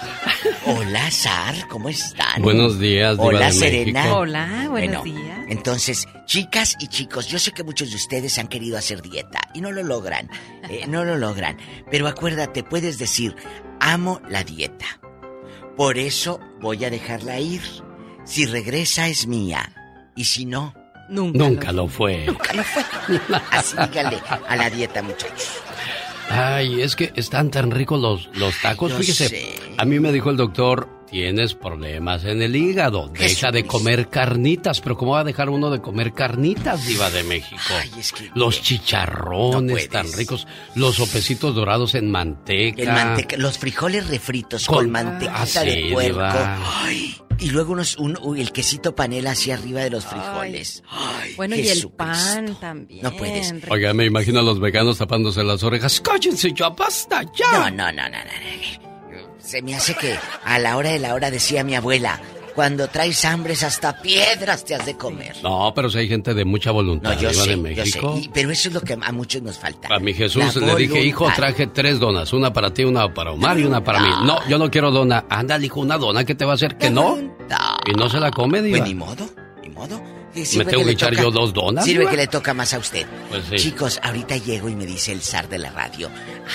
Hola, 0.67 1.11
Sar, 1.11 1.55
¿cómo 1.69 1.89
están? 1.89 2.41
Buenos 2.41 2.79
días, 2.79 3.17
Diva 3.17 3.27
Hola, 3.27 3.47
de 3.47 3.51
Serena. 3.51 4.01
México. 4.01 4.17
Hola, 4.19 4.47
buenos 4.69 5.01
Bueno, 5.01 5.03
días. 5.03 5.39
Entonces, 5.49 6.07
chicas 6.25 6.75
y 6.79 6.87
chicos, 6.87 7.27
yo 7.27 7.39
sé 7.39 7.51
que 7.51 7.63
muchos 7.63 7.89
de 7.89 7.95
ustedes 7.95 8.37
han 8.37 8.47
querido 8.47 8.77
hacer 8.77 9.01
dieta 9.01 9.39
y 9.53 9.61
no 9.61 9.71
lo 9.71 9.81
logran. 9.83 10.29
eh, 10.69 10.85
no 10.87 11.03
lo 11.05 11.17
logran. 11.17 11.57
Pero 11.89 12.07
acuérdate, 12.07 12.63
puedes 12.63 12.99
decir, 12.99 13.35
amo 13.79 14.21
la 14.29 14.43
dieta. 14.43 14.85
Por 15.75 15.97
eso 15.97 16.39
voy 16.61 16.85
a 16.85 16.89
dejarla 16.89 17.39
ir. 17.39 17.61
Si 18.23 18.45
regresa 18.45 19.07
es 19.07 19.27
mía. 19.27 19.71
Y 20.15 20.25
si 20.25 20.45
no, 20.45 20.73
Nunca, 21.09 21.71
lo 21.71 21.87
fue. 21.87 22.25
nunca 22.25 22.53
lo 22.53 22.63
fue. 22.63 22.83
Así 23.51 23.75
díganle 23.89 24.19
a 24.47 24.55
la 24.55 24.69
dieta, 24.69 25.01
muchachos. 25.01 25.61
Ay, 26.29 26.81
es 26.81 26.95
que 26.95 27.13
están 27.15 27.51
tan 27.51 27.69
ricos 27.71 28.01
los, 28.01 28.29
los 28.37 28.59
tacos. 28.61 28.93
Fíjese, 28.93 29.29
sé. 29.29 29.53
a 29.77 29.85
mí 29.85 29.99
me 29.99 30.11
dijo 30.11 30.31
el 30.31 30.37
doctor, 30.37 30.89
tienes 31.07 31.53
problemas 31.53 32.23
en 32.25 32.41
el 32.41 32.55
hígado. 32.55 33.09
Deja 33.09 33.51
de 33.51 33.63
comer 33.63 34.09
carnitas. 34.09 34.81
Pero 34.81 34.97
¿cómo 34.97 35.11
va 35.11 35.19
a 35.19 35.23
dejar 35.23 35.49
uno 35.49 35.69
de 35.69 35.81
comer 35.81 36.13
carnitas, 36.13 36.87
diva 36.87 37.11
de 37.11 37.23
México? 37.23 37.61
los 38.33 38.59
chicharrones 38.61 39.87
tan 39.89 40.11
ricos, 40.13 40.47
los 40.73 40.95
sopecitos 40.95 41.53
dorados 41.53 41.93
en 41.93 42.09
manteca. 42.09 42.81
El 42.81 42.87
manteca, 42.91 43.37
los 43.37 43.59
frijoles 43.59 44.07
refritos 44.09 44.65
con, 44.65 44.77
Con- 44.77 44.89
mantequita 44.91 45.41
Ah, 45.41 45.45
sí, 45.45 45.59
de 45.59 45.89
puerco. 45.93 46.09
diva. 46.17 46.57
Ay, 46.83 47.15
y 47.39 47.49
luego 47.49 47.73
unos, 47.73 47.97
un- 47.97 48.17
uy, 48.21 48.41
el 48.41 48.51
quesito 48.51 48.95
panela 48.95 49.31
hacia 49.31 49.55
arriba 49.55 49.81
de 49.81 49.89
los 49.89 50.05
frijoles. 50.05 50.83
Ay, 50.89 51.33
Bueno, 51.35 51.55
y 51.55 51.67
el 51.67 51.89
pan 51.89 52.55
también. 52.59 53.01
No 53.03 53.11
puedes. 53.15 53.53
Oiga, 53.69 53.93
me 53.93 54.05
imagino 54.05 54.39
a 54.39 54.43
los 54.43 54.59
veganos 54.59 54.97
tapándose 54.97 55.43
las 55.43 55.63
orejas. 55.63 55.99
¡Cállense 56.01 56.51
ya, 56.53 56.69
basta 56.69 57.23
ya! 57.33 57.69
No, 57.69 57.69
no, 57.71 57.91
no, 57.91 58.03
no, 58.09 58.17
no, 58.17 59.17
no. 59.17 59.35
Se 59.39 59.61
me 59.61 59.75
hace 59.75 59.93
que 59.95 60.15
a 60.43 60.57
la 60.59 60.75
hora 60.75 60.89
de 60.91 60.99
la 60.99 61.13
hora 61.13 61.29
decía 61.29 61.63
mi 61.63 61.75
abuela, 61.75 62.19
cuando 62.55 62.87
traes 62.87 63.23
hambres 63.25 63.63
hasta 63.63 64.01
piedras 64.01 64.63
te 64.63 64.73
has 64.75 64.85
de 64.85 64.95
comer. 64.95 65.35
No, 65.43 65.73
pero 65.75 65.89
si 65.89 65.97
hay 65.99 66.07
gente 66.07 66.33
de 66.33 66.45
mucha 66.45 66.71
voluntad, 66.71 67.13
No, 67.15 67.21
yo 67.21 67.29
sé, 67.33 67.41
de 67.41 67.45
yo 67.45 67.55
sé. 67.55 67.57
México. 67.57 68.19
Y- 68.21 68.29
pero 68.29 68.49
eso 68.49 68.69
es 68.69 68.73
lo 68.73 68.81
que 68.81 68.93
a 68.99 69.11
muchos 69.11 69.41
nos 69.41 69.59
falta. 69.59 69.89
A 69.93 69.99
mi 69.99 70.13
Jesús 70.13 70.55
le 70.55 70.75
dije, 70.75 71.03
hijo, 71.03 71.29
traje 71.35 71.67
tres 71.67 71.99
donas, 71.99 72.31
una 72.33 72.53
para 72.53 72.73
ti, 72.73 72.83
una 72.85 73.13
para 73.13 73.31
Omar 73.33 73.59
y 73.59 73.63
una 73.65 73.83
para 73.83 73.99
mí. 73.99 74.09
No, 74.23 74.39
yo 74.47 74.57
no 74.57 74.71
quiero 74.71 74.89
dona. 74.91 75.25
Anda, 75.29 75.59
hijo, 75.59 75.81
una 75.81 75.97
dona, 75.97 76.23
¿qué 76.23 76.33
te 76.33 76.45
va 76.45 76.53
a 76.53 76.55
hacer? 76.55 76.77
¿Que 76.77 76.89
no? 76.89 77.17
Y 77.85 77.91
no 77.93 78.09
se 78.09 78.19
la 78.19 78.31
come, 78.31 78.61
diva. 78.61 78.77
Pues 78.79 78.89
ni 78.89 78.95
modo, 78.95 79.29
ni 79.61 79.69
modo. 79.69 80.01
Sí, 80.33 80.57
¿Me 80.57 80.65
tengo 80.65 80.83
que 80.83 80.91
echar 80.91 81.11
toca- 81.11 81.21
yo 81.21 81.31
dos 81.31 81.53
donas, 81.53 81.85
Sirve 81.85 82.07
que 82.07 82.17
le 82.17 82.27
toca 82.27 82.53
más 82.53 82.73
a 82.73 82.77
usted. 82.79 83.05
Pues 83.29 83.43
sí. 83.49 83.55
Chicos, 83.55 84.01
ahorita 84.03 84.35
llego 84.35 84.67
y 84.67 84.75
me 84.75 84.85
dice 84.85 85.13
el 85.13 85.21
zar 85.21 85.47
de 85.47 85.57
la 85.59 85.71
radio. 85.71 86.09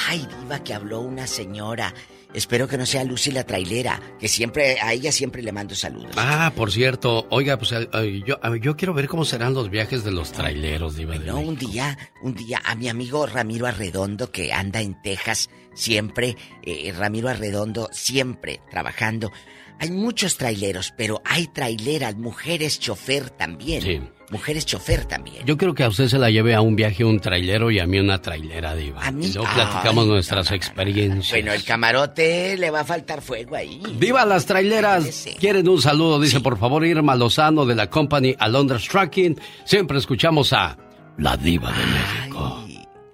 Ay, 0.08 0.26
diva, 0.42 0.62
que 0.62 0.74
habló 0.74 1.00
una 1.00 1.26
señora. 1.26 1.94
Espero 2.32 2.68
que 2.68 2.78
no 2.78 2.86
sea 2.86 3.04
Lucy 3.04 3.32
la 3.32 3.44
trailera, 3.44 4.00
que 4.20 4.28
siempre, 4.28 4.80
a 4.80 4.92
ella 4.92 5.10
siempre 5.10 5.42
le 5.42 5.50
mando 5.52 5.74
saludos. 5.74 6.12
Ah, 6.16 6.52
por 6.54 6.70
cierto, 6.70 7.26
oiga, 7.30 7.58
pues 7.58 7.72
eh, 7.72 7.88
eh, 7.92 8.22
yo, 8.24 8.36
eh, 8.42 8.60
yo 8.60 8.76
quiero 8.76 8.94
ver 8.94 9.08
cómo 9.08 9.24
serán 9.24 9.52
los 9.52 9.68
viajes 9.68 10.04
de 10.04 10.12
los 10.12 10.30
traileros, 10.30 10.96
diva. 10.96 11.16
No, 11.16 11.40
un 11.40 11.56
día, 11.56 11.98
un 12.22 12.34
día, 12.34 12.60
a 12.64 12.74
mi 12.76 12.88
amigo 12.88 13.26
Ramiro 13.26 13.66
Arredondo, 13.66 14.30
que 14.30 14.52
anda 14.52 14.80
en 14.80 15.00
Texas, 15.02 15.50
siempre, 15.74 16.36
eh, 16.62 16.92
Ramiro 16.96 17.28
Arredondo, 17.28 17.88
siempre 17.92 18.60
trabajando. 18.70 19.32
Hay 19.80 19.90
muchos 19.90 20.36
traileros, 20.36 20.92
pero 20.96 21.22
hay 21.24 21.46
traileras, 21.48 22.16
mujeres 22.16 22.78
chofer 22.78 23.30
también. 23.30 23.82
Sí. 23.82 24.00
Mujeres 24.30 24.64
chofer 24.64 25.04
también. 25.06 25.44
Yo 25.44 25.56
quiero 25.58 25.74
que 25.74 25.82
a 25.82 25.88
usted 25.88 26.06
se 26.08 26.18
la 26.18 26.30
lleve 26.30 26.54
a 26.54 26.60
un 26.60 26.76
viaje 26.76 27.04
un 27.04 27.18
trailero 27.18 27.70
y 27.70 27.80
a 27.80 27.86
mí 27.86 27.98
una 27.98 28.22
trailera, 28.22 28.74
diva. 28.76 29.04
A 29.04 29.10
mí- 29.10 29.26
Y 29.26 29.32
luego 29.32 29.48
Ay, 29.48 29.54
platicamos 29.56 30.06
nuestras 30.06 30.50
experiencias. 30.52 31.30
Bueno, 31.32 31.52
el 31.52 31.64
camarote 31.64 32.56
le 32.56 32.70
va 32.70 32.80
a 32.80 32.84
faltar 32.84 33.22
fuego 33.22 33.56
ahí. 33.56 33.82
Viva 33.96 34.24
las 34.24 34.46
traileras. 34.46 35.26
Quieren 35.40 35.68
un 35.68 35.82
saludo, 35.82 36.20
dice 36.20 36.40
por 36.40 36.58
favor 36.58 36.86
Irma 36.86 37.16
Lozano 37.16 37.66
de 37.66 37.74
la 37.74 37.90
Company 37.90 38.34
Alondra 38.38 38.78
Trucking. 38.78 39.38
Siempre 39.64 39.98
escuchamos 39.98 40.52
a 40.52 40.76
la 41.18 41.36
diva 41.36 41.72
de 41.72 41.86
México. 41.86 42.66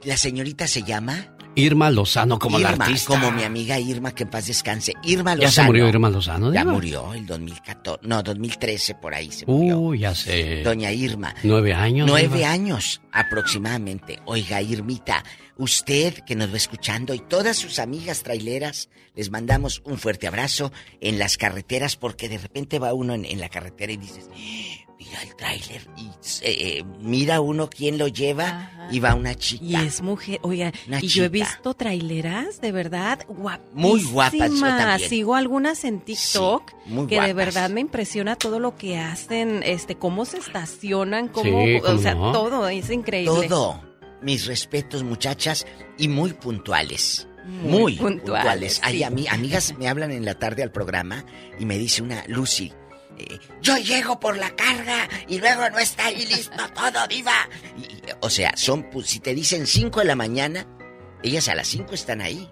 La 0.04 0.16
señorita 0.16 0.66
se 0.68 0.82
llama 0.82 1.28
Irma 1.56 1.90
Lozano 1.90 2.38
como 2.38 2.58
la 2.58 2.72
Irma, 2.72 2.84
artista. 2.84 3.08
como 3.08 3.30
mi 3.32 3.42
amiga 3.42 3.80
Irma, 3.80 4.14
que 4.14 4.22
en 4.24 4.30
paz 4.30 4.46
descanse. 4.46 4.92
Irma 5.02 5.34
Lozano. 5.34 5.42
¿Ya 5.42 5.50
se 5.50 5.62
murió 5.62 5.88
Irma 5.88 6.10
Lozano? 6.10 6.52
Ya 6.52 6.60
diva? 6.60 6.72
murió 6.72 7.14
el 7.14 7.26
2014, 7.26 8.00
no, 8.06 8.22
2013 8.22 8.94
por 8.96 9.14
ahí 9.14 9.32
se 9.32 9.46
murió. 9.46 9.78
Uy, 9.78 9.98
ya 10.00 10.14
sé. 10.14 10.62
Doña 10.62 10.92
Irma. 10.92 11.34
Nueve 11.42 11.72
años. 11.74 12.06
Nueve 12.06 12.36
diva. 12.38 12.50
años 12.52 13.00
aproximadamente. 13.10 14.20
Oiga, 14.26 14.60
Irmita, 14.60 15.24
usted 15.56 16.14
que 16.26 16.36
nos 16.36 16.52
va 16.52 16.56
escuchando 16.58 17.14
y 17.14 17.20
todas 17.20 17.56
sus 17.56 17.78
amigas 17.78 18.22
traileras, 18.22 18.88
les 19.14 19.30
mandamos 19.30 19.80
un 19.84 19.98
fuerte 19.98 20.26
abrazo 20.26 20.72
en 21.00 21.18
las 21.18 21.38
carreteras 21.38 21.96
porque 21.96 22.28
de 22.28 22.38
repente 22.38 22.78
va 22.78 22.92
uno 22.92 23.14
en, 23.14 23.24
en 23.24 23.40
la 23.40 23.48
carretera 23.48 23.92
y 23.92 23.96
dices, 23.96 24.28
"Eh, 24.36 24.75
mira 24.98 25.22
el 25.22 25.36
tráiler 25.36 25.86
y 25.96 26.08
eh, 26.42 26.84
mira 27.00 27.40
uno 27.40 27.68
quién 27.68 27.98
lo 27.98 28.08
lleva 28.08 28.88
y 28.90 28.98
va 29.00 29.14
una 29.14 29.34
chica. 29.34 29.64
Y 29.64 29.74
es 29.76 30.00
mujer, 30.02 30.38
oiga, 30.42 30.72
Una 30.88 31.00
y 31.00 31.08
yo 31.08 31.24
he 31.24 31.28
visto 31.28 31.74
traileras 31.74 32.60
de 32.60 32.72
verdad 32.72 33.20
guapísimas. 33.28 33.74
Muy 33.74 34.02
guapas, 34.04 34.50
yo 34.52 34.60
también. 34.60 35.08
Sigo 35.10 35.34
algunas 35.34 35.84
en 35.84 36.00
TikTok 36.00 36.72
muy 36.86 37.06
que 37.06 37.20
de 37.20 37.32
verdad 37.34 37.68
me 37.70 37.80
impresiona 37.80 38.36
todo 38.36 38.58
lo 38.58 38.76
que 38.76 38.98
hacen, 38.98 39.62
este, 39.64 39.96
cómo 39.96 40.24
se 40.24 40.38
estacionan, 40.38 41.28
cómo, 41.28 41.64
Sí, 41.64 41.76
o 41.84 41.98
sea, 41.98 42.14
no. 42.14 42.32
todo 42.32 42.68
es 42.68 42.90
increíble. 42.90 43.48
Todo. 43.48 43.82
Mis 44.22 44.46
respetos, 44.46 45.02
muchachas, 45.04 45.66
y 45.98 46.08
muy 46.08 46.32
puntuales. 46.32 47.28
Muy 47.44 47.70
Muy, 47.70 47.96
puntuales, 47.96 48.24
puntuales. 48.24 48.80
Hay 48.82 48.98
sí. 48.98 49.02
ami- 49.04 49.28
amigas 49.30 49.74
me 49.78 49.88
hablan 49.88 50.10
en 50.10 50.24
la 50.24 50.34
tarde 50.36 50.62
al 50.64 50.72
programa 50.72 51.24
y 51.60 51.64
me 51.64 51.78
dice 51.78 52.02
una 52.02 52.24
Lucy. 52.26 52.72
Eh, 53.18 53.38
yo 53.62 53.76
llego 53.78 54.18
por 54.20 54.36
la 54.36 54.54
carga 54.54 55.08
y 55.28 55.38
luego 55.38 55.68
no 55.70 55.78
está 55.78 56.06
ahí 56.06 56.26
listo 56.26 56.56
todo, 56.74 57.06
diva. 57.08 57.48
Y- 57.78 57.96
o 58.20 58.30
sea, 58.30 58.56
son, 58.56 58.90
pues, 58.90 59.06
si 59.08 59.20
te 59.20 59.34
dicen 59.34 59.66
5 59.66 60.00
de 60.00 60.06
la 60.06 60.16
mañana, 60.16 60.66
ellas 61.22 61.48
a 61.48 61.54
las 61.54 61.66
5 61.68 61.94
están 61.94 62.20
ahí. 62.20 62.48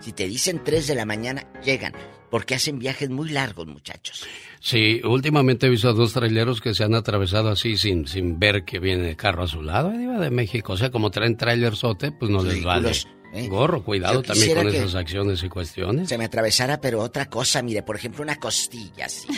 Si 0.00 0.12
te 0.12 0.26
dicen 0.28 0.62
3 0.62 0.86
de 0.86 0.94
la 0.94 1.04
mañana, 1.06 1.50
llegan. 1.64 1.94
Porque 2.30 2.54
hacen 2.56 2.78
viajes 2.78 3.08
muy 3.08 3.30
largos, 3.30 3.66
muchachos. 3.66 4.26
Sí, 4.60 5.00
últimamente 5.04 5.66
he 5.66 5.70
visto 5.70 5.88
a 5.88 5.92
dos 5.92 6.12
traileros 6.12 6.60
que 6.60 6.74
se 6.74 6.82
han 6.84 6.94
atravesado 6.94 7.48
así 7.50 7.76
sin, 7.76 8.06
sin 8.08 8.38
ver 8.38 8.64
que 8.64 8.78
viene 8.80 9.10
el 9.10 9.16
carro 9.16 9.44
a 9.44 9.46
su 9.48 9.62
lado, 9.62 9.90
diva 9.90 10.18
de 10.18 10.30
México. 10.30 10.72
O 10.72 10.76
sea, 10.76 10.90
como 10.90 11.10
traen 11.10 11.36
trailer 11.36 11.76
sote, 11.76 12.10
pues 12.10 12.30
no 12.30 12.42
les 12.42 12.62
vale. 12.64 12.92
¿Eh? 13.36 13.48
Gorro, 13.48 13.82
cuidado 13.84 14.22
también 14.22 14.54
con 14.54 14.68
esas 14.68 14.94
acciones 14.94 15.42
y 15.42 15.48
cuestiones. 15.48 16.08
Se 16.08 16.16
me 16.18 16.24
atravesara, 16.24 16.80
pero 16.80 17.00
otra 17.00 17.26
cosa, 17.26 17.62
mire, 17.62 17.82
por 17.82 17.96
ejemplo, 17.96 18.22
una 18.22 18.36
costilla 18.36 19.06
así. 19.06 19.28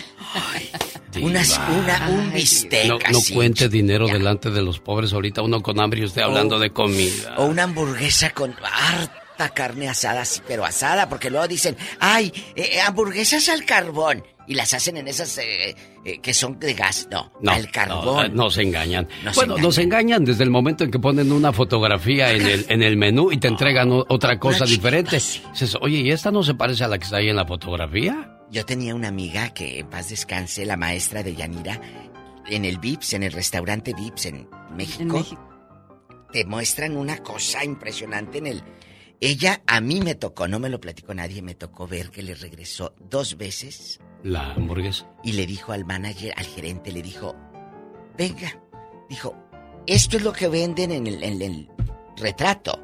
Unas- 1.21 1.59
una, 1.71 2.09
un 2.11 2.33
bistec 2.33 2.87
No, 2.87 2.99
no 3.11 3.19
así. 3.19 3.35
cuente 3.35 3.69
dinero 3.69 4.07
delante 4.07 4.51
de 4.51 4.63
los 4.63 4.79
pobres 4.79 5.13
ahorita, 5.13 5.43
uno 5.43 5.61
con 5.63 5.81
hambre 5.81 6.01
y 6.01 6.05
usted 6.05 6.23
hablando 6.23 6.57
Oh. 6.57 6.59
de 6.59 6.71
comida. 6.71 7.35
O 7.39 7.47
una 7.47 7.65
hamburguesa 7.65 8.31
con 8.31 8.55
harta 8.63 9.49
carne 9.51 9.89
asada, 9.89 10.25
sí, 10.25 10.41
pero 10.47 10.65
asada, 10.65 11.09
porque 11.09 11.31
luego 11.31 11.49
dicen, 11.49 11.77
ay, 11.99 12.33
eh, 12.55 12.81
hamburguesas 12.81 13.49
al 13.49 13.65
carbón. 13.65 14.23
Y 14.49 14.55
las 14.55 14.73
hacen 14.73 14.97
en 14.97 15.07
esas 15.07 15.37
eh, 15.39 15.77
eh, 16.05 16.19
que 16.21 16.33
son 16.33 16.59
de 16.59 16.73
gas. 16.73 17.07
No, 17.11 17.31
No, 17.41 17.53
al 17.53 17.71
carbón. 17.71 18.35
no, 18.35 18.45
nos 18.45 18.57
engañan. 18.57 19.07
Nos 19.23 19.37
bueno, 19.37 19.53
engañan. 19.53 19.63
nos 19.63 19.79
engañan 19.79 20.25
desde 20.25 20.43
el 20.45 20.51
momento 20.51 20.85
en 20.85 20.91
que 20.91 20.99
ponen 20.99 21.31
una 21.31 21.53
fotografía 21.53 22.33
en 22.33 22.47
el, 22.47 22.67
en 22.71 22.83
el 22.83 22.97
menú 22.97 23.31
y 23.31 23.37
te 23.37 23.49
entregan 23.49 23.91
otra 23.93 24.39
cosa 24.39 24.65
diferente. 24.65 25.17
Dices, 25.17 25.77
oye, 25.81 25.99
¿y 25.99 26.11
esta 26.11 26.31
no 26.31 26.43
se 26.43 26.55
parece 26.55 26.85
a 26.85 26.89
la 26.89 26.99
que 26.99 27.05
está 27.05 27.19
ahí 27.19 27.29
en 27.29 27.37
la 27.37 27.45
fotografía? 27.47 28.39
Yo 28.51 28.65
tenía 28.65 28.95
una 28.95 29.09
amiga 29.09 29.51
que 29.53 29.81
en 29.81 29.91
paz 29.91 30.09
descanse, 30.09 30.65
la 30.65 30.79
maestra 30.79 31.23
de 31.23 31.35
Yanira, 31.35 31.79
en 32.47 32.65
el 32.65 32.79
Vips, 32.79 33.13
en 33.13 33.25
el 33.25 33.33
restaurante 33.33 33.93
Vips 33.93 34.27
en 34.27 34.49
México. 34.75 35.27
Te 36.33 36.47
muestran 36.47 36.97
una 36.97 37.19
cosa 37.19 37.63
impresionante 37.65 38.39
en 38.39 38.47
el. 38.47 38.63
Ella 39.21 39.63
a 39.67 39.81
mí 39.83 40.01
me 40.01 40.15
tocó, 40.15 40.49
no 40.49 40.59
me 40.59 40.71
lo 40.71 40.81
platicó 40.81 41.13
nadie, 41.13 41.43
me 41.43 41.55
tocó 41.55 41.87
ver 41.87 42.11
que 42.11 42.23
le 42.23 42.35
regresó 42.35 42.95
dos 43.11 43.37
veces 43.37 44.01
La 44.23 44.53
hamburguesa. 44.53 45.07
y 45.23 45.33
le 45.33 45.47
dijo 45.47 45.73
al 45.73 45.85
manager, 45.85 46.33
al 46.37 46.45
gerente, 46.47 46.91
le 46.93 47.03
dijo, 47.03 47.35
venga, 48.17 48.61
dijo, 49.09 49.35
esto 49.87 50.17
es 50.17 50.23
lo 50.23 50.33
que 50.33 50.49
venden 50.49 50.91
en 50.93 51.07
el, 51.07 51.23
en 51.23 51.41
el 51.43 51.69
retrato. 52.17 52.83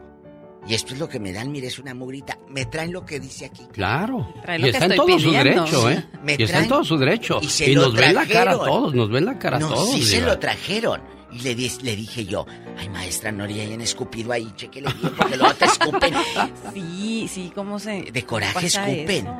Y 0.66 0.72
esto 0.72 0.94
es 0.94 0.98
lo 0.98 1.08
que 1.10 1.20
me 1.20 1.30
dan, 1.30 1.52
mire, 1.52 1.66
es 1.66 1.78
una 1.78 1.92
mugrita. 1.92 2.38
Me 2.48 2.64
traen 2.64 2.90
lo 2.90 3.04
que 3.04 3.20
dice 3.20 3.44
aquí. 3.44 3.66
Claro. 3.70 4.32
Trae 4.40 4.58
Y 4.60 4.68
está 4.70 4.86
en 4.86 4.94
todo 4.96 5.18
su 5.18 5.30
derecho, 5.30 5.90
¿eh? 5.90 5.96
Sí. 6.10 6.18
Me 6.22 6.36
Y 6.38 6.42
está 6.44 6.60
en 6.62 6.68
todo 6.68 6.82
su 6.84 6.96
derecho. 6.96 7.38
y 7.42 7.48
se 7.48 7.70
Y, 7.70 7.74
nos 7.74 7.92
ven 7.92 8.14
la 8.14 8.26
cara 8.26 8.52
a 8.52 8.54
trajeron. 8.54 8.66
todos, 8.66 8.94
nos 8.94 9.10
ven 9.10 9.26
la 9.26 9.38
cara 9.38 9.58
a 9.58 9.60
todos. 9.60 9.90
sí 9.90 10.02
se 10.02 10.22
lo 10.22 10.38
trajeron. 10.38 11.02
Y 11.32 11.40
le, 11.40 11.54
di- 11.54 11.70
le 11.82 11.96
dije 11.96 12.24
yo, 12.24 12.46
ay 12.78 12.88
maestra, 12.88 13.30
no 13.30 13.44
le 13.46 13.60
hayan 13.60 13.82
escupido 13.82 14.32
ahí, 14.32 14.50
chequele 14.56 14.90
bien, 14.94 15.12
porque 15.14 15.36
luego 15.36 15.52
te 15.54 15.64
escupen. 15.66 16.14
Sí, 16.72 17.26
sí, 17.28 17.52
¿cómo 17.54 17.78
se...? 17.78 18.02
De 18.10 18.24
coraje 18.24 18.66
escupen. 18.68 19.26
eso? 19.26 19.36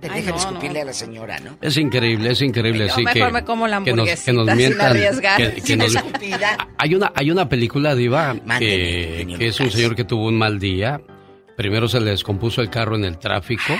Te 0.00 0.08
Ay, 0.08 0.22
dejan 0.22 0.34
no, 0.34 0.36
escupirle 0.40 0.80
a 0.80 0.84
la 0.86 0.92
señora, 0.92 1.38
¿no? 1.40 1.58
Es 1.60 1.76
increíble, 1.76 2.30
es 2.30 2.40
increíble. 2.42 2.88
Yo 2.88 2.94
sí, 2.94 3.04
mejor 3.04 3.26
que, 3.28 3.32
me 3.32 3.44
como 3.44 3.68
la 3.68 3.82
que 3.82 3.92
nos, 3.92 4.08
que 4.24 4.32
nos 4.32 4.46
sin 4.46 4.56
mientan. 4.56 4.86
arriesgar. 4.90 5.36
que- 5.36 5.54
que 5.54 5.60
Sin 5.60 5.78
nos- 5.78 5.94
escupida. 5.94 6.68
hay, 6.78 6.94
una, 6.94 7.12
hay 7.14 7.30
una 7.30 7.48
película, 7.48 7.94
Diva, 7.94 8.34
Mándeme, 8.46 9.36
que, 9.38 9.46
es 9.48 9.60
un 9.60 9.70
señor 9.70 9.94
que 9.94 10.04
tuvo 10.04 10.26
un 10.28 10.38
mal 10.38 10.58
día. 10.58 11.00
Primero 11.56 11.86
se 11.88 12.00
le 12.00 12.10
descompuso 12.12 12.62
el 12.62 12.70
carro 12.70 12.96
en 12.96 13.04
el 13.04 13.18
tráfico. 13.18 13.74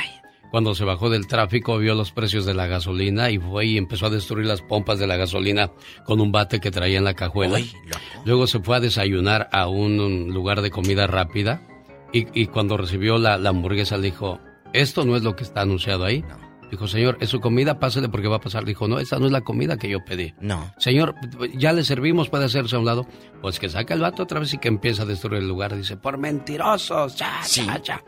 Cuando 0.50 0.74
se 0.74 0.84
bajó 0.84 1.08
del 1.10 1.26
tráfico 1.28 1.78
vio 1.78 1.94
los 1.94 2.10
precios 2.10 2.44
de 2.44 2.54
la 2.54 2.66
gasolina 2.66 3.30
y 3.30 3.38
fue 3.38 3.66
y 3.66 3.78
empezó 3.78 4.06
a 4.06 4.10
destruir 4.10 4.46
las 4.46 4.60
pompas 4.62 4.98
de 4.98 5.06
la 5.06 5.16
gasolina 5.16 5.70
con 6.04 6.20
un 6.20 6.32
bate 6.32 6.58
que 6.60 6.72
traía 6.72 6.98
en 6.98 7.04
la 7.04 7.14
cajuela. 7.14 7.58
Ay. 7.58 7.72
Luego 8.24 8.46
se 8.48 8.58
fue 8.58 8.76
a 8.76 8.80
desayunar 8.80 9.48
a 9.52 9.68
un, 9.68 10.00
un 10.00 10.34
lugar 10.34 10.60
de 10.60 10.70
comida 10.70 11.06
rápida 11.06 11.62
y, 12.12 12.26
y 12.38 12.46
cuando 12.48 12.76
recibió 12.76 13.16
la, 13.16 13.38
la 13.38 13.50
hamburguesa 13.50 13.96
le 13.96 14.06
dijo, 14.10 14.40
esto 14.72 15.04
no 15.04 15.16
es 15.16 15.22
lo 15.22 15.36
que 15.36 15.44
está 15.44 15.62
anunciado 15.62 16.04
ahí. 16.04 16.24
Dijo, 16.70 16.86
señor, 16.86 17.18
es 17.20 17.30
su 17.30 17.40
comida, 17.40 17.80
pásele 17.80 18.08
porque 18.08 18.28
va 18.28 18.36
a 18.36 18.40
pasar. 18.40 18.64
Dijo, 18.64 18.86
no, 18.86 19.00
esta 19.00 19.18
no 19.18 19.26
es 19.26 19.32
la 19.32 19.40
comida 19.40 19.76
que 19.76 19.88
yo 19.88 20.04
pedí. 20.04 20.34
No. 20.40 20.72
Señor, 20.78 21.16
ya 21.54 21.72
le 21.72 21.82
servimos, 21.82 22.28
puede 22.28 22.44
hacerse 22.44 22.76
a 22.76 22.78
un 22.78 22.84
lado. 22.84 23.06
Pues 23.42 23.58
que 23.58 23.68
saca 23.68 23.92
el 23.94 24.00
vato 24.00 24.22
otra 24.22 24.38
vez 24.38 24.54
y 24.54 24.58
que 24.58 24.68
empieza 24.68 25.02
a 25.02 25.06
destruir 25.06 25.42
el 25.42 25.48
lugar. 25.48 25.76
Dice, 25.76 25.96
por 25.96 26.16
mentirosos, 26.16 27.16
cha, 27.16 27.40
cha, 27.44 27.82
cha. 27.82 28.04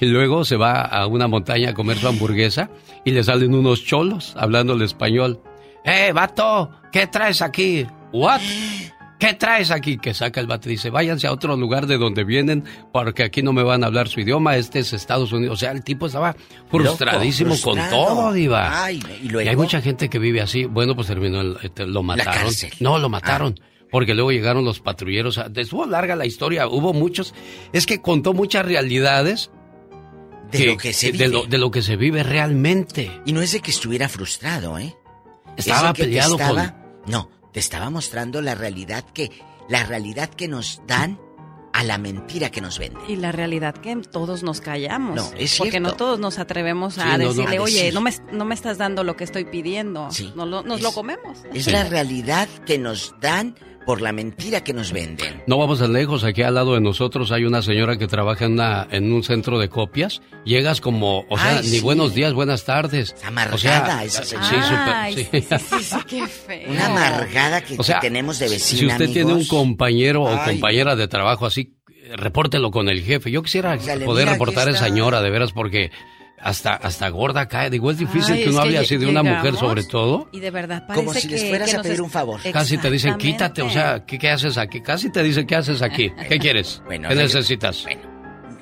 Y 0.00 0.06
luego 0.06 0.44
se 0.44 0.56
va 0.56 0.80
a 0.80 1.06
una 1.06 1.28
montaña 1.28 1.70
a 1.70 1.74
comer 1.74 1.98
su 1.98 2.08
hamburguesa 2.08 2.70
y 3.04 3.10
le 3.10 3.22
salen 3.22 3.54
unos 3.54 3.84
cholos 3.84 4.34
hablándole 4.38 4.86
español. 4.86 5.42
¡Eh, 5.84 6.12
vato! 6.12 6.70
¿Qué 6.90 7.08
traes 7.08 7.42
aquí? 7.42 7.86
¿What? 8.12 8.40
¿Qué 9.18 9.32
traes 9.32 9.70
aquí? 9.70 9.96
Que 9.96 10.12
saca 10.12 10.40
el 10.40 10.46
vato 10.46 10.68
y 10.68 10.72
dice, 10.72 10.90
váyanse 10.90 11.26
a 11.26 11.32
otro 11.32 11.56
lugar 11.56 11.86
de 11.86 11.96
donde 11.96 12.22
vienen 12.24 12.64
porque 12.92 13.22
aquí 13.22 13.42
no 13.42 13.52
me 13.54 13.62
van 13.62 13.82
a 13.82 13.86
hablar 13.86 14.08
su 14.08 14.20
idioma, 14.20 14.56
este 14.56 14.80
es 14.80 14.92
Estados 14.92 15.32
Unidos. 15.32 15.54
O 15.54 15.56
sea, 15.58 15.70
el 15.72 15.82
tipo 15.82 16.06
estaba 16.06 16.36
frustradísimo 16.70 17.54
Loco, 17.54 17.62
con 17.70 17.78
todo, 17.90 18.32
diva. 18.32 18.84
Ay, 18.84 19.00
y 19.22 19.34
hay 19.48 19.56
mucha 19.56 19.80
gente 19.80 20.10
que 20.10 20.18
vive 20.18 20.42
así. 20.42 20.66
Bueno, 20.66 20.94
pues 20.94 21.06
terminó, 21.08 21.40
el- 21.40 21.56
este, 21.62 21.86
lo 21.86 22.02
mataron. 22.02 22.52
No, 22.80 22.98
lo 22.98 23.08
mataron. 23.08 23.58
Porque 23.90 24.14
luego 24.14 24.32
llegaron 24.32 24.64
los 24.64 24.80
patrulleros. 24.80 25.38
a- 25.38 25.48
Estuvo 25.54 25.86
larga 25.86 26.16
la 26.16 26.26
historia. 26.26 26.66
Hubo 26.66 26.92
muchos. 26.92 27.34
Es 27.72 27.86
que 27.86 28.02
contó 28.02 28.34
muchas 28.34 28.66
realidades. 28.66 29.50
De 30.50 30.66
lo 30.66 30.76
que 30.76 30.92
se 30.92 31.10
de 31.12 31.28
lo, 31.28 31.40
vive. 31.40 31.50
de 31.50 31.58
lo 31.58 31.70
que 31.70 31.82
se 31.82 31.96
vive 31.96 32.22
realmente. 32.22 33.10
Y 33.24 33.32
no 33.32 33.40
es 33.42 33.52
de 33.52 33.60
que 33.60 33.70
estuviera 33.70 34.08
frustrado, 34.08 34.78
¿eh? 34.78 34.94
Estaba 35.56 35.90
Es 35.90 35.94
peleado 35.98 36.32
con- 36.36 36.42
estaba- 36.42 36.76
No, 37.06 37.30
te 37.56 37.60
estaba 37.60 37.88
mostrando 37.88 38.42
la 38.42 38.54
realidad 38.54 39.02
que... 39.14 39.30
La 39.70 39.82
realidad 39.82 40.28
que 40.28 40.46
nos 40.46 40.82
dan 40.86 41.18
a 41.72 41.82
la 41.84 41.96
mentira 41.96 42.50
que 42.50 42.60
nos 42.60 42.78
venden. 42.78 43.02
Y 43.08 43.16
la 43.16 43.32
realidad 43.32 43.74
que 43.74 43.96
todos 43.96 44.42
nos 44.42 44.60
callamos. 44.60 45.16
No, 45.16 45.22
es 45.38 45.56
Porque 45.56 45.70
cierto. 45.70 45.88
no 45.88 45.96
todos 45.96 46.18
nos 46.20 46.38
atrevemos 46.38 46.94
Sí, 46.96 47.00
a 47.00 47.16
no, 47.16 47.24
no. 47.24 47.28
decirle, 47.32 47.56
A 47.56 47.62
oye, 47.62 47.76
decir. 47.78 47.94
no 47.94 48.02
me, 48.02 48.12
no 48.30 48.44
me 48.44 48.54
estás 48.54 48.76
dando 48.76 49.04
lo 49.04 49.16
que 49.16 49.24
estoy 49.24 49.46
pidiendo. 49.46 50.10
Sí. 50.10 50.34
No 50.36 50.44
lo- 50.44 50.62
nos 50.64 50.76
Es- 50.80 50.82
lo 50.82 50.92
comemos. 50.92 51.38
Es 51.54 51.66
la 51.72 51.84
realidad 51.84 52.46
que 52.66 52.76
nos 52.76 53.14
dan 53.22 53.56
por 53.86 54.02
la 54.02 54.12
mentira 54.12 54.62
que 54.64 54.72
nos 54.74 54.92
venden. 54.92 55.42
No 55.46 55.56
vamos 55.58 55.78
tan 55.78 55.92
lejos, 55.92 56.24
aquí 56.24 56.42
al 56.42 56.54
lado 56.54 56.74
de 56.74 56.80
nosotros 56.80 57.30
hay 57.32 57.44
una 57.44 57.62
señora 57.62 57.96
que 57.96 58.08
trabaja 58.08 58.44
en, 58.44 58.52
una, 58.54 58.86
en 58.90 59.12
un 59.12 59.22
centro 59.22 59.58
de 59.60 59.68
copias. 59.68 60.20
Llegas 60.44 60.80
como, 60.80 61.20
o 61.30 61.38
sea, 61.38 61.58
Ay, 61.58 61.62
ni 61.62 61.68
sí. 61.76 61.80
buenos 61.80 62.12
días, 62.12 62.32
buenas 62.34 62.64
tardes. 62.64 63.14
amargada 63.24 63.54
o 63.54 63.58
sea, 63.58 64.02
esa 64.04 64.24
Sí, 64.24 64.36
señora. 64.36 64.66
súper- 64.68 64.94
Ay, 64.94 65.14
sí. 65.14 65.28
sí, 65.32 65.40
sí, 65.58 65.84
sí, 65.84 65.96
qué 66.08 66.26
feo. 66.26 66.70
Una 66.70 66.86
amargada 66.86 67.60
que, 67.62 67.76
O 67.78 67.82
sea, 67.84 68.00
que 68.00 68.08
tenemos 68.08 68.38
de 68.40 68.48
vecina, 68.48 68.78
Si 68.80 68.86
usted 68.86 69.10
tiene 69.12 69.32
un 69.32 69.46
compañero 69.46 70.24
o 70.24 70.44
compañera 70.44 70.96
de 70.96 71.06
trabajo 71.08 71.46
así, 71.46 71.76
repórtelo 72.16 72.70
con 72.70 72.88
el 72.88 73.02
jefe. 73.02 73.30
Yo 73.30 73.42
quisiera 73.42 73.76
poder 74.04 74.26
"Mira, 74.26 74.32
reportar 74.32 74.68
a 74.68 74.70
esa 74.72 74.80
está". 74.80 74.86
señora, 74.88 75.22
de 75.22 75.30
veras, 75.30 75.52
porque 75.52 75.90
hasta, 76.40 76.74
hasta 76.74 77.08
gorda 77.08 77.46
cae. 77.48 77.70
Digo, 77.70 77.90
es 77.90 77.98
difícil 77.98 78.34
Ay, 78.34 78.44
que 78.44 78.50
uno 78.50 78.60
hable 78.60 78.78
así 78.78 78.96
de 78.96 79.06
una 79.06 79.22
mujer 79.22 79.56
sobre 79.56 79.84
todo. 79.84 80.28
Y 80.32 80.40
de 80.40 80.50
verdad 80.50 80.86
parece 80.86 81.04
Como 81.06 81.14
si 81.18 81.28
les 81.28 81.42
que- 81.42 81.48
fueras 81.48 81.70
que 81.70 81.76
a 81.76 81.82
pedir 81.82 82.02
un 82.02 82.10
favor. 82.10 82.40
Casi 82.52 82.78
te 82.78 82.90
dicen, 82.90 83.16
quítate, 83.16 83.62
o 83.62 83.70
sea, 83.70 84.04
¿qué, 84.06 84.18
qué 84.18 84.30
haces 84.30 84.56
aquí? 84.58 84.80
Casi 84.80 85.10
te 85.10 85.22
dicen, 85.22 85.46
¿qué 85.46 85.56
haces 85.56 85.82
aquí? 85.82 86.10
¿Qué 86.28 86.38
quieres? 86.38 86.82
Bueno, 86.86 87.08
¿Qué 87.08 87.14
necesitas? 87.14 87.84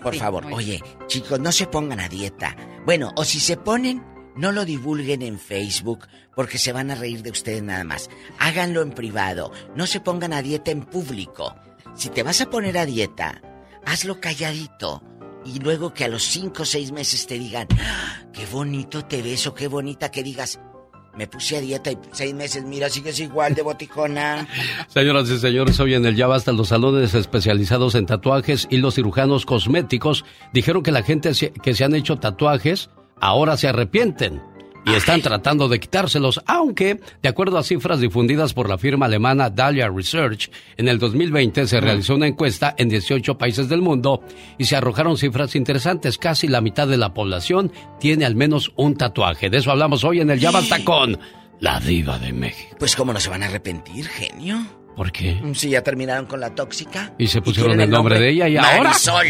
Por 0.02 0.12
Sí, 0.14 0.20
favor, 0.20 0.44
muy 0.44 0.54
oye, 0.54 0.82
chicos, 1.06 1.40
no 1.40 1.50
se 1.50 1.66
pongan 1.66 1.98
a 2.00 2.08
dieta. 2.08 2.54
Bueno, 2.84 3.12
o 3.16 3.24
si 3.24 3.40
se 3.40 3.56
ponen, 3.56 4.02
no 4.36 4.52
lo 4.52 4.64
divulguen 4.66 5.22
en 5.22 5.38
Facebook 5.38 6.06
porque 6.34 6.58
se 6.58 6.72
van 6.72 6.90
a 6.90 6.94
reír 6.94 7.22
de 7.22 7.30
ustedes 7.30 7.62
nada 7.62 7.84
más. 7.84 8.10
Háganlo 8.38 8.82
en 8.82 8.90
privado. 8.90 9.50
No 9.74 9.86
se 9.86 10.00
pongan 10.00 10.32
a 10.34 10.42
dieta 10.42 10.70
en 10.72 10.82
público. 10.82 11.54
Si 11.94 12.10
te 12.10 12.22
vas 12.22 12.40
a 12.42 12.50
poner 12.50 12.76
a 12.76 12.84
dieta, 12.84 13.40
hazlo 13.86 14.20
calladito. 14.20 15.02
Y 15.44 15.58
luego 15.58 15.92
que 15.92 16.04
a 16.04 16.08
los 16.08 16.22
cinco 16.22 16.62
o 16.62 16.66
seis 16.66 16.92
meses 16.92 17.26
te 17.26 17.38
digan, 17.38 17.68
"Ah, 17.78 18.22
qué 18.32 18.46
bonito 18.46 19.04
te 19.04 19.22
ves 19.22 19.46
o 19.46 19.54
qué 19.54 19.68
bonita 19.68 20.10
que 20.10 20.22
digas, 20.22 20.58
me 21.16 21.26
puse 21.28 21.56
a 21.56 21.60
dieta 21.60 21.92
y 21.92 21.98
seis 22.12 22.34
meses, 22.34 22.64
mira, 22.64 22.88
sigues 22.90 23.20
igual 23.20 23.54
de 23.54 23.62
boticona. 23.62 24.48
Señoras 24.88 25.28
y 25.30 25.38
señores, 25.38 25.78
hoy 25.80 25.94
en 25.94 26.04
el 26.06 26.16
Ya 26.16 26.26
Basta, 26.26 26.52
los 26.52 26.68
salones 26.68 27.14
especializados 27.14 27.94
en 27.94 28.06
tatuajes 28.06 28.66
y 28.70 28.78
los 28.78 28.94
cirujanos 28.96 29.46
cosméticos 29.46 30.24
dijeron 30.52 30.82
que 30.82 30.92
la 30.92 31.02
gente 31.02 31.30
que 31.62 31.74
se 31.74 31.84
han 31.84 31.94
hecho 31.94 32.16
tatuajes 32.16 32.90
ahora 33.20 33.56
se 33.56 33.68
arrepienten 33.68 34.42
y 34.86 34.92
están 34.92 35.22
tratando 35.22 35.68
de 35.68 35.80
quitárselos, 35.80 36.42
aunque, 36.46 37.00
de 37.22 37.28
acuerdo 37.28 37.58
a 37.58 37.62
cifras 37.62 38.00
difundidas 38.00 38.52
por 38.52 38.68
la 38.68 38.78
firma 38.78 39.06
alemana 39.06 39.50
Dahlia 39.50 39.88
Research, 39.88 40.50
en 40.76 40.88
el 40.88 40.98
2020 40.98 41.66
se 41.66 41.80
realizó 41.80 42.14
una 42.14 42.26
encuesta 42.26 42.74
en 42.76 42.88
18 42.88 43.38
países 43.38 43.68
del 43.68 43.82
mundo 43.82 44.22
y 44.58 44.64
se 44.64 44.76
arrojaron 44.76 45.16
cifras 45.16 45.56
interesantes. 45.56 46.18
Casi 46.18 46.48
la 46.48 46.60
mitad 46.60 46.86
de 46.86 46.96
la 46.96 47.14
población 47.14 47.72
tiene 47.98 48.24
al 48.24 48.34
menos 48.34 48.72
un 48.76 48.96
tatuaje. 48.96 49.50
De 49.50 49.58
eso 49.58 49.70
hablamos 49.70 50.04
hoy 50.04 50.20
en 50.20 50.30
el 50.30 50.40
Ya 50.40 50.50
Basta 50.50 50.84
con 50.84 51.18
la 51.60 51.80
diva 51.80 52.18
de 52.18 52.32
México. 52.32 52.76
Pues 52.78 52.94
cómo 52.96 53.12
no 53.12 53.20
se 53.20 53.30
van 53.30 53.42
a 53.42 53.46
arrepentir, 53.46 54.06
genio. 54.06 54.83
¿Por 54.96 55.10
qué? 55.10 55.42
Si 55.54 55.70
ya 55.70 55.82
terminaron 55.82 56.26
con 56.26 56.38
la 56.40 56.54
tóxica. 56.54 57.12
Y 57.18 57.26
se 57.26 57.40
pusieron 57.42 57.80
el 57.80 57.90
nombre 57.90 58.18
de 58.20 58.30
ella 58.30 58.48
y 58.48 58.56
ahora. 58.56 58.84
Marisol. 58.90 59.26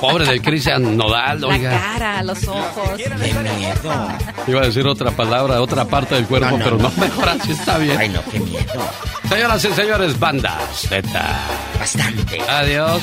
Pobre 0.00 0.26
del 0.26 0.42
Cristian 0.42 0.96
Nodal, 0.96 1.40
La 1.40 1.46
oiga. 1.48 1.70
cara, 1.70 2.22
los 2.22 2.46
ojos. 2.46 2.90
Qué 2.96 3.08
miedo. 3.08 4.08
Iba 4.46 4.60
a 4.60 4.66
decir 4.66 4.86
otra 4.86 5.10
palabra, 5.10 5.60
otra 5.62 5.86
parte 5.86 6.14
del 6.14 6.26
cuerpo, 6.26 6.50
No, 6.50 6.58
no, 6.58 6.64
pero 6.64 6.76
no, 6.76 6.90
no. 6.94 7.00
mejor 7.00 7.28
así 7.30 7.52
está 7.52 7.78
bien. 7.78 7.96
Ay, 7.98 8.08
no, 8.10 8.20
qué 8.30 8.38
miedo. 8.38 8.88
Señoras 9.28 9.64
y 9.64 9.68
señores, 9.72 10.18
banda 10.20 10.58
Z. 10.74 11.02
Bastante. 11.78 12.38
Adiós. 12.48 13.02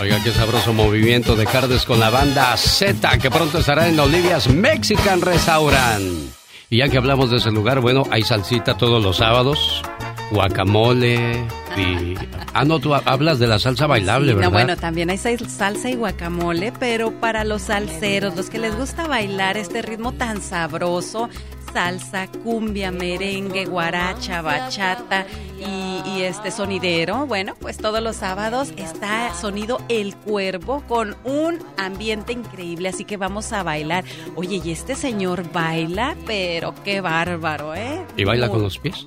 Oiga, 0.00 0.18
qué 0.22 0.30
sabroso 0.32 0.72
movimiento 0.72 1.36
de 1.36 1.44
carnes 1.44 1.84
con 1.84 1.98
la 2.00 2.08
banda 2.10 2.56
Z, 2.56 3.18
que 3.18 3.30
pronto 3.30 3.58
estará 3.58 3.88
en 3.88 3.98
Olivia's 4.00 4.48
Mexican 4.48 5.20
Restaurant. 5.20 6.30
Y 6.70 6.78
ya 6.78 6.88
que 6.88 6.98
hablamos 6.98 7.30
de 7.30 7.38
ese 7.38 7.50
lugar, 7.50 7.80
bueno, 7.80 8.04
hay 8.10 8.22
salsita 8.22 8.76
todos 8.76 9.02
los 9.02 9.16
sábados, 9.16 9.82
guacamole 10.30 11.44
y... 11.76 12.14
Ah, 12.54 12.64
no, 12.64 12.78
tú 12.80 12.94
hablas 12.94 13.38
de 13.38 13.46
la 13.46 13.58
salsa 13.58 13.86
bailable, 13.86 14.28
Sí, 14.30 14.34
¿verdad? 14.34 14.50
No, 14.50 14.52
bueno, 14.54 14.76
también 14.76 15.10
hay 15.10 15.18
sal- 15.18 15.48
salsa 15.48 15.90
y 15.90 15.94
guacamole, 15.94 16.72
pero 16.78 17.12
para 17.12 17.44
los 17.44 17.62
salseros, 17.62 18.34
los 18.36 18.50
que 18.50 18.58
les 18.58 18.76
gusta 18.76 19.06
bailar 19.06 19.56
este 19.56 19.82
ritmo 19.82 20.12
tan 20.12 20.42
sabroso, 20.42 21.28
salsa, 21.72 22.26
cumbia, 22.42 22.90
merengue, 22.90 23.66
guaracha, 23.66 24.40
bachata 24.42 25.26
y, 25.60 26.08
y 26.10 26.22
este 26.22 26.50
sonidero, 26.50 27.26
bueno, 27.26 27.54
pues 27.60 27.76
todos 27.76 28.02
los 28.02 28.16
sábados 28.16 28.72
está 28.76 29.32
sonido 29.34 29.78
El 29.88 30.16
Cuervo 30.16 30.82
con 30.88 31.14
un 31.24 31.58
ambiente 31.76 32.32
increíble, 32.32 32.88
así 32.88 33.04
que 33.04 33.16
vamos 33.18 33.52
a 33.52 33.62
bailar. 33.62 34.04
Oye, 34.34 34.60
y 34.64 34.70
este 34.72 34.94
señor 34.96 35.52
baila, 35.52 36.16
pero 36.26 36.74
qué 36.84 37.00
bárbaro, 37.02 37.74
¿eh? 37.74 38.02
¿Y 38.16 38.24
baila 38.24 38.48
con 38.48 38.62
los 38.62 38.78
pies? 38.78 39.06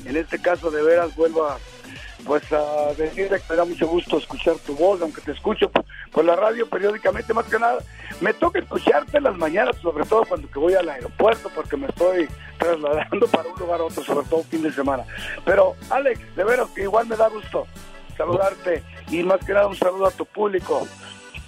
En 0.04 0.16
este 0.16 0.40
caso, 0.40 0.70
de 0.70 0.80
veras, 0.80 1.14
vuelvo 1.16 1.44
a 1.44 1.58
pues 2.24 2.52
a 2.52 2.92
decirle 2.94 3.40
que 3.40 3.44
me 3.50 3.56
da 3.56 3.64
mucho 3.64 3.86
gusto 3.88 4.18
escuchar 4.18 4.56
tu 4.58 4.74
voz, 4.74 5.00
aunque 5.00 5.20
te 5.20 5.32
escucho 5.32 5.70
por, 5.70 6.24
la 6.24 6.36
radio 6.36 6.68
periódicamente, 6.68 7.32
más 7.32 7.46
que 7.46 7.58
nada, 7.58 7.78
me 8.20 8.34
toca 8.34 8.58
escucharte 8.58 9.18
en 9.18 9.24
las 9.24 9.36
mañanas, 9.36 9.76
sobre 9.76 10.04
todo 10.04 10.24
cuando 10.24 10.50
que 10.50 10.58
voy 10.58 10.74
al 10.74 10.88
aeropuerto, 10.88 11.50
porque 11.54 11.76
me 11.76 11.86
estoy 11.86 12.28
trasladando 12.58 13.26
para 13.32 13.48
un 13.48 13.58
lugar 13.58 13.80
a 13.80 13.84
otro, 13.84 14.04
sobre 14.04 14.26
todo 14.26 14.42
fin 14.44 14.62
de 14.62 14.72
semana. 14.72 15.04
Pero, 15.44 15.74
Alex, 15.90 16.36
de 16.36 16.44
veras 16.44 16.68
que 16.74 16.82
igual 16.82 17.06
me 17.06 17.16
da 17.16 17.28
gusto 17.28 17.66
saludarte 18.16 18.82
y 19.10 19.22
más 19.22 19.44
que 19.44 19.52
nada 19.52 19.68
un 19.68 19.76
saludo 19.76 20.06
a 20.06 20.10
tu 20.10 20.26
público 20.26 20.86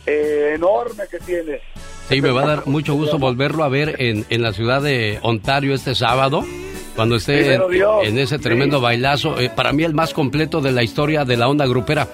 eh, 0.07 0.53
enorme 0.55 1.05
que 1.11 1.19
tienes. 1.19 1.63
Sí, 2.11 2.21
me 2.21 2.31
va 2.31 2.43
a 2.43 2.47
dar 2.47 2.67
mucho 2.67 2.95
gusto 2.95 3.19
volverlo 3.19 3.65
a 3.65 3.69
ver 3.69 3.97
en, 4.03 4.27
en 4.29 4.43
la 4.43 4.53
ciudad 4.53 4.83
de 4.83 5.19
Ontario 5.23 5.75
este 5.75 5.95
sábado 5.95 6.45
cuando 7.01 7.17
esté 7.17 7.55
en, 7.55 8.19
ese 8.19 8.39
tremendo 8.39 8.81
bailazo, 8.81 9.39
eh, 9.41 9.49
para 9.49 9.73
mí 9.73 9.85
el 9.85 9.95
más 9.95 10.13
completo 10.13 10.61
de 10.61 10.73
la 10.73 10.83
historia 10.83 11.25
de 11.25 11.37
la 11.37 11.49
onda 11.49 11.67
grupera. 11.67 12.09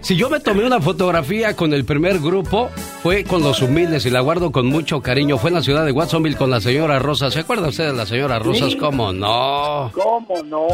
Si 0.00 0.16
yo 0.16 0.30
me 0.30 0.40
tomé 0.40 0.64
una 0.64 0.80
fotografía 0.80 1.54
con 1.54 1.74
el 1.74 1.84
primer 1.84 2.18
grupo, 2.18 2.70
fue 3.02 3.24
con 3.24 3.42
los 3.42 3.60
humildes 3.60 4.06
y 4.06 4.10
la 4.10 4.20
guardo 4.20 4.50
con 4.50 4.66
mucho 4.66 5.00
cariño. 5.00 5.38
Fue 5.38 5.50
en 5.50 5.54
la 5.54 5.62
ciudad 5.62 5.84
de 5.84 5.92
Watsonville 5.92 6.36
con 6.36 6.50
la 6.50 6.60
señora 6.60 6.98
Rosa. 6.98 7.30
¿Se 7.30 7.40
acuerda 7.40 7.68
usted 7.68 7.88
de 7.88 7.92
la 7.92 8.06
señora 8.06 8.38
Rosas? 8.38 8.74
¿Cómo 8.76 9.12
no? 9.12 9.92
¿Cómo 9.92 10.42
no? 10.44 10.68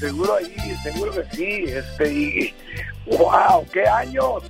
Seguro 0.00 0.34
ahí, 0.36 0.74
seguro 0.82 1.12
que 1.12 1.36
sí. 1.36 1.64
Este, 1.68 2.12
y, 2.12 2.54
¡Wow! 3.18 3.66
¡Qué 3.72 3.86
años! 3.86 4.42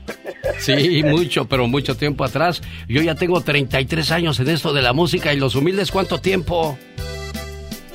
Sí, 0.58 1.02
mucho, 1.02 1.46
pero 1.46 1.66
mucho 1.66 1.96
tiempo 1.96 2.24
atrás. 2.24 2.62
Yo 2.88 3.02
ya 3.02 3.14
tengo 3.14 3.40
33 3.40 4.10
años 4.12 4.38
en 4.40 4.48
esto 4.48 4.72
de 4.72 4.82
la 4.82 4.92
música 4.92 5.32
y 5.32 5.36
los 5.36 5.54
humildes, 5.54 5.90
¿cuánto 5.90 6.20
tiempo? 6.20 6.78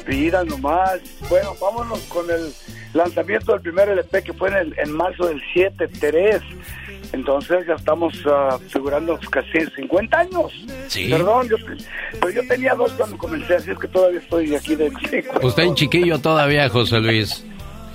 Mira 0.08 0.44
nomás. 0.44 1.00
Bueno, 1.30 1.54
vámonos 1.62 2.00
con 2.04 2.30
el 2.30 2.54
lanzamiento 2.94 3.52
del 3.54 3.62
primer 3.62 3.90
LP 3.90 4.24
que 4.24 4.34
fue 4.34 4.50
en, 4.50 4.56
el, 4.56 4.80
en 4.80 4.92
marzo 4.92 5.28
del 5.28 5.42
7, 5.54 5.88
3. 6.00 6.42
Entonces 7.14 7.66
ya 7.68 7.76
estamos 7.76 8.14
uh, 8.26 8.60
figurando 8.70 9.18
casi 9.30 9.66
50 9.76 10.18
años. 10.18 10.52
Sí. 10.88 11.10
Perdón, 11.10 11.48
yo, 11.50 11.56
pero 12.20 12.30
yo 12.32 12.48
tenía 12.48 12.74
dos 12.76 12.92
cuando 12.94 13.18
comencé, 13.18 13.56
así 13.56 13.72
es 13.72 13.80
que 13.80 13.88
todavía 13.88 14.20
estoy 14.20 14.56
aquí 14.56 14.76
de... 14.76 14.92
Usted 15.42 15.64
en 15.64 15.76
chiquillo 15.76 16.20
todavía, 16.20 16.68
José 16.70 17.00
Luis. 17.00 17.46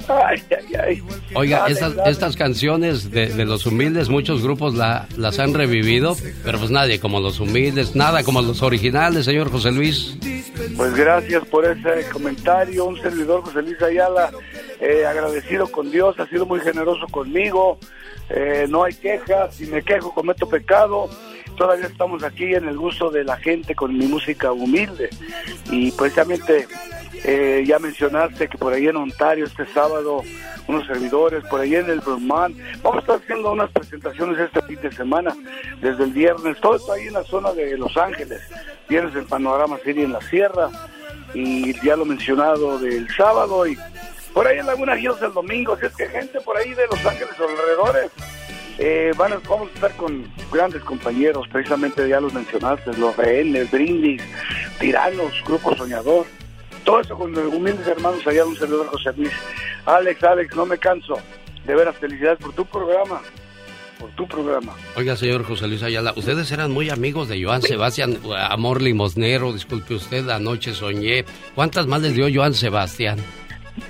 Ay, 0.08 0.42
ay, 0.50 0.80
ay. 0.86 1.02
Oiga, 1.34 1.66
estas, 1.68 1.94
estas 2.06 2.36
canciones 2.36 3.10
de, 3.10 3.44
los 3.44 3.66
humildes, 3.66 4.08
muchos 4.08 4.42
grupos 4.42 4.74
la, 4.74 5.06
las 5.16 5.38
han 5.38 5.54
revivido, 5.54 6.16
pero 6.44 6.58
pues 6.58 6.70
nadie 6.70 7.00
como 7.00 7.20
los 7.20 7.40
humildes, 7.40 7.94
nada 7.94 8.22
como 8.24 8.42
los 8.42 8.62
originales, 8.62 9.24
señor 9.24 9.50
José 9.50 9.72
Luis. 9.72 10.16
Pues 10.76 10.94
gracias 10.94 11.46
por 11.46 11.64
ese 11.64 12.08
comentario, 12.10 12.84
un 12.84 13.00
servidor 13.00 13.42
José 13.42 13.62
Luis 13.62 13.80
Ayala, 13.82 14.30
eh, 14.80 15.04
agradecido 15.06 15.70
con 15.70 15.90
Dios, 15.90 16.18
ha 16.18 16.26
sido 16.26 16.46
muy 16.46 16.60
generoso 16.60 17.06
conmigo, 17.08 17.78
eh, 18.28 18.66
no 18.68 18.84
hay 18.84 18.94
quejas, 18.94 19.54
si 19.54 19.66
me 19.66 19.82
quejo 19.82 20.12
cometo 20.14 20.48
pecado, 20.48 21.08
todavía 21.56 21.86
estamos 21.86 22.22
aquí 22.22 22.54
en 22.54 22.68
el 22.68 22.76
gusto 22.76 23.10
de 23.10 23.24
la 23.24 23.36
gente 23.36 23.74
con 23.74 23.96
mi 23.96 24.06
música 24.06 24.52
humilde 24.52 25.10
y 25.70 25.90
precisamente 25.92 26.66
eh, 27.24 27.64
ya 27.66 27.78
mencionaste 27.78 28.48
que 28.48 28.58
por 28.58 28.72
ahí 28.72 28.86
en 28.88 28.96
Ontario 28.96 29.44
este 29.44 29.66
sábado 29.66 30.22
unos 30.66 30.86
servidores, 30.86 31.44
por 31.44 31.60
ahí 31.60 31.74
en 31.74 31.90
el 31.90 32.00
Vermont. 32.00 32.56
Vamos 32.82 32.98
a 32.98 33.00
estar 33.00 33.16
haciendo 33.16 33.52
unas 33.52 33.70
presentaciones 33.70 34.38
este 34.38 34.62
fin 34.62 34.78
de 34.82 34.92
semana, 34.92 35.34
desde 35.80 36.04
el 36.04 36.12
viernes. 36.12 36.60
Todo 36.60 36.76
está 36.76 36.94
ahí 36.94 37.08
en 37.08 37.14
la 37.14 37.24
zona 37.24 37.52
de 37.52 37.76
Los 37.76 37.96
Ángeles. 37.96 38.40
Viernes 38.88 39.14
en 39.16 39.26
Panorama 39.26 39.78
City 39.84 40.02
en 40.02 40.12
la 40.12 40.20
Sierra. 40.20 40.70
Y 41.34 41.72
ya 41.84 41.96
lo 41.96 42.04
mencionado 42.04 42.78
del 42.78 43.08
sábado. 43.14 43.66
Y 43.66 43.76
por 44.32 44.46
ahí 44.46 44.58
en 44.58 44.66
Laguna 44.66 44.98
Hills 44.98 45.22
el 45.22 45.32
domingo. 45.32 45.76
Si 45.78 45.86
es 45.86 45.96
que 45.96 46.06
gente 46.08 46.40
por 46.40 46.56
ahí 46.56 46.70
de 46.74 46.86
Los 46.90 47.04
Ángeles 47.04 47.34
alrededores. 47.38 48.10
Eh, 48.78 49.12
van 49.16 49.32
vamos 49.48 49.68
a 49.70 49.74
estar 49.74 49.92
con 49.96 50.26
grandes 50.50 50.82
compañeros, 50.82 51.46
precisamente 51.52 52.08
ya 52.08 52.20
los 52.20 52.32
mencionaste, 52.32 52.96
los 52.96 53.14
rehenes, 53.16 53.70
brindis, 53.70 54.22
tiranos, 54.80 55.32
grupo 55.44 55.76
soñador. 55.76 56.24
Todo 56.84 57.00
eso 57.00 57.16
con 57.16 57.32
los 57.32 57.54
humildes 57.54 57.86
hermanos 57.86 58.26
allá 58.26 58.42
de 58.42 58.48
un 58.48 58.56
servidor 58.56 58.86
José 58.88 59.12
Luis. 59.16 59.32
Alex, 59.86 60.22
Alex, 60.24 60.56
no 60.56 60.66
me 60.66 60.78
canso. 60.78 61.18
De 61.64 61.74
veras, 61.74 61.96
felicidades 61.96 62.38
por 62.40 62.52
tu 62.52 62.64
programa. 62.64 63.20
Por 63.98 64.10
tu 64.10 64.26
programa. 64.26 64.74
Oiga, 64.96 65.14
señor 65.14 65.44
José 65.44 65.68
Luis 65.68 65.82
Ayala, 65.84 66.12
ustedes 66.16 66.50
eran 66.50 66.72
muy 66.72 66.90
amigos 66.90 67.28
de 67.28 67.42
Joan 67.42 67.62
Sebastián, 67.62 68.18
amor 68.48 68.82
limosnero, 68.82 69.52
disculpe 69.52 69.94
usted, 69.94 70.28
anoche 70.28 70.74
soñé. 70.74 71.24
¿Cuántas 71.54 71.86
más 71.86 72.02
les 72.02 72.14
dio 72.14 72.26
Joan 72.32 72.54
Sebastián? 72.54 73.18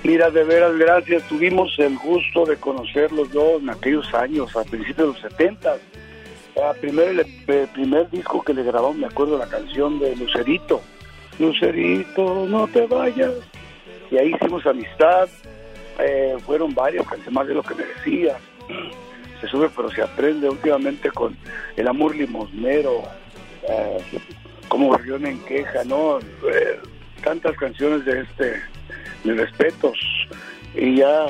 Mira, 0.03 0.29
de 0.29 0.43
veras, 0.43 0.77
gracias. 0.77 1.23
Tuvimos 1.27 1.73
el 1.79 1.97
gusto 1.97 2.45
de 2.45 2.57
conocer 2.57 3.11
los 3.11 3.31
dos 3.31 3.59
en 3.59 3.71
aquellos 3.71 4.13
años, 4.13 4.55
a 4.55 4.63
principios 4.63 4.97
de 4.97 5.05
los 5.05 5.31
70. 5.31 5.77
primer, 6.79 7.19
el, 7.19 7.67
primer 7.69 8.09
disco 8.11 8.43
que 8.43 8.53
le 8.53 8.61
grabamos, 8.61 8.95
me 8.97 9.07
acuerdo 9.07 9.39
la 9.39 9.47
canción 9.47 9.99
de 9.99 10.15
Lucerito 10.15 10.81
Lucerito, 11.39 12.45
no 12.47 12.67
te 12.67 12.85
vayas. 12.85 13.33
Y 14.11 14.17
ahí 14.17 14.33
hicimos 14.33 14.65
amistad. 14.65 15.27
Eh, 15.99 16.35
fueron 16.45 16.73
varias 16.73 17.05
más 17.31 17.47
de 17.47 17.53
lo 17.53 17.63
que 17.63 17.75
me 17.75 17.83
decía. 17.83 18.37
Se 19.41 19.47
sube, 19.49 19.69
pero 19.75 19.91
se 19.91 20.01
aprende 20.01 20.49
últimamente 20.49 21.11
con 21.11 21.35
el 21.75 21.85
amor 21.89 22.15
limosnero, 22.15 23.03
eh, 23.67 23.97
como 24.69 24.95
Rion 24.95 25.25
en 25.25 25.37
queja, 25.39 25.83
¿no? 25.83 26.19
Eh, 26.19 26.79
tantas 27.21 27.57
canciones 27.57 28.05
de 28.05 28.21
este, 28.21 28.61
de 29.25 29.33
respetos. 29.33 29.99
Y 30.75 30.95
ya 30.95 31.25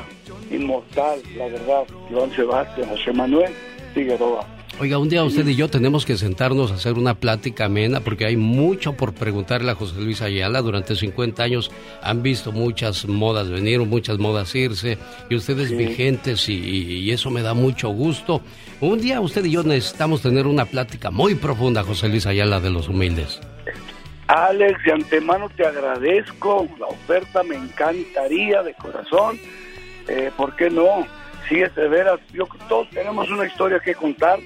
inmortal, 0.51 1.23
la 1.35 1.47
verdad, 1.47 1.85
Joan 2.11 2.29
Sebastián, 2.35 2.87
José 2.89 3.13
Manuel 3.13 3.51
Figueroa. 3.95 4.45
Oiga, 4.79 4.97
un 4.97 5.07
día 5.07 5.23
usted 5.23 5.45
y 5.45 5.55
yo 5.55 5.69
tenemos 5.69 6.03
que 6.03 6.17
sentarnos 6.17 6.71
a 6.71 6.75
hacer 6.75 6.93
una 6.93 7.13
plática 7.13 7.65
amena 7.65 7.99
porque 7.99 8.25
hay 8.25 8.35
mucho 8.35 8.93
por 8.93 9.13
preguntarle 9.13 9.71
a 9.71 9.75
José 9.75 10.01
Luis 10.01 10.21
Ayala. 10.23 10.61
Durante 10.61 10.95
50 10.95 11.43
años 11.43 11.71
han 12.01 12.23
visto 12.23 12.51
muchas 12.51 13.05
modas 13.05 13.51
venir, 13.51 13.79
muchas 13.81 14.17
modas 14.17 14.53
irse 14.55 14.97
y 15.29 15.35
ustedes 15.35 15.77
vigentes 15.77 16.49
y, 16.49 17.11
eso 17.11 17.29
me 17.29 17.43
da 17.43 17.53
mucho 17.53 17.89
gusto. 17.89 18.41
Un 18.81 18.99
día 18.99 19.21
usted 19.21 19.45
y 19.45 19.51
yo 19.51 19.63
necesitamos 19.63 20.23
tener 20.23 20.47
una 20.47 20.65
plática 20.65 21.11
muy 21.11 21.35
profunda, 21.35 21.83
José 21.83 22.09
Luis 22.09 22.25
Ayala 22.25 22.59
de 22.59 22.71
los 22.71 22.89
Humildes. 22.89 23.39
Alex, 24.27 24.83
de 24.85 24.93
antemano 24.93 25.49
te 25.55 25.67
agradezco 25.67 26.67
la 26.79 26.87
oferta, 26.87 27.43
me 27.43 27.55
encantaría 27.55 28.63
de 28.63 28.73
corazón. 28.73 29.37
Eh, 30.07 30.31
¿Por 30.35 30.55
qué 30.55 30.71
no? 30.71 31.05
Sí, 31.47 31.61
es 31.61 31.75
de 31.75 31.87
veras, 31.87 32.19
yo, 32.33 32.47
todos 32.67 32.89
tenemos 32.89 33.29
una 33.29 33.45
historia 33.45 33.79
que 33.79 33.93
contar 33.93 34.39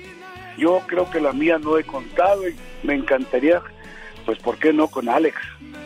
yo 0.58 0.82
creo 0.88 1.10
que 1.10 1.22
la 1.22 1.34
mía 1.34 1.58
no 1.60 1.78
he 1.78 1.84
contado 1.84 2.48
y 2.48 2.56
me 2.84 2.96
encantaría, 2.96 3.62
pues, 4.26 4.40
¿por 4.40 4.58
qué 4.58 4.74
no 4.74 4.88
con 4.88 5.08
Alex, 5.08 5.38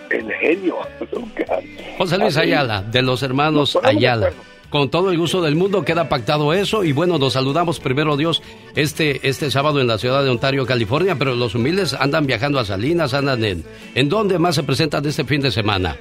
el 0.09 0.31
genio? 0.33 0.77
José 1.97 2.17
Luis 2.17 2.37
Ayala, 2.37 2.81
de 2.81 3.01
los 3.01 3.21
hermanos 3.23 3.77
Ayala. 3.83 4.31
Con 4.69 4.89
todo 4.89 5.11
el 5.11 5.17
gusto 5.17 5.41
del 5.41 5.57
mundo 5.57 5.83
queda 5.83 6.07
pactado 6.07 6.53
eso 6.53 6.85
y 6.85 6.93
bueno, 6.93 7.17
nos 7.17 7.33
saludamos 7.33 7.81
primero 7.81 8.15
Dios 8.15 8.41
este, 8.73 9.27
este 9.27 9.51
sábado 9.51 9.81
en 9.81 9.87
la 9.87 9.97
ciudad 9.97 10.23
de 10.23 10.29
Ontario, 10.29 10.65
California, 10.65 11.17
pero 11.19 11.35
los 11.35 11.55
humildes 11.55 11.93
andan 11.93 12.25
viajando 12.25 12.57
a 12.57 12.63
Salinas, 12.63 13.13
andan 13.13 13.43
en... 13.43 13.65
¿En 13.95 14.07
dónde 14.07 14.39
más 14.39 14.55
se 14.55 14.63
presentan 14.63 15.05
este 15.05 15.25
fin 15.25 15.41
de 15.41 15.51
semana? 15.51 15.97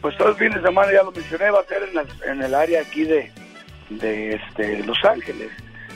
Pues 0.00 0.16
todo 0.16 0.30
el 0.30 0.36
fin 0.36 0.50
de 0.52 0.62
semana, 0.62 0.90
ya 0.90 1.02
lo 1.02 1.12
mencioné, 1.12 1.50
va 1.50 1.60
a 1.60 1.64
ser 1.64 1.82
en 1.92 1.98
el, 1.98 2.30
en 2.30 2.42
el 2.42 2.54
área 2.54 2.80
aquí 2.80 3.04
de, 3.04 3.30
de 3.90 4.36
este, 4.36 4.82
Los 4.84 5.04
Ángeles 5.04 5.50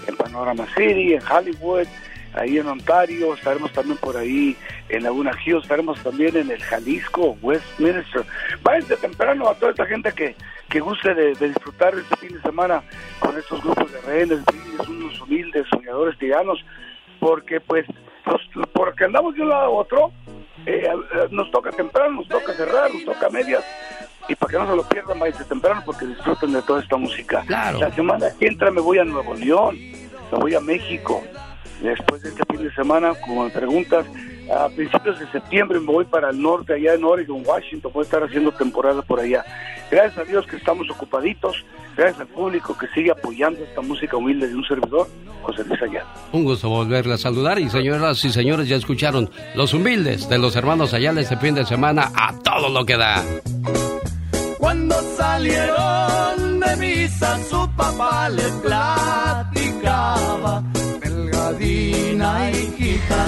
en 0.07 0.17
Panorama 0.17 0.67
City, 0.75 1.15
en 1.15 1.23
Hollywood, 1.23 1.87
ahí 2.35 2.59
en 2.59 2.69
Ontario, 2.69 3.35
estaremos 3.35 3.73
también 3.73 3.97
por 3.99 4.17
ahí 4.17 4.57
en 4.89 5.03
Laguna 5.03 5.33
Hills, 5.45 5.63
estaremos 5.63 5.99
también 6.03 6.37
en 6.37 6.51
el 6.51 6.63
Jalisco, 6.63 7.37
Westminster. 7.43 8.25
Váyanse 8.63 8.97
temprano 8.97 9.49
a 9.49 9.55
toda 9.55 9.73
esta 9.73 9.87
gente 9.87 10.13
que, 10.13 10.37
que 10.69 10.81
guste 10.81 11.15
de, 11.15 11.35
disfrutar 11.35 11.95
este 11.95 12.17
fin 12.17 12.37
de 12.37 12.43
semana 12.43 12.83
con 13.19 13.37
estos 13.37 13.63
grupos 13.63 13.91
de 13.93 14.01
rehenes, 14.03 14.41
unos 14.89 15.21
humildes, 15.21 15.67
soñadores 15.71 16.19
tiranos, 16.19 16.65
porque 17.21 17.61
pues, 17.61 17.87
porque 18.73 19.05
andamos 19.05 19.35
de 19.35 19.43
un 19.43 19.49
lado 19.49 19.65
a 19.65 19.71
otro, 19.71 20.13
eh, 20.67 20.89
nos 21.31 21.51
toca 21.51 21.71
temprano, 21.71 22.17
nos 22.17 22.29
toca 22.29 22.53
cerrar, 22.53 22.93
nos 22.93 23.05
toca 23.05 23.31
medias, 23.31 23.65
y 24.29 24.35
para 24.35 24.51
que 24.51 24.59
no 24.59 24.67
se 24.71 24.77
lo 24.77 24.83
pierdan, 24.89 25.19
váyanse 25.19 25.45
temprano 25.45 25.83
porque 25.85 26.07
disfruten 26.07 26.53
de 26.53 26.63
toda 26.63 26.83
esta 26.83 26.97
música. 26.97 27.45
La 27.49 27.93
semana 27.95 28.27
que 28.39 28.47
entra 28.47 28.71
me 28.71 28.81
voy 28.81 28.99
a 28.99 29.05
Nuevo 29.05 29.35
León, 29.35 29.77
me 30.33 30.39
voy 30.39 30.55
a 30.55 30.61
México. 30.61 31.23
Después 31.81 32.23
de 32.23 32.31
este 32.31 32.43
fin 32.51 32.65
de 32.65 32.75
semana, 32.75 33.13
como 33.25 33.45
me 33.45 33.51
preguntas, 33.51 34.07
a 34.55 34.69
principios 34.69 35.19
de 35.19 35.31
septiembre 35.31 35.79
me 35.79 35.87
voy 35.87 36.05
para 36.05 36.31
el 36.31 36.41
norte, 36.41 36.75
allá 36.75 36.95
en 36.95 37.05
Oregon, 37.05 37.43
Washington, 37.45 37.93
voy 37.93 38.03
a 38.03 38.05
estar 38.05 38.23
haciendo 38.23 38.53
temporada 38.53 39.03
por 39.03 39.21
allá. 39.21 39.45
Gracias 39.91 40.19
a 40.19 40.25
Dios 40.25 40.47
que 40.47 40.57
estamos 40.57 40.89
ocupaditos, 40.91 41.65
gracias 41.97 42.21
al 42.21 42.27
público 42.29 42.77
que 42.77 42.87
sigue 42.89 43.11
apoyando 43.11 43.63
esta 43.63 43.83
música 43.83 44.17
humilde 44.17 44.49
de 44.49 44.55
un 44.55 44.65
servidor, 44.65 45.07
José 45.43 45.65
Luis 45.65 45.81
Ayala. 45.83 46.07
Un 46.33 46.45
gusto 46.45 46.69
volverle 46.69 47.15
a 47.15 47.19
saludar 47.19 47.59
y 47.59 47.69
señoras 47.69 48.25
y 48.25 48.31
señores 48.31 48.69
ya 48.69 48.77
escucharon 48.77 49.31
los 49.55 49.75
humildes 49.75 50.29
de 50.29 50.39
los 50.39 50.57
hermanos 50.57 50.95
Ayala 50.95 51.21
este 51.21 51.37
fin 51.37 51.55
de 51.55 51.65
semana 51.65 52.11
a 52.15 52.37
todo 52.43 52.69
lo 52.69 52.85
que 52.85 52.97
da. 52.97 53.23
Cuando 54.59 54.95
salieron 55.17 56.61
de 56.61 56.77
misa 56.77 57.39
su 57.49 57.69
papá 57.77 58.29
le 58.31 58.43
platicaba, 58.63 60.63
delgadina 61.01 62.51
hijita. 62.51 63.27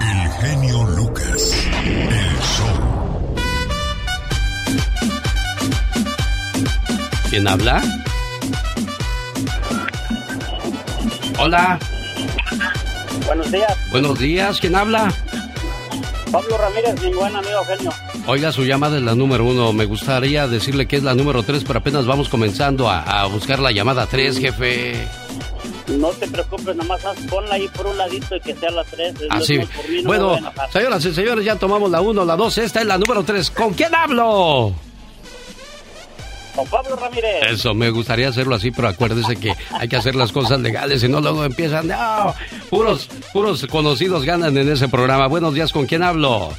El 0.00 0.30
genio 0.40 0.84
Lucas, 0.96 1.52
el 1.84 2.38
show. 2.54 3.34
¿Quién 7.30 7.48
habla? 7.48 7.82
Hola. 11.38 11.78
Buenos 13.26 13.50
días, 13.50 13.76
Buenos 13.90 14.18
días, 14.18 14.60
¿quién 14.60 14.74
habla? 14.76 15.10
Pablo 16.30 16.58
Ramírez, 16.58 17.00
mi 17.02 17.12
buen 17.14 17.34
amigo 17.34 17.64
genio. 17.64 17.90
Oiga, 18.26 18.52
su 18.52 18.64
llamada 18.64 18.96
es 18.98 19.02
la 19.02 19.14
número 19.14 19.44
uno. 19.44 19.72
Me 19.72 19.84
gustaría 19.84 20.46
decirle 20.46 20.86
que 20.86 20.96
es 20.96 21.02
la 21.02 21.14
número 21.14 21.42
tres, 21.42 21.64
pero 21.66 21.80
apenas 21.80 22.06
vamos 22.06 22.28
comenzando 22.28 22.88
a, 22.88 23.02
a 23.02 23.26
buscar 23.26 23.58
la 23.58 23.72
llamada 23.72 24.06
tres, 24.06 24.38
jefe. 24.38 24.94
No 25.88 26.08
te 26.10 26.28
preocupes, 26.28 26.76
nomás 26.76 27.04
haz- 27.04 27.28
ponla 27.28 27.56
ahí 27.56 27.68
por 27.68 27.86
un 27.86 27.98
ladito 27.98 28.36
y 28.36 28.40
que 28.40 28.54
sea 28.54 28.70
la 28.70 28.84
3. 28.84 29.14
Así. 29.28 29.58
Bueno, 30.04 30.38
señoras 30.72 31.04
y 31.04 31.12
señores, 31.12 31.44
ya 31.44 31.56
tomamos 31.56 31.90
la 31.90 32.00
uno, 32.00 32.24
la 32.24 32.36
dos, 32.36 32.56
esta 32.58 32.80
es 32.80 32.86
la 32.86 32.96
número 32.96 33.24
tres. 33.24 33.50
¿Con 33.50 33.74
quién 33.74 33.92
hablo? 33.94 34.72
Con 36.54 36.66
Pablo 36.68 36.94
Ramírez. 36.96 37.42
Eso, 37.50 37.74
me 37.74 37.90
gustaría 37.90 38.28
hacerlo 38.28 38.54
así, 38.54 38.70
pero 38.70 38.88
acuérdese 38.88 39.36
que 39.36 39.52
hay 39.72 39.88
que 39.88 39.96
hacer 39.96 40.14
las 40.14 40.30
cosas 40.32 40.60
legales, 40.60 41.00
si 41.00 41.08
no 41.08 41.20
luego 41.20 41.44
empiezan, 41.44 41.88
no, 41.88 42.34
puros, 42.70 43.08
puros 43.32 43.66
conocidos 43.66 44.24
ganan 44.24 44.56
en 44.56 44.70
ese 44.70 44.88
programa. 44.88 45.26
Buenos 45.26 45.54
días, 45.54 45.72
¿con 45.72 45.86
quién 45.86 46.02
hablo? 46.02 46.52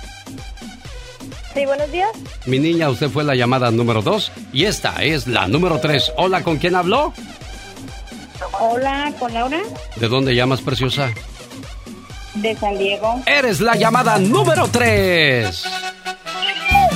Sí, 1.54 1.66
buenos 1.66 1.92
días. 1.92 2.10
Mi 2.46 2.58
niña, 2.60 2.90
usted 2.90 3.10
fue 3.10 3.24
la 3.24 3.36
llamada 3.36 3.70
número 3.72 4.02
dos 4.02 4.32
y 4.52 4.66
esta 4.66 5.04
es 5.04 5.28
la 5.28 5.48
número 5.48 5.80
tres. 5.80 6.12
Hola, 6.18 6.42
¿con 6.44 6.58
quién 6.58 6.76
hablo? 6.76 7.14
Hola, 8.60 9.14
con 9.20 9.34
Laura 9.34 9.60
¿De 9.96 10.08
dónde 10.08 10.36
llamas, 10.36 10.62
preciosa? 10.62 11.12
de 12.36 12.56
San 12.56 12.78
Diego. 12.80 13.22
Eres 13.28 13.62
la 13.62 13.76
llamada 13.76 14.18
número 14.18 14.68
tres. 14.68 15.64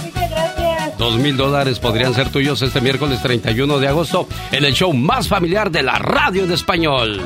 Muchas 0.04 0.30
gracias. 0.32 0.98
Dos 0.98 1.18
mil 1.18 1.38
dólares 1.38 1.78
podrían 1.78 2.16
ser 2.16 2.30
tuyos 2.32 2.60
este 2.64 2.82
miércoles 2.82 3.22
31 3.22 3.78
de 3.78 3.88
agosto 3.88 4.28
en 4.52 4.66
el 4.66 4.74
show 4.74 4.92
más 4.94 5.28
familiar 5.28 5.70
de 5.70 5.84
la 5.84 6.00
radio 6.00 6.44
en 6.46 6.52
español. 6.52 7.22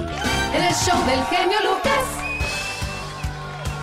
En 0.53 0.63
el 0.63 0.73
show 0.73 0.97
del 1.05 1.23
genio 1.29 1.57
Lucas. 1.63 1.70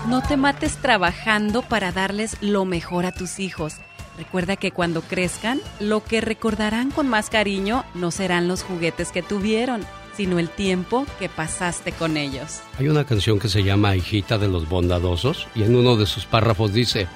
No 0.08 0.22
te 0.22 0.38
mates 0.38 0.78
trabajando 0.78 1.60
para 1.60 1.92
darles 1.92 2.38
lo 2.40 2.64
mejor 2.64 3.04
a 3.04 3.12
tus 3.12 3.38
hijos. 3.38 3.74
Recuerda 4.16 4.56
que 4.56 4.70
cuando 4.70 5.02
crezcan, 5.02 5.60
lo 5.80 6.02
que 6.02 6.22
recordarán 6.22 6.90
con 6.90 7.08
más 7.08 7.28
cariño 7.28 7.84
no 7.92 8.10
serán 8.10 8.48
los 8.48 8.62
juguetes 8.62 9.12
que 9.12 9.22
tuvieron, 9.22 9.82
sino 10.16 10.38
el 10.38 10.48
tiempo 10.48 11.04
que 11.18 11.28
pasaste 11.28 11.92
con 11.92 12.16
ellos. 12.16 12.60
Hay 12.78 12.88
una 12.88 13.04
canción 13.04 13.38
que 13.38 13.50
se 13.50 13.62
llama 13.62 13.96
Hijita 13.96 14.38
de 14.38 14.48
los 14.48 14.66
Bondadosos 14.66 15.46
y 15.54 15.64
en 15.64 15.76
uno 15.76 15.96
de 15.96 16.06
sus 16.06 16.24
párrafos 16.24 16.72
dice, 16.72 17.06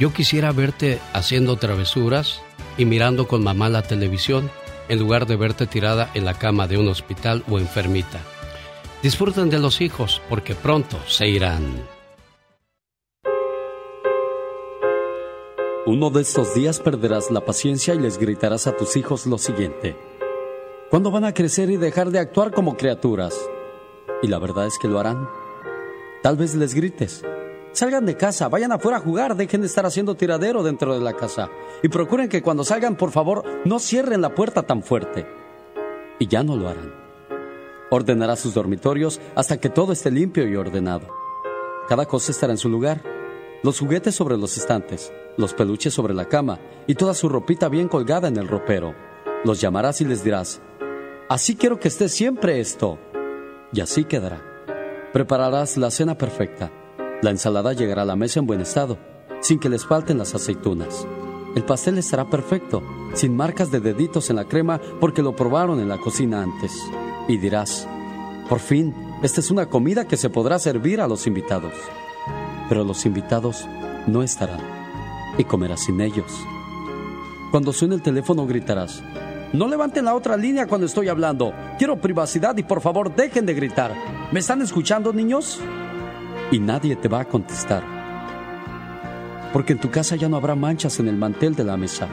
yo 0.00 0.12
quisiera 0.12 0.50
verte 0.50 0.98
haciendo 1.12 1.54
travesuras 1.58 2.42
y 2.76 2.86
mirando 2.86 3.28
con 3.28 3.44
mamá 3.44 3.68
la 3.68 3.82
televisión 3.82 4.50
en 4.88 4.98
lugar 4.98 5.26
de 5.26 5.36
verte 5.36 5.68
tirada 5.68 6.10
en 6.14 6.24
la 6.24 6.34
cama 6.34 6.66
de 6.66 6.76
un 6.76 6.88
hospital 6.88 7.44
o 7.48 7.60
enfermita. 7.60 8.18
Disfruten 9.00 9.48
de 9.48 9.60
los 9.60 9.80
hijos 9.80 10.20
porque 10.28 10.56
pronto 10.56 10.98
se 11.06 11.28
irán. 11.28 11.91
Uno 15.84 16.10
de 16.10 16.22
estos 16.22 16.54
días 16.54 16.78
perderás 16.78 17.32
la 17.32 17.44
paciencia 17.44 17.92
y 17.92 17.98
les 17.98 18.16
gritarás 18.16 18.68
a 18.68 18.76
tus 18.76 18.96
hijos 18.96 19.26
lo 19.26 19.36
siguiente. 19.36 19.96
¿Cuándo 20.90 21.10
van 21.10 21.24
a 21.24 21.34
crecer 21.34 21.70
y 21.70 21.76
dejar 21.76 22.10
de 22.10 22.20
actuar 22.20 22.52
como 22.52 22.76
criaturas? 22.76 23.34
Y 24.22 24.28
la 24.28 24.38
verdad 24.38 24.68
es 24.68 24.78
que 24.78 24.86
lo 24.86 25.00
harán. 25.00 25.28
Tal 26.22 26.36
vez 26.36 26.54
les 26.54 26.74
grites. 26.74 27.24
Salgan 27.72 28.06
de 28.06 28.16
casa, 28.16 28.48
vayan 28.48 28.70
afuera 28.70 28.98
a 28.98 29.00
jugar, 29.00 29.34
dejen 29.34 29.62
de 29.62 29.66
estar 29.66 29.84
haciendo 29.84 30.14
tiradero 30.14 30.62
dentro 30.62 30.94
de 30.94 31.00
la 31.00 31.14
casa. 31.14 31.50
Y 31.82 31.88
procuren 31.88 32.28
que 32.28 32.42
cuando 32.42 32.62
salgan, 32.62 32.96
por 32.96 33.10
favor, 33.10 33.42
no 33.64 33.80
cierren 33.80 34.20
la 34.20 34.36
puerta 34.36 34.62
tan 34.62 34.84
fuerte. 34.84 35.26
Y 36.20 36.28
ya 36.28 36.44
no 36.44 36.54
lo 36.54 36.68
harán. 36.68 36.94
Ordenará 37.90 38.36
sus 38.36 38.54
dormitorios 38.54 39.20
hasta 39.34 39.58
que 39.58 39.68
todo 39.68 39.92
esté 39.92 40.12
limpio 40.12 40.46
y 40.46 40.54
ordenado. 40.54 41.08
Cada 41.88 42.06
cosa 42.06 42.30
estará 42.30 42.52
en 42.52 42.58
su 42.58 42.68
lugar. 42.68 43.02
Los 43.64 43.80
juguetes 43.80 44.14
sobre 44.14 44.36
los 44.36 44.56
estantes, 44.56 45.12
los 45.36 45.54
peluches 45.54 45.94
sobre 45.94 46.14
la 46.14 46.26
cama 46.26 46.58
y 46.86 46.94
toda 46.94 47.14
su 47.14 47.28
ropita 47.28 47.68
bien 47.68 47.88
colgada 47.88 48.28
en 48.28 48.36
el 48.36 48.48
ropero. 48.48 48.94
Los 49.44 49.60
llamarás 49.60 50.00
y 50.00 50.04
les 50.04 50.22
dirás, 50.22 50.60
así 51.28 51.56
quiero 51.56 51.78
que 51.78 51.88
esté 51.88 52.08
siempre 52.08 52.60
esto. 52.60 52.98
Y 53.72 53.80
así 53.80 54.04
quedará. 54.04 54.42
Prepararás 55.12 55.76
la 55.76 55.90
cena 55.90 56.16
perfecta. 56.16 56.70
La 57.22 57.30
ensalada 57.30 57.72
llegará 57.72 58.02
a 58.02 58.06
la 58.06 58.16
mesa 58.16 58.40
en 58.40 58.46
buen 58.46 58.60
estado, 58.60 58.98
sin 59.40 59.58
que 59.58 59.68
les 59.68 59.86
falten 59.86 60.18
las 60.18 60.34
aceitunas. 60.34 61.06
El 61.54 61.64
pastel 61.64 61.98
estará 61.98 62.28
perfecto, 62.28 62.82
sin 63.14 63.36
marcas 63.36 63.70
de 63.70 63.80
deditos 63.80 64.30
en 64.30 64.36
la 64.36 64.44
crema 64.46 64.80
porque 65.00 65.22
lo 65.22 65.36
probaron 65.36 65.80
en 65.80 65.88
la 65.88 65.98
cocina 65.98 66.42
antes. 66.42 66.72
Y 67.28 67.38
dirás, 67.38 67.86
por 68.48 68.58
fin, 68.58 68.94
esta 69.22 69.40
es 69.40 69.50
una 69.50 69.66
comida 69.66 70.06
que 70.06 70.16
se 70.16 70.30
podrá 70.30 70.58
servir 70.58 71.00
a 71.00 71.08
los 71.08 71.26
invitados. 71.26 71.74
Pero 72.68 72.84
los 72.84 73.06
invitados 73.06 73.66
no 74.06 74.22
estarán 74.22 74.81
y 75.38 75.44
comerás 75.44 75.84
sin 75.84 76.00
ellos. 76.00 76.44
Cuando 77.50 77.72
suene 77.72 77.94
el 77.94 78.02
teléfono 78.02 78.46
gritarás, 78.46 79.02
no 79.52 79.68
levanten 79.68 80.06
la 80.06 80.14
otra 80.14 80.36
línea 80.36 80.66
cuando 80.66 80.86
estoy 80.86 81.08
hablando. 81.08 81.52
Quiero 81.78 82.00
privacidad 82.00 82.56
y 82.56 82.62
por 82.62 82.80
favor 82.80 83.14
dejen 83.14 83.44
de 83.44 83.52
gritar. 83.52 83.94
¿Me 84.32 84.40
están 84.40 84.62
escuchando, 84.62 85.12
niños? 85.12 85.60
Y 86.50 86.58
nadie 86.58 86.96
te 86.96 87.08
va 87.08 87.20
a 87.20 87.24
contestar. 87.26 87.84
Porque 89.52 89.74
en 89.74 89.80
tu 89.80 89.90
casa 89.90 90.16
ya 90.16 90.30
no 90.30 90.38
habrá 90.38 90.54
manchas 90.54 90.98
en 91.00 91.08
el 91.08 91.16
mantel 91.16 91.54
de 91.54 91.64
la 91.64 91.76
mesa. 91.76 92.08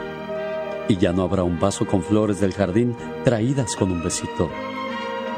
Y 0.90 0.98
ya 0.98 1.14
no 1.14 1.24
habrá 1.24 1.44
un 1.44 1.60
vaso 1.60 1.88
con 1.88 2.04
flores 2.04 2.42
del 2.42 2.54
jardín 2.54 2.96
traídas 3.24 3.78
con 3.78 3.92
un 3.92 4.04
besito. 4.04 4.50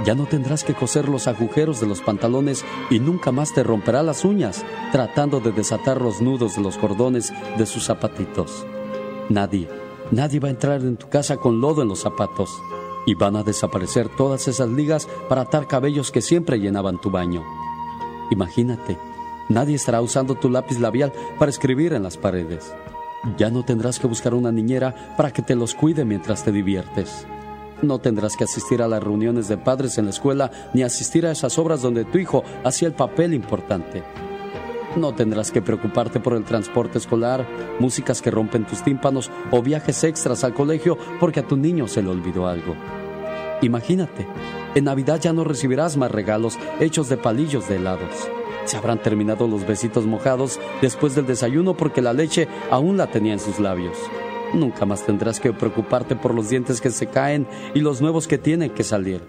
Ya 0.06 0.16
no 0.16 0.26
tendrás 0.26 0.64
que 0.64 0.74
coser 0.74 1.08
los 1.08 1.28
agujeros 1.28 1.80
de 1.80 1.86
los 1.86 2.02
pantalones 2.02 2.66
y 2.90 3.00
nunca 3.00 3.32
más 3.32 3.54
te 3.54 3.64
romperá 3.64 4.02
las 4.02 4.26
uñas 4.26 4.66
tratando 4.92 5.40
de 5.40 5.52
desatar 5.52 6.02
los 6.02 6.22
nudos 6.22 6.56
de 6.56 6.62
los 6.62 6.78
cordones 6.78 7.32
de 7.58 7.66
sus 7.68 7.86
zapatitos. 7.86 8.66
Nadie, 9.30 9.70
nadie 10.10 10.40
va 10.40 10.48
a 10.48 10.52
entrar 10.52 10.82
en 10.82 10.98
tu 10.98 11.08
casa 11.08 11.38
con 11.38 11.62
lodo 11.62 11.84
en 11.84 11.88
los 11.88 12.00
zapatos 12.00 12.50
y 13.06 13.14
van 13.14 13.36
a 13.36 13.44
desaparecer 13.44 14.10
todas 14.10 14.48
esas 14.48 14.70
ligas 14.70 15.08
para 15.30 15.42
atar 15.42 15.68
cabellos 15.68 16.12
que 16.12 16.22
siempre 16.22 16.60
llenaban 16.60 17.00
tu 17.00 17.12
baño. 17.12 17.44
Imagínate, 18.32 18.98
nadie 19.50 19.76
estará 19.76 20.02
usando 20.02 20.36
tu 20.36 20.50
lápiz 20.50 20.80
labial 20.80 21.14
para 21.38 21.52
escribir 21.52 21.94
en 21.94 22.04
las 22.04 22.18
paredes. 22.18 22.74
Ya 23.38 23.52
no 23.52 23.64
tendrás 23.64 24.00
que 24.00 24.08
buscar 24.08 24.34
una 24.34 24.52
niñera 24.52 25.14
para 25.16 25.32
que 25.32 25.44
te 25.44 25.56
los 25.56 25.76
cuide 25.76 26.06
mientras 26.06 26.44
te 26.44 26.52
diviertes. 26.52 27.28
No 27.82 28.00
tendrás 28.00 28.38
que 28.38 28.44
asistir 28.44 28.82
a 28.82 28.88
las 28.88 29.04
reuniones 29.04 29.48
de 29.48 29.58
padres 29.58 29.98
en 29.98 30.06
la 30.06 30.12
escuela 30.12 30.52
ni 30.74 30.84
asistir 30.84 31.26
a 31.26 31.32
esas 31.32 31.58
obras 31.58 31.82
donde 31.82 32.06
tu 32.06 32.20
hijo 32.20 32.44
hacía 32.64 32.88
el 32.88 32.94
papel 32.94 33.34
importante. 33.34 34.04
No 34.96 35.16
tendrás 35.16 35.52
que 35.52 35.62
preocuparte 35.62 36.20
por 36.20 36.34
el 36.34 36.44
transporte 36.44 36.98
escolar, 36.98 37.48
músicas 37.80 38.22
que 38.22 38.30
rompen 38.30 38.66
tus 38.66 38.84
tímpanos 38.84 39.32
o 39.50 39.62
viajes 39.62 40.04
extras 40.04 40.44
al 40.44 40.54
colegio 40.54 40.98
porque 41.20 41.40
a 41.40 41.48
tu 41.48 41.58
niño 41.58 41.88
se 41.88 42.04
le 42.04 42.10
olvidó 42.10 42.48
algo. 42.48 42.76
Imagínate, 43.62 44.28
en 44.76 44.84
Navidad 44.84 45.20
ya 45.20 45.34
no 45.34 45.44
recibirás 45.44 45.98
más 45.98 46.12
regalos 46.12 46.60
hechos 46.80 47.10
de 47.10 47.18
palillos 47.18 47.70
de 47.70 47.78
helados. 47.78 48.30
Se 48.66 48.78
habrán 48.78 49.02
terminado 49.02 49.48
los 49.48 49.66
besitos 49.66 50.06
mojados 50.06 50.60
después 50.82 51.16
del 51.16 51.26
desayuno 51.26 51.76
porque 51.76 52.02
la 52.02 52.14
leche 52.14 52.48
aún 52.70 52.98
la 52.98 53.08
tenía 53.08 53.34
en 53.34 53.40
sus 53.40 53.60
labios. 53.60 53.98
Nunca 54.54 54.86
más 54.86 55.06
tendrás 55.06 55.40
que 55.40 55.54
preocuparte 55.54 56.16
por 56.16 56.34
los 56.34 56.50
dientes 56.50 56.82
que 56.82 56.90
se 56.90 57.08
caen 57.08 57.48
y 57.74 57.80
los 57.80 58.02
nuevos 58.02 58.28
que 58.28 58.38
tienen 58.38 58.72
que 58.72 58.84
salir. 58.84 59.22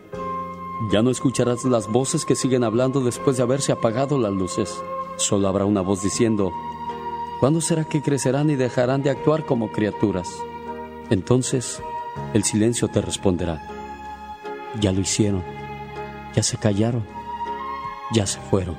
Ya 0.91 1.03
no 1.03 1.11
escucharás 1.11 1.65
las 1.65 1.87
voces 1.87 2.25
que 2.25 2.35
siguen 2.35 2.65
hablando 2.65 3.01
después 3.01 3.37
de 3.37 3.45
haberse 3.45 3.71
apagado 3.71 4.19
las 4.19 4.33
luces. 4.33 4.83
Solo 5.17 5.47
habrá 5.47 5.65
una 5.65 5.81
voz 5.81 6.03
diciendo, 6.03 6.53
¿cuándo 7.39 7.61
será 7.61 7.85
que 7.85 8.03
crecerán 8.03 8.51
y 8.51 8.57
dejarán 8.57 9.03
de 9.03 9.11
actuar 9.11 9.47
como 9.47 9.71
criaturas? 9.71 10.29
Entonces, 11.11 11.81
el 12.35 12.43
silencio 12.43 12.89
te 12.89 13.01
responderá, 13.01 13.63
ya 14.81 14.93
lo 14.93 15.01
hicieron, 15.01 15.45
ya 16.35 16.43
se 16.43 16.57
callaron, 16.57 17.05
ya 18.13 18.27
se 18.27 18.41
fueron. 18.41 18.77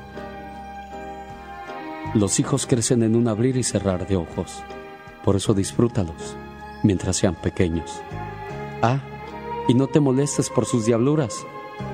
Los 2.14 2.40
hijos 2.40 2.66
crecen 2.68 3.04
en 3.04 3.16
un 3.16 3.28
abrir 3.28 3.56
y 3.58 3.64
cerrar 3.64 4.08
de 4.08 4.18
ojos, 4.18 4.64
por 5.24 5.36
eso 5.36 5.54
disfrútalos, 5.54 6.36
mientras 6.84 7.18
sean 7.18 7.36
pequeños. 7.36 7.90
Ah, 8.82 9.00
y 9.68 9.74
no 9.74 9.88
te 9.88 10.00
molestes 10.00 10.50
por 10.50 10.66
sus 10.66 10.86
diabluras, 10.86 11.46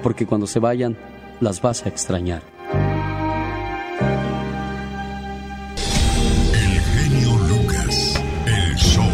porque 0.01 0.26
cuando 0.26 0.47
se 0.47 0.60
vayan, 0.60 0.97
las 1.39 1.61
vas 1.61 1.85
a 1.85 1.89
extrañar. 1.89 2.41
El 6.53 6.81
genio 6.81 7.38
Lucas, 7.47 8.22
el 8.45 8.76
show. 8.76 9.06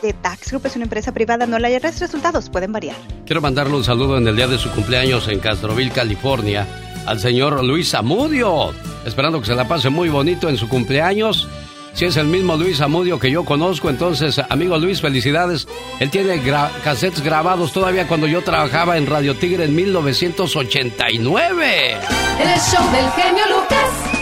The 0.00 0.12
Tax 0.14 0.50
Group 0.50 0.66
es 0.66 0.74
una 0.76 0.84
empresa 0.84 1.12
privada, 1.12 1.46
no 1.46 1.58
la 1.58 1.70
IRS. 1.70 2.00
Resultados 2.00 2.48
pueden 2.50 2.72
variar. 2.72 2.96
Quiero 3.26 3.40
mandarle 3.40 3.74
un 3.76 3.84
saludo 3.84 4.16
en 4.18 4.26
el 4.28 4.36
día 4.36 4.46
de 4.48 4.58
su 4.58 4.70
cumpleaños 4.70 5.28
en 5.28 5.38
Castroville, 5.40 5.90
California, 5.92 6.66
al 7.06 7.20
señor 7.20 7.62
Luis 7.64 7.94
Amudio. 7.94 8.72
Esperando 9.06 9.40
que 9.40 9.46
se 9.46 9.54
la 9.54 9.66
pase 9.68 9.88
muy 9.90 10.08
bonito 10.08 10.48
en 10.48 10.56
su 10.56 10.68
cumpleaños. 10.68 11.48
Si 11.94 12.06
es 12.06 12.16
el 12.16 12.26
mismo 12.26 12.56
Luis 12.56 12.80
Amudio 12.80 13.18
que 13.18 13.30
yo 13.30 13.44
conozco, 13.44 13.90
entonces, 13.90 14.40
amigo 14.48 14.78
Luis, 14.78 15.00
felicidades. 15.02 15.68
Él 16.00 16.08
tiene 16.10 16.42
gra- 16.42 16.70
cassettes 16.82 17.20
grabados 17.22 17.72
todavía 17.72 18.08
cuando 18.08 18.26
yo 18.26 18.40
trabajaba 18.42 18.96
en 18.96 19.06
Radio 19.06 19.36
Tigre 19.36 19.64
en 19.64 19.74
1989. 19.74 21.96
En 22.40 22.48
el 22.48 22.60
show 22.60 22.82
del 22.92 23.10
genio 23.12 23.44
Lucas. 23.48 24.21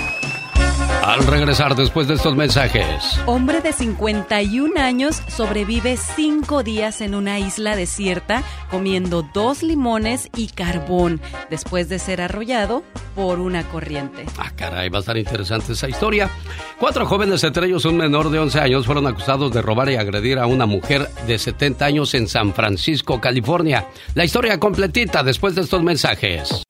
Al 1.10 1.26
regresar 1.26 1.74
después 1.74 2.06
de 2.06 2.14
estos 2.14 2.36
mensajes. 2.36 3.20
Hombre 3.26 3.60
de 3.60 3.72
51 3.72 4.80
años 4.80 5.20
sobrevive 5.26 5.96
cinco 5.96 6.62
días 6.62 7.00
en 7.00 7.16
una 7.16 7.40
isla 7.40 7.74
desierta 7.74 8.44
comiendo 8.70 9.28
dos 9.34 9.64
limones 9.64 10.28
y 10.36 10.46
carbón 10.46 11.20
después 11.50 11.88
de 11.88 11.98
ser 11.98 12.20
arrollado 12.20 12.84
por 13.16 13.40
una 13.40 13.64
corriente. 13.64 14.24
Ah, 14.38 14.52
caray, 14.54 14.88
va 14.88 14.98
a 14.98 15.00
estar 15.00 15.16
interesante 15.16 15.72
esa 15.72 15.88
historia. 15.88 16.30
Cuatro 16.78 17.04
jóvenes, 17.06 17.42
entre 17.42 17.66
ellos 17.66 17.84
un 17.86 17.96
menor 17.96 18.30
de 18.30 18.38
11 18.38 18.60
años, 18.60 18.86
fueron 18.86 19.08
acusados 19.08 19.52
de 19.52 19.62
robar 19.62 19.90
y 19.90 19.96
agredir 19.96 20.38
a 20.38 20.46
una 20.46 20.66
mujer 20.66 21.10
de 21.26 21.38
70 21.40 21.86
años 21.86 22.14
en 22.14 22.28
San 22.28 22.54
Francisco, 22.54 23.20
California. 23.20 23.88
La 24.14 24.24
historia 24.24 24.60
completita 24.60 25.24
después 25.24 25.56
de 25.56 25.62
estos 25.62 25.82
mensajes. 25.82 26.62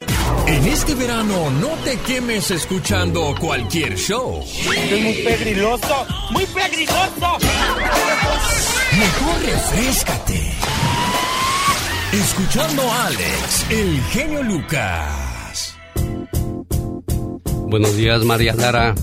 En 0.51 0.66
este 0.66 0.97
verano 0.97 1.48
no 1.60 1.68
te 1.85 1.97
quemes 1.98 2.51
escuchando 2.51 3.36
cualquier 3.39 3.94
show. 3.94 4.43
Es 4.43 5.01
muy 5.01 5.14
pegriloso, 5.22 6.06
muy 6.32 6.44
pegriloso. 6.44 7.39
Mejor 8.98 9.43
refrescate. 9.44 10.52
Escuchando 12.12 12.82
a 12.82 13.06
Alex, 13.06 13.66
el 13.70 14.02
genio 14.10 14.43
Lucas. 14.43 15.77
Buenos 17.68 17.97
días, 17.97 18.24
María 18.24 18.52
Lara. 18.52 18.97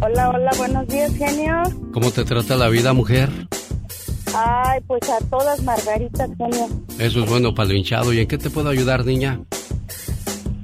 Hola, 0.00 0.30
hola, 0.30 0.50
buenos 0.56 0.88
días, 0.88 1.12
genio. 1.16 1.62
¿Cómo 1.92 2.10
te 2.10 2.24
trata 2.24 2.56
la 2.56 2.68
vida, 2.68 2.92
mujer? 2.92 3.30
Ay, 4.34 4.80
pues 4.86 5.02
a 5.10 5.18
todas 5.30 5.62
margaritas, 5.62 6.28
genio. 6.36 6.68
Eso 6.98 7.22
es 7.24 7.28
bueno 7.30 7.54
para 7.54 7.68
lo 7.70 7.74
hinchado. 7.74 8.12
¿Y 8.12 8.20
en 8.20 8.28
qué 8.28 8.38
te 8.38 8.50
puedo 8.50 8.68
ayudar, 8.68 9.04
niña? 9.04 9.40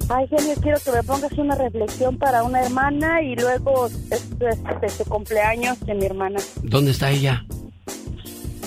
Ay, 0.09 0.27
genio, 0.29 0.55
quiero 0.61 0.79
que 0.85 0.93
me 0.93 1.03
pongas 1.03 1.33
una 1.33 1.55
reflexión 1.55 2.19
para 2.19 2.43
una 2.43 2.63
hermana 2.63 3.23
y 3.23 3.35
luego 3.37 3.87
es, 3.87 3.95
es- 4.11 4.81
de 4.81 4.89
su 4.91 5.05
cumpleaños 5.05 5.81
de 5.81 5.95
mi 5.95 6.05
hermana. 6.05 6.39
¿Dónde 6.63 6.91
está 6.91 7.11
ella? 7.11 7.45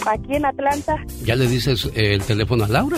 Aquí 0.05 0.35
en 0.35 0.45
Atlanta. 0.45 0.97
¿Ya 1.23 1.35
le 1.35 1.47
dices 1.47 1.85
eh, 1.95 2.15
el 2.15 2.23
teléfono 2.23 2.63
a 2.63 2.67
Laura? 2.67 2.97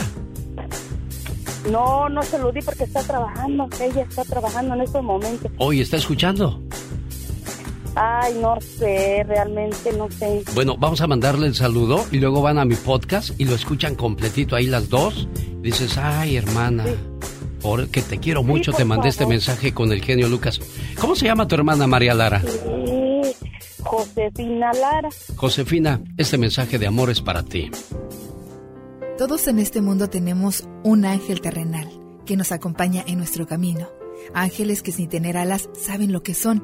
No, 1.69 2.07
no 2.09 2.23
se 2.23 2.39
lo 2.39 2.51
di 2.51 2.61
porque 2.61 2.85
está 2.85 3.01
trabajando. 3.03 3.67
Ella 3.81 4.01
está 4.03 4.23
trabajando 4.23 4.75
en 4.75 4.81
estos 4.81 5.03
momentos. 5.03 5.51
Hoy 5.57 5.81
está 5.81 5.97
escuchando. 5.97 6.61
Ay, 8.01 8.33
no 8.41 8.57
sé, 8.61 9.25
realmente 9.27 9.91
no 9.91 10.09
sé. 10.09 10.41
Bueno, 10.55 10.77
vamos 10.77 11.01
a 11.01 11.07
mandarle 11.07 11.47
el 11.47 11.55
saludo 11.55 12.05
y 12.13 12.19
luego 12.19 12.41
van 12.41 12.57
a 12.57 12.63
mi 12.63 12.75
podcast 12.75 13.37
y 13.37 13.43
lo 13.43 13.55
escuchan 13.55 13.95
completito 13.95 14.55
ahí 14.55 14.67
las 14.67 14.87
dos. 14.87 15.27
Dices, 15.61 15.97
ay, 15.97 16.37
hermana, 16.37 16.85
porque 17.61 18.01
te 18.01 18.19
quiero 18.19 18.41
mucho, 18.41 18.71
te 18.71 18.85
mandé 18.85 19.09
este 19.09 19.25
mensaje 19.25 19.73
con 19.73 19.91
el 19.91 20.01
genio 20.01 20.29
Lucas. 20.29 20.61
¿Cómo 20.97 21.13
se 21.13 21.25
llama 21.25 21.45
tu 21.45 21.55
hermana 21.55 21.87
María 21.87 22.13
Lara? 22.13 22.41
Sí, 22.41 23.35
Josefina 23.83 24.71
Lara. 24.71 25.09
Josefina, 25.35 26.01
este 26.15 26.37
mensaje 26.37 26.79
de 26.79 26.87
amor 26.87 27.09
es 27.09 27.19
para 27.19 27.43
ti. 27.43 27.69
Todos 29.17 29.45
en 29.49 29.59
este 29.59 29.81
mundo 29.81 30.09
tenemos 30.09 30.63
un 30.85 31.03
ángel 31.03 31.41
terrenal 31.41 31.89
que 32.25 32.37
nos 32.37 32.53
acompaña 32.53 33.03
en 33.05 33.17
nuestro 33.17 33.45
camino. 33.45 33.89
Ángeles 34.33 34.83
que 34.83 34.93
sin 34.93 35.09
tener 35.09 35.35
alas 35.35 35.69
saben 35.73 36.13
lo 36.13 36.23
que 36.23 36.33
son. 36.33 36.63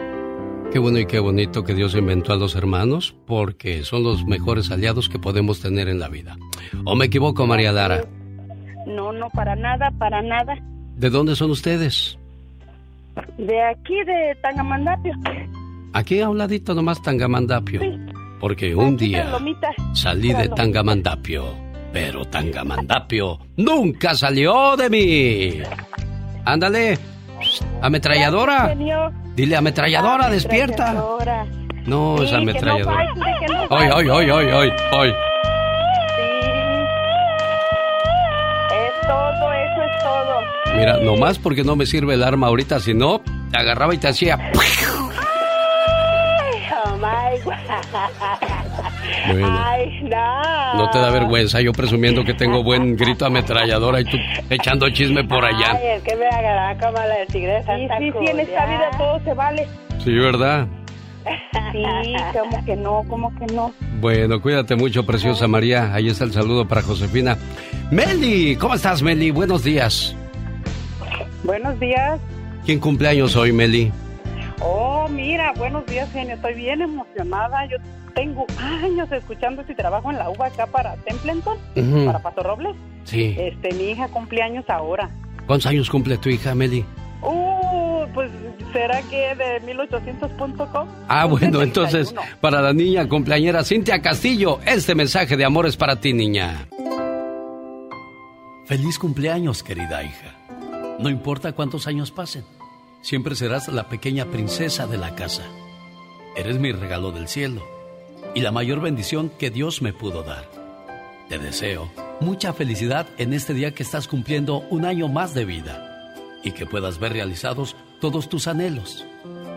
Qué 0.71 0.79
bueno 0.79 0.99
y 0.99 1.05
qué 1.05 1.19
bonito 1.19 1.65
que 1.65 1.73
Dios 1.73 1.95
inventó 1.95 2.31
a 2.31 2.37
los 2.37 2.55
hermanos 2.55 3.13
porque 3.27 3.83
son 3.83 4.03
los 4.03 4.25
mejores 4.25 4.71
aliados 4.71 5.09
que 5.09 5.19
podemos 5.19 5.59
tener 5.59 5.89
en 5.89 5.99
la 5.99 6.07
vida. 6.07 6.37
¿O 6.85 6.95
me 6.95 7.05
equivoco, 7.05 7.45
María 7.45 7.73
Lara? 7.73 8.05
No, 8.87 9.11
no, 9.11 9.29
para 9.31 9.53
nada, 9.57 9.91
para 9.99 10.21
nada. 10.21 10.55
¿De 10.95 11.09
dónde 11.09 11.35
son 11.35 11.51
ustedes? 11.51 12.17
De 13.37 13.61
aquí, 13.61 13.95
de 14.05 14.33
Tangamandapio. 14.41 15.13
Aquí 15.91 16.21
a 16.21 16.29
un 16.29 16.37
ladito 16.37 16.73
nomás 16.73 17.01
Tangamandapio. 17.01 17.81
Porque 18.39 18.73
un 18.73 18.95
día 18.95 19.29
salí 19.93 20.33
de. 20.33 20.47
Tangamandapio, 20.47 21.53
pero 21.91 22.23
Tangamandapio 22.25 23.39
nunca 23.57 24.15
salió 24.15 24.77
de 24.77 24.89
mí. 24.89 25.61
Ándale, 26.45 26.97
ametralladora. 27.81 28.73
Dile 29.35 29.55
ametralladora, 29.55 30.29
despierta. 30.29 30.89
Ametralladora. 30.89 31.45
No, 31.85 32.15
Sí, 32.17 32.23
es 32.25 32.29
que 32.29 32.35
no 32.35 32.41
ametralladora. 32.43 32.97
ay, 33.69 33.89
ay, 33.95 34.09
ay, 34.09 34.29
ay, 34.51 34.69
ay. 34.91 35.09
Es 38.73 39.07
todo, 39.07 39.53
eso 39.53 39.81
es 39.83 40.03
todo. 40.03 40.75
Mira, 40.75 40.97
nomás 40.97 41.39
porque 41.39 41.63
no 41.63 41.75
me 41.75 41.85
sirve 41.85 42.13
el 42.15 42.23
arma 42.23 42.47
ahorita, 42.47 42.79
si 42.79 42.93
no, 42.93 43.21
te 43.51 43.57
agarraba 43.57 43.93
y 43.93 43.97
te 43.97 44.07
hacía. 44.09 44.35
Ay, 44.35 44.51
oh 46.85 46.97
my 46.97 47.39
God. 47.43 47.53
Bueno. 49.27 49.59
Ay, 49.63 50.01
no. 50.03 50.73
No 50.75 50.89
te 50.89 50.99
da 50.99 51.09
vergüenza 51.09 51.61
yo 51.61 51.71
presumiendo 51.71 52.23
que 52.23 52.33
tengo 52.33 52.63
buen 52.63 52.95
grito 52.95 53.25
ametralladora 53.25 54.01
y 54.01 54.05
tú 54.05 54.17
echando 54.49 54.89
chisme 54.89 55.23
por 55.23 55.43
allá. 55.45 55.71
Ay, 55.71 55.87
es 55.97 56.03
que 56.03 56.15
me 56.15 56.27
agarraba 56.27 56.77
como 56.79 56.97
la 56.97 57.15
del 57.17 57.27
tigre 57.27 57.53
de 57.53 57.63
Santa 57.63 57.97
Sí, 57.97 58.11
sí, 58.11 58.17
sí, 58.19 58.31
en 58.31 58.39
esta 58.39 58.65
vida 58.65 58.91
todo 58.97 59.19
se 59.23 59.33
vale. 59.33 59.67
Sí, 60.03 60.13
¿verdad? 60.13 60.67
Sí, 61.71 61.83
como 62.33 62.65
que 62.65 62.75
no, 62.75 63.03
como 63.07 63.35
que 63.35 63.45
no. 63.53 63.73
Bueno, 63.99 64.41
cuídate 64.41 64.75
mucho, 64.75 65.05
preciosa 65.05 65.47
María. 65.47 65.93
Ahí 65.93 66.07
está 66.07 66.23
el 66.23 66.31
saludo 66.31 66.67
para 66.67 66.81
Josefina. 66.81 67.37
Meli, 67.91 68.55
¿cómo 68.55 68.73
estás, 68.73 69.01
Meli? 69.01 69.31
Buenos 69.31 69.63
días. 69.63 70.15
Buenos 71.43 71.79
días. 71.79 72.19
¿Quién 72.65 72.79
cumpleaños 72.79 73.35
hoy, 73.35 73.51
Meli? 73.51 73.91
Oh, 74.59 75.07
mira, 75.09 75.53
buenos 75.57 75.85
días, 75.85 76.11
genio. 76.11 76.35
Estoy 76.35 76.53
bien 76.55 76.81
emocionada. 76.81 77.65
Yo 77.65 77.77
tengo 78.13 78.45
años 78.57 79.11
escuchando 79.11 79.61
este 79.61 79.75
trabajo 79.75 80.11
en 80.11 80.17
la 80.17 80.29
UBA 80.29 80.47
acá 80.47 80.67
para 80.67 80.95
Templeton, 80.97 81.57
para 82.05 82.19
Pato 82.19 82.43
Robles. 82.43 82.75
Sí. 83.03 83.35
Este, 83.37 83.73
mi 83.73 83.91
hija 83.91 84.07
cumpleaños 84.09 84.69
ahora. 84.69 85.09
¿Cuántos 85.47 85.65
años 85.65 85.89
cumple 85.89 86.17
tu 86.17 86.29
hija, 86.29 86.53
Meli? 86.55 86.85
Uh, 87.21 88.05
pues, 88.13 88.31
¿será 88.71 89.01
que 89.03 89.35
de 89.35 89.61
1800.com? 89.73 90.87
Ah, 91.07 91.25
bueno, 91.25 91.61
entonces, 91.61 92.13
para 92.39 92.61
la 92.61 92.73
niña 92.73 93.07
cumpleañera 93.07 93.63
Cintia 93.63 94.01
Castillo, 94.01 94.59
este 94.65 94.95
mensaje 94.95 95.37
de 95.37 95.45
amor 95.45 95.65
es 95.65 95.77
para 95.77 95.99
ti, 95.99 96.13
niña. 96.13 96.67
Feliz 98.65 98.97
cumpleaños, 98.97 99.63
querida 99.63 100.03
hija. 100.03 100.35
No 100.99 101.09
importa 101.09 101.51
cuántos 101.51 101.87
años 101.87 102.11
pasen, 102.11 102.43
siempre 103.01 103.35
serás 103.35 103.67
la 103.67 103.89
pequeña 103.89 104.25
princesa 104.25 104.87
de 104.87 104.97
la 104.97 105.15
casa. 105.15 105.43
Eres 106.35 106.59
mi 106.59 106.71
regalo 106.71 107.11
del 107.11 107.27
cielo 107.27 107.80
y 108.33 108.41
la 108.41 108.51
mayor 108.51 108.81
bendición 108.81 109.29
que 109.29 109.49
Dios 109.49 109.81
me 109.81 109.93
pudo 109.93 110.23
dar. 110.23 110.49
Te 111.29 111.37
deseo 111.37 111.91
mucha 112.19 112.53
felicidad 112.53 113.07
en 113.17 113.33
este 113.33 113.53
día 113.53 113.73
que 113.73 113.83
estás 113.83 114.07
cumpliendo 114.07 114.59
un 114.69 114.85
año 114.85 115.07
más 115.07 115.33
de 115.33 115.45
vida 115.45 116.17
y 116.43 116.51
que 116.51 116.65
puedas 116.65 116.99
ver 116.99 117.13
realizados 117.13 117.75
todos 117.99 118.29
tus 118.29 118.47
anhelos 118.47 119.05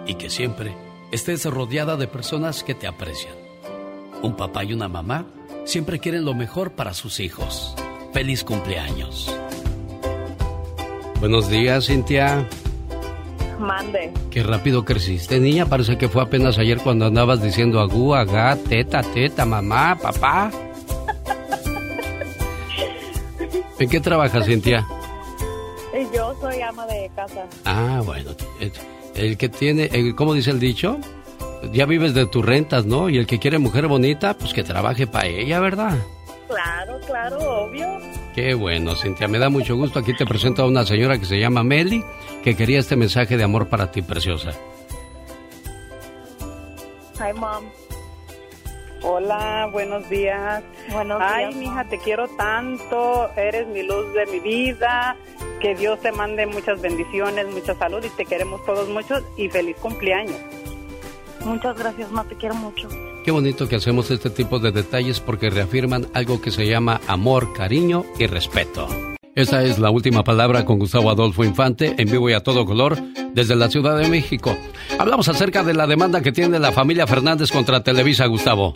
y 0.06 0.14
que 0.14 0.30
siempre 0.30 0.74
estés 1.12 1.44
rodeada 1.44 1.96
de 1.96 2.08
personas 2.08 2.62
que 2.62 2.74
te 2.74 2.86
aprecian. 2.86 3.34
Un 4.22 4.36
papá 4.36 4.64
y 4.64 4.72
una 4.72 4.88
mamá 4.88 5.26
siempre 5.64 5.98
quieren 5.98 6.24
lo 6.24 6.34
mejor 6.34 6.72
para 6.72 6.94
sus 6.94 7.20
hijos. 7.20 7.74
Feliz 8.12 8.44
cumpleaños. 8.44 9.34
Buenos 11.20 11.48
días, 11.48 11.86
Cintia. 11.86 12.48
Mande. 13.58 14.12
Qué 14.30 14.42
rápido 14.42 14.84
creciste, 14.84 15.40
niña. 15.40 15.66
Parece 15.66 15.98
que 15.98 16.08
fue 16.08 16.22
apenas 16.22 16.58
ayer 16.58 16.78
cuando 16.78 17.06
andabas 17.06 17.42
diciendo 17.42 17.80
agú, 17.80 18.14
agá, 18.14 18.56
teta, 18.68 19.02
teta, 19.02 19.44
mamá, 19.44 19.98
papá. 20.00 20.50
¿En 23.78 23.88
qué 23.88 24.00
trabajas, 24.00 24.46
Cintia? 24.46 24.86
Yo 26.14 26.34
soy 26.40 26.60
ama 26.60 26.86
de 26.86 27.10
casa. 27.14 27.46
Ah, 27.64 28.02
bueno. 28.04 28.30
El, 28.60 28.72
el 29.14 29.36
que 29.36 29.48
tiene, 29.48 29.88
el- 29.92 30.14
¿cómo 30.14 30.34
dice 30.34 30.50
el 30.50 30.60
dicho? 30.60 30.98
Ya 31.72 31.86
vives 31.86 32.14
de 32.14 32.26
tus 32.26 32.44
rentas, 32.44 32.84
¿no? 32.84 33.08
Y 33.08 33.18
el 33.18 33.26
que 33.26 33.38
quiere 33.38 33.58
mujer 33.58 33.86
bonita, 33.86 34.34
pues 34.34 34.52
que 34.52 34.62
trabaje 34.64 35.06
para 35.06 35.26
ella, 35.26 35.60
¿verdad? 35.60 35.96
Claro, 36.54 37.00
claro, 37.04 37.38
obvio. 37.64 37.98
Qué 38.32 38.54
bueno, 38.54 38.94
Cintia. 38.94 39.26
Me 39.26 39.38
da 39.38 39.48
mucho 39.48 39.74
gusto. 39.74 39.98
Aquí 39.98 40.14
te 40.14 40.24
presento 40.24 40.62
a 40.62 40.66
una 40.66 40.84
señora 40.84 41.18
que 41.18 41.24
se 41.24 41.38
llama 41.38 41.64
Meli, 41.64 42.04
que 42.44 42.54
quería 42.54 42.78
este 42.78 42.94
mensaje 42.94 43.36
de 43.36 43.42
amor 43.42 43.68
para 43.68 43.90
ti, 43.90 44.02
preciosa. 44.02 44.52
Hi, 47.18 47.32
mom. 47.34 47.64
Hola, 49.02 49.68
buenos 49.72 50.08
días. 50.08 50.62
Buenos 50.92 51.20
Ay, 51.20 51.46
días, 51.46 51.56
mija, 51.56 51.84
te 51.88 51.98
quiero 51.98 52.28
tanto. 52.28 53.30
Eres 53.36 53.66
mi 53.66 53.82
luz 53.82 54.14
de 54.14 54.26
mi 54.26 54.38
vida. 54.38 55.16
Que 55.60 55.74
Dios 55.74 56.00
te 56.00 56.12
mande 56.12 56.46
muchas 56.46 56.80
bendiciones, 56.80 57.48
mucha 57.48 57.74
salud 57.74 58.04
y 58.04 58.10
te 58.10 58.26
queremos 58.26 58.64
todos 58.64 58.88
mucho 58.88 59.16
y 59.36 59.48
feliz 59.48 59.76
cumpleaños. 59.78 60.38
Muchas 61.44 61.76
gracias, 61.76 62.12
ma, 62.12 62.22
te 62.24 62.36
quiero 62.36 62.54
mucho. 62.54 62.88
Qué 63.24 63.30
bonito 63.30 63.66
que 63.66 63.76
hacemos 63.76 64.10
este 64.10 64.28
tipo 64.28 64.58
de 64.58 64.70
detalles 64.70 65.18
porque 65.18 65.48
reafirman 65.48 66.06
algo 66.12 66.42
que 66.42 66.50
se 66.50 66.66
llama 66.66 67.00
amor, 67.08 67.54
cariño 67.54 68.04
y 68.18 68.26
respeto. 68.26 68.86
Esa 69.34 69.64
es 69.64 69.78
la 69.78 69.90
última 69.90 70.22
palabra 70.22 70.66
con 70.66 70.78
Gustavo 70.78 71.10
Adolfo 71.10 71.42
Infante 71.42 71.94
en 71.96 72.10
vivo 72.10 72.28
y 72.28 72.34
a 72.34 72.40
todo 72.40 72.66
color 72.66 72.98
desde 73.32 73.56
la 73.56 73.70
Ciudad 73.70 73.96
de 73.96 74.10
México. 74.10 74.54
Hablamos 74.98 75.26
acerca 75.28 75.64
de 75.64 75.72
la 75.72 75.86
demanda 75.86 76.20
que 76.20 76.32
tiene 76.32 76.58
la 76.58 76.70
familia 76.70 77.06
Fernández 77.06 77.50
contra 77.50 77.82
Televisa, 77.82 78.26
Gustavo. 78.26 78.74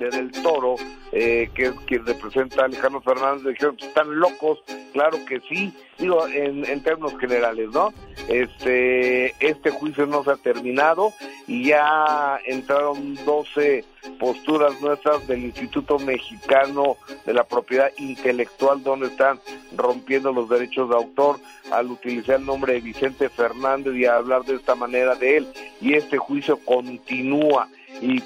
de 0.00 0.10
Del 0.10 0.32
Toro, 0.32 0.74
eh, 1.18 1.48
que 1.54 1.64
es 1.64 1.72
quien 1.86 2.04
representa 2.04 2.60
a 2.60 2.64
Alejandro 2.66 3.00
Fernández, 3.00 3.54
dijeron 3.54 3.76
están 3.80 4.20
locos, 4.20 4.62
claro 4.92 5.16
que 5.26 5.40
sí, 5.48 5.72
digo, 5.96 6.28
en, 6.28 6.62
en 6.66 6.82
términos 6.82 7.18
generales, 7.18 7.70
¿no? 7.70 7.94
Este, 8.28 9.34
este 9.40 9.70
juicio 9.70 10.04
no 10.04 10.22
se 10.24 10.32
ha 10.32 10.36
terminado 10.36 11.14
y 11.46 11.68
ya 11.68 12.38
entraron 12.44 13.14
12 13.24 13.86
posturas 14.18 14.78
nuestras 14.82 15.26
del 15.26 15.44
Instituto 15.44 15.98
Mexicano 15.98 16.98
de 17.24 17.32
la 17.32 17.44
Propiedad 17.44 17.90
Intelectual, 17.96 18.82
donde 18.82 19.06
están 19.06 19.40
rompiendo 19.74 20.32
los 20.32 20.50
derechos 20.50 20.90
de 20.90 20.96
autor 20.96 21.40
al 21.70 21.90
utilizar 21.90 22.40
el 22.40 22.44
nombre 22.44 22.74
de 22.74 22.80
Vicente 22.80 23.30
Fernández 23.30 23.94
y 23.94 24.04
a 24.04 24.16
hablar 24.16 24.44
de 24.44 24.56
esta 24.56 24.74
manera 24.74 25.14
de 25.14 25.38
él. 25.38 25.48
Y 25.80 25.94
este 25.94 26.18
juicio 26.18 26.58
continúa. 26.58 27.68
Y 28.02 28.22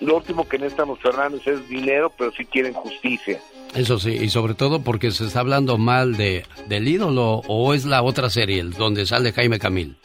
lo 0.00 0.16
último 0.16 0.48
que 0.48 0.58
necesitan 0.58 0.88
los 0.88 0.98
Fernández 1.00 1.46
es 1.46 1.68
dinero, 1.68 2.12
pero 2.16 2.32
sí 2.32 2.44
quieren 2.44 2.72
justicia. 2.74 3.40
Eso 3.74 3.98
sí, 3.98 4.12
y 4.12 4.30
sobre 4.30 4.54
todo 4.54 4.80
porque 4.82 5.10
se 5.10 5.24
está 5.26 5.40
hablando 5.40 5.76
mal 5.76 6.16
de 6.16 6.44
del 6.68 6.88
ídolo 6.88 7.42
o 7.48 7.74
es 7.74 7.84
la 7.84 8.02
otra 8.02 8.30
serie 8.30 8.62
donde 8.64 9.04
sale 9.06 9.32
Jaime 9.32 9.58
Camil. 9.58 9.96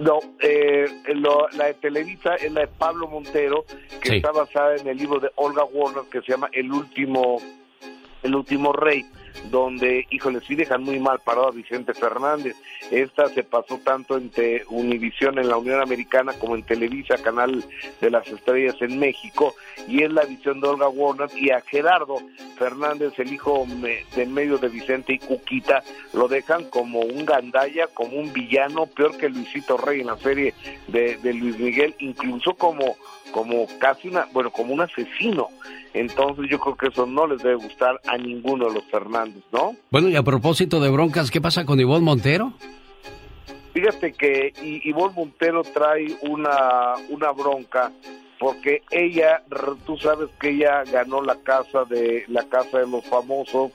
No, 0.00 0.18
eh, 0.40 0.86
lo- 1.14 1.48
la 1.56 1.66
de 1.66 1.74
Televisa 1.74 2.34
es 2.36 2.52
la 2.52 2.62
de 2.62 2.66
Pablo 2.68 3.08
Montero, 3.08 3.64
que 4.00 4.10
Sí. 4.10 4.16
está 4.16 4.30
basada 4.32 4.76
en 4.76 4.86
el 4.88 4.96
libro 4.96 5.18
de 5.20 5.28
Olga 5.36 5.64
Warner 5.64 6.04
que 6.10 6.20
se 6.22 6.32
llama 6.32 6.48
El 6.52 6.72
último, 6.72 7.40
El 8.22 8.34
último 8.34 8.72
rey, 8.72 9.04
donde, 9.50 10.06
híjole, 10.10 10.40
sí 10.46 10.54
dejan 10.54 10.82
muy 10.82 10.98
mal 10.98 11.18
parado 11.20 11.48
a 11.48 11.52
Vicente 11.52 11.94
Fernández. 11.94 12.56
Esta 12.90 13.28
se 13.28 13.42
pasó 13.42 13.78
tanto 13.78 14.16
entre 14.16 14.64
Univisión 14.68 15.38
en 15.38 15.48
la 15.48 15.56
Unión 15.56 15.80
Americana 15.80 16.32
como 16.34 16.54
en 16.54 16.62
Televisa, 16.62 17.16
Canal 17.18 17.64
de 18.00 18.10
las 18.10 18.26
Estrellas 18.28 18.76
en 18.80 18.98
México, 18.98 19.54
y 19.86 20.02
es 20.02 20.12
la 20.12 20.24
visión 20.24 20.60
de 20.60 20.68
Olga 20.68 20.88
Warner 20.88 21.28
y 21.36 21.50
a 21.50 21.60
Gerardo 21.60 22.16
Fernández, 22.58 23.12
el 23.18 23.32
hijo 23.32 23.66
me- 23.66 24.04
de 24.14 24.22
en 24.22 24.34
medio 24.34 24.58
de 24.58 24.68
Vicente 24.68 25.12
y 25.14 25.18
Cuquita, 25.18 25.82
lo 26.12 26.28
dejan 26.28 26.64
como 26.64 27.00
un 27.00 27.24
gandalla, 27.24 27.86
como 27.88 28.16
un 28.18 28.32
villano, 28.32 28.86
peor 28.86 29.16
que 29.16 29.28
Luisito 29.28 29.76
Rey 29.76 30.00
en 30.00 30.08
la 30.08 30.18
serie 30.18 30.54
de, 30.88 31.16
de 31.18 31.32
Luis 31.34 31.58
Miguel, 31.58 31.94
incluso 31.98 32.54
como, 32.54 32.96
como 33.32 33.66
casi 33.78 34.08
una, 34.08 34.26
bueno, 34.32 34.50
como 34.50 34.74
un 34.74 34.80
asesino. 34.80 35.48
Entonces 35.94 36.46
yo 36.50 36.58
creo 36.58 36.76
que 36.76 36.88
eso 36.88 37.06
no 37.06 37.26
les 37.26 37.42
debe 37.42 37.56
gustar 37.56 38.00
a 38.06 38.16
ninguno 38.18 38.68
de 38.68 38.74
los 38.74 38.84
Fernández, 38.84 39.42
¿no? 39.52 39.74
Bueno, 39.90 40.08
y 40.08 40.16
a 40.16 40.22
propósito 40.22 40.80
de 40.80 40.90
broncas, 40.90 41.30
¿qué 41.30 41.40
pasa 41.40 41.64
con 41.64 41.80
Ivonne 41.80 42.04
Montero? 42.04 42.52
Fíjate 43.72 44.12
que 44.12 44.52
Ivonne 44.84 45.14
Montero 45.14 45.62
trae 45.62 46.16
una, 46.22 46.94
una 47.10 47.30
bronca 47.32 47.92
porque 48.38 48.82
ella, 48.90 49.42
tú 49.84 49.96
sabes 49.96 50.28
que 50.40 50.50
ella 50.50 50.84
ganó 50.84 51.22
la 51.22 51.36
casa 51.36 51.84
de 51.84 52.24
la 52.28 52.44
casa 52.44 52.78
de 52.78 52.86
los 52.86 53.04
famosos 53.06 53.72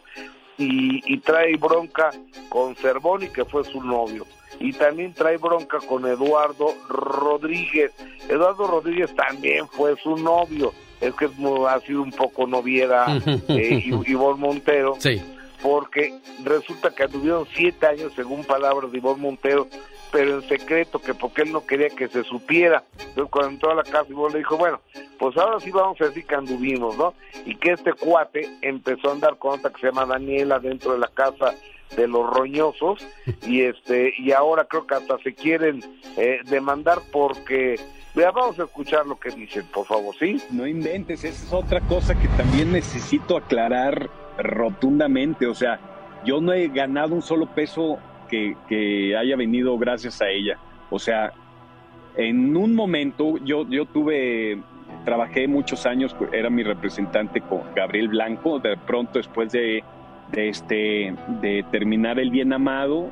y, 0.57 1.01
y 1.11 1.17
trae 1.19 1.57
bronca 1.57 2.11
con 2.49 2.75
Cervoni 2.75 3.27
que 3.27 3.43
fue 3.43 3.63
su 3.65 3.83
novio 3.83 4.25
y 4.59 4.73
también 4.73 5.13
trae 5.13 5.37
bronca 5.37 5.79
con 5.79 6.05
Eduardo 6.05 6.73
Rodríguez. 6.89 7.91
Eduardo 8.29 8.67
Rodríguez 8.67 9.13
también 9.15 9.67
fue 9.67 9.95
su 9.97 10.17
novio. 10.17 10.73
Es 11.01 11.13
que 11.15 11.25
ha 11.67 11.79
sido 11.81 12.01
un 12.01 12.11
poco 12.11 12.47
noviera 12.47 13.05
eh, 13.49 13.83
Ivonne 14.07 14.39
Montero 14.39 14.95
Sí. 14.99 15.21
porque 15.61 16.13
resulta 16.43 16.91
que 16.91 17.07
tuvieron 17.07 17.45
siete 17.53 17.87
años, 17.87 18.13
según 18.15 18.43
palabras 18.45 18.91
de 18.91 18.99
Ivonne 18.99 19.21
Montero, 19.21 19.67
pero 20.11 20.35
en 20.35 20.47
secreto, 20.47 20.99
que 20.99 21.13
porque 21.13 21.41
él 21.41 21.51
no 21.51 21.65
quería 21.65 21.89
que 21.89 22.07
se 22.07 22.23
supiera. 22.23 22.83
Entonces, 22.99 23.31
cuando 23.31 23.51
entró 23.51 23.71
a 23.71 23.75
la 23.75 23.83
casa, 23.83 24.05
Ivonne 24.09 24.33
le 24.33 24.39
dijo, 24.39 24.57
bueno, 24.57 24.79
pues 25.17 25.35
ahora 25.37 25.59
sí 25.59 25.71
vamos 25.71 25.99
a 26.01 26.05
decir 26.05 26.25
que 26.25 26.35
anduvimos, 26.35 26.95
¿no? 26.97 27.13
Y 27.45 27.55
que 27.55 27.71
este 27.71 27.93
cuate 27.93 28.47
empezó 28.61 29.09
a 29.09 29.13
andar 29.13 29.37
con 29.37 29.57
otra 29.59 29.71
que 29.71 29.81
se 29.81 29.87
llama 29.87 30.05
Daniela 30.05 30.59
dentro 30.59 30.93
de 30.93 30.99
la 30.99 31.07
casa 31.07 31.53
de 31.95 32.07
los 32.07 32.29
roñosos 32.29 33.05
y 33.47 33.61
este 33.61 34.13
y 34.17 34.31
ahora 34.31 34.65
creo 34.65 34.87
que 34.87 34.95
hasta 34.95 35.17
se 35.19 35.33
quieren 35.33 35.83
eh, 36.17 36.39
demandar 36.45 36.99
porque 37.11 37.79
Vea, 38.15 38.29
vamos 38.29 38.59
a 38.59 38.65
escuchar 38.65 39.07
lo 39.07 39.19
que 39.19 39.31
dicen, 39.31 39.65
por 39.73 39.87
favor, 39.87 40.13
¿sí? 40.15 40.39
No 40.51 40.67
inventes, 40.67 41.23
esa 41.23 41.45
es 41.45 41.51
otra 41.51 41.81
cosa 41.81 42.13
que 42.13 42.27
también 42.37 42.71
necesito 42.71 43.35
aclarar 43.35 44.07
rotundamente. 44.37 45.47
O 45.47 45.55
sea, 45.55 45.79
yo 46.23 46.39
no 46.39 46.53
he 46.53 46.67
ganado 46.67 47.15
un 47.15 47.23
solo 47.23 47.47
peso 47.47 47.97
que, 48.29 48.55
que 48.69 49.17
haya 49.17 49.35
venido 49.35 49.75
gracias 49.79 50.21
a 50.21 50.29
ella. 50.29 50.59
O 50.91 50.99
sea, 50.99 51.33
en 52.15 52.55
un 52.55 52.75
momento 52.75 53.37
yo, 53.43 53.67
yo 53.67 53.85
tuve 53.85 54.61
trabajé 55.05 55.47
muchos 55.47 55.85
años, 55.85 56.15
era 56.31 56.49
mi 56.49 56.63
representante 56.63 57.41
con 57.41 57.61
Gabriel 57.75 58.09
Blanco, 58.09 58.59
de 58.59 58.77
pronto 58.77 59.17
después 59.17 59.51
de, 59.51 59.83
de 60.33 60.49
este, 60.49 61.15
de 61.41 61.63
terminar 61.71 62.19
el 62.19 62.31
bien 62.31 62.53
amado, 62.53 63.09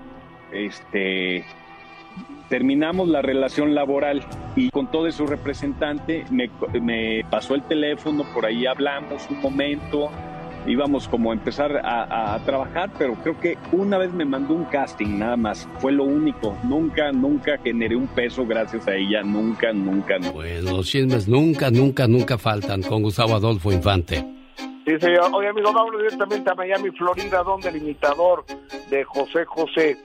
este, 0.51 1.45
terminamos 2.49 3.07
la 3.07 3.21
relación 3.21 3.73
laboral 3.75 4.23
y 4.55 4.69
con 4.69 4.91
todo 4.91 5.09
su 5.11 5.25
representante 5.25 6.25
me, 6.31 6.49
me 6.81 7.23
pasó 7.29 7.55
el 7.55 7.63
teléfono, 7.63 8.25
por 8.33 8.45
ahí 8.45 8.65
hablamos 8.65 9.27
un 9.29 9.39
momento, 9.39 10.09
íbamos 10.67 11.07
como 11.07 11.31
a 11.31 11.33
empezar 11.33 11.81
a, 11.83 12.39
trabajar, 12.45 12.91
pero 12.97 13.15
creo 13.15 13.39
que 13.39 13.57
una 13.71 13.97
vez 13.97 14.11
me 14.13 14.25
mandó 14.25 14.53
un 14.53 14.65
casting 14.65 15.17
nada 15.17 15.37
más, 15.37 15.67
fue 15.79 15.91
lo 15.91 16.03
único, 16.03 16.57
nunca, 16.63 17.11
nunca 17.11 17.57
generé 17.63 17.95
un 17.95 18.07
peso 18.07 18.45
gracias 18.45 18.87
a 18.87 18.95
ella, 18.95 19.21
nunca, 19.23 19.71
nunca. 19.73 20.17
nunca. 20.17 20.33
Pues 20.33 20.63
los 20.63 20.87
chismes 20.87 21.27
nunca, 21.27 21.69
nunca, 21.69 22.07
nunca 22.07 22.37
faltan 22.37 22.81
con 22.81 23.03
Gustavo 23.03 23.35
Adolfo 23.35 23.71
Infante. 23.71 24.40
Señor. 24.99 25.31
Oye, 25.33 25.47
amigo, 25.47 25.71
vamos 25.71 25.97
directamente 25.97 26.49
a 26.49 26.55
Miami, 26.55 26.91
Florida, 26.91 27.43
donde 27.43 27.69
el 27.69 27.77
imitador 27.77 28.45
de 28.89 29.03
José 29.03 29.45
José, 29.45 29.97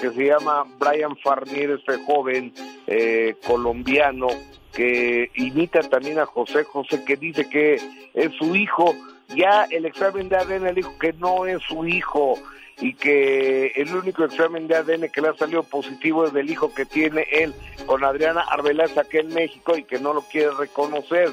que 0.00 0.10
se 0.10 0.26
llama 0.26 0.64
Brian 0.78 1.16
Farnier, 1.16 1.70
este 1.70 1.98
joven 2.04 2.52
eh, 2.86 3.36
colombiano, 3.46 4.28
que 4.72 5.30
imita 5.34 5.80
también 5.80 6.18
a 6.18 6.26
José 6.26 6.64
José, 6.64 7.04
que 7.04 7.16
dice 7.16 7.48
que 7.48 7.74
es 8.14 8.32
su 8.38 8.54
hijo. 8.54 8.94
Ya 9.28 9.66
el 9.70 9.86
examen 9.86 10.28
de 10.28 10.36
ADN 10.36 10.74
dijo 10.74 10.98
que 10.98 11.12
no 11.14 11.46
es 11.46 11.62
su 11.62 11.86
hijo 11.86 12.34
y 12.80 12.94
que 12.94 13.72
el 13.76 13.94
único 13.94 14.24
examen 14.24 14.66
de 14.66 14.76
ADN 14.76 15.08
que 15.08 15.20
le 15.20 15.28
ha 15.28 15.34
salido 15.34 15.62
positivo 15.62 16.24
es 16.24 16.32
del 16.32 16.50
hijo 16.50 16.74
que 16.74 16.84
tiene 16.86 17.26
él 17.30 17.54
con 17.86 18.04
Adriana 18.04 18.40
Arbeláez 18.40 18.96
aquí 18.96 19.18
en 19.18 19.28
México 19.28 19.76
y 19.76 19.84
que 19.84 19.98
no 19.98 20.12
lo 20.12 20.22
quiere 20.22 20.50
reconocer. 20.52 21.30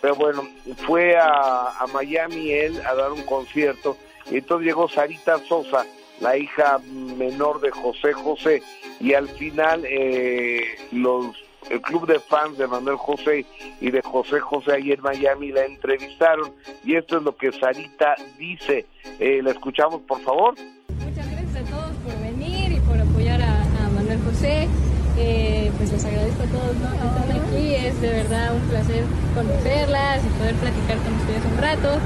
Pero 0.00 0.14
bueno, 0.16 0.48
fue 0.86 1.16
a, 1.16 1.78
a 1.78 1.86
Miami 1.92 2.52
él 2.52 2.80
a 2.86 2.94
dar 2.94 3.12
un 3.12 3.22
concierto 3.22 3.96
y 4.30 4.36
entonces 4.38 4.66
llegó 4.66 4.88
Sarita 4.88 5.38
Sosa, 5.46 5.84
la 6.20 6.36
hija 6.36 6.78
menor 7.16 7.60
de 7.60 7.70
José 7.70 8.12
José, 8.12 8.62
y 9.00 9.14
al 9.14 9.28
final 9.28 9.84
eh, 9.86 10.64
los 10.92 11.36
el 11.68 11.80
club 11.82 12.06
de 12.06 12.18
fans 12.18 12.56
de 12.58 12.66
Manuel 12.66 12.96
José 12.96 13.44
y 13.80 13.90
de 13.90 14.02
José 14.02 14.40
José 14.40 14.72
ahí 14.72 14.92
en 14.92 15.02
Miami 15.02 15.52
la 15.52 15.66
entrevistaron 15.66 16.52
y 16.84 16.96
esto 16.96 17.18
es 17.18 17.22
lo 17.22 17.36
que 17.36 17.52
Sarita 17.52 18.16
dice. 18.38 18.86
Eh, 19.18 19.40
¿La 19.42 19.50
escuchamos, 19.50 20.00
por 20.02 20.20
favor? 20.22 20.54
Muchas 21.04 21.30
gracias 21.30 21.56
a 21.56 21.70
todos 21.70 21.92
por 22.02 22.18
venir 22.22 22.72
y 22.72 22.80
por 22.80 22.98
apoyar 22.98 23.40
a, 23.42 23.66
Manuel 23.94 24.18
José. 24.24 24.68
Eh, 25.18 25.70
pues 25.76 25.92
les 25.92 26.04
agradezco 26.04 26.42
a 26.42 26.46
todos 26.46 26.76
¿no? 26.76 27.19
Es 27.90 28.00
de 28.00 28.08
verdad 28.08 28.54
un 28.54 28.62
placer 28.68 29.04
conocerlas 29.34 30.24
y 30.24 30.28
poder 30.38 30.54
platicar 30.54 30.96
con 30.98 31.12
ustedes 31.14 31.44
un 31.44 31.58
rato. 31.58 31.98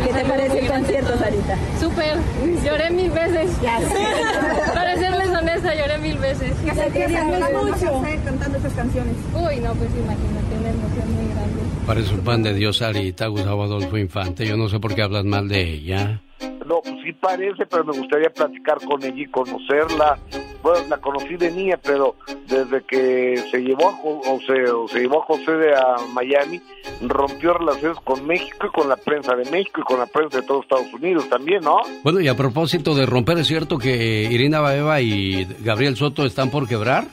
Y 0.00 0.06
¿Qué 0.06 0.12
te 0.14 0.24
parece 0.24 0.58
el 0.58 0.68
concierto, 0.68 1.18
Sarita? 1.18 1.58
Súper, 1.78 2.16
lloré 2.64 2.90
mil 2.90 3.10
veces. 3.10 3.60
Ya 3.60 3.78
sé. 3.80 3.94
Para 4.74 4.96
serles 4.96 5.28
honesta, 5.28 5.74
lloré 5.74 5.98
mil 5.98 6.16
veces. 6.16 6.54
¿Qué 6.64 7.08
mucho 7.52 8.02
cantando 8.24 8.56
estas 8.56 8.72
canciones? 8.72 9.14
Uy, 9.34 9.60
no, 9.60 9.74
pues 9.74 9.90
imagínate, 9.90 10.58
una 10.58 10.70
emoción 10.70 11.14
muy 11.14 11.34
grande. 11.34 11.60
Parece 11.86 12.14
un 12.14 12.20
pan 12.20 12.42
de 12.42 12.54
Dios, 12.54 12.78
Sarita, 12.78 13.26
Gustavo 13.26 13.64
Adolfo 13.64 13.98
Infante. 13.98 14.46
Yo 14.46 14.56
no 14.56 14.70
sé 14.70 14.80
por 14.80 14.94
qué 14.94 15.02
hablas 15.02 15.26
mal 15.26 15.46
de 15.46 15.60
ella. 15.60 16.22
No, 16.66 16.80
pues 16.80 16.94
sí 17.04 17.12
parece, 17.12 17.66
pero 17.66 17.84
me 17.84 17.98
gustaría 17.98 18.30
platicar 18.30 18.78
con 18.86 19.02
ella 19.02 19.22
y 19.22 19.26
conocerla. 19.26 20.18
Bueno, 20.62 20.86
la 20.88 20.98
conocí 20.98 21.36
de 21.36 21.50
niña, 21.50 21.78
pero 21.82 22.14
desde 22.46 22.82
que 22.82 23.42
se 23.50 23.58
llevó 23.58 23.88
a, 23.88 23.98
o 24.02 24.40
se, 24.46 24.70
o 24.70 24.86
se 24.86 25.00
llevó 25.00 25.22
a 25.22 25.26
José 25.26 25.52
de 25.52 25.74
a 25.74 25.96
Miami, 26.12 26.62
rompió 27.00 27.54
relaciones 27.54 27.98
con 28.04 28.24
México 28.26 28.68
y 28.68 28.70
con 28.70 28.88
la 28.88 28.96
prensa 28.96 29.34
de 29.34 29.50
México 29.50 29.80
y 29.80 29.84
con 29.84 29.98
la 29.98 30.06
prensa 30.06 30.40
de 30.40 30.46
todos 30.46 30.62
Estados 30.62 30.92
Unidos 30.94 31.28
también, 31.28 31.62
¿no? 31.62 31.78
Bueno, 32.04 32.20
y 32.20 32.28
a 32.28 32.36
propósito 32.36 32.94
de 32.94 33.06
romper, 33.06 33.38
¿es 33.38 33.48
cierto 33.48 33.76
que 33.78 34.28
Irina 34.30 34.60
Baeva 34.60 35.00
y 35.00 35.46
Gabriel 35.60 35.96
Soto 35.96 36.24
están 36.24 36.50
por 36.50 36.68
quebrar? 36.68 37.06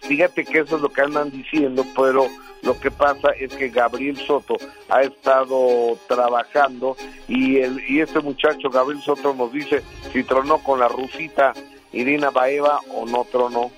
Fíjate 0.00 0.44
que 0.44 0.58
eso 0.58 0.74
es 0.74 0.82
lo 0.82 0.88
que 0.88 1.02
andan 1.02 1.30
diciendo, 1.30 1.84
pero 1.96 2.26
lo 2.62 2.78
que 2.80 2.90
pasa 2.90 3.30
es 3.38 3.54
que 3.54 3.68
Gabriel 3.68 4.16
Soto 4.16 4.56
ha 4.88 5.02
estado 5.02 5.96
trabajando 6.08 6.96
y 7.28 7.58
el 7.58 7.80
y 7.88 8.00
este 8.00 8.20
muchacho 8.20 8.68
Gabriel 8.70 9.00
Soto 9.02 9.32
nos 9.34 9.52
dice 9.52 9.82
si 10.12 10.24
tronó 10.24 10.58
con 10.58 10.80
la 10.80 10.88
rusita 10.88 11.54
Irina 11.92 12.30
Baeva 12.30 12.80
o 12.94 13.04
no 13.06 13.24
tronó. 13.24 13.70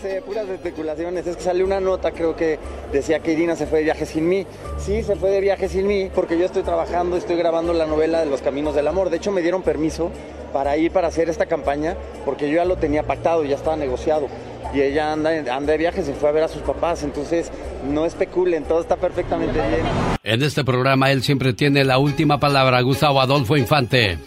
sé, 0.00 0.22
puras 0.22 0.48
especulaciones. 0.48 1.26
Es 1.26 1.36
que 1.36 1.42
salió 1.42 1.64
una 1.64 1.80
nota, 1.80 2.12
creo 2.12 2.34
que 2.34 2.58
decía 2.92 3.20
que 3.20 3.32
Irina 3.32 3.54
se 3.56 3.66
fue 3.66 3.78
de 3.78 3.84
viaje 3.84 4.06
sin 4.06 4.28
mí. 4.28 4.46
Sí, 4.78 5.02
se 5.02 5.16
fue 5.16 5.30
de 5.30 5.40
viaje 5.40 5.68
sin 5.68 5.86
mí 5.86 6.10
porque 6.14 6.38
yo 6.38 6.44
estoy 6.44 6.62
trabajando, 6.62 7.16
estoy 7.16 7.36
grabando 7.36 7.72
la 7.72 7.86
novela 7.86 8.20
de 8.20 8.26
los 8.26 8.40
caminos 8.42 8.74
del 8.74 8.88
amor. 8.88 9.10
De 9.10 9.18
hecho, 9.18 9.30
me 9.30 9.42
dieron 9.42 9.62
permiso 9.62 10.10
para 10.52 10.76
ir 10.76 10.90
para 10.90 11.08
hacer 11.08 11.28
esta 11.28 11.46
campaña 11.46 11.96
porque 12.24 12.48
yo 12.48 12.56
ya 12.56 12.64
lo 12.64 12.76
tenía 12.76 13.04
pactado, 13.04 13.44
ya 13.44 13.56
estaba 13.56 13.76
negociado. 13.76 14.26
Y 14.74 14.80
ella 14.80 15.12
anda, 15.12 15.30
anda 15.54 15.72
de 15.72 15.78
viaje, 15.78 16.02
se 16.02 16.14
fue 16.14 16.30
a 16.30 16.32
ver 16.32 16.44
a 16.44 16.48
sus 16.48 16.62
papás. 16.62 17.02
Entonces, 17.02 17.50
no 17.88 18.06
especulen, 18.06 18.64
todo 18.64 18.80
está 18.80 18.96
perfectamente 18.96 19.52
bien. 19.52 19.86
En 20.24 20.42
este 20.42 20.64
programa 20.64 21.12
él 21.12 21.22
siempre 21.22 21.52
tiene 21.52 21.84
la 21.84 21.98
última 21.98 22.40
palabra, 22.40 22.80
Gustavo 22.80 23.20
Adolfo 23.20 23.56
Infante. 23.56 24.18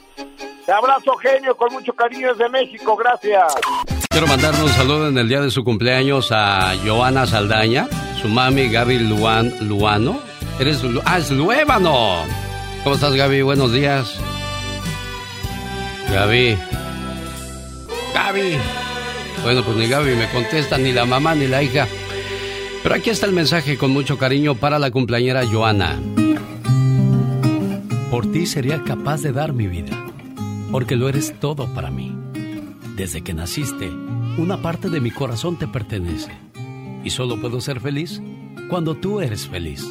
Te 0.65 0.71
abrazo, 0.71 1.15
genio, 1.17 1.55
con 1.55 1.71
mucho 1.73 1.93
cariño 1.93 2.29
desde 2.33 2.49
México, 2.49 2.95
gracias. 2.95 3.53
Quiero 4.09 4.27
mandarle 4.27 4.63
un 4.63 4.69
saludo 4.69 5.09
en 5.09 5.17
el 5.17 5.27
día 5.29 5.41
de 5.41 5.51
su 5.51 5.63
cumpleaños 5.63 6.31
a 6.31 6.73
Joana 6.85 7.27
Saldaña, 7.27 7.87
su 8.21 8.27
mami 8.29 8.69
Gaby 8.69 8.99
Luan, 8.99 9.53
Luano. 9.61 10.19
Eres 10.59 10.81
Lu- 10.83 11.01
ah, 11.05 11.19
es 11.19 11.29
Luébano. 11.31 12.23
¿Cómo 12.83 12.95
estás, 12.95 13.13
Gaby? 13.13 13.41
Buenos 13.43 13.73
días. 13.73 14.15
Gaby. 16.11 16.57
Gaby. 18.13 18.57
Bueno, 19.43 19.63
pues 19.63 19.77
ni 19.77 19.87
Gaby 19.87 20.15
me 20.15 20.29
contesta, 20.29 20.77
ni 20.77 20.93
la 20.93 21.05
mamá, 21.05 21.35
ni 21.35 21.47
la 21.47 21.61
hija. 21.61 21.87
Pero 22.81 22.95
aquí 22.95 23.09
está 23.09 23.25
el 23.25 23.33
mensaje 23.33 23.77
con 23.77 23.91
mucho 23.91 24.17
cariño 24.17 24.55
para 24.55 24.79
la 24.79 24.89
cumpleañera 24.91 25.45
Joana. 25.45 25.99
Por 28.09 28.31
ti 28.31 28.45
sería 28.45 28.81
capaz 28.83 29.21
de 29.21 29.31
dar 29.33 29.51
mi 29.53 29.67
vida, 29.67 29.91
porque 30.71 30.95
lo 30.95 31.09
eres 31.09 31.33
todo 31.39 31.67
para 31.73 31.91
mí. 31.91 32.15
Desde 32.95 33.21
que 33.21 33.33
naciste, 33.33 33.89
una 34.37 34.61
parte 34.61 34.89
de 34.89 35.01
mi 35.01 35.11
corazón 35.11 35.57
te 35.57 35.67
pertenece. 35.67 36.31
Y 37.03 37.09
solo 37.09 37.39
puedo 37.39 37.61
ser 37.61 37.79
feliz 37.79 38.21
cuando 38.69 38.95
tú 38.95 39.21
eres 39.21 39.47
feliz. 39.47 39.85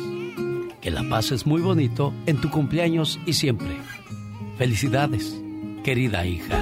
Que 0.80 0.90
la 0.90 1.08
pases 1.08 1.46
muy 1.46 1.60
bonito 1.60 2.12
en 2.26 2.40
tu 2.40 2.50
cumpleaños 2.50 3.18
y 3.26 3.34
siempre. 3.34 3.76
Felicidades, 4.58 5.40
querida 5.82 6.26
hija. 6.26 6.58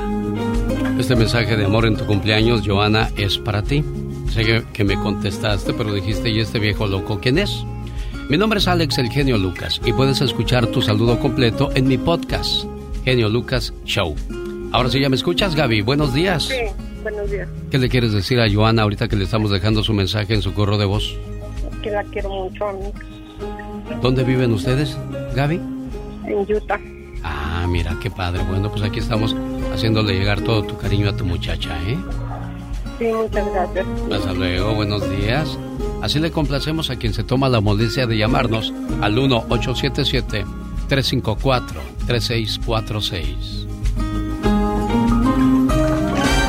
Este 0.99 1.17
mensaje 1.17 1.57
de 1.57 1.65
amor 1.65 1.87
en 1.87 1.97
tu 1.97 2.07
cumpleaños, 2.07 2.63
Joana, 2.67 3.11
es 3.17 3.39
para 3.39 3.63
ti. 3.63 3.85
Sé 4.31 4.45
que, 4.45 4.65
que 4.73 4.85
me 4.85 4.95
contestaste, 4.95 5.73
pero 5.73 5.93
dijiste, 5.93 6.31
¿y 6.31 6.41
este 6.41 6.59
viejo 6.59 6.87
loco 6.87 7.19
quién 7.21 7.39
es? 7.39 7.65
Mi 8.29 8.39
nombre 8.39 8.61
es 8.61 8.69
Alex 8.69 8.99
El 8.99 9.11
Genio 9.11 9.37
Lucas 9.37 9.81
y 9.85 9.93
puedes 9.93 10.21
escuchar 10.21 10.67
tu 10.69 10.81
saludo 10.81 11.19
completo 11.19 11.71
en 11.75 11.87
mi 11.87 11.99
podcast, 11.99 12.65
Genio 13.05 13.29
Lucas 13.29 13.73
Show. 13.85 14.15
Ahora 14.73 14.89
sí, 14.89 15.01
¿ya 15.01 15.09
me 15.09 15.17
escuchas, 15.17 15.55
Gaby? 15.55 15.83
Buenos 15.83 16.15
días. 16.15 16.45
Sí, 16.45 16.57
buenos 17.03 17.31
días. 17.31 17.49
¿Qué 17.71 17.79
le 17.79 17.89
quieres 17.89 18.13
decir 18.13 18.41
a 18.41 18.51
Joana 18.51 18.83
ahorita 18.83 19.09
que 19.09 19.17
le 19.17 19.25
estamos 19.25 19.51
dejando 19.51 19.83
su 19.83 19.93
mensaje 19.93 20.35
en 20.35 20.43
su 20.43 20.55
correo 20.55 20.79
de 20.79 20.87
voz? 20.87 21.15
Que 21.83 21.91
la 21.91 22.05
quiero 22.05 22.31
mucho 22.31 22.67
a 22.67 22.73
mí. 22.73 22.87
¿Dónde 24.01 24.25
viven 24.25 24.53
ustedes, 24.53 24.97
Gaby? 25.35 25.57
En 26.27 26.39
Utah. 26.39 26.81
Ah, 27.23 27.67
mira, 27.69 27.97
qué 28.01 28.11
padre. 28.11 28.43
Bueno, 28.49 28.71
pues 28.71 28.83
aquí 28.83 29.01
estamos 29.01 29.37
haciéndole 29.75 30.15
llegar 30.15 30.41
todo 30.41 30.63
tu 30.63 30.77
cariño 30.79 31.09
a 31.09 31.17
tu 31.17 31.25
muchacha, 31.25 31.77
¿eh? 31.87 31.99
Sí, 32.99 33.07
muchas 33.07 33.47
gracias. 33.53 33.87
Hasta 34.13 34.33
luego, 34.33 34.75
buenos 34.75 35.09
días. 35.11 35.59
Así 36.03 36.19
le 36.19 36.31
complacemos 36.31 36.91
a 36.91 36.97
quien 36.97 37.13
se 37.13 37.25
toma 37.25 37.49
la 37.49 37.61
molestia 37.61 38.07
de 38.07 38.17
llamarnos 38.17 38.73
al 39.01 39.15
1-877-354-3646. 40.89 43.67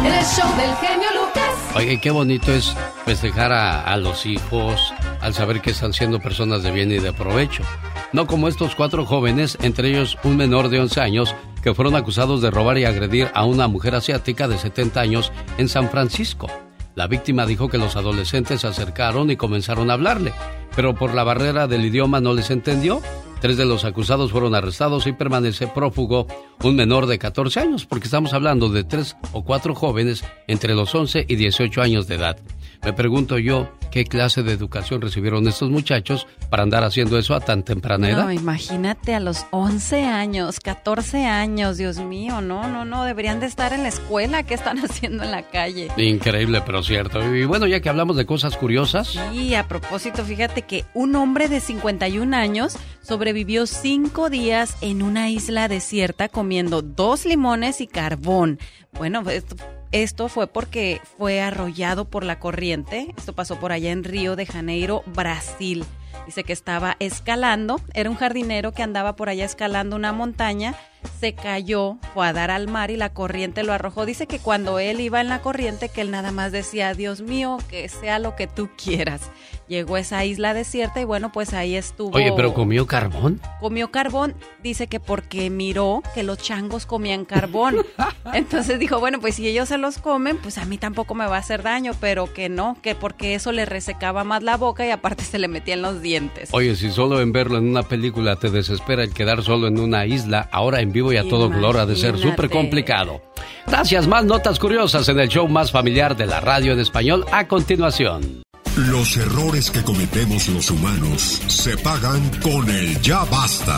El 0.06 0.26
show 0.26 0.50
del 0.58 0.76
genio 0.76 1.10
Lucas. 1.14 1.76
Oye, 1.76 2.00
qué 2.00 2.12
bonito 2.12 2.52
es 2.52 2.76
festejar 3.06 3.52
a, 3.52 3.84
a 3.84 3.98
los 3.98 4.26
hijos 4.26 4.94
al 5.22 5.34
saber 5.34 5.62
que 5.62 5.72
están 5.72 5.94
siendo 5.94 6.20
personas 6.20 6.64
de 6.64 6.72
bien 6.72 6.92
y 6.92 7.00
de 7.00 7.14
provecho. 7.14 7.64
No 8.12 8.28
como 8.28 8.48
estos 8.48 8.76
cuatro 8.76 9.06
jóvenes, 9.06 9.58
entre 9.62 9.90
ellos 9.90 10.18
un 10.24 10.38
menor 10.38 10.70
de 10.70 10.80
11 10.80 11.02
años, 11.02 11.36
que 11.64 11.74
fueron 11.74 11.96
acusados 11.96 12.42
de 12.42 12.52
robar 12.52 12.78
y 12.78 12.86
agredir 12.86 13.30
a 13.34 13.46
una 13.46 13.68
mujer 13.68 13.96
asiática 13.96 14.48
de 14.48 14.58
70 14.58 15.00
años 15.00 15.32
en 15.58 15.70
San 15.70 15.90
Francisco. 15.90 16.48
La 16.96 17.08
víctima 17.08 17.48
dijo 17.48 17.70
que 17.70 17.80
los 17.80 17.96
adolescentes 17.96 18.62
se 18.62 18.68
acercaron 18.68 19.32
y 19.32 19.36
comenzaron 19.36 19.90
a 19.90 19.94
hablarle, 19.94 20.32
pero 20.76 20.94
por 20.94 21.16
la 21.16 21.24
barrera 21.24 21.68
del 21.68 21.86
idioma 21.86 22.22
no 22.22 22.34
les 22.34 22.52
entendió. 22.52 23.02
Tres 23.44 23.58
de 23.58 23.66
los 23.66 23.84
acusados 23.84 24.32
fueron 24.32 24.56
arrestados 24.56 25.06
y 25.06 25.12
permanece 25.12 25.68
prófugo 25.68 26.28
un 26.64 26.78
menor 26.78 27.08
de 27.08 27.20
14 27.20 27.60
años, 27.60 27.86
porque 27.86 28.06
estamos 28.06 28.34
hablando 28.34 28.70
de 28.70 28.86
tres 28.86 29.18
o 29.34 29.44
cuatro 29.44 29.76
jóvenes 29.76 30.24
entre 30.48 30.74
los 30.74 30.96
11 30.96 31.26
y 31.28 31.36
18 31.36 31.82
años 31.82 32.08
de 32.08 32.16
edad. 32.16 32.38
Me 32.86 32.94
pregunto 32.94 33.38
yo, 33.38 33.70
qué 33.92 34.06
clase 34.06 34.44
de 34.44 34.54
educación 34.54 35.02
recibieron 35.02 35.46
estos 35.46 35.70
muchachos 35.70 36.26
para 36.54 36.62
andar 36.62 36.84
haciendo 36.84 37.18
eso 37.18 37.34
a 37.34 37.40
tan 37.40 37.64
temprana 37.64 38.12
edad. 38.12 38.26
No, 38.26 38.32
imagínate 38.32 39.16
a 39.16 39.20
los 39.20 39.48
11 39.50 40.06
años, 40.06 40.60
14 40.60 41.26
años, 41.26 41.78
Dios 41.78 41.98
mío, 41.98 42.42
no, 42.42 42.68
no, 42.68 42.86
no, 42.86 43.06
deberían 43.06 43.40
de 43.40 43.48
estar 43.48 43.74
en 43.74 43.82
la 43.82 43.90
escuela, 43.90 44.44
¿qué 44.44 44.54
están 44.54 44.78
haciendo 44.86 45.24
en 45.24 45.32
la 45.32 45.42
calle? 45.50 45.88
Increíble, 45.98 46.62
pero 46.64 46.84
cierto. 46.84 47.36
Y 47.36 47.46
bueno, 47.46 47.66
ya 47.66 47.80
que 47.80 47.90
hablamos 47.90 48.18
de 48.18 48.28
cosas 48.28 48.56
curiosas. 48.56 49.18
Y 49.34 49.56
a 49.56 49.68
propósito, 49.68 50.24
fíjate 50.24 50.62
que 50.62 50.86
un 50.94 51.16
hombre 51.16 51.48
de 51.48 51.60
51 51.60 52.38
años 52.38 52.78
sobrevivió 53.02 53.66
cinco 53.66 54.30
días 54.30 54.78
en 54.82 55.02
una 55.02 55.32
isla 55.32 55.68
desierta 55.68 56.30
comiendo 56.30 56.84
dos 56.84 57.26
limones 57.26 57.82
y 57.82 57.88
carbón. 57.88 58.60
Bueno, 58.96 59.28
esto, 59.28 59.56
esto 59.92 60.30
fue 60.30 60.46
porque 60.46 61.02
fue 61.18 61.42
arrollado 61.42 62.06
por 62.06 62.24
la 62.24 62.38
corriente. 62.38 63.12
Esto 63.18 63.34
pasó 63.34 63.60
por 63.60 63.72
allá 63.72 63.90
en 63.90 64.04
Río 64.04 64.36
de 64.36 64.46
Janeiro, 64.46 65.02
Brasil. 65.08 65.84
Dice 66.26 66.44
que 66.44 66.54
estaba 66.54 66.96
escalando, 67.00 67.82
era 67.94 68.10
un 68.10 68.16
jardinero 68.16 68.72
que 68.72 68.84
andaba 68.84 69.16
por 69.16 69.30
allá 69.30 69.44
escalando 69.44 69.96
una 69.96 70.14
montaña, 70.14 70.74
se 71.20 71.34
cayó, 71.34 71.98
fue 72.14 72.28
a 72.28 72.34
dar 72.34 72.50
al 72.50 72.68
mar 72.68 72.92
y 72.92 72.98
la 72.98 73.14
corriente 73.14 73.64
lo 73.64 73.74
arrojó. 73.74 74.06
Dice 74.06 74.26
que 74.26 74.40
cuando 74.40 74.80
él 74.80 75.02
iba 75.02 75.20
en 75.20 75.30
la 75.30 75.42
corriente, 75.42 75.90
que 75.90 76.02
él 76.02 76.12
nada 76.12 76.32
más 76.32 76.52
decía, 76.52 76.94
Dios 76.94 77.22
mío, 77.22 77.58
que 77.70 77.90
sea 77.90 78.20
lo 78.20 78.36
que 78.36 78.48
tú 78.48 78.70
quieras. 78.82 79.30
Llegó 79.74 79.96
a 79.96 80.02
esa 80.02 80.24
isla 80.24 80.54
desierta 80.54 81.02
y 81.02 81.04
bueno, 81.04 81.32
pues 81.32 81.52
ahí 81.56 81.76
estuvo. 81.76 82.16
Oye, 82.16 82.32
pero 82.36 82.54
comió 82.54 82.86
carbón. 82.86 83.42
Comió 83.60 83.90
carbón, 83.90 84.36
dice 84.62 84.86
que 84.86 85.00
porque 85.00 85.50
miró 85.50 86.04
que 86.14 86.22
los 86.22 86.38
changos 86.38 86.86
comían 86.86 87.26
carbón. 87.26 87.78
Entonces 88.34 88.78
dijo, 88.78 89.00
bueno, 89.00 89.20
pues 89.20 89.34
si 89.34 89.48
ellos 89.48 89.70
se 89.70 89.80
los 89.80 89.98
comen, 89.98 90.38
pues 90.38 90.60
a 90.60 90.66
mí 90.66 90.78
tampoco 90.78 91.16
me 91.16 91.26
va 91.26 91.38
a 91.38 91.40
hacer 91.40 91.64
daño, 91.64 91.94
pero 92.00 92.32
que 92.32 92.50
no, 92.50 92.78
que 92.84 92.94
porque 92.94 93.34
eso 93.34 93.52
le 93.52 93.66
resecaba 93.66 94.24
más 94.24 94.44
la 94.44 94.58
boca 94.58 94.86
y 94.86 94.92
aparte 94.92 95.24
se 95.24 95.40
le 95.40 95.48
metían 95.48 95.82
los 95.82 96.04
dientes. 96.04 96.50
Oye, 96.52 96.76
si 96.76 96.92
solo 96.92 97.20
en 97.20 97.32
verlo 97.32 97.58
en 97.58 97.68
una 97.68 97.82
película 97.82 98.36
te 98.36 98.52
desespera 98.52 99.02
el 99.02 99.12
quedar 99.12 99.42
solo 99.42 99.66
en 99.66 99.80
una 99.80 100.06
isla, 100.06 100.50
ahora 100.52 100.82
en 100.82 100.92
vivo 100.92 101.12
y 101.14 101.18
a 101.18 101.28
todo 101.28 101.50
color 101.50 101.78
ha 101.78 101.88
de 101.88 101.96
ser 101.96 102.20
súper 102.20 102.52
complicado. 102.52 103.24
Gracias, 103.66 104.08
más 104.08 104.24
notas 104.24 104.60
curiosas 104.60 105.10
en 105.10 105.20
el 105.20 105.30
show 105.30 105.48
más 105.48 105.72
familiar 105.72 106.16
de 106.16 106.28
la 106.28 106.42
radio 106.42 106.74
en 106.74 106.80
español 106.80 107.26
a 107.32 107.48
continuación. 107.48 108.44
Los 108.76 109.18
errores 109.18 109.70
que 109.70 109.84
cometemos 109.84 110.50
los 110.50 110.72
humanos 110.72 111.22
se 111.46 111.78
pagan 111.78 112.22
con 112.42 112.68
el 112.72 113.00
ya 113.02 113.24
basta. 113.26 113.78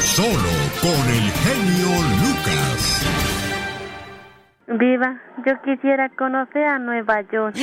Solo 0.00 0.52
con 0.82 1.08
el 1.08 1.30
genio 1.32 1.88
Lucas. 2.20 3.06
Viva, 4.66 5.18
yo 5.46 5.52
quisiera 5.64 6.10
conocer 6.10 6.62
a 6.64 6.78
Nueva 6.78 7.22
York. 7.32 7.56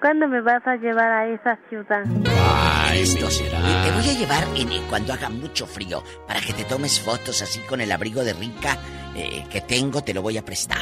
¿Cuándo 0.00 0.28
me 0.28 0.40
vas 0.40 0.64
a 0.68 0.76
llevar 0.76 1.10
a 1.10 1.26
esa 1.26 1.58
ciudad? 1.68 2.04
Mira. 2.06 2.94
y 2.94 3.04
te 3.04 3.92
voy 3.92 4.08
a 4.08 4.18
llevar 4.18 4.44
en, 4.54 4.88
cuando 4.88 5.12
haga 5.12 5.30
mucho 5.30 5.66
frío 5.66 6.04
para 6.28 6.40
que 6.40 6.52
te 6.52 6.62
tomes 6.62 7.00
fotos 7.00 7.42
así 7.42 7.58
con 7.68 7.80
el 7.80 7.90
abrigo 7.90 8.22
de 8.22 8.34
rica 8.34 8.76
eh, 9.16 9.44
que 9.50 9.62
tengo, 9.62 10.04
te 10.04 10.14
lo 10.14 10.22
voy 10.22 10.38
a 10.38 10.44
prestar. 10.44 10.78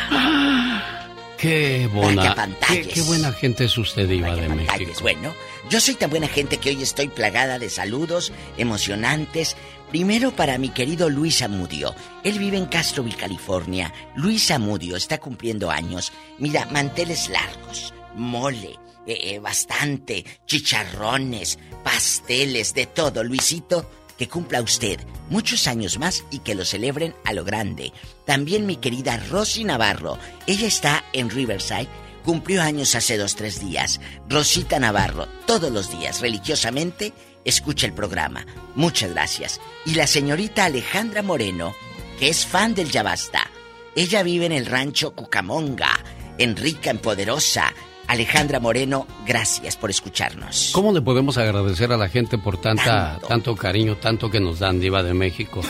Qué 1.38 1.88
buena, 1.92 2.34
qué, 2.66 2.82
qué 2.82 3.00
buena 3.02 3.32
gente 3.32 3.64
es 3.64 3.78
usted, 3.78 4.08
Diva 4.08 4.34
de 4.34 4.48
México. 4.48 4.72
Calles. 4.72 5.00
Bueno, 5.00 5.32
yo 5.70 5.80
soy 5.80 5.94
tan 5.94 6.10
buena 6.10 6.26
gente 6.26 6.58
que 6.58 6.70
hoy 6.70 6.82
estoy 6.82 7.06
plagada 7.06 7.60
de 7.60 7.70
saludos 7.70 8.32
emocionantes. 8.56 9.56
Primero 9.88 10.34
para 10.34 10.58
mi 10.58 10.70
querido 10.70 11.08
Luis 11.08 11.40
Amudio. 11.42 11.94
Él 12.24 12.40
vive 12.40 12.58
en 12.58 12.66
Castroville, 12.66 13.16
California. 13.16 13.94
Luis 14.16 14.50
Amudio 14.50 14.96
está 14.96 15.18
cumpliendo 15.18 15.70
años. 15.70 16.12
Mira, 16.38 16.66
manteles 16.72 17.28
largos, 17.28 17.94
mole, 18.16 18.76
eh, 19.06 19.34
eh, 19.34 19.38
bastante, 19.38 20.24
chicharrones, 20.44 21.60
pasteles, 21.84 22.74
de 22.74 22.86
todo. 22.86 23.22
Luisito, 23.22 23.88
que 24.18 24.28
cumpla 24.28 24.60
usted 24.60 24.98
muchos 25.30 25.68
años 25.68 25.98
más 25.98 26.24
y 26.32 26.40
que 26.40 26.56
lo 26.56 26.64
celebren 26.64 27.14
a 27.24 27.32
lo 27.32 27.44
grande. 27.44 27.92
También 28.28 28.64
mi 28.64 28.76
querida 28.76 29.16
Rosy 29.16 29.64
Navarro. 29.64 30.18
Ella 30.46 30.68
está 30.68 31.02
en 31.12 31.30
Riverside 31.30 31.88
Cumplió 32.28 32.60
años 32.60 32.94
hace 32.94 33.16
dos, 33.16 33.36
tres 33.36 33.58
días. 33.58 34.02
Rosita 34.28 34.78
Navarro, 34.78 35.26
todos 35.46 35.72
los 35.72 35.90
días, 35.90 36.20
religiosamente, 36.20 37.14
escucha 37.42 37.86
el 37.86 37.94
programa. 37.94 38.44
Muchas 38.74 39.12
gracias. 39.12 39.62
Y 39.86 39.94
la 39.94 40.06
señorita 40.06 40.66
Alejandra 40.66 41.22
Moreno, 41.22 41.74
que 42.18 42.28
es 42.28 42.44
fan 42.44 42.74
del 42.74 42.90
Yabasta. 42.90 43.48
Ella 43.96 44.22
vive 44.22 44.44
en 44.44 44.52
el 44.52 44.66
rancho 44.66 45.12
Cucamonga, 45.12 45.98
en 46.36 46.54
rica, 46.54 46.90
en 46.90 46.98
poderosa. 46.98 47.72
Alejandra 48.08 48.60
Moreno, 48.60 49.06
gracias 49.26 49.78
por 49.78 49.88
escucharnos. 49.88 50.68
¿Cómo 50.74 50.92
le 50.92 51.00
podemos 51.00 51.38
agradecer 51.38 51.92
a 51.92 51.96
la 51.96 52.10
gente 52.10 52.36
por 52.36 52.60
tanta, 52.60 53.18
tanto 53.26 53.56
cariño, 53.56 53.96
tanto 53.96 54.30
que 54.30 54.38
nos 54.38 54.58
dan, 54.58 54.80
Diva 54.80 55.02
de 55.02 55.14
México? 55.14 55.62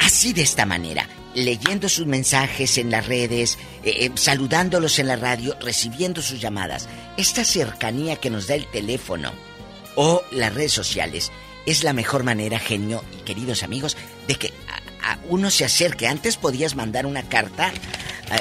Así 0.00 0.32
de 0.32 0.42
esta 0.42 0.66
manera, 0.66 1.08
leyendo 1.34 1.88
sus 1.88 2.06
mensajes 2.06 2.78
en 2.78 2.90
las 2.90 3.06
redes, 3.06 3.58
eh, 3.82 4.06
eh, 4.06 4.10
saludándolos 4.14 4.98
en 4.98 5.08
la 5.08 5.16
radio, 5.16 5.56
recibiendo 5.60 6.22
sus 6.22 6.40
llamadas. 6.40 6.88
Esta 7.16 7.44
cercanía 7.44 8.16
que 8.16 8.30
nos 8.30 8.46
da 8.46 8.54
el 8.54 8.66
teléfono 8.66 9.32
o 9.96 10.22
las 10.30 10.54
redes 10.54 10.72
sociales 10.72 11.32
es 11.66 11.82
la 11.82 11.92
mejor 11.92 12.24
manera, 12.24 12.58
genio 12.58 13.04
y 13.18 13.22
queridos 13.22 13.62
amigos, 13.62 13.96
de 14.28 14.34
que 14.36 14.52
uno 15.28 15.50
se 15.50 15.64
acerque. 15.64 16.06
Antes 16.06 16.36
podías 16.36 16.74
mandar 16.74 17.06
una 17.06 17.22
carta. 17.22 17.72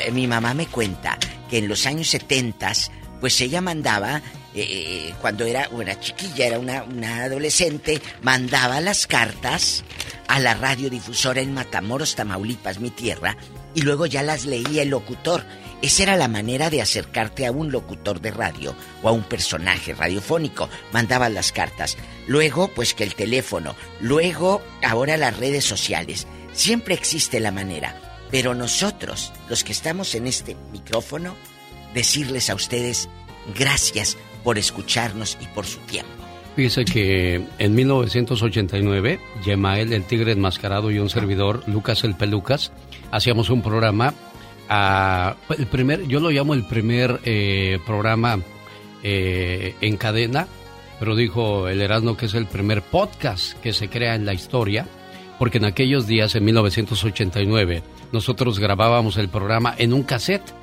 Eh, 0.06 0.12
mi 0.12 0.28
mamá 0.28 0.54
me 0.54 0.68
cuenta 0.68 1.18
que 1.50 1.60
en 1.60 1.68
los 1.68 1.86
años 1.86 2.10
70, 2.10 2.72
pues 3.20 3.40
ella 3.42 3.62
mandaba, 3.62 4.22
eh, 4.56 5.10
eh, 5.10 5.16
cuando 5.20 5.46
era 5.46 5.68
una 5.72 6.00
chiquilla, 6.00 6.46
era 6.46 6.60
una, 6.60 6.84
una 6.84 7.24
adolescente, 7.24 8.02
mandaba 8.22 8.82
las 8.82 9.08
cartas 9.08 9.84
a 10.28 10.40
la 10.40 10.54
radiodifusora 10.54 11.42
en 11.42 11.54
Matamoros, 11.54 12.16
Tamaulipas, 12.16 12.80
mi 12.80 12.92
tierra, 12.92 13.36
y 13.74 13.82
luego 13.82 14.06
ya 14.06 14.22
las 14.22 14.46
leía 14.46 14.84
el 14.84 14.90
locutor. 14.90 15.44
Esa 15.82 16.04
era 16.04 16.18
la 16.18 16.28
manera 16.28 16.70
de 16.70 16.82
acercarte 16.82 17.46
a 17.46 17.52
un 17.52 17.72
locutor 17.72 18.22
de 18.22 18.32
radio 18.32 18.76
o 19.02 19.10
a 19.10 19.12
un 19.12 19.24
personaje 19.24 19.94
radiofónico. 19.94 20.70
Mandaba 20.94 21.28
las 21.30 21.52
cartas. 21.52 21.98
Luego, 22.28 22.70
pues 22.70 22.94
que 22.94 23.04
el 23.04 23.16
teléfono. 23.16 23.76
Luego, 24.00 24.62
ahora 24.82 25.18
las 25.18 25.36
redes 25.36 25.66
sociales. 25.66 26.26
Siempre 26.54 26.94
existe 26.94 27.42
la 27.42 27.52
manera. 27.52 28.00
Pero 28.32 28.56
nosotros, 28.56 29.34
los 29.50 29.64
que 29.66 29.74
estamos 29.74 30.16
en 30.16 30.26
este 30.26 30.56
micrófono, 30.72 31.36
decirles 31.94 32.50
a 32.50 32.56
ustedes 32.56 33.10
gracias 33.54 34.18
por 34.44 34.58
escucharnos 34.58 35.38
y 35.42 35.48
por 35.48 35.66
su 35.66 35.80
tiempo. 35.80 36.12
Fíjese 36.56 36.86
que 36.86 37.42
en 37.58 37.76
1989, 37.76 39.20
Yemael, 39.44 39.92
el 39.92 40.04
tigre 40.04 40.34
enmascarado 40.34 40.92
y 40.92 41.00
un 41.00 41.10
servidor, 41.10 41.64
Lucas 41.68 42.04
el 42.04 42.16
Pelucas, 42.16 42.72
hacíamos 43.12 43.50
un 43.50 43.64
programa, 43.64 44.14
ah, 44.70 45.36
el 45.58 45.66
primer, 45.66 46.08
yo 46.08 46.20
lo 46.20 46.30
llamo 46.30 46.54
el 46.54 46.64
primer 46.66 47.20
eh, 47.26 47.80
programa 47.88 48.40
eh, 49.02 49.74
en 49.82 49.98
cadena, 49.98 50.48
pero 51.00 51.16
dijo 51.16 51.68
el 51.68 51.82
Erasmo 51.82 52.16
que 52.16 52.28
es 52.28 52.36
el 52.36 52.46
primer 52.46 52.84
podcast 52.84 53.60
que 53.60 53.74
se 53.74 53.90
crea 53.90 54.14
en 54.14 54.26
la 54.26 54.34
historia, 54.34 54.86
porque 55.40 55.58
en 55.58 55.66
aquellos 55.66 56.06
días, 56.06 56.36
en 56.36 56.46
1989, 56.46 57.82
nosotros 58.12 58.60
grabábamos 58.60 59.18
el 59.18 59.28
programa 59.28 59.74
en 59.78 59.92
un 59.92 60.04
cassette. 60.04 60.54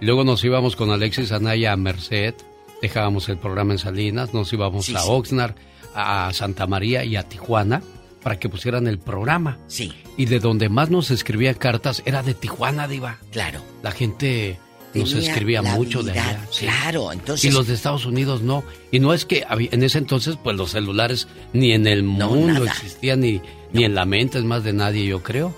Luego 0.00 0.22
nos 0.22 0.44
íbamos 0.44 0.76
con 0.76 0.90
Alexis 0.90 1.32
Anaya 1.32 1.72
a 1.72 1.76
Merced, 1.76 2.34
dejábamos 2.82 3.28
el 3.28 3.38
programa 3.38 3.72
en 3.72 3.78
Salinas, 3.78 4.32
nos 4.34 4.52
íbamos 4.52 4.86
Sí, 4.86 4.94
a. 4.96 5.04
Oxnard, 5.04 5.54
a 5.94 6.30
Santa 6.32 6.66
María 6.66 7.04
y 7.04 7.16
a 7.16 7.22
Tijuana 7.24 7.82
para 8.22 8.38
que 8.38 8.48
pusieran 8.48 8.86
el 8.86 8.98
programa. 8.98 9.58
Sí. 9.66 9.92
Y 10.16 10.26
de 10.26 10.38
donde 10.40 10.68
más 10.68 10.90
nos 10.90 11.10
escribía 11.10 11.54
cartas 11.54 12.02
era 12.04 12.22
de 12.22 12.34
Tijuana, 12.34 12.86
Diva. 12.86 13.18
Claro. 13.32 13.60
La 13.82 13.90
gente 13.92 14.58
nos 14.94 15.12
escribía 15.14 15.62
mucho 15.62 16.02
de 16.02 16.12
allá. 16.12 16.46
sí. 16.50 16.66
claro, 16.66 17.12
entonces- 17.12 17.50
Y 17.50 17.54
los 17.54 17.66
de 17.68 17.74
Estados 17.74 18.04
Unidos 18.06 18.42
no. 18.42 18.62
Y 18.90 18.98
no 18.98 19.14
es 19.14 19.24
que 19.24 19.44
había- 19.48 19.68
en 19.72 19.82
ese 19.82 19.98
entonces, 19.98 20.36
pues 20.42 20.56
los 20.56 20.72
celulares 20.72 21.28
ni 21.52 21.72
en 21.72 21.86
el 21.86 22.02
mundo 22.02 22.52
nada. 22.60 22.70
existían, 22.70 23.20
ni, 23.20 23.40
ni 23.72 23.84
en 23.84 23.94
la 23.94 24.04
mente, 24.04 24.38
es 24.38 24.44
más 24.44 24.64
de 24.64 24.72
nadie, 24.72 25.06
yo 25.06 25.22
creo. 25.22 25.54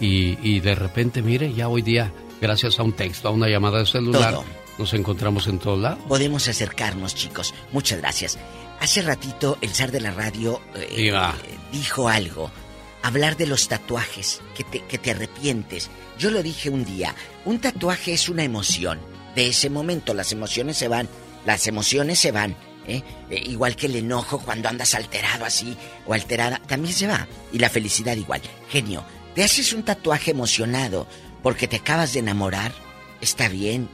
Y, 0.00 0.38
y 0.42 0.60
de 0.60 0.74
repente, 0.74 1.22
mire, 1.22 1.52
ya 1.54 1.68
hoy 1.68 1.82
día, 1.82 2.12
gracias 2.40 2.80
a 2.80 2.82
un 2.82 2.92
texto, 2.92 3.28
a 3.28 3.30
una 3.30 3.48
llamada 3.48 3.78
de 3.78 3.86
celular, 3.86 4.34
Todo. 4.34 4.44
Nos 4.78 4.94
encontramos 4.94 5.46
en 5.46 5.58
todos 5.58 5.78
lados. 5.78 6.00
Podemos 6.08 6.48
acercarnos, 6.48 7.14
chicos. 7.14 7.54
Muchas 7.72 7.98
gracias. 7.98 8.38
Hace 8.80 9.02
ratito 9.02 9.58
el 9.60 9.70
zar 9.70 9.90
de 9.92 10.00
la 10.00 10.10
radio 10.10 10.60
eh, 10.74 11.10
eh, 11.12 11.32
dijo 11.70 12.08
algo. 12.08 12.50
Hablar 13.02 13.36
de 13.36 13.46
los 13.46 13.68
tatuajes, 13.68 14.40
que 14.56 14.64
te, 14.64 14.84
que 14.84 14.98
te 14.98 15.10
arrepientes. 15.10 15.90
Yo 16.18 16.30
lo 16.30 16.42
dije 16.42 16.70
un 16.70 16.84
día. 16.84 17.14
Un 17.44 17.60
tatuaje 17.60 18.12
es 18.12 18.28
una 18.28 18.44
emoción. 18.44 19.00
De 19.34 19.48
ese 19.48 19.70
momento 19.70 20.14
las 20.14 20.32
emociones 20.32 20.76
se 20.76 20.88
van. 20.88 21.08
Las 21.44 21.66
emociones 21.66 22.18
se 22.18 22.30
van. 22.30 22.56
¿eh? 22.86 23.02
Eh, 23.30 23.42
igual 23.46 23.76
que 23.76 23.86
el 23.86 23.96
enojo 23.96 24.38
cuando 24.38 24.68
andas 24.68 24.94
alterado 24.94 25.44
así 25.44 25.76
o 26.06 26.14
alterada, 26.14 26.60
también 26.66 26.94
se 26.94 27.06
va. 27.06 27.26
Y 27.52 27.58
la 27.58 27.70
felicidad 27.70 28.16
igual. 28.16 28.40
Genio, 28.68 29.04
te 29.34 29.44
haces 29.44 29.72
un 29.72 29.82
tatuaje 29.82 30.30
emocionado 30.30 31.06
porque 31.42 31.68
te 31.68 31.76
acabas 31.76 32.12
de 32.12 32.20
enamorar. 32.20 32.72
Está 33.20 33.48
bien, 33.48 33.88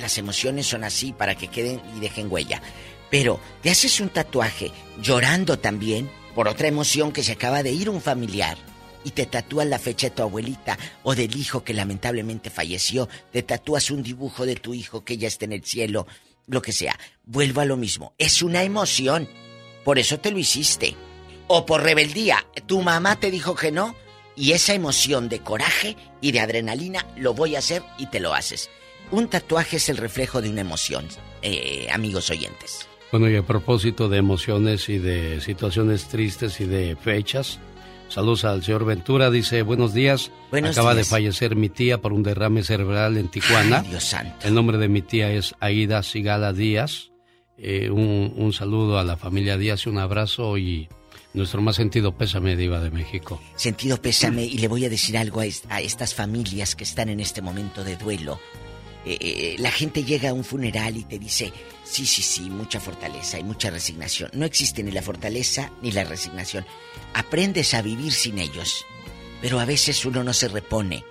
las 0.00 0.18
emociones 0.18 0.66
son 0.66 0.84
así 0.84 1.12
para 1.12 1.34
que 1.34 1.48
queden 1.48 1.80
y 1.96 2.00
dejen 2.00 2.30
huella. 2.30 2.60
Pero 3.10 3.40
te 3.62 3.70
haces 3.70 4.00
un 4.00 4.08
tatuaje 4.08 4.72
llorando 5.00 5.58
también 5.58 6.10
por 6.34 6.48
otra 6.48 6.68
emoción 6.68 7.12
que 7.12 7.22
se 7.22 7.32
acaba 7.32 7.62
de 7.62 7.72
ir 7.72 7.90
un 7.90 8.00
familiar 8.00 8.56
y 9.04 9.10
te 9.10 9.26
tatúas 9.26 9.66
la 9.66 9.78
fecha 9.78 10.08
de 10.08 10.16
tu 10.16 10.22
abuelita 10.22 10.78
o 11.02 11.14
del 11.14 11.36
hijo 11.36 11.64
que 11.64 11.74
lamentablemente 11.74 12.50
falleció, 12.50 13.08
te 13.32 13.42
tatúas 13.42 13.90
un 13.90 14.02
dibujo 14.02 14.46
de 14.46 14.56
tu 14.56 14.74
hijo 14.74 15.04
que 15.04 15.16
ya 15.16 15.28
está 15.28 15.44
en 15.44 15.52
el 15.52 15.64
cielo, 15.64 16.06
lo 16.46 16.62
que 16.62 16.72
sea. 16.72 16.98
Vuelvo 17.24 17.60
a 17.60 17.64
lo 17.64 17.76
mismo, 17.76 18.14
es 18.18 18.42
una 18.42 18.62
emoción. 18.62 19.28
Por 19.84 19.98
eso 19.98 20.18
te 20.20 20.30
lo 20.30 20.38
hiciste. 20.38 20.96
O 21.48 21.66
por 21.66 21.82
rebeldía, 21.82 22.46
tu 22.66 22.80
mamá 22.82 23.18
te 23.18 23.30
dijo 23.30 23.54
que 23.54 23.72
no 23.72 23.96
y 24.36 24.52
esa 24.52 24.74
emoción 24.74 25.28
de 25.28 25.40
coraje 25.40 25.96
y 26.20 26.32
de 26.32 26.40
adrenalina 26.40 27.06
lo 27.16 27.34
voy 27.34 27.56
a 27.56 27.58
hacer 27.58 27.82
y 27.98 28.06
te 28.06 28.20
lo 28.20 28.34
haces. 28.34 28.70
Un 29.10 29.28
tatuaje 29.28 29.76
es 29.78 29.88
el 29.88 29.96
reflejo 29.96 30.40
de 30.40 30.50
una 30.50 30.60
emoción, 30.60 31.06
eh, 31.42 31.88
amigos 31.92 32.30
oyentes. 32.30 32.86
Bueno, 33.10 33.28
y 33.28 33.36
a 33.36 33.42
propósito 33.42 34.08
de 34.08 34.18
emociones 34.18 34.88
y 34.88 34.98
de 34.98 35.40
situaciones 35.40 36.06
tristes 36.06 36.60
y 36.60 36.64
de 36.66 36.94
fechas, 36.94 37.58
saludos 38.08 38.44
al 38.44 38.62
señor 38.62 38.84
Ventura, 38.84 39.30
dice, 39.32 39.62
buenos 39.62 39.92
días. 39.94 40.30
Buenos 40.52 40.76
Acaba 40.76 40.94
días. 40.94 41.06
de 41.06 41.10
fallecer 41.10 41.56
mi 41.56 41.68
tía 41.68 42.00
por 42.00 42.12
un 42.12 42.22
derrame 42.22 42.62
cerebral 42.62 43.16
en 43.16 43.28
Tijuana. 43.28 43.80
Ay, 43.84 43.88
Dios 43.90 44.04
santo. 44.04 44.46
El 44.46 44.54
nombre 44.54 44.78
de 44.78 44.88
mi 44.88 45.02
tía 45.02 45.32
es 45.32 45.54
Aida 45.58 46.04
Sigala 46.04 46.52
Díaz. 46.52 47.10
Eh, 47.58 47.90
un, 47.90 48.32
un 48.36 48.52
saludo 48.52 48.98
a 48.98 49.04
la 49.04 49.16
familia 49.16 49.56
Díaz, 49.58 49.86
un 49.88 49.98
abrazo 49.98 50.56
y 50.56 50.88
nuestro 51.34 51.60
más 51.62 51.74
sentido 51.76 52.16
pésame, 52.16 52.54
Diva 52.56 52.78
de 52.80 52.90
México. 52.92 53.42
Sentido 53.56 54.00
pésame 54.00 54.44
y 54.44 54.58
le 54.58 54.68
voy 54.68 54.84
a 54.84 54.88
decir 54.88 55.18
algo 55.18 55.40
a, 55.40 55.46
est- 55.46 55.66
a 55.68 55.80
estas 55.80 56.14
familias 56.14 56.76
que 56.76 56.84
están 56.84 57.08
en 57.08 57.18
este 57.18 57.42
momento 57.42 57.82
de 57.82 57.96
duelo. 57.96 58.38
Eh, 59.04 59.16
eh, 59.20 59.56
la 59.58 59.70
gente 59.70 60.04
llega 60.04 60.30
a 60.30 60.34
un 60.34 60.44
funeral 60.44 60.96
y 60.96 61.04
te 61.04 61.18
dice, 61.18 61.52
sí, 61.84 62.04
sí, 62.04 62.22
sí, 62.22 62.50
mucha 62.50 62.80
fortaleza 62.80 63.38
y 63.38 63.44
mucha 63.44 63.70
resignación. 63.70 64.30
No 64.34 64.44
existe 64.44 64.82
ni 64.82 64.90
la 64.90 65.02
fortaleza 65.02 65.70
ni 65.82 65.90
la 65.92 66.04
resignación. 66.04 66.66
Aprendes 67.14 67.72
a 67.74 67.82
vivir 67.82 68.12
sin 68.12 68.38
ellos, 68.38 68.84
pero 69.40 69.58
a 69.58 69.64
veces 69.64 70.04
uno 70.04 70.22
no 70.22 70.32
se 70.34 70.48
repone 70.48 71.04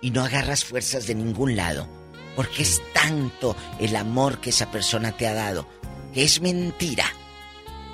y 0.00 0.10
no 0.10 0.22
agarras 0.22 0.64
fuerzas 0.64 1.06
de 1.06 1.14
ningún 1.14 1.56
lado, 1.56 1.88
porque 2.36 2.62
es 2.62 2.80
tanto 2.92 3.56
el 3.80 3.96
amor 3.96 4.40
que 4.40 4.50
esa 4.50 4.70
persona 4.70 5.16
te 5.16 5.26
ha 5.26 5.34
dado, 5.34 5.66
que 6.12 6.22
es 6.22 6.40
mentira 6.40 7.06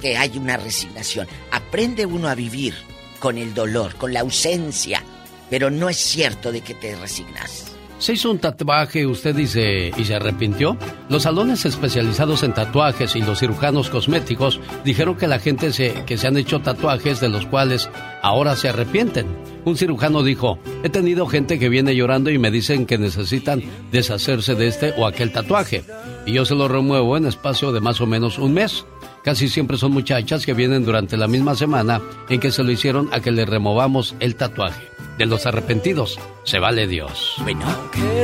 que 0.00 0.16
hay 0.16 0.36
una 0.36 0.56
resignación. 0.56 1.28
Aprende 1.50 2.06
uno 2.06 2.28
a 2.28 2.34
vivir 2.34 2.74
con 3.18 3.38
el 3.38 3.54
dolor, 3.54 3.94
con 3.96 4.12
la 4.12 4.20
ausencia, 4.20 5.02
pero 5.48 5.70
no 5.70 5.88
es 5.88 5.98
cierto 5.98 6.52
de 6.52 6.62
que 6.62 6.74
te 6.74 6.96
resignas. 6.96 7.69
¿Se 8.00 8.14
hizo 8.14 8.30
un 8.30 8.38
tatuaje, 8.38 9.04
usted 9.04 9.36
dice, 9.36 9.92
y 9.94 10.04
se 10.06 10.14
arrepintió? 10.14 10.78
Los 11.10 11.24
salones 11.24 11.66
especializados 11.66 12.42
en 12.42 12.54
tatuajes 12.54 13.14
y 13.14 13.20
los 13.20 13.40
cirujanos 13.40 13.90
cosméticos 13.90 14.58
dijeron 14.86 15.16
que 15.16 15.28
la 15.28 15.38
gente 15.38 15.70
se, 15.70 15.92
que 16.06 16.16
se 16.16 16.26
han 16.26 16.38
hecho 16.38 16.60
tatuajes 16.60 17.20
de 17.20 17.28
los 17.28 17.44
cuales 17.44 17.90
ahora 18.22 18.56
se 18.56 18.70
arrepienten. 18.70 19.26
Un 19.66 19.76
cirujano 19.76 20.22
dijo, 20.22 20.58
he 20.82 20.88
tenido 20.88 21.26
gente 21.26 21.58
que 21.58 21.68
viene 21.68 21.94
llorando 21.94 22.30
y 22.30 22.38
me 22.38 22.50
dicen 22.50 22.86
que 22.86 22.96
necesitan 22.96 23.62
deshacerse 23.92 24.54
de 24.54 24.68
este 24.68 24.94
o 24.96 25.06
aquel 25.06 25.30
tatuaje. 25.30 25.84
Y 26.24 26.32
yo 26.32 26.46
se 26.46 26.54
lo 26.54 26.68
remuevo 26.68 27.18
en 27.18 27.26
espacio 27.26 27.70
de 27.70 27.82
más 27.82 28.00
o 28.00 28.06
menos 28.06 28.38
un 28.38 28.54
mes. 28.54 28.86
Casi 29.22 29.48
siempre 29.48 29.76
son 29.76 29.92
muchachas 29.92 30.46
que 30.46 30.54
vienen 30.54 30.84
durante 30.84 31.16
la 31.16 31.28
misma 31.28 31.54
semana 31.54 32.00
en 32.28 32.40
que 32.40 32.50
se 32.50 32.62
lo 32.62 32.70
hicieron 32.70 33.08
a 33.12 33.20
que 33.20 33.30
le 33.30 33.44
removamos 33.44 34.14
el 34.20 34.36
tatuaje. 34.36 34.88
De 35.18 35.26
los 35.26 35.44
arrepentidos, 35.44 36.18
se 36.44 36.58
vale 36.58 36.86
Dios. 36.86 37.34
Bueno, 37.42 37.66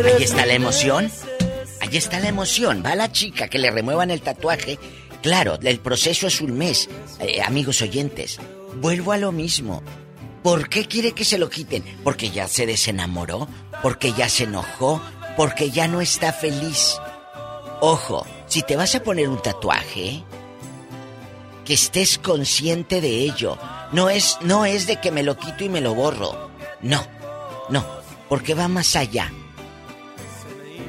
ahí 0.04 0.22
está 0.22 0.46
la 0.46 0.54
emoción. 0.54 1.10
Ahí 1.80 1.96
está 1.96 2.18
la 2.20 2.28
emoción. 2.28 2.82
Va 2.84 2.94
la 2.94 3.12
chica 3.12 3.48
que 3.48 3.58
le 3.58 3.70
remuevan 3.70 4.10
el 4.10 4.22
tatuaje. 4.22 4.78
Claro, 5.22 5.58
el 5.62 5.78
proceso 5.80 6.26
es 6.26 6.40
un 6.40 6.56
mes. 6.56 6.88
Eh, 7.20 7.42
amigos 7.42 7.82
oyentes, 7.82 8.38
vuelvo 8.80 9.12
a 9.12 9.18
lo 9.18 9.32
mismo. 9.32 9.82
¿Por 10.42 10.68
qué 10.68 10.86
quiere 10.86 11.12
que 11.12 11.24
se 11.24 11.38
lo 11.38 11.50
quiten? 11.50 11.84
¿Porque 12.04 12.30
ya 12.30 12.48
se 12.48 12.64
desenamoró? 12.64 13.48
¿Porque 13.82 14.12
ya 14.12 14.28
se 14.28 14.44
enojó? 14.44 15.02
¿Porque 15.36 15.70
ya 15.70 15.88
no 15.88 16.00
está 16.00 16.32
feliz? 16.32 16.96
Ojo, 17.80 18.26
si 18.46 18.62
te 18.62 18.76
vas 18.76 18.94
a 18.94 19.02
poner 19.02 19.28
un 19.28 19.42
tatuaje, 19.42 20.22
que 21.66 21.74
estés 21.74 22.18
consciente 22.18 23.02
de 23.02 23.20
ello. 23.20 23.58
No 23.92 24.08
es, 24.08 24.38
no 24.40 24.64
es 24.64 24.86
de 24.86 25.00
que 25.00 25.10
me 25.10 25.22
lo 25.22 25.36
quito 25.36 25.64
y 25.64 25.68
me 25.68 25.82
lo 25.82 25.94
borro. 25.94 26.48
No, 26.80 27.02
no, 27.68 27.84
porque 28.28 28.54
va 28.54 28.68
más 28.68 28.96
allá. 28.96 29.30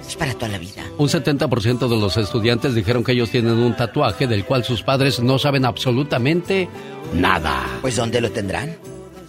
Es 0.08 0.16
para 0.16 0.34
toda 0.36 0.50
la 0.50 0.58
vida. 0.58 0.84
Un 0.98 1.10
70% 1.10 1.90
de 1.90 1.98
los 2.00 2.16
estudiantes 2.16 2.74
dijeron 2.76 3.04
que 3.04 3.12
ellos 3.12 3.30
tienen 3.30 3.58
un 3.58 3.76
tatuaje 3.76 4.26
del 4.28 4.46
cual 4.46 4.64
sus 4.64 4.82
padres 4.84 5.20
no 5.20 5.38
saben 5.38 5.66
absolutamente 5.66 6.70
nada. 7.14 7.66
Pues 7.82 7.98
¿dónde 7.98 8.22
lo 8.22 8.32
tendrán? 8.32 8.78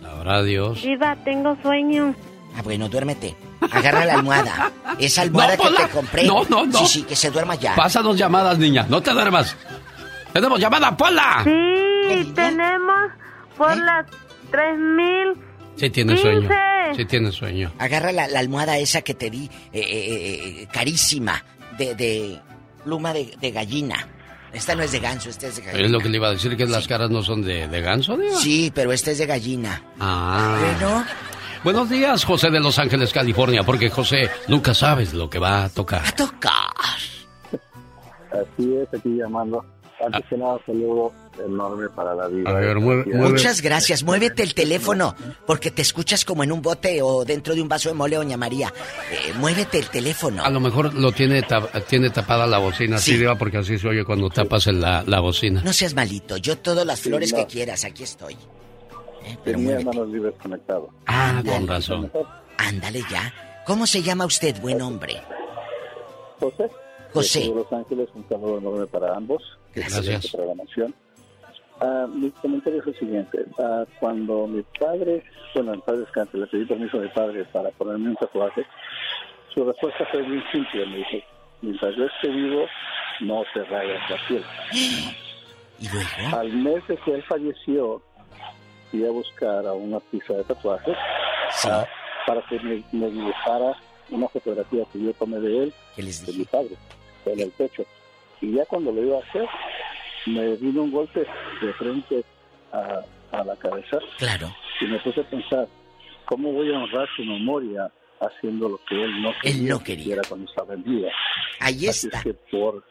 Sabrá 0.00 0.42
Dios. 0.44 0.82
Viva, 0.82 1.16
tengo 1.24 1.56
sueño. 1.62 2.14
Ah, 2.56 2.62
bueno, 2.62 2.88
duérmete. 2.88 3.34
Agarra 3.72 4.04
la 4.04 4.14
almohada. 4.14 4.70
Esa 4.98 5.22
almohada 5.22 5.56
No, 5.56 5.64
que 5.64 5.76
te 5.82 5.88
compré. 5.88 6.24
No, 6.24 6.44
no, 6.44 6.64
no. 6.66 6.78
Sí, 6.78 6.86
sí, 6.86 7.02
que 7.02 7.16
se 7.16 7.30
duerma 7.30 7.56
ya. 7.56 7.74
Pásanos 7.74 8.16
llamadas, 8.16 8.58
niña. 8.58 8.86
No 8.88 9.00
te 9.00 9.10
duermas. 9.12 9.56
Tenemos 10.38 10.60
llamada, 10.60 10.96
Pola. 10.96 11.42
Sí, 11.42 12.32
tenemos 12.32 13.10
por 13.56 13.76
las 13.76 14.06
3000. 14.52 15.34
Sí 15.74 15.90
tiene 15.90 16.16
sueño. 16.16 16.48
Sí 16.94 17.04
tiene 17.06 17.32
sueño. 17.32 17.72
Agarra 17.76 18.12
la, 18.12 18.28
la 18.28 18.38
almohada 18.38 18.78
esa 18.78 19.02
que 19.02 19.14
te 19.14 19.30
di, 19.30 19.50
eh, 19.72 19.80
eh, 19.80 20.62
eh, 20.62 20.68
carísima, 20.72 21.42
de, 21.76 21.96
de 21.96 22.38
pluma 22.84 23.12
de, 23.12 23.34
de 23.40 23.50
gallina. 23.50 23.96
Esta 24.52 24.76
no 24.76 24.84
es 24.84 24.92
de 24.92 25.00
ganso, 25.00 25.28
esta 25.28 25.48
es 25.48 25.56
de 25.56 25.62
gallina. 25.62 25.86
Es 25.86 25.90
lo 25.90 25.98
que 25.98 26.08
le 26.08 26.18
iba 26.18 26.28
a 26.28 26.30
decir, 26.30 26.56
que 26.56 26.66
las 26.66 26.86
caras 26.86 27.10
no 27.10 27.20
son 27.24 27.42
de, 27.42 27.66
de 27.66 27.80
ganso. 27.80 28.16
Sí, 28.38 28.70
pero 28.72 28.92
esta 28.92 29.10
es 29.10 29.18
de 29.18 29.26
gallina. 29.26 29.82
Ah. 29.98 30.56
Bueno. 30.60 31.04
Buenos 31.64 31.90
días, 31.90 32.24
José 32.24 32.48
de 32.50 32.60
Los 32.60 32.78
Ángeles, 32.78 33.12
California, 33.12 33.64
porque 33.64 33.90
José, 33.90 34.30
nunca 34.46 34.72
sabes 34.72 35.14
lo 35.14 35.28
que 35.28 35.40
va 35.40 35.64
a 35.64 35.68
tocar. 35.68 36.06
A 36.06 36.12
tocar. 36.12 36.52
Así 38.30 38.72
es, 38.76 38.88
aquí 38.96 39.16
llamando. 39.16 39.64
Antes 40.04 40.24
que 40.30 40.36
nada, 40.36 40.58
saludo 40.64 41.12
enorme 41.44 41.88
para 41.88 42.14
la 42.14 42.28
vida. 42.28 42.48
A 42.50 42.52
ver, 42.54 42.76
mueve- 42.78 43.04
mueve- 43.06 43.30
Muchas 43.30 43.60
gracias. 43.60 44.04
Muévete 44.04 44.42
el 44.44 44.54
teléfono 44.54 45.14
porque 45.46 45.70
te 45.72 45.82
escuchas 45.82 46.24
como 46.24 46.44
en 46.44 46.52
un 46.52 46.62
bote 46.62 47.02
o 47.02 47.24
dentro 47.24 47.54
de 47.54 47.62
un 47.62 47.68
vaso 47.68 47.88
de 47.88 47.94
mole, 47.96 48.14
doña 48.16 48.36
María. 48.36 48.72
Eh, 49.10 49.32
muévete 49.38 49.78
el 49.78 49.88
teléfono. 49.88 50.44
A 50.44 50.50
lo 50.50 50.60
mejor 50.60 50.94
lo 50.94 51.10
tiene, 51.10 51.42
tap- 51.42 51.84
tiene 51.86 52.10
tapada 52.10 52.46
la 52.46 52.58
bocina, 52.58 52.98
sí, 52.98 53.12
Sí. 53.12 53.18
Diva, 53.18 53.36
porque 53.36 53.58
así 53.58 53.76
se 53.78 53.88
oye 53.88 54.04
cuando 54.04 54.30
tapas 54.30 54.68
en 54.68 54.80
la, 54.80 55.02
la 55.06 55.18
bocina. 55.20 55.62
No 55.64 55.72
seas 55.72 55.94
malito. 55.94 56.36
Yo 56.36 56.58
todas 56.58 56.86
las 56.86 57.00
Sí, 57.00 57.08
flores 57.08 57.32
no. 57.32 57.38
que 57.38 57.46
quieras, 57.46 57.84
aquí 57.84 58.04
estoy. 58.04 58.34
Eh, 59.24 59.36
pero 59.44 59.58
Tenía 59.58 59.80
manos 59.80 60.08
libres 60.08 60.34
conectados. 60.40 60.90
Ah, 61.06 61.42
con 61.44 61.66
razón. 61.66 62.10
Ándale 62.56 63.02
ya. 63.10 63.32
¿Cómo 63.66 63.86
se 63.86 64.00
llama 64.02 64.24
usted, 64.26 64.60
buen 64.60 64.80
hombre? 64.80 65.20
José. 66.40 66.70
José. 67.12 67.40
De 67.40 67.46
Los 67.54 67.72
Ángeles, 67.72 68.08
un 68.14 68.28
saludo 68.28 68.58
enorme 68.58 68.86
para 68.86 69.16
ambos. 69.16 69.42
Gracias. 69.74 70.32
Programación. 70.32 70.94
Ah, 71.80 72.06
mi 72.12 72.30
comentario 72.30 72.80
es 72.80 72.86
el 72.88 72.98
siguiente. 72.98 73.44
Ah, 73.58 73.84
cuando 74.00 74.46
mi 74.46 74.62
padre, 74.78 75.22
bueno, 75.54 75.74
en 75.74 75.80
paz 75.82 75.98
descanse, 75.98 76.36
le 76.36 76.46
pedí 76.46 76.64
permiso 76.64 76.98
a 76.98 77.02
mi 77.02 77.08
padre 77.08 77.44
para 77.52 77.70
ponerme 77.70 78.10
un 78.10 78.16
tatuaje, 78.16 78.66
su 79.54 79.64
respuesta 79.64 80.04
fue 80.10 80.22
muy 80.22 80.42
simple. 80.50 80.86
Me 80.86 80.96
dijo, 80.98 81.18
mientras 81.62 81.94
yo 81.96 82.06
esté 82.06 82.28
vivo, 82.28 82.66
no 83.20 83.44
te 83.54 83.64
rayas 83.64 84.10
la 84.10 84.16
piel. 84.26 84.44
¿Y 85.80 85.88
luego? 85.88 86.36
Al 86.36 86.52
mes 86.52 86.86
de 86.88 86.96
que 86.96 87.14
él 87.14 87.22
falleció, 87.22 88.02
fui 88.90 89.06
a 89.06 89.10
buscar 89.10 89.64
a 89.66 89.72
un 89.72 89.94
artista 89.94 90.34
de 90.34 90.44
tatuajes 90.44 90.96
ah, 91.64 91.86
para 92.26 92.42
que 92.48 92.58
me, 92.60 92.82
me 92.90 93.08
dibujara 93.10 93.76
una 94.10 94.28
fotografía 94.28 94.84
que 94.92 95.00
yo 95.00 95.12
tomé 95.14 95.38
de 95.38 95.64
él, 95.64 95.74
de 95.96 96.32
mi 96.32 96.44
padre, 96.44 96.74
en 97.26 97.40
el 97.40 97.50
pecho. 97.50 97.84
Y 98.40 98.52
ya 98.52 98.64
cuando 98.66 98.92
lo 98.92 99.02
iba 99.02 99.16
a 99.16 99.20
hacer, 99.22 99.46
me 100.26 100.54
vino 100.56 100.82
un 100.82 100.90
golpe 100.92 101.26
de 101.60 101.72
frente 101.74 102.24
a, 102.72 103.00
a 103.32 103.44
la 103.44 103.56
cabeza. 103.56 103.98
Claro. 104.18 104.54
Y 104.80 104.84
me 104.86 104.98
puse 105.00 105.20
a 105.20 105.24
pensar, 105.24 105.66
¿cómo 106.24 106.52
voy 106.52 106.72
a 106.72 106.78
honrar 106.78 107.08
su 107.16 107.24
memoria 107.24 107.90
haciendo 108.20 108.68
lo 108.68 108.80
que 108.88 108.94
él 109.02 109.22
no 109.22 109.32
quería, 109.40 109.58
Él 109.62 109.68
no 109.68 109.78
que 109.78 109.96
quería. 109.96 110.16
cuando 110.28 110.48
estaba 110.50 110.74
en 110.74 110.82
vida? 110.84 111.08
Ahí 111.60 111.86
Así 111.88 112.06
está. 112.06 112.18
es 112.18 112.24
que 112.24 112.34
por, 112.34 112.84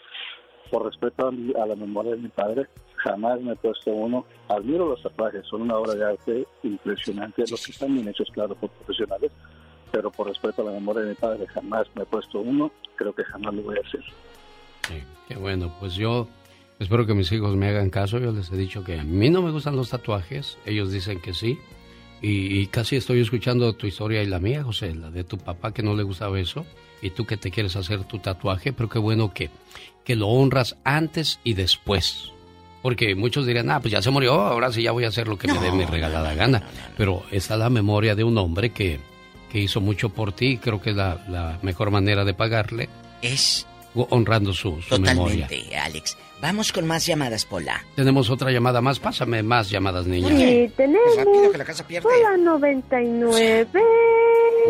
por 0.72 0.86
respeto 0.86 1.28
a, 1.28 1.32
mi- 1.32 1.54
a 1.54 1.66
la 1.66 1.76
memoria 1.76 2.12
de 2.12 2.18
mi 2.18 2.30
padre, 2.30 2.68
jamás 2.98 3.40
me 3.42 3.54
he 3.54 3.56
puesto 3.56 3.92
uno. 3.92 4.26
Admiro 4.50 4.88
los 4.90 5.02
tatuajes, 5.02 5.46
son 5.48 5.62
una 5.62 5.78
obra 5.78 5.94
de 5.96 6.06
arte 6.06 6.46
impresionante, 6.64 7.44
los 7.50 7.66
que 7.66 7.72
están 7.72 7.94
bien 7.94 8.08
hechos, 8.08 8.28
claro, 8.34 8.56
por 8.56 8.70
profesionales, 8.72 9.32
pero 9.92 10.12
por 10.12 10.28
respeto 10.28 10.62
a 10.62 10.66
la 10.66 10.72
memoria 10.72 11.04
de 11.04 11.10
mi 11.10 11.16
padre, 11.16 11.48
jamás 11.48 11.88
me 11.96 12.04
he 12.04 12.06
puesto 12.06 12.40
uno, 12.40 12.72
creo 12.96 13.14
que 13.14 13.24
jamás 13.24 13.54
lo 13.54 13.62
voy 13.62 13.78
a 13.78 13.88
hacer. 13.88 14.02
Qué 15.28 15.36
bueno, 15.36 15.74
pues 15.80 15.96
yo 15.96 16.28
espero 16.80 17.06
que 17.06 17.14
mis 17.14 17.32
hijos 17.32 17.56
me 17.56 17.68
hagan 17.68 17.90
caso. 17.90 18.20
Yo 18.20 18.32
les 18.32 18.52
he 18.52 18.58
dicho 18.58 18.84
que 18.84 19.00
a 19.00 19.04
mí 19.04 19.30
no 19.30 19.42
me 19.42 19.52
gustan 19.52 19.76
los 19.76 19.90
tatuajes. 19.90 20.58
Ellos 20.66 20.92
dicen 20.92 21.20
que 21.20 21.34
sí. 21.34 21.60
Y, 22.22 22.60
y 22.60 22.68
casi 22.68 22.96
estoy 22.96 23.20
escuchando 23.20 23.74
tu 23.74 23.86
historia 23.86 24.24
y 24.24 24.26
la 24.26 24.40
mía, 24.40 24.64
José, 24.64 24.96
la 24.96 25.12
de 25.12 25.24
tu 25.24 25.38
papá 25.38 25.74
que 25.74 25.84
no 25.84 25.96
le 25.96 26.04
gustaba 26.04 26.40
eso 26.40 26.66
y 27.02 27.12
tú 27.12 27.26
que 27.26 27.38
te 27.38 27.52
quieres 27.52 27.76
hacer 27.76 28.04
tu 28.06 28.20
tatuaje, 28.20 28.74
pero 28.74 28.90
qué 28.90 29.00
bueno 29.00 29.34
que, 29.34 29.50
que 30.04 30.16
lo 30.16 30.28
honras 30.28 30.78
antes 30.84 31.40
y 31.44 31.54
después. 31.54 32.32
Porque 32.82 33.16
muchos 33.16 33.46
dirían, 33.46 33.70
ah, 33.70 33.80
pues 33.80 33.92
ya 33.92 34.02
se 34.02 34.10
murió, 34.10 34.34
ahora 34.34 34.72
sí 34.72 34.82
ya 34.82 34.92
voy 34.92 35.04
a 35.04 35.10
hacer 35.10 35.28
lo 35.28 35.38
que 35.38 35.52
me 35.52 35.60
dé 35.60 35.72
mi 35.72 35.86
regalada 35.86 36.34
gana. 36.36 36.64
Pero 36.96 37.24
está 37.32 37.58
la 37.58 37.70
memoria 37.70 38.16
de 38.16 38.24
un 38.24 38.38
hombre 38.38 38.72
que, 38.72 39.00
que 39.52 39.60
hizo 39.60 39.82
mucho 39.82 40.10
por 40.10 40.32
ti 40.32 40.58
creo 40.58 40.82
que 40.82 40.94
la, 40.94 41.24
la 41.28 41.60
mejor 41.62 41.92
manera 41.92 42.24
de 42.24 42.34
pagarle 42.34 42.90
es 43.22 43.68
honrando 44.10 44.54
su, 44.54 44.82
su 44.82 45.00
memoria. 45.00 45.48
Totalmente, 45.48 45.78
Alex. 45.78 46.18
Vamos 46.42 46.72
con 46.72 46.86
más 46.86 47.06
llamadas, 47.06 47.46
Pola. 47.46 47.84
Tenemos 47.96 48.30
otra 48.30 48.52
llamada 48.52 48.80
más. 48.82 49.00
Pásame 49.00 49.42
más 49.42 49.70
llamadas, 49.70 50.06
niña. 50.06 50.30
Sí, 50.30 50.72
tenemos. 50.78 51.16
rápido, 51.18 51.52
que 51.52 51.58
la 51.58 51.66
casa 51.66 51.88
pierde. 51.88 52.08
Hola, 52.08 52.38
99. 52.38 53.68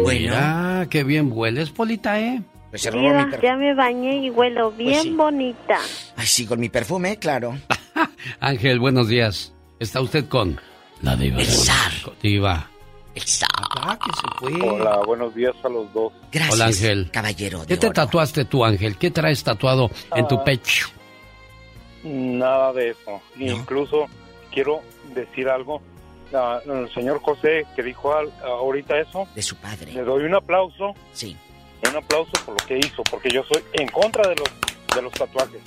Mira, 0.06 0.88
qué 0.90 1.04
bien 1.04 1.30
hueles, 1.32 1.70
Polita, 1.72 2.20
¿eh? 2.20 2.42
Pues 2.70 2.82
se 2.82 2.92
robó 2.92 3.04
mi 3.04 3.10
Mira, 3.10 3.26
perfume. 3.30 3.44
ya 3.44 3.56
me 3.58 3.74
bañé 3.74 4.18
y 4.26 4.30
huelo 4.30 4.72
bien 4.72 5.02
sí. 5.04 5.10
bonita. 5.12 5.80
Ay, 6.16 6.28
sí, 6.28 6.46
con 6.46 6.60
mi 6.60 6.70
perfume, 6.70 7.18
claro. 7.18 7.58
Ángel, 8.40 8.80
buenos 8.80 9.08
días. 9.08 9.54
¿Está 9.80 10.02
usted 10.02 10.28
con 10.28 10.60
la 11.02 11.16
diva? 11.16 11.40
El 11.42 11.48
de 11.48 11.52
zar. 11.52 11.92
Diva. 12.22 12.70
Ah, 13.82 13.98
que 14.04 14.12
se 14.12 14.28
fue. 14.60 14.70
Hola, 14.70 14.98
buenos 15.06 15.34
días 15.36 15.56
a 15.64 15.70
los 15.70 15.92
dos. 15.94 16.14
Gracias, 16.32 16.56
Hola, 16.56 16.66
Ángel. 16.66 17.10
caballero 17.12 17.60
de 17.62 17.68
¿Qué 17.68 17.78
te 17.78 17.88
oro. 17.88 17.94
tatuaste 17.94 18.46
tú, 18.46 18.64
Ángel? 18.66 18.98
¿Qué 18.98 19.12
traes 19.12 19.44
tatuado 19.44 19.90
en 20.16 20.28
tu 20.28 20.36
Ah. 20.36 20.44
pecho? 20.44 20.88
Nada 22.04 22.74
de 22.74 22.90
eso. 22.92 23.22
Incluso 23.38 24.06
quiero 24.52 24.82
decir 25.14 25.50
algo. 25.50 25.82
Ah, 26.34 26.60
el 26.66 26.94
señor 26.94 27.22
José 27.22 27.66
que 27.76 27.84
dijo 27.84 28.14
al- 28.14 28.32
ahorita 28.44 29.00
eso, 29.00 29.28
De 29.34 29.42
su 29.42 29.56
padre. 29.56 29.94
le 29.94 30.02
doy 30.04 30.24
un 30.26 30.36
aplauso. 30.36 30.94
Sí. 31.14 31.36
Un 31.90 31.96
aplauso 31.96 32.32
por 32.46 32.60
lo 32.60 32.68
que 32.68 32.78
hizo, 32.78 33.04
porque 33.10 33.30
yo 33.30 33.44
soy 33.44 33.64
en 33.74 33.88
contra 33.90 34.28
de 34.28 34.36
los 34.36 34.48
de 34.96 35.02
los 35.02 35.14
tatuajes. 35.14 35.62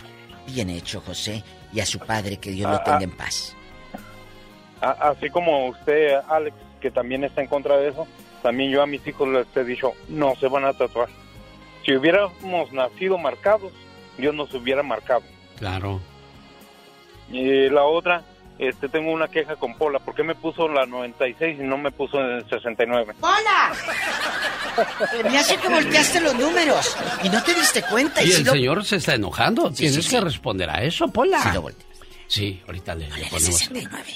Bien 0.47 0.69
hecho, 0.71 1.01
José. 1.01 1.43
Y 1.73 1.79
a 1.81 1.87
su 1.87 1.99
padre, 2.01 2.39
que 2.39 2.51
Dios 2.51 2.69
Ah, 2.69 2.73
lo 2.79 2.83
tenga 2.83 2.99
ah. 2.99 3.03
en 3.05 3.11
paz. 3.13 3.57
Así 4.81 5.29
como 5.31 5.69
usted, 5.69 6.15
Alex, 6.29 6.57
que 6.81 6.91
también 6.91 7.23
está 7.25 7.41
en 7.43 7.47
contra 7.49 7.77
de 7.77 7.89
eso, 7.91 8.07
también 8.43 8.71
yo 8.71 8.83
a 8.83 8.87
mis 8.87 9.07
hijos 9.07 9.29
les 9.29 9.47
he 9.57 9.65
dicho, 9.65 9.93
no 10.09 10.35
se 10.37 10.49
van 10.49 10.65
a 10.65 10.73
tatuar. 10.73 11.09
Si 11.85 11.95
hubiéramos 11.95 12.73
nacido 12.73 13.19
marcados, 13.19 13.73
Dios 14.19 14.35
nos 14.35 14.53
hubiera 14.55 14.83
marcado. 14.83 15.23
Claro. 15.59 16.01
Y 17.31 17.69
la 17.69 17.85
otra, 17.85 18.23
este, 18.59 18.89
tengo 18.89 19.13
una 19.13 19.29
queja 19.29 19.57
con 19.57 19.75
Pola. 19.77 19.99
¿Por 20.01 20.15
qué 20.15 20.23
me 20.23 20.35
puso 20.35 20.69
la 20.69 20.85
96 20.87 21.59
y 21.61 21.63
no 21.63 21.79
me 21.79 21.91
puso 21.93 22.19
el 22.21 22.45
69? 22.49 23.15
¡Hola! 23.21 23.73
Me 25.31 25.39
hace 25.39 25.57
que 25.57 25.69
volteaste 25.69 26.21
los 26.21 26.35
números 26.35 26.97
y 27.23 27.29
no 27.29 27.43
te 27.43 27.55
diste 27.55 27.83
cuenta. 27.83 28.23
Y 28.23 28.29
Y, 28.29 28.33
si 28.33 28.41
el 28.41 28.47
lo- 28.47 28.53
señor 28.53 28.85
se 28.85 28.97
está 28.97 29.15
enojando. 29.15 29.69
Sí, 29.71 29.77
Tienes 29.87 30.05
sí, 30.05 30.11
que 30.11 30.21
responder 30.21 30.71
a 30.71 30.83
eso, 30.83 31.09
Pola. 31.09 31.41
Sí, 31.43 31.49
lo 31.55 31.63
volteé. 31.63 31.87
Sí, 32.31 32.63
ahorita 32.65 32.95
le, 32.95 33.09
le 33.09 33.25
ponemos. 33.27 33.71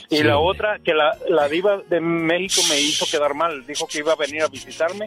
Y 0.08 0.18
Sí, 0.18 0.22
la 0.22 0.38
hombre. 0.38 0.50
otra, 0.56 0.78
que 0.78 0.94
la, 0.94 1.18
la 1.28 1.48
diva 1.48 1.78
de 1.90 1.98
México 2.00 2.62
me 2.68 2.80
hizo 2.80 3.06
quedar 3.10 3.34
mal. 3.34 3.66
Dijo 3.66 3.88
que 3.88 3.98
iba 3.98 4.12
a 4.12 4.16
venir 4.16 4.42
a 4.42 4.46
visitarme 4.46 5.06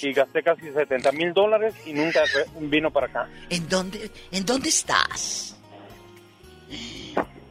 y 0.00 0.12
gasté 0.12 0.44
casi 0.44 0.70
70 0.72 1.10
mil 1.10 1.32
dólares 1.34 1.74
y 1.84 1.92
nunca 1.94 2.22
vino 2.60 2.92
para 2.92 3.08
acá. 3.08 3.28
¿En 3.50 3.68
dónde, 3.68 4.08
¿En 4.30 4.46
dónde 4.46 4.68
estás? 4.68 5.56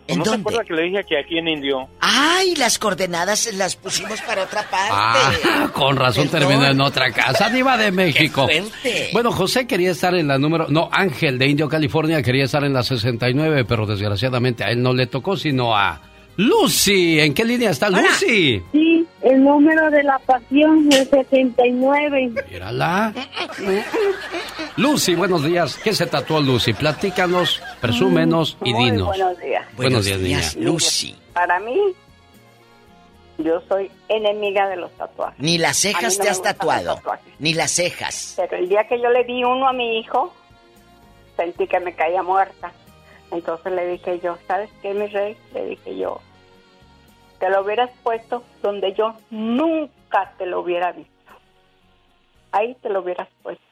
¿En 0.07 0.19
¿No 0.19 0.25
se 0.25 0.31
dónde? 0.31 0.41
acuerda 0.49 0.63
que 0.65 0.73
le 0.73 0.81
dije 0.83 1.03
que 1.03 1.19
aquí 1.19 1.37
en 1.37 1.47
Indio? 1.47 1.87
¡Ay! 1.99 2.55
Las 2.55 2.79
coordenadas 2.79 3.53
las 3.53 3.75
pusimos 3.75 4.21
para 4.21 4.43
otra 4.43 4.61
parte. 4.69 4.89
Ah, 4.91 5.69
con 5.73 5.95
razón 5.97 6.27
Perdón. 6.29 6.49
terminó 6.49 6.65
en 6.71 6.79
otra 6.81 7.11
casa, 7.11 7.49
Diva 7.49 7.77
de 7.77 7.91
México. 7.91 8.47
Qué 8.47 8.61
fuerte. 8.61 9.09
Bueno, 9.13 9.31
José 9.31 9.67
quería 9.67 9.91
estar 9.91 10.15
en 10.15 10.27
la 10.27 10.37
número. 10.37 10.67
No, 10.69 10.89
Ángel 10.91 11.37
de 11.37 11.47
Indio, 11.47 11.67
California 11.67 12.21
quería 12.23 12.45
estar 12.45 12.63
en 12.63 12.73
la 12.73 12.83
69, 12.83 13.65
pero 13.65 13.85
desgraciadamente 13.85 14.63
a 14.63 14.67
él 14.71 14.81
no 14.81 14.93
le 14.93 15.07
tocó, 15.07 15.35
sino 15.35 15.75
a 15.75 16.01
Lucy. 16.37 17.19
¿En 17.19 17.33
qué 17.33 17.43
línea 17.43 17.71
está 17.71 17.89
Lucy? 17.89 18.63
Sí, 18.71 19.07
el 19.21 19.43
número 19.43 19.89
de 19.89 20.03
la 20.03 20.19
pasión 20.19 20.87
es 20.91 21.09
79. 21.09 22.31
Mírala. 22.51 23.13
Lucy, 24.77 25.15
buenos 25.15 25.43
días. 25.43 25.77
¿Qué 25.83 25.93
se 25.93 26.05
tatuó 26.05 26.39
Lucy? 26.39 26.73
Platícanos, 26.73 27.61
presúmenos 27.81 28.57
y 28.63 28.73
Muy 28.73 28.91
dinos. 28.91 29.07
buenos 29.07 29.39
días. 29.39 29.65
Buenos 29.75 30.05
días, 30.05 30.19
niña. 30.19 30.41
Lucy. 30.59 31.15
Para 31.33 31.59
mí, 31.59 31.75
yo 33.39 33.59
soy 33.67 33.89
enemiga 34.07 34.69
de 34.69 34.75
los 34.77 34.91
tatuajes. 34.91 35.39
Ni 35.39 35.57
las 35.57 35.77
cejas 35.77 36.17
no 36.19 36.23
te 36.23 36.29
has 36.29 36.41
tatuado. 36.41 36.95
tatuajes. 36.95 37.33
Ni 37.39 37.53
las 37.55 37.71
cejas. 37.71 38.33
Pero 38.37 38.57
el 38.57 38.69
día 38.69 38.87
que 38.87 39.01
yo 39.01 39.09
le 39.09 39.23
di 39.23 39.43
uno 39.43 39.67
a 39.67 39.73
mi 39.73 39.99
hijo, 39.99 40.31
sentí 41.35 41.67
que 41.67 41.79
me 41.79 41.93
caía 41.95 42.21
muerta. 42.21 42.71
Entonces 43.31 43.73
le 43.73 43.87
dije 43.87 44.19
yo, 44.23 44.37
¿sabes 44.47 44.69
qué, 44.81 44.93
mi 44.93 45.07
rey? 45.07 45.35
Le 45.53 45.65
dije 45.65 45.97
yo, 45.97 46.21
te 47.39 47.49
lo 47.49 47.61
hubieras 47.61 47.89
puesto 48.03 48.43
donde 48.61 48.93
yo 48.93 49.15
nunca 49.29 50.33
te 50.37 50.45
lo 50.45 50.61
hubiera 50.61 50.91
visto. 50.91 51.11
Ahí 52.51 52.75
te 52.81 52.89
lo 52.89 53.01
hubieras 53.01 53.27
puesto. 53.43 53.63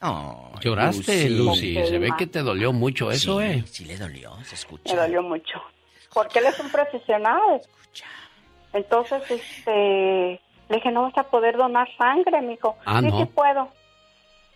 Oh, 0.00 0.52
Lloraste, 0.60 1.28
Lucy. 1.28 1.76
Ok, 1.76 1.86
Se 1.86 1.98
ve 1.98 2.10
que 2.16 2.26
te 2.26 2.40
dolió 2.42 2.72
mucho 2.72 3.10
eso, 3.10 3.40
sí, 3.40 3.46
¿eh? 3.46 3.64
Sí 3.66 3.84
le 3.84 3.96
dolió, 3.96 4.32
se 4.44 4.54
escucha. 4.54 4.94
Me 4.94 5.00
dolió 5.00 5.22
mucho. 5.22 5.60
Porque 6.14 6.38
él 6.38 6.46
es 6.46 6.58
un 6.60 6.70
profesional. 6.70 7.60
Entonces, 8.72 9.22
este, 9.30 10.40
le 10.68 10.76
dije, 10.76 10.90
no 10.92 11.02
vas 11.02 11.18
a 11.18 11.24
poder 11.24 11.56
donar 11.56 11.88
sangre, 11.96 12.40
mijo. 12.42 12.76
Ah, 12.84 13.00
sí, 13.00 13.08
no. 13.08 13.18
sí 13.18 13.24
puedo. 13.26 13.68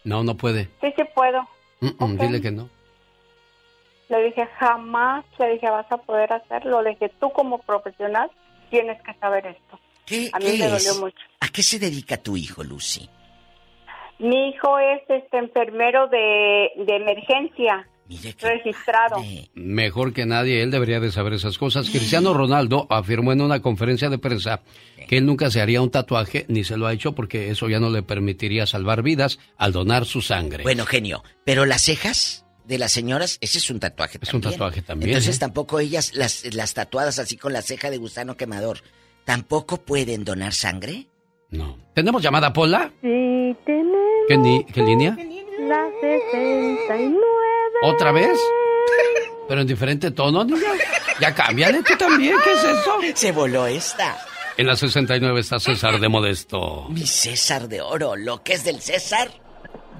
No, 0.04 0.22
no 0.22 0.36
puede. 0.36 0.68
Sí, 0.80 0.92
sí 0.96 1.02
puedo. 1.14 1.42
Mm, 1.80 2.04
mm, 2.04 2.18
Dile 2.18 2.40
que 2.40 2.50
no. 2.50 2.68
Le 4.12 4.24
dije, 4.24 4.46
jamás, 4.58 5.24
le 5.38 5.54
dije, 5.54 5.70
vas 5.70 5.90
a 5.90 5.96
poder 5.96 6.30
hacerlo. 6.32 6.82
Le 6.82 6.90
dije, 6.90 7.10
tú 7.18 7.30
como 7.30 7.58
profesional 7.58 8.30
tienes 8.70 9.00
que 9.02 9.14
saber 9.14 9.46
esto. 9.46 9.80
¿Qué, 10.04 10.28
A 10.34 10.38
mí 10.38 10.44
qué 10.44 10.58
me 10.58 10.66
es? 10.76 10.84
dolió 10.86 11.00
mucho. 11.00 11.16
¿A 11.40 11.48
qué 11.48 11.62
se 11.62 11.78
dedica 11.78 12.18
tu 12.18 12.36
hijo, 12.36 12.62
Lucy? 12.62 13.08
Mi 14.18 14.50
hijo 14.50 14.78
es 14.78 15.00
este 15.08 15.38
enfermero 15.38 16.08
de, 16.08 16.68
de 16.84 16.96
emergencia, 16.96 17.88
registrado. 18.40 19.16
Mejor 19.54 20.12
que 20.12 20.26
nadie, 20.26 20.62
él 20.62 20.70
debería 20.70 21.00
de 21.00 21.10
saber 21.10 21.32
esas 21.32 21.56
cosas. 21.56 21.88
Cristiano 21.88 22.34
Ronaldo 22.34 22.86
afirmó 22.90 23.32
en 23.32 23.40
una 23.40 23.62
conferencia 23.62 24.10
de 24.10 24.18
prensa 24.18 24.60
que 25.08 25.16
él 25.18 25.26
nunca 25.26 25.50
se 25.50 25.60
haría 25.60 25.80
un 25.82 25.90
tatuaje, 25.90 26.44
ni 26.48 26.64
se 26.64 26.76
lo 26.76 26.86
ha 26.86 26.92
hecho 26.92 27.14
porque 27.14 27.50
eso 27.50 27.68
ya 27.68 27.80
no 27.80 27.90
le 27.90 28.02
permitiría 28.02 28.66
salvar 28.66 29.02
vidas 29.02 29.38
al 29.56 29.72
donar 29.72 30.04
su 30.04 30.20
sangre. 30.20 30.62
Bueno, 30.62 30.84
genio, 30.84 31.24
pero 31.44 31.64
las 31.64 31.82
cejas 31.82 32.41
de 32.64 32.78
las 32.78 32.92
señoras, 32.92 33.38
ese 33.40 33.58
es 33.58 33.70
un 33.70 33.80
tatuaje 33.80 34.18
Es 34.22 34.32
un 34.32 34.40
también. 34.40 34.52
tatuaje 34.60 34.82
también, 34.82 35.10
Entonces 35.10 35.36
¿eh? 35.36 35.38
tampoco 35.40 35.78
ellas, 35.80 36.12
las, 36.14 36.44
las 36.54 36.74
tatuadas 36.74 37.18
así 37.18 37.36
con 37.36 37.52
la 37.52 37.62
ceja 37.62 37.90
de 37.90 37.96
gusano 37.98 38.36
quemador, 38.36 38.78
¿tampoco 39.24 39.78
pueden 39.82 40.24
donar 40.24 40.52
sangre? 40.54 41.06
¿Tenemos 41.94 42.22
llamada, 42.22 42.52
Pola? 42.52 42.90
Sí, 43.02 43.56
tenemos 43.66 43.98
¿Qué, 44.28 44.36
ni- 44.38 44.64
qué 44.64 44.82
línea? 44.82 45.16
la 45.68 45.86
69. 46.00 47.16
¿Otra 47.82 48.12
vez? 48.12 48.38
Pero 49.48 49.60
en 49.60 49.66
diferente 49.66 50.10
tono, 50.12 50.44
niña. 50.44 50.60
Ya 51.20 51.34
cámbiale 51.34 51.82
tú 51.82 51.94
también, 51.98 52.36
¿qué 52.42 52.52
es 52.52 52.64
eso? 52.64 52.98
Se 53.14 53.32
voló 53.32 53.66
esta. 53.66 54.16
En 54.56 54.66
la 54.66 54.76
69 54.76 55.40
está 55.40 55.58
César 55.60 55.98
de 56.00 56.08
Modesto. 56.08 56.86
Mi 56.90 57.06
César 57.06 57.68
de 57.68 57.80
oro, 57.80 58.16
lo 58.16 58.42
que 58.42 58.54
es 58.54 58.64
del 58.64 58.80
César, 58.80 59.30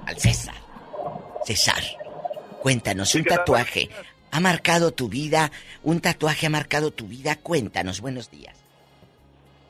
al 0.05 0.17
César. 0.19 0.55
César, 1.45 1.83
cuéntanos, 2.67 3.13
un 3.15 3.25
tatuaje 3.25 3.89
ha 4.31 4.39
marcado 4.39 4.91
tu 4.93 5.09
vida, 5.09 5.51
un 5.83 5.99
tatuaje 5.99 6.47
ha 6.47 6.49
marcado 6.49 6.91
tu 6.91 7.05
vida, 7.07 7.35
cuéntanos, 7.35 7.99
buenos 7.99 8.31
días. 8.31 8.55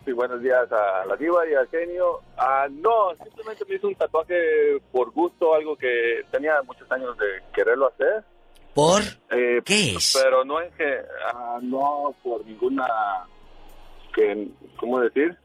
Sí, 0.05 0.11
buenos 0.11 0.41
días 0.43 0.71
a 0.71 1.05
la 1.07 1.15
diva 1.15 1.39
y 1.49 1.55
al 1.55 1.67
genio. 1.69 2.21
Ah, 2.37 2.67
no, 2.69 3.15
simplemente 3.23 3.65
me 3.67 3.75
hice 3.75 3.87
un 3.87 3.95
tatuaje 3.95 4.79
por 4.91 5.11
gusto, 5.11 5.55
algo 5.55 5.75
que 5.75 6.21
tenía 6.31 6.61
muchos 6.67 6.89
años 6.91 7.17
de 7.17 7.25
quererlo 7.55 7.87
hacer. 7.87 8.23
¿Por? 8.75 9.01
Eh, 9.31 9.61
¿Qué 9.65 9.95
es? 9.95 10.17
Pero 10.21 10.45
no 10.45 10.61
es 10.61 10.71
que, 10.75 10.97
ah, 11.33 11.57
no 11.61 12.13
por 12.23 12.45
ninguna, 12.45 12.85
que, 14.13 14.47
¿cómo 14.77 14.99
decir? 14.99 15.35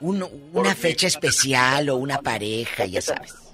Un- 0.00 0.50
una 0.52 0.74
fecha 0.74 1.06
especial 1.06 1.88
o 1.88 1.96
una 1.96 2.18
pareja, 2.20 2.84
ya 2.86 3.00
sabes. 3.00 3.49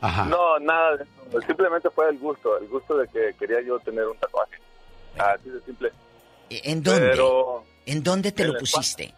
Ajá. 0.00 0.24
No, 0.26 0.58
nada 0.60 0.96
de 0.96 1.04
eso. 1.04 1.40
Simplemente 1.46 1.90
fue 1.90 2.08
el 2.08 2.18
gusto, 2.18 2.56
el 2.58 2.68
gusto 2.68 2.96
de 2.96 3.06
que 3.08 3.34
quería 3.38 3.60
yo 3.62 3.78
tener 3.80 4.06
un 4.06 4.16
tatuaje. 4.16 4.56
Así 5.18 5.50
de 5.50 5.60
simple. 5.60 5.92
¿En 6.48 6.82
dónde? 6.82 7.10
Pero 7.10 7.64
¿En 7.86 8.02
dónde 8.02 8.32
te 8.32 8.42
en 8.42 8.48
lo 8.48 8.54
la 8.54 8.60
pusiste? 8.60 9.14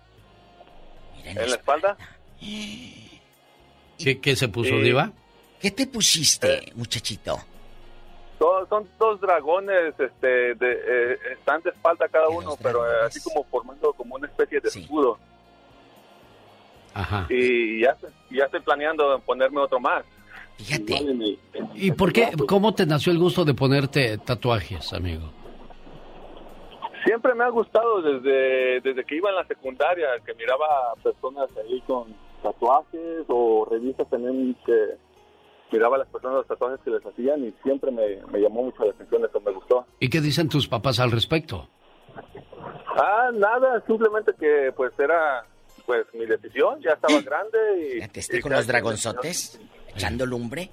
en 1.24 1.36
la 1.36 1.42
espalda. 1.56 1.96
¿Qué, 3.98 4.20
qué 4.20 4.34
se 4.36 4.48
puso, 4.48 4.70
Sí. 4.70 4.80
Diva? 4.82 5.12
¿Qué 5.60 5.70
te 5.70 5.86
pusiste, 5.86 6.72
muchachito? 6.74 7.38
Son, 8.38 8.68
son 8.68 8.88
dos 8.98 9.20
dragones, 9.20 9.94
este, 9.96 10.54
de, 10.56 10.72
eh, 10.72 11.18
están 11.38 11.62
de 11.62 11.70
espalda 11.70 12.08
cada 12.08 12.28
uno, 12.28 12.56
pero 12.60 12.84
eh, 12.84 13.04
así 13.06 13.20
como 13.22 13.44
formando 13.44 13.92
como 13.92 14.16
una 14.16 14.26
especie 14.26 14.58
de 14.60 14.68
escudo. 14.68 15.18
Ajá. 16.94 17.26
y 17.30 17.80
ya, 17.80 17.96
ya 18.30 18.44
estoy 18.44 18.60
planeando 18.60 19.18
ponerme 19.20 19.60
otro 19.60 19.78
más. 19.80 20.04
Fíjate. 20.62 21.38
¿Y 21.74 21.90
por 21.92 22.12
qué? 22.12 22.30
¿Cómo 22.46 22.74
te 22.74 22.86
nació 22.86 23.12
el 23.12 23.18
gusto 23.18 23.44
de 23.44 23.54
ponerte 23.54 24.18
tatuajes, 24.18 24.92
amigo? 24.92 25.32
Siempre 27.04 27.34
me 27.34 27.44
ha 27.44 27.48
gustado 27.48 28.00
desde, 28.00 28.80
desde 28.80 29.04
que 29.04 29.16
iba 29.16 29.30
en 29.30 29.36
la 29.36 29.46
secundaria, 29.46 30.06
que 30.24 30.34
miraba 30.34 30.66
a 30.92 31.02
personas 31.02 31.48
ahí 31.56 31.80
con 31.86 32.14
tatuajes 32.42 33.24
o 33.28 33.66
revistas 33.68 34.08
también 34.08 34.56
que 34.64 34.96
miraba 35.72 35.96
a 35.96 36.00
las 36.00 36.08
personas 36.08 36.38
los 36.38 36.46
tatuajes 36.46 36.80
que 36.84 36.90
les 36.90 37.04
hacían 37.04 37.44
y 37.44 37.52
siempre 37.62 37.90
me, 37.90 38.18
me 38.30 38.40
llamó 38.40 38.62
mucho 38.64 38.84
la 38.84 38.92
atención, 38.92 39.24
eso 39.24 39.40
me 39.40 39.52
gustó. 39.52 39.86
¿Y 39.98 40.08
qué 40.08 40.20
dicen 40.20 40.48
tus 40.48 40.68
papás 40.68 41.00
al 41.00 41.10
respecto? 41.10 41.68
Ah, 42.96 43.30
nada, 43.32 43.82
simplemente 43.86 44.32
que 44.38 44.72
pues 44.76 44.92
era 44.98 45.44
pues 45.86 46.06
mi 46.14 46.26
decisión, 46.26 46.80
ya 46.80 46.92
estaba 46.92 47.20
grande 47.22 47.58
y... 47.78 48.00
Ya 48.00 48.08
te 48.08 48.20
esté 48.20 48.38
y 48.38 48.40
con 48.40 48.52
los 48.52 48.66
dragonzotes, 48.66 49.60
echando 49.94 50.26
lumbre. 50.26 50.70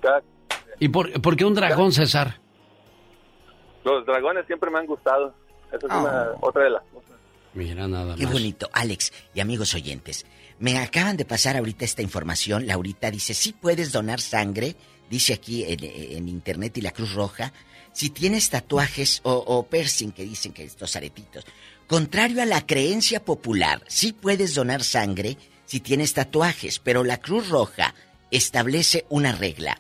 ¿Y 0.80 0.90
por, 0.90 1.22
por 1.22 1.36
qué 1.36 1.46
un 1.46 1.54
dragón, 1.56 1.92
César? 1.92 2.40
Los 3.84 4.06
dragones 4.06 4.46
siempre 4.46 4.70
me 4.70 4.80
han 4.80 4.86
gustado. 4.86 5.34
Esa 5.68 5.78
es 5.78 5.84
una, 5.84 6.24
Oh. 6.34 6.48
otra 6.48 6.64
de 6.64 6.70
las 6.72 6.84
cosas. 6.94 7.10
Mira 7.54 7.88
nada 7.88 8.16
Qué 8.16 8.26
bonito. 8.26 8.70
Alex 8.74 9.12
y 9.34 9.40
amigos 9.40 9.74
oyentes, 9.74 10.26
me 10.60 10.78
acaban 10.78 11.18
de 11.18 11.26
pasar 11.26 11.58
ahorita 11.58 11.84
esta 11.86 12.02
información. 12.02 12.68
Laurita 12.68 13.10
dice, 13.12 13.34
sí 13.34 13.54
puedes 13.54 13.92
donar 13.92 14.20
sangre, 14.22 14.76
dice 15.10 15.34
aquí 15.34 15.64
en, 15.64 15.84
en 15.84 16.28
internet 16.28 16.78
y 16.78 16.82
la 16.82 16.92
Cruz 16.92 17.14
Roja, 17.14 17.52
si 17.92 18.12
tienes 18.12 18.50
tatuajes 18.50 19.22
o, 19.24 19.34
o 19.34 19.64
piercing, 19.64 20.12
que 20.12 20.24
dicen 20.24 20.54
que 20.54 20.64
estos 20.64 20.96
aretitos. 20.96 21.46
Contrario 21.88 22.42
a 22.42 22.46
la 22.46 22.66
creencia 22.66 23.24
popular, 23.26 23.82
sí 23.88 24.14
puedes 24.14 24.54
donar 24.54 24.84
sangre 24.84 25.38
si 25.66 25.80
tienes 25.80 26.14
tatuajes, 26.14 26.78
pero 26.80 27.04
la 27.04 27.18
Cruz 27.18 27.50
Roja 27.50 27.96
establece 28.32 29.06
una 29.10 29.32
regla. 29.32 29.78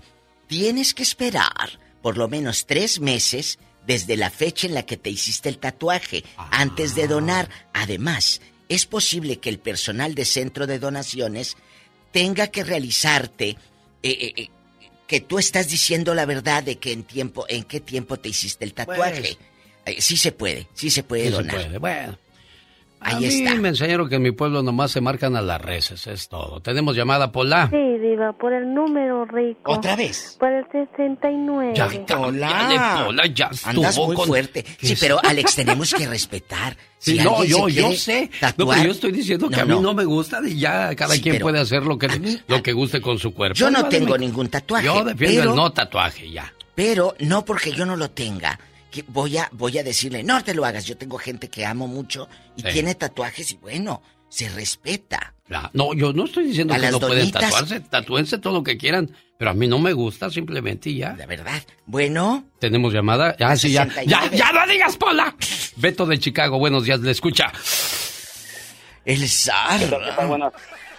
Tienes 0.48 0.94
que 0.94 1.04
esperar 1.04 1.80
por 2.02 2.18
lo 2.18 2.28
menos 2.28 2.66
tres 2.66 3.00
meses 3.00 3.60
desde 3.86 4.18
la 4.18 4.30
fecha 4.30 4.68
en 4.68 4.74
la 4.74 4.84
que 4.86 4.98
te 4.98 5.10
hiciste 5.10 5.50
el 5.50 5.58
tatuaje 5.58 6.24
antes 6.38 6.96
de 6.96 7.08
donar. 7.08 7.50
Además, 7.74 8.42
es 8.68 8.86
posible 8.86 9.38
que 9.40 9.50
el 9.50 9.60
personal 9.60 10.16
de 10.16 10.26
centro 10.26 10.68
de 10.68 10.80
donaciones 10.80 11.58
tenga 12.12 12.48
que 12.48 12.64
realizarte 12.64 13.50
eh, 13.50 13.58
eh, 14.04 14.34
eh, 14.38 14.50
que 15.08 15.22
tú 15.22 15.40
estás 15.40 15.70
diciendo 15.70 16.14
la 16.14 16.26
verdad 16.26 16.64
de 16.64 16.78
que 16.78 16.92
en 16.92 17.04
tiempo, 17.04 17.46
en 17.50 17.64
qué 17.64 17.80
tiempo 17.80 18.18
te 18.18 18.30
hiciste 18.30 18.64
el 18.64 18.74
tatuaje. 18.74 19.38
Eh, 19.86 20.02
sí 20.02 20.18
se 20.18 20.32
puede, 20.32 20.68
sí 20.74 20.90
se 20.92 21.04
puede 21.04 21.24
Sí 21.24 21.30
se 21.30 21.36
donar. 21.36 21.56
puede, 21.56 21.78
bueno. 21.80 22.20
A 23.02 23.12
Ahí 23.12 23.16
mí 23.22 23.26
está. 23.28 23.56
me 23.56 23.70
enseñaron 23.70 24.10
que 24.10 24.16
en 24.16 24.22
mi 24.22 24.32
pueblo 24.32 24.62
nomás 24.62 24.92
se 24.92 25.00
marcan 25.00 25.36
a 25.38 25.42
las 25.42 25.62
reses, 25.62 26.06
es 26.08 26.28
todo. 26.28 26.60
Tenemos 26.62 26.96
llamada 26.98 27.32
Pola. 27.32 27.70
Sí, 27.70 27.78
Diva, 28.00 28.34
por 28.34 28.52
el 28.52 28.74
número 28.74 29.24
rico. 29.26 29.72
¿Otra 29.72 29.96
vez? 29.96 30.36
Por 30.38 30.52
el 30.52 30.66
69. 30.70 31.74
Ya, 31.76 31.88
cámbiale, 32.06 33.06
Pola, 33.06 33.26
ya 33.28 33.46
estuvo 33.52 33.70
Andas 33.70 33.98
muy 33.98 34.16
con- 34.16 34.28
fuerte. 34.28 34.64
¿Qué 34.64 34.88
Sí, 34.88 34.94
es? 34.94 35.00
pero 35.00 35.18
Alex, 35.24 35.56
tenemos 35.56 35.94
que 35.94 36.08
respetar. 36.08 36.76
Sí, 36.98 37.18
Si 37.18 37.24
no, 37.24 37.38
alguien 37.38 37.58
yo, 37.58 37.70
yo 37.70 37.92
sé. 37.94 38.30
No, 38.42 38.48
tatuar- 38.50 38.74
pero 38.76 38.84
yo 38.88 38.92
estoy 38.92 39.12
diciendo 39.14 39.50
que 39.50 39.56
No, 39.56 39.62
a 39.62 39.66
mí 39.66 39.72
no. 39.76 39.82
no 39.82 39.94
me 39.94 40.04
gusta 40.04 40.42
y 40.46 40.60
ya 40.60 40.94
cada 40.96 41.14
Sí, 41.16 41.22
quien 41.22 41.36
pero 41.36 41.44
puede 41.46 41.60
hacer 41.60 41.84
lo 41.84 41.98
que, 41.98 42.42
lo 42.48 42.62
que 42.62 42.74
guste 42.74 43.00
con 43.00 43.18
su 43.18 43.34
cuerpo. 43.34 43.56
Yo 43.56 43.72
no 43.72 43.84
Vale, 43.84 43.98
tengo 43.98 44.18
ningún 44.18 44.50
tatuaje. 44.50 44.86
Yo 44.86 45.06
defiendo 45.06 45.40
pero, 45.42 45.50
el 45.52 45.56
no 45.56 45.72
tatuaje, 45.72 46.30
ya. 46.30 46.54
Pero 46.76 47.16
no 47.20 47.46
porque 47.46 47.72
yo 47.72 47.86
no 47.86 47.96
lo 47.96 48.12
tenga. 48.12 48.60
Que 48.92 49.04
voy 49.08 49.38
a, 49.38 49.50
voy 49.52 49.78
a 49.78 49.84
decirle, 49.84 50.24
no 50.24 50.44
te 50.44 50.54
lo 50.54 50.66
hagas. 50.66 50.86
Yo 50.86 50.98
tengo 50.98 51.18
gente 51.18 51.50
que 51.50 51.66
amo 51.66 51.88
mucho 51.88 52.28
y 52.56 52.62
Sí. 52.64 52.68
tiene 52.74 52.96
tatuajes 52.96 53.52
y 53.52 53.56
bueno, 53.58 54.02
se 54.30 54.50
respeta. 54.50 55.34
No, 55.74 55.94
yo 55.96 56.14
no 56.14 56.26
estoy 56.26 56.46
diciendo 56.46 56.74
A 56.76 56.80
que 56.80 56.92
no 56.92 57.00
pueden 57.00 57.32
tatuarse, 57.32 57.80
tatúense 57.80 58.38
todo 58.38 58.54
lo 58.54 58.64
que 58.64 58.78
quieran, 58.78 59.12
pero 59.40 59.50
a 59.50 59.54
mí 59.56 59.68
no 59.68 59.80
me 59.80 59.94
gusta 59.94 60.30
simplemente 60.30 60.92
y 60.92 60.98
ya. 60.98 61.16
La 61.18 61.26
verdad. 61.26 61.62
Bueno. 61.88 62.46
Tenemos 62.60 62.94
llamada. 62.94 63.36
Ah, 63.40 63.56
sí, 63.56 63.72
ya. 63.72 63.86
Ya, 63.88 64.22
69. 64.22 64.38
ya 64.38 64.52
no 64.52 64.72
digas, 64.72 64.96
Pola. 64.98 65.36
Beto 65.78 66.06
de 66.06 66.20
Chicago, 66.20 66.60
buenos 66.60 66.84
días, 66.84 67.00
le 67.00 67.10
escucha. 67.12 67.52
El 69.06 69.28
zar. 69.28 69.80
Buenos 70.28 70.54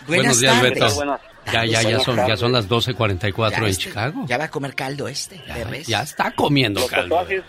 Buenas 0.07 0.41
días, 0.41 0.55
tardes. 0.55 0.75
Beto. 0.81 0.95
Buenas 0.97 1.21
Ya, 1.53 1.65
ya, 1.65 1.83
ya 1.83 1.99
son, 2.01 2.17
ya 2.29 2.37
son 2.37 2.53
las 2.53 2.69
12.44 2.69 3.57
en 3.59 3.65
este- 3.65 3.85
Chicago. 3.85 4.25
Ya 4.27 4.39
va 4.39 4.45
a 4.45 4.51
comer 4.51 4.75
caldo 4.75 5.09
este, 5.09 5.37
de 5.53 5.65
res. 5.65 5.87
Ya 5.87 6.03
está 6.03 6.31
comiendo 6.33 6.81
Los 6.81 6.91
caldo. 6.91 7.17
tatuajes, 7.17 7.43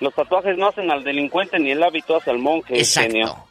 los 0.00 0.14
tatuajes 0.14 0.56
no 0.56 0.68
hacen 0.68 0.90
al 0.90 1.04
delincuente 1.04 1.58
ni 1.58 1.70
el 1.72 1.82
hábito 1.82 2.16
hace 2.16 2.30
al 2.30 2.38
monje. 2.38 2.84
genio. 2.84 3.44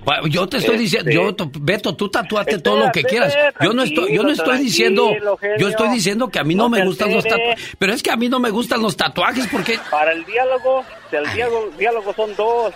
Bueno, 0.00 0.26
Yo 0.26 0.46
te 0.46 0.58
estoy 0.58 0.76
diciendo, 0.76 1.08
Este- 1.08 1.22
yo, 1.22 1.34
to- 1.34 1.50
Beto, 1.60 1.94
tú 1.96 2.10
tatuate 2.10 2.58
todo 2.58 2.78
lo 2.78 2.92
que 2.92 3.04
quieras. 3.04 3.34
Yo 3.62 3.72
no 3.72 3.84
estoy, 3.84 4.14
yo 4.14 4.22
no 4.22 4.30
estoy 4.30 4.58
diciendo, 4.58 5.10
yo 5.58 5.68
estoy 5.68 5.88
diciendo 5.88 6.28
que 6.28 6.38
a 6.40 6.44
mí 6.44 6.54
no, 6.54 6.64
No 6.64 6.68
me 6.70 6.84
gustan 6.84 7.12
los 7.14 7.24
tatuajes. 7.24 7.74
Pero 7.78 7.92
es 7.94 8.02
que 8.02 8.10
a 8.10 8.16
mí 8.16 8.28
no 8.28 8.38
me 8.38 8.50
gustan 8.50 8.82
los 8.82 8.96
tatuajes 8.96 9.46
porque 9.50 9.78
Para 9.90 10.12
el 10.12 10.24
diálogo, 10.26 10.84
el 11.10 11.32
diálogo, 11.32 11.70
diálogo 11.78 12.12
son 12.12 12.36
dos. 12.36 12.74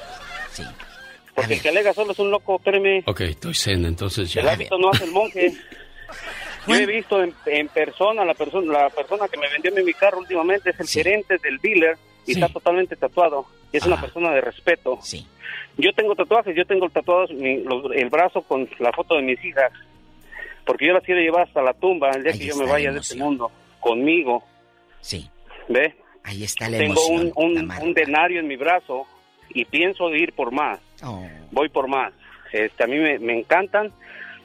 Porque 1.35 1.55
el 1.55 1.60
que 1.60 1.68
alega 1.68 1.93
solo 1.93 2.12
es 2.12 2.18
un 2.18 2.30
loco, 2.30 2.56
espérame. 2.56 3.02
Ok, 3.06 3.20
estoy 3.20 3.55
zen, 3.55 3.85
entonces 3.85 4.32
ya. 4.32 4.40
El 4.40 4.48
hábito 4.48 4.78
no 4.78 4.90
hace 4.90 5.05
el 5.05 5.10
monje. 5.12 5.55
Yo 6.69 6.74
he 6.77 6.86
visto 6.86 7.23
en, 7.23 7.35
en 7.47 7.69
persona, 7.69 8.24
la 8.24 8.35
persona 8.35 8.73
la 8.73 8.90
persona 8.90 9.28
que 9.28 9.36
me 9.39 9.49
vendió 9.51 9.73
mi 9.85 9.93
carro 9.95 10.19
últimamente 10.19 10.70
es 10.70 10.81
el 10.81 10.86
gerente 10.89 11.36
del 11.43 11.59
dealer 11.59 11.97
y 12.27 12.32
está 12.32 12.49
totalmente 12.49 12.97
tatuado. 12.97 13.47
Es 13.73 13.85
una 13.86 14.01
persona 14.01 14.32
de 14.32 14.40
respeto. 14.40 14.99
Yo 15.77 15.93
tengo 15.93 16.15
tatuajes, 16.15 16.57
yo 16.57 16.65
tengo 16.66 16.89
tatuados 16.90 17.31
mi- 17.32 17.62
los- 17.62 17.93
el 17.95 18.09
brazo 18.11 18.43
con 18.43 18.69
la 18.78 18.93
foto 18.93 19.16
de 19.16 19.23
mis 19.23 19.43
hijas. 19.45 19.70
Porque 20.65 20.86
yo 20.86 20.93
las 20.93 21.03
quiero 21.05 21.20
llevar 21.20 21.47
hasta 21.47 21.62
la 21.62 21.73
tumba 21.73 22.11
el 22.11 22.23
día 22.24 22.32
que 22.32 22.47
yo 22.47 22.57
me 22.57 22.66
vaya 22.66 22.93
de 22.93 22.99
este 23.01 23.16
mundo. 23.16 23.51
Conmigo. 23.81 24.45
Sí. 25.01 25.28
¿Ve? 25.69 25.95
Ahí 26.24 26.45
está 26.45 26.69
la 26.69 26.78
Tengo 26.78 27.01
un, 27.07 27.20
emoción. 27.28 27.32
un, 27.36 27.73
un 27.89 27.95
denario 27.95 28.40
en 28.40 28.47
mi 28.49 28.57
brazo 28.57 29.07
y 29.51 29.65
pienso 29.65 30.15
ir 30.15 30.32
por 30.35 30.51
más. 30.53 30.78
Oh. 31.03 31.27
Voy 31.53 31.69
por 31.70 31.89
más. 31.89 32.12
Este, 32.53 32.85
a 32.85 32.86
mí 32.86 32.97
me, 32.97 33.19
me 33.19 33.39
encantan. 33.39 33.93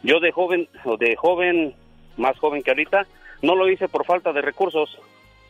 Yo 0.03 0.19
de 0.19 0.31
joven, 0.31 0.67
o 0.85 0.95
de 0.97 1.15
joven, 1.15 1.73
más 2.17 2.37
joven 2.39 2.63
que 2.63 2.71
ahorita, 2.71 3.05
no 3.41 3.55
lo 3.55 3.69
hice 3.69 3.87
por 3.87 4.05
falta 4.05 4.33
de 4.33 4.41
recursos. 4.41 4.99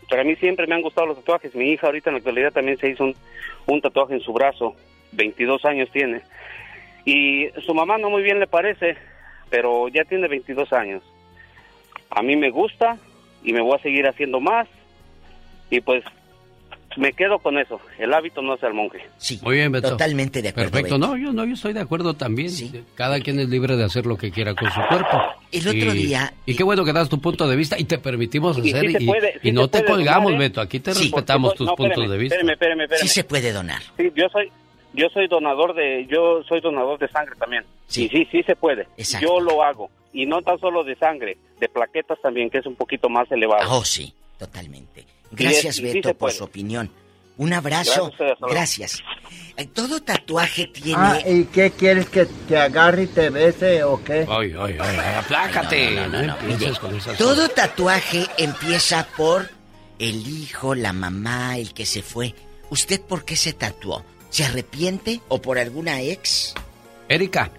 Pero 0.10 0.22
a 0.22 0.26
mí 0.26 0.36
siempre 0.36 0.68
me 0.68 0.76
han 0.76 0.82
gustado 0.82 1.08
los 1.08 1.18
tatuajes. 1.18 1.56
Mi 1.56 1.72
hija 1.72 1.88
ahorita 1.88 2.10
en 2.10 2.16
la 2.16 2.18
actualidad 2.18 2.52
también 2.52 2.78
se 2.78 2.90
hizo 2.90 3.06
un, 3.06 3.16
un 3.66 3.82
tatuaje 3.82 4.14
en 4.14 4.22
su 4.22 4.34
brazo. 4.34 4.76
22 5.14 5.64
años 5.66 5.90
tiene. 5.92 6.22
Y 7.06 7.50
su 7.66 7.74
mamá 7.74 7.98
no 7.98 8.10
muy 8.10 8.24
bien 8.24 8.40
le 8.40 8.48
parece, 8.48 8.98
pero 9.50 9.88
ya 9.88 10.04
tiene 10.04 10.28
22 10.28 10.72
años. 10.74 11.04
A 12.10 12.22
mí 12.22 12.36
me 12.36 12.50
gusta 12.50 12.98
y 13.44 13.54
me 13.54 13.62
voy 13.62 13.76
a 13.76 13.82
seguir 13.82 14.08
haciendo 14.08 14.40
más. 14.40 14.68
Y 15.70 15.82
pues 15.82 16.04
me 16.98 17.12
quedo 17.14 17.40
con 17.40 17.58
eso. 17.58 17.80
El 17.98 18.14
hábito 18.14 18.42
no 18.42 18.56
es 18.56 18.64
el 18.64 18.74
monje. 18.74 19.00
Sí, 19.18 19.40
Muy 19.44 19.56
bien, 19.56 19.72
Beto. 19.72 19.90
Totalmente 19.90 20.42
de 20.42 20.50
acuerdo, 20.50 20.72
Perfecto, 20.72 20.96
Beto. 20.96 21.08
no, 21.08 21.18
yo 21.18 21.34
no, 21.34 21.46
yo 21.46 21.54
estoy 21.54 21.74
de 21.74 21.80
acuerdo 21.82 22.14
también. 22.14 22.52
Cada 22.96 23.20
quien 23.20 23.40
es 23.40 23.50
libre 23.50 23.76
de 23.76 23.84
hacer 23.84 24.06
lo 24.06 24.18
que 24.18 24.32
quiera 24.32 24.54
con 24.56 24.70
su 24.72 24.80
cuerpo. 24.90 25.18
El 25.52 25.68
otro 25.68 25.94
Y- 25.94 26.04
día- 26.08 26.34
Y 26.46 26.56
qué 26.56 26.64
bueno 26.64 26.84
que 26.86 26.94
das 26.94 27.10
tu 27.10 27.20
punto 27.20 27.48
de 27.48 27.56
vista 27.56 27.78
y 27.80 27.86
te 27.86 27.98
permitimos 28.00 28.56
sí 28.58 28.72
hacer 28.74 29.02
y, 29.02 29.06
puede, 29.06 29.36
y 29.44 29.48
sí 29.50 29.52
no 29.52 29.68
te 29.68 29.84
colgamos, 29.86 30.32
donar, 30.32 30.42
¿eh? 30.42 30.48
Beto. 30.50 30.62
Aquí 30.62 30.80
te 30.80 30.94
Sí, 30.94 31.04
respetamos 31.04 31.50
porque- 31.52 31.58
tus 31.60 31.68
no, 31.68 31.76
puntos 31.76 31.92
espérame, 31.94 32.12
de 32.12 32.18
vista. 32.18 32.36
Espérame, 32.36 32.54
espérame, 32.54 32.82
espérame. 32.84 33.02
Sí 33.02 33.08
se 33.10 33.24
puede 33.24 33.52
donar. 33.52 33.82
Sí, 33.98 34.12
yo 34.16 34.28
soy, 34.30 34.52
yo 34.94 35.08
soy 35.14 35.28
donador 35.28 35.74
de, 35.76 36.06
yo 36.10 36.44
soy 36.48 36.62
donador 36.62 37.00
de 37.00 37.08
sangre 37.10 37.36
también. 37.40 37.64
Sí, 37.88 38.10
sí, 38.12 38.28
sí 38.32 38.42
se 38.44 38.56
puede. 38.56 38.88
Exacto. 38.98 39.28
Yo 39.28 39.40
lo 39.40 39.64
hago 39.64 39.90
y 40.14 40.26
no 40.26 40.42
tan 40.42 40.60
solo 40.60 40.84
de 40.84 40.96
sangre, 40.96 41.38
de 41.60 41.70
plaquetas 41.70 42.20
también, 42.22 42.50
que 42.50 42.58
es 42.60 42.66
un 42.66 42.76
poquito 42.76 43.08
más 43.10 43.32
elevado. 43.32 43.70
Oh, 43.78 43.84
sí, 43.86 44.14
totalmente. 44.40 45.06
Gracias, 45.36 45.66
es- 45.66 45.76
sí 45.78 45.82
Beto, 45.84 46.10
por 46.10 46.18
puede. 46.18 46.36
su 46.38 46.44
opinión. 46.44 46.90
Un 47.36 47.52
abrazo. 47.52 48.12
Gracias. 48.48 49.04
Eh, 49.58 49.66
Todo 49.66 50.02
tatuaje 50.02 50.68
tiene... 50.68 50.96
Ah, 51.02 51.20
¿y 51.28 51.46
qué 51.46 51.72
quieres 51.72 52.08
que 52.08 52.26
te 52.26 52.58
agarre 52.58 53.04
y 53.04 53.08
te 53.08 53.30
bese 53.32 53.84
o 53.84 54.04
qué? 54.04 54.26
Ay, 54.30 54.54
ay, 54.60 54.78
ay, 54.80 54.98
aplácate. 55.18 55.92
No, 55.96 56.08
no, 56.10 56.22
no, 56.24 56.36
mire, 56.44 56.72
todo 57.18 57.50
tatuaje 57.50 58.26
empieza 58.38 59.08
por 59.18 59.50
el 60.00 60.28
hijo, 60.28 60.76
la 60.76 60.94
mamá, 60.94 61.58
el 61.58 61.74
que 61.74 61.86
se 61.88 62.04
fue. 62.04 62.36
¿Usted 62.70 63.02
por 63.02 63.26
qué 63.26 63.36
se 63.36 63.54
tatuó? 63.54 64.04
¿Se 64.30 64.44
arrepiente 64.46 65.20
o 65.28 65.42
por 65.42 65.58
alguna 65.60 66.02
ex? 66.02 66.54
Erika, 67.10 67.50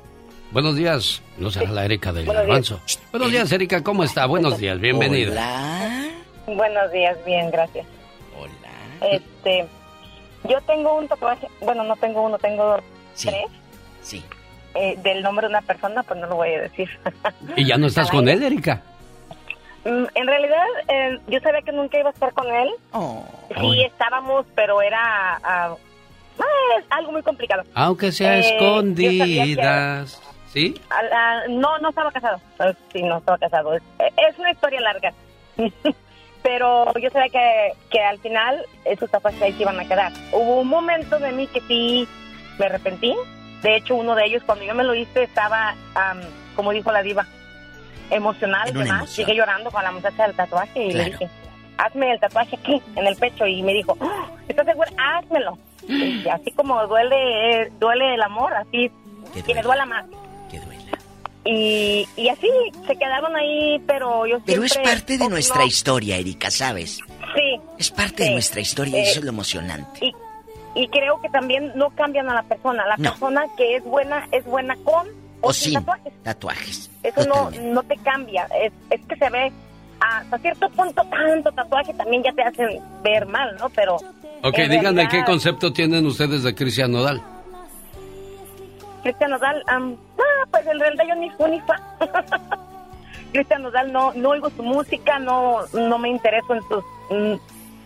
buenos 0.53 0.77
días. 0.77 1.21
No 1.39 1.51
será 1.51 1.71
la 1.73 1.85
Erika 1.85 2.13
del 2.13 2.27
garbanzo. 2.27 2.81
Buenos 3.11 3.31
días, 3.31 3.51
Erika, 3.51 3.83
¿cómo 3.83 4.05
está? 4.05 4.27
Buenos 4.27 4.59
días, 4.59 4.79
bienvenida. 4.81 5.33
Hola. 5.33 6.05
Buenos 6.47 6.91
días, 6.93 7.17
bien, 7.25 7.51
gracias. 7.51 7.87
Hola. 8.39 9.09
Este, 9.11 9.67
yo 10.49 10.61
tengo 10.63 10.95
un 10.97 11.09
tatuaje, 11.09 11.49
bueno, 11.61 11.85
no 11.85 11.97
tengo 11.97 12.23
uno, 12.23 12.39
tengo 12.39 12.77
tres. 13.21 13.47
Sí. 14.03 14.23
eh, 14.75 14.97
del 15.03 15.23
nombre 15.23 15.47
de 15.47 15.51
una 15.51 15.63
persona, 15.63 16.03
pues 16.03 16.21
no 16.21 16.27
lo 16.27 16.37
voy 16.37 16.51
a 16.53 16.61
decir. 16.63 16.89
¿Y 17.57 17.65
ya 17.65 17.77
no 17.79 17.87
estás 17.87 18.11
con 18.11 18.29
él, 18.29 18.43
Erika? 18.43 18.83
Mm, 19.85 20.05
en 20.15 20.27
realidad, 20.27 20.67
eh, 20.89 21.19
yo 21.29 21.41
sabía 21.41 21.63
que 21.63 21.73
nunca 21.73 21.99
iba 21.99 22.11
a 22.11 22.13
estar 22.13 22.33
con 22.33 22.47
él. 22.53 22.71
Sí, 23.61 23.83
estábamos, 23.83 24.45
pero 24.55 24.83
era 24.83 25.37
ah, 25.43 25.77
ah, 26.39 26.45
algo 26.91 27.13
muy 27.13 27.23
complicado. 27.23 27.63
Aunque 27.75 28.11
sea 28.13 28.37
Eh, 28.39 28.41
escondidas. 28.57 30.21
¿Sí? 30.53 30.81
no, 31.49 31.79
no 31.79 31.89
estaba 31.89 32.13
casado. 32.13 32.41
Eh, 32.61 32.75
sí, 32.93 33.03
no 33.03 33.19
estaba 33.19 33.39
casado. 33.39 33.75
Es, 33.75 33.83
es 33.99 34.39
una 34.39 34.51
historia 34.53 34.81
larga. 34.81 35.13
Pero 36.45 36.93
yo 36.99 37.09
sabía 37.11 37.31
que, 37.31 37.73
que 37.91 38.01
al 38.01 38.19
final 38.21 38.65
esos 38.85 39.11
tatuajes 39.11 39.41
ahí 39.41 39.55
se 39.55 39.63
iban 39.63 39.81
a 39.81 39.89
quedar. 39.89 40.13
Hubo 40.31 40.61
un 40.61 40.69
momento 40.69 41.19
de 41.19 41.33
mí 41.33 41.47
que 41.47 41.61
sí 41.63 42.07
me 42.59 42.67
arrepentí. 42.67 43.15
De 43.63 43.77
hecho, 43.77 43.95
uno 43.97 44.15
de 44.15 44.27
ellos, 44.27 44.43
cuando 44.45 44.63
yo 44.63 44.75
me 44.75 44.85
lo 44.85 44.95
hice, 44.95 45.23
estaba, 45.23 45.75
am, 45.95 46.21
como 46.55 46.71
dijo 46.73 46.93
la 46.93 47.03
diva, 47.03 47.27
emocional. 48.11 48.69
Emoción. 48.69 49.07
Llegué 49.27 49.35
llorando 49.39 49.71
con 49.71 49.83
la 49.83 49.91
muchacha 49.91 50.27
del 50.27 50.37
tatuaje 50.37 50.85
y 50.85 50.93
le 50.93 51.05
dije, 51.07 51.29
hazme 51.79 52.13
el 52.13 52.21
tatuaje 52.21 52.57
aquí, 52.57 52.83
en 52.95 53.07
el 53.07 53.17
pecho. 53.17 53.47
Y 53.47 53.63
me 53.63 53.73
dijo, 53.73 53.97
"Ah, 54.03 54.27
¿estás 54.47 54.67
segura? 54.67 54.91
Házmelo. 54.99 55.57
Y 55.89 56.29
así 56.29 56.51
como 56.53 56.87
duele, 56.87 57.63
eh, 57.63 57.73
duele 57.81 58.15
el 58.15 58.23
amor, 58.23 58.53
así, 58.53 58.91
que 59.47 59.55
le 59.55 59.63
duela 59.63 59.87
más. 59.87 60.05
Y, 61.47 62.09
y 62.17 62.29
así 62.29 62.49
se 62.87 62.97
quedaron 62.97 63.37
ahí, 63.37 63.79
pero 63.87 64.27
yo 64.27 64.39
Pero 64.47 64.65
es 64.65 64.77
parte 64.79 65.19
de 65.19 65.29
nuestra 65.29 65.65
historia, 65.65 66.17
Erika, 66.17 66.51
¿sabes? 66.51 67.01
Sí. 67.35 67.61
Es 67.79 67.91
parte 67.91 68.25
de 68.25 68.31
nuestra 68.31 68.61
historia 68.61 68.99
y 68.99 69.01
Eh, 69.03 69.11
eso 69.11 69.19
es 69.19 69.25
lo 69.25 69.31
emocionante. 69.31 70.07
Y, 70.07 70.15
y 70.75 70.89
creo 70.89 71.21
que 71.21 71.29
también 71.29 71.73
no 71.75 71.91
cambian 71.91 72.29
a 72.31 72.35
la 72.35 72.43
persona. 72.45 72.87
La 72.87 72.97
No. 72.97 73.11
persona 73.11 73.45
que 73.59 73.77
es 73.77 73.85
buena, 73.85 74.27
es 74.33 74.45
buena 74.47 74.75
con 74.85 75.07
o, 75.43 75.49
O 75.49 75.53
sin 75.53 75.73
sin 75.73 75.75
tatuajes. 75.85 76.13
tatuajes. 76.23 76.91
Eso 77.03 77.25
no, 77.27 77.51
no 77.51 77.83
te 77.83 77.97
cambia. 77.99 78.47
Es, 78.63 78.73
es 78.91 79.01
que 79.07 79.17
se 79.17 79.29
ve 79.29 79.53
hasta 80.01 80.39
cierto 80.39 80.69
punto 80.71 81.03
tanto 81.11 81.53
tatuaje 81.53 81.93
también 81.95 82.23
ya 82.23 82.33
te 82.33 82.43
hacen 82.43 82.81
ver 83.03 83.27
mal, 83.27 83.55
¿no? 83.59 83.69
Pero. 83.71 83.97
Ok, 84.43 84.57
díganme 84.57 84.81
realidad, 85.03 85.11
qué 85.11 85.25
concepto 85.25 85.73
tienen 85.73 86.07
ustedes 86.07 86.43
de 86.43 86.55
Cristian 86.55 86.91
Nodal. 86.93 87.23
Cristian 89.05 89.31
Nodal, 89.31 89.63
am, 89.69 89.97
ah, 90.19 90.47
pues 90.51 90.67
en 90.67 90.81
realidad 90.81 91.05
yo 91.09 91.15
ni 91.15 91.31
fui 91.31 91.51
ni 91.53 91.61
fa. 91.61 91.77
Cristian 93.33 93.63
Nodal 93.63 93.93
no, 93.93 94.13
no 94.15 94.31
oigo 94.31 94.51
su 94.51 94.63
música, 94.63 95.19
no, 95.21 95.59
no 95.73 95.99
me 95.99 96.09
intereso 96.09 96.55
en 96.55 96.61
sus. 96.63 96.85
mm, 97.11 97.35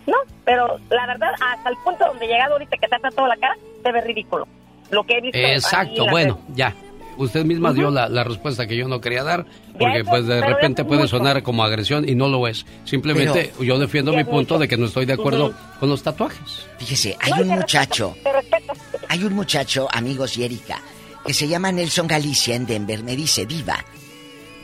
no, 0.09 0.17
pero 0.45 0.79
la 0.89 1.05
verdad, 1.05 1.29
hasta 1.39 1.69
el 1.69 1.75
punto 1.83 2.05
donde 2.07 2.25
he 2.25 2.29
llegado 2.29 2.53
ahorita 2.53 2.77
que 2.77 2.87
te 2.87 3.11
toda 3.15 3.27
la 3.27 3.37
cara, 3.37 3.55
se 3.83 3.91
ve 3.91 4.01
ridículo. 4.01 4.47
Lo 4.89 5.03
que 5.03 5.17
he 5.17 5.21
visto. 5.21 5.37
Exacto, 5.37 6.07
bueno, 6.09 6.39
redes. 6.47 6.55
ya. 6.57 6.73
Usted 7.17 7.43
misma 7.43 7.73
dio 7.73 7.91
la, 7.91 8.07
la 8.07 8.23
respuesta 8.23 8.65
que 8.65 8.77
yo 8.77 8.87
no 8.87 9.01
quería 9.01 9.23
dar, 9.23 9.45
porque 9.77 9.99
eso- 9.99 10.09
pues 10.09 10.25
de 10.25 10.39
repente 10.39 10.85
puede 10.85 11.01
mucho. 11.01 11.17
sonar 11.17 11.43
como 11.43 11.63
agresión 11.65 12.07
y 12.07 12.15
no 12.15 12.29
lo 12.29 12.47
es. 12.47 12.65
Simplemente 12.85 13.51
yo 13.59 13.77
defiendo 13.77 14.13
mi 14.13 14.23
punto 14.23 14.57
de 14.57 14.69
que 14.69 14.77
no 14.77 14.85
estoy 14.85 15.05
de 15.05 15.13
acuerdo 15.13 15.53
con 15.81 15.89
los 15.89 16.01
tatuajes. 16.01 16.65
Fíjese, 16.77 17.17
hay 17.19 17.41
un 17.41 17.49
muchacho, 17.49 18.15
hay 19.09 19.23
un 19.25 19.33
muchacho, 19.33 19.89
amigos 19.91 20.37
y 20.37 20.45
Erika, 20.45 20.79
que 21.25 21.33
se 21.33 21.47
llama 21.47 21.71
Nelson 21.71 22.07
Galicia 22.07 22.55
en 22.55 22.65
Denver, 22.65 23.03
me 23.03 23.15
dice, 23.15 23.45
Diva, 23.45 23.83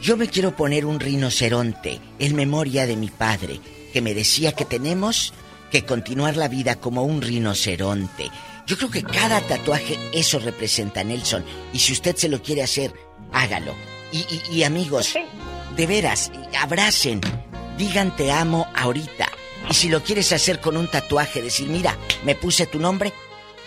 yo 0.01 0.17
me 0.17 0.27
quiero 0.27 0.55
poner 0.55 0.85
un 0.85 0.99
rinoceronte 0.99 1.99
en 2.19 2.35
memoria 2.35 2.85
de 2.85 2.95
mi 2.95 3.09
padre, 3.09 3.59
que 3.93 4.01
me 4.01 4.13
decía 4.13 4.51
que 4.53 4.65
tenemos 4.65 5.33
que 5.71 5.83
continuar 5.85 6.37
la 6.37 6.47
vida 6.47 6.75
como 6.75 7.03
un 7.03 7.21
rinoceronte. 7.21 8.29
Yo 8.67 8.77
creo 8.77 8.89
que 8.89 9.03
cada 9.03 9.41
tatuaje 9.41 9.97
eso 10.13 10.39
representa 10.39 11.01
a 11.01 11.03
Nelson. 11.03 11.43
Y 11.73 11.79
si 11.79 11.93
usted 11.93 12.15
se 12.15 12.29
lo 12.29 12.41
quiere 12.41 12.63
hacer, 12.63 12.93
hágalo. 13.31 13.73
Y, 14.11 14.19
y- 14.19 14.41
y, 14.57 14.63
amigos, 14.63 15.13
de 15.75 15.85
veras, 15.87 16.31
abracen, 16.59 17.21
digan 17.77 18.15
te 18.15 18.31
amo 18.31 18.67
ahorita. 18.75 19.27
Y 19.69 19.73
si 19.73 19.89
lo 19.89 20.03
quieres 20.03 20.31
hacer 20.31 20.61
con 20.61 20.77
un 20.77 20.87
tatuaje, 20.89 21.41
decir, 21.41 21.67
mira, 21.67 21.97
me 22.23 22.35
puse 22.35 22.65
tu 22.65 22.79
nombre, 22.79 23.13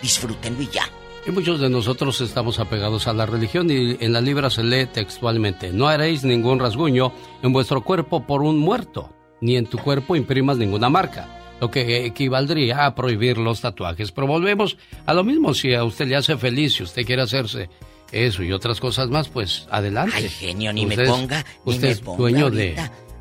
disfrútenlo 0.01 0.61
y 0.63 0.69
ya. 0.69 0.89
Y 1.29 1.31
muchos 1.31 1.59
de 1.59 1.69
nosotros 1.69 2.21
estamos 2.21 2.57
apegados 2.57 3.07
a 3.07 3.13
la 3.13 3.27
religión 3.27 3.69
y 3.69 3.95
en 4.03 4.13
la 4.13 4.19
libra 4.19 4.49
se 4.49 4.63
lee 4.63 4.87
textualmente, 4.87 5.71
no 5.71 5.87
haréis 5.87 6.23
ningún 6.23 6.57
rasguño 6.57 7.13
en 7.43 7.53
vuestro 7.53 7.83
cuerpo 7.83 8.25
por 8.25 8.41
un 8.41 8.57
muerto, 8.57 9.13
ni 9.39 9.55
en 9.55 9.67
tu 9.67 9.77
cuerpo 9.77 10.15
imprimas 10.15 10.57
ninguna 10.57 10.89
marca, 10.89 11.53
lo 11.61 11.69
que 11.69 12.03
equivaldría 12.07 12.83
a 12.83 12.95
prohibir 12.95 13.37
los 13.37 13.61
tatuajes. 13.61 14.11
Pero 14.11 14.25
volvemos 14.25 14.75
a 15.05 15.13
lo 15.13 15.23
mismo, 15.23 15.53
si 15.53 15.71
a 15.75 15.83
usted 15.83 16.07
le 16.07 16.15
hace 16.15 16.35
feliz, 16.35 16.73
si 16.73 16.81
usted 16.81 17.05
quiere 17.05 17.21
hacerse 17.21 17.69
eso 18.11 18.41
y 18.41 18.51
otras 18.51 18.79
cosas 18.79 19.09
más, 19.09 19.29
pues 19.29 19.67
adelante. 19.69 20.15
Ay, 20.15 20.29
genio, 20.29 20.73
ni 20.73 20.85
Usted 20.85 20.97
me 20.97 21.03
es- 21.03 21.09
ponga, 21.11 21.45
ni 21.63 21.71
usted 21.73 21.87
me 21.89 21.91
es 21.91 21.99
ponga 21.99 22.17
dueño 22.17 22.49
de... 22.49 22.75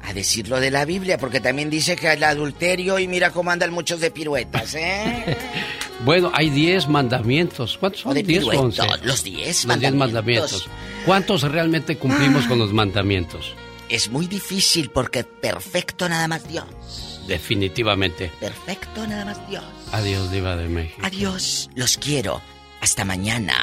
a 0.09 0.15
decir 0.15 0.49
lo 0.49 0.59
de 0.61 0.71
la 0.71 0.85
Biblia, 0.85 1.19
porque 1.19 1.41
también 1.41 1.69
dice 1.71 1.95
que 1.97 2.13
el 2.13 2.25
adulterio 2.25 2.99
y 2.99 3.07
mira 3.07 3.31
cómo 3.31 3.51
andan 3.51 3.73
muchos 3.73 4.01
de 4.01 4.11
piruetas, 4.11 4.75
¿eh? 4.75 5.37
Bueno, 6.05 6.31
hay 6.33 6.49
10 6.51 6.87
mandamientos. 6.89 7.77
¿Cuántos 7.77 8.03
son? 8.03 8.15
de 8.15 8.23
10 8.23 8.45
o 8.45 8.49
11. 8.51 8.83
los 9.03 9.03
10 9.03 9.05
Los 9.05 9.25
10 9.25 9.67
mandamientos. 9.67 9.99
mandamientos. 9.99 10.69
¿Cuántos 11.05 11.43
realmente 11.43 11.99
cumplimos 11.99 12.47
con 12.47 12.59
los 12.61 12.73
mandamientos? 12.73 13.53
Es 13.89 14.09
muy 14.09 14.29
difícil 14.29 14.91
porque 14.91 15.25
perfecto 15.25 16.09
nada 16.09 16.29
más 16.29 16.47
Dios. 16.47 16.67
Definitivamente. 17.27 18.31
Perfecto 18.39 19.07
nada 19.09 19.25
más 19.25 19.49
Dios. 19.51 19.65
Adiós, 19.91 20.31
Diva 20.31 20.55
de 20.57 20.69
México. 20.69 21.01
Adiós, 21.03 21.69
los 21.75 21.99
quiero. 21.99 22.41
Hasta 22.81 23.05
mañana. 23.05 23.57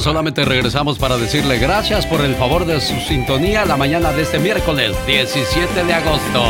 Solamente 0.00 0.44
regresamos 0.44 0.98
para 0.98 1.16
decirle 1.16 1.58
gracias 1.58 2.06
por 2.06 2.20
el 2.20 2.34
favor 2.34 2.66
de 2.66 2.80
su 2.80 2.94
sintonía 3.00 3.64
la 3.64 3.76
mañana 3.76 4.12
de 4.12 4.22
este 4.22 4.38
miércoles 4.38 4.94
17 5.06 5.84
de 5.84 5.94
agosto. 5.94 6.44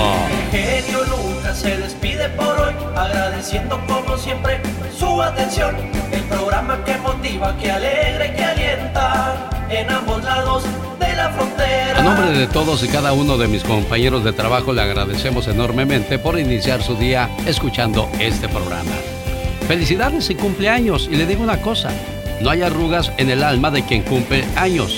Genio 0.51 1.05
Lucas 1.05 1.59
se 1.59 1.77
despide 1.77 2.29
por 2.31 2.59
hoy, 2.59 2.75
agradeciendo 2.95 3.81
como 3.87 4.19
siempre 4.19 4.61
su 4.99 5.23
atención. 5.23 5.77
El 6.13 6.23
programa 6.23 6.85
que 6.85 6.97
motiva, 6.99 7.57
que 7.57 7.71
alegra 7.71 8.27
y 8.27 8.37
que 8.37 8.45
alienta 8.45 9.51
en 9.71 9.91
ambos 9.91 10.25
lados 10.25 10.65
de 10.99 11.17
la 11.17 11.31
frontera. 11.31 11.99
A 11.99 12.03
nombre 12.03 12.39
de 12.39 12.47
todos 12.49 12.83
y 12.83 12.89
cada 12.89 13.13
uno 13.13 13.39
de 13.39 13.47
mis 13.47 13.63
compañeros 13.63 14.25
de 14.25 14.33
trabajo 14.33 14.73
le 14.73 14.83
agradecemos 14.83 15.47
enormemente 15.47 16.19
por 16.19 16.39
iniciar 16.39 16.83
su 16.83 16.97
día 16.97 17.31
escuchando 17.47 18.09
este 18.19 18.49
programa. 18.49 18.93
Felicidades 19.69 20.31
y 20.31 20.35
cumpleaños. 20.35 21.09
Y 21.11 21.17
le 21.17 21.27
digo 21.27 21.43
una 21.43 21.61
cosa, 21.61 21.91
no 22.41 22.51
hay 22.51 22.63
arrugas 22.63 23.13
en 23.17 23.31
el 23.31 23.43
alma 23.43 23.71
de 23.71 23.85
quien 23.85 24.03
cumple 24.03 24.45
años. 24.57 24.97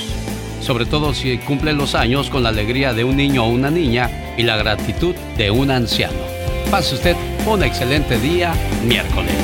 Sobre 0.61 0.87
todo 0.87 1.15
si 1.15 1.39
cumple 1.39 1.73
los 1.73 1.95
años 1.95 2.31
con 2.31 2.43
la 2.43 2.49
alegría 2.49 2.93
de 2.93 3.05
un 3.05 3.17
niño 3.17 3.45
o 3.45 3.49
una 3.49 3.71
niña 3.71 4.11
y 4.37 4.43
la 4.43 4.57
gratitud 4.57 5.15
de 5.37 5.51
un 5.51 5.71
anciano. 5.71 6.19
Pase 6.71 6.97
usted 6.97 7.17
un 7.47 7.63
excelente 7.63 8.19
día 8.19 8.53
miércoles. 8.85 9.35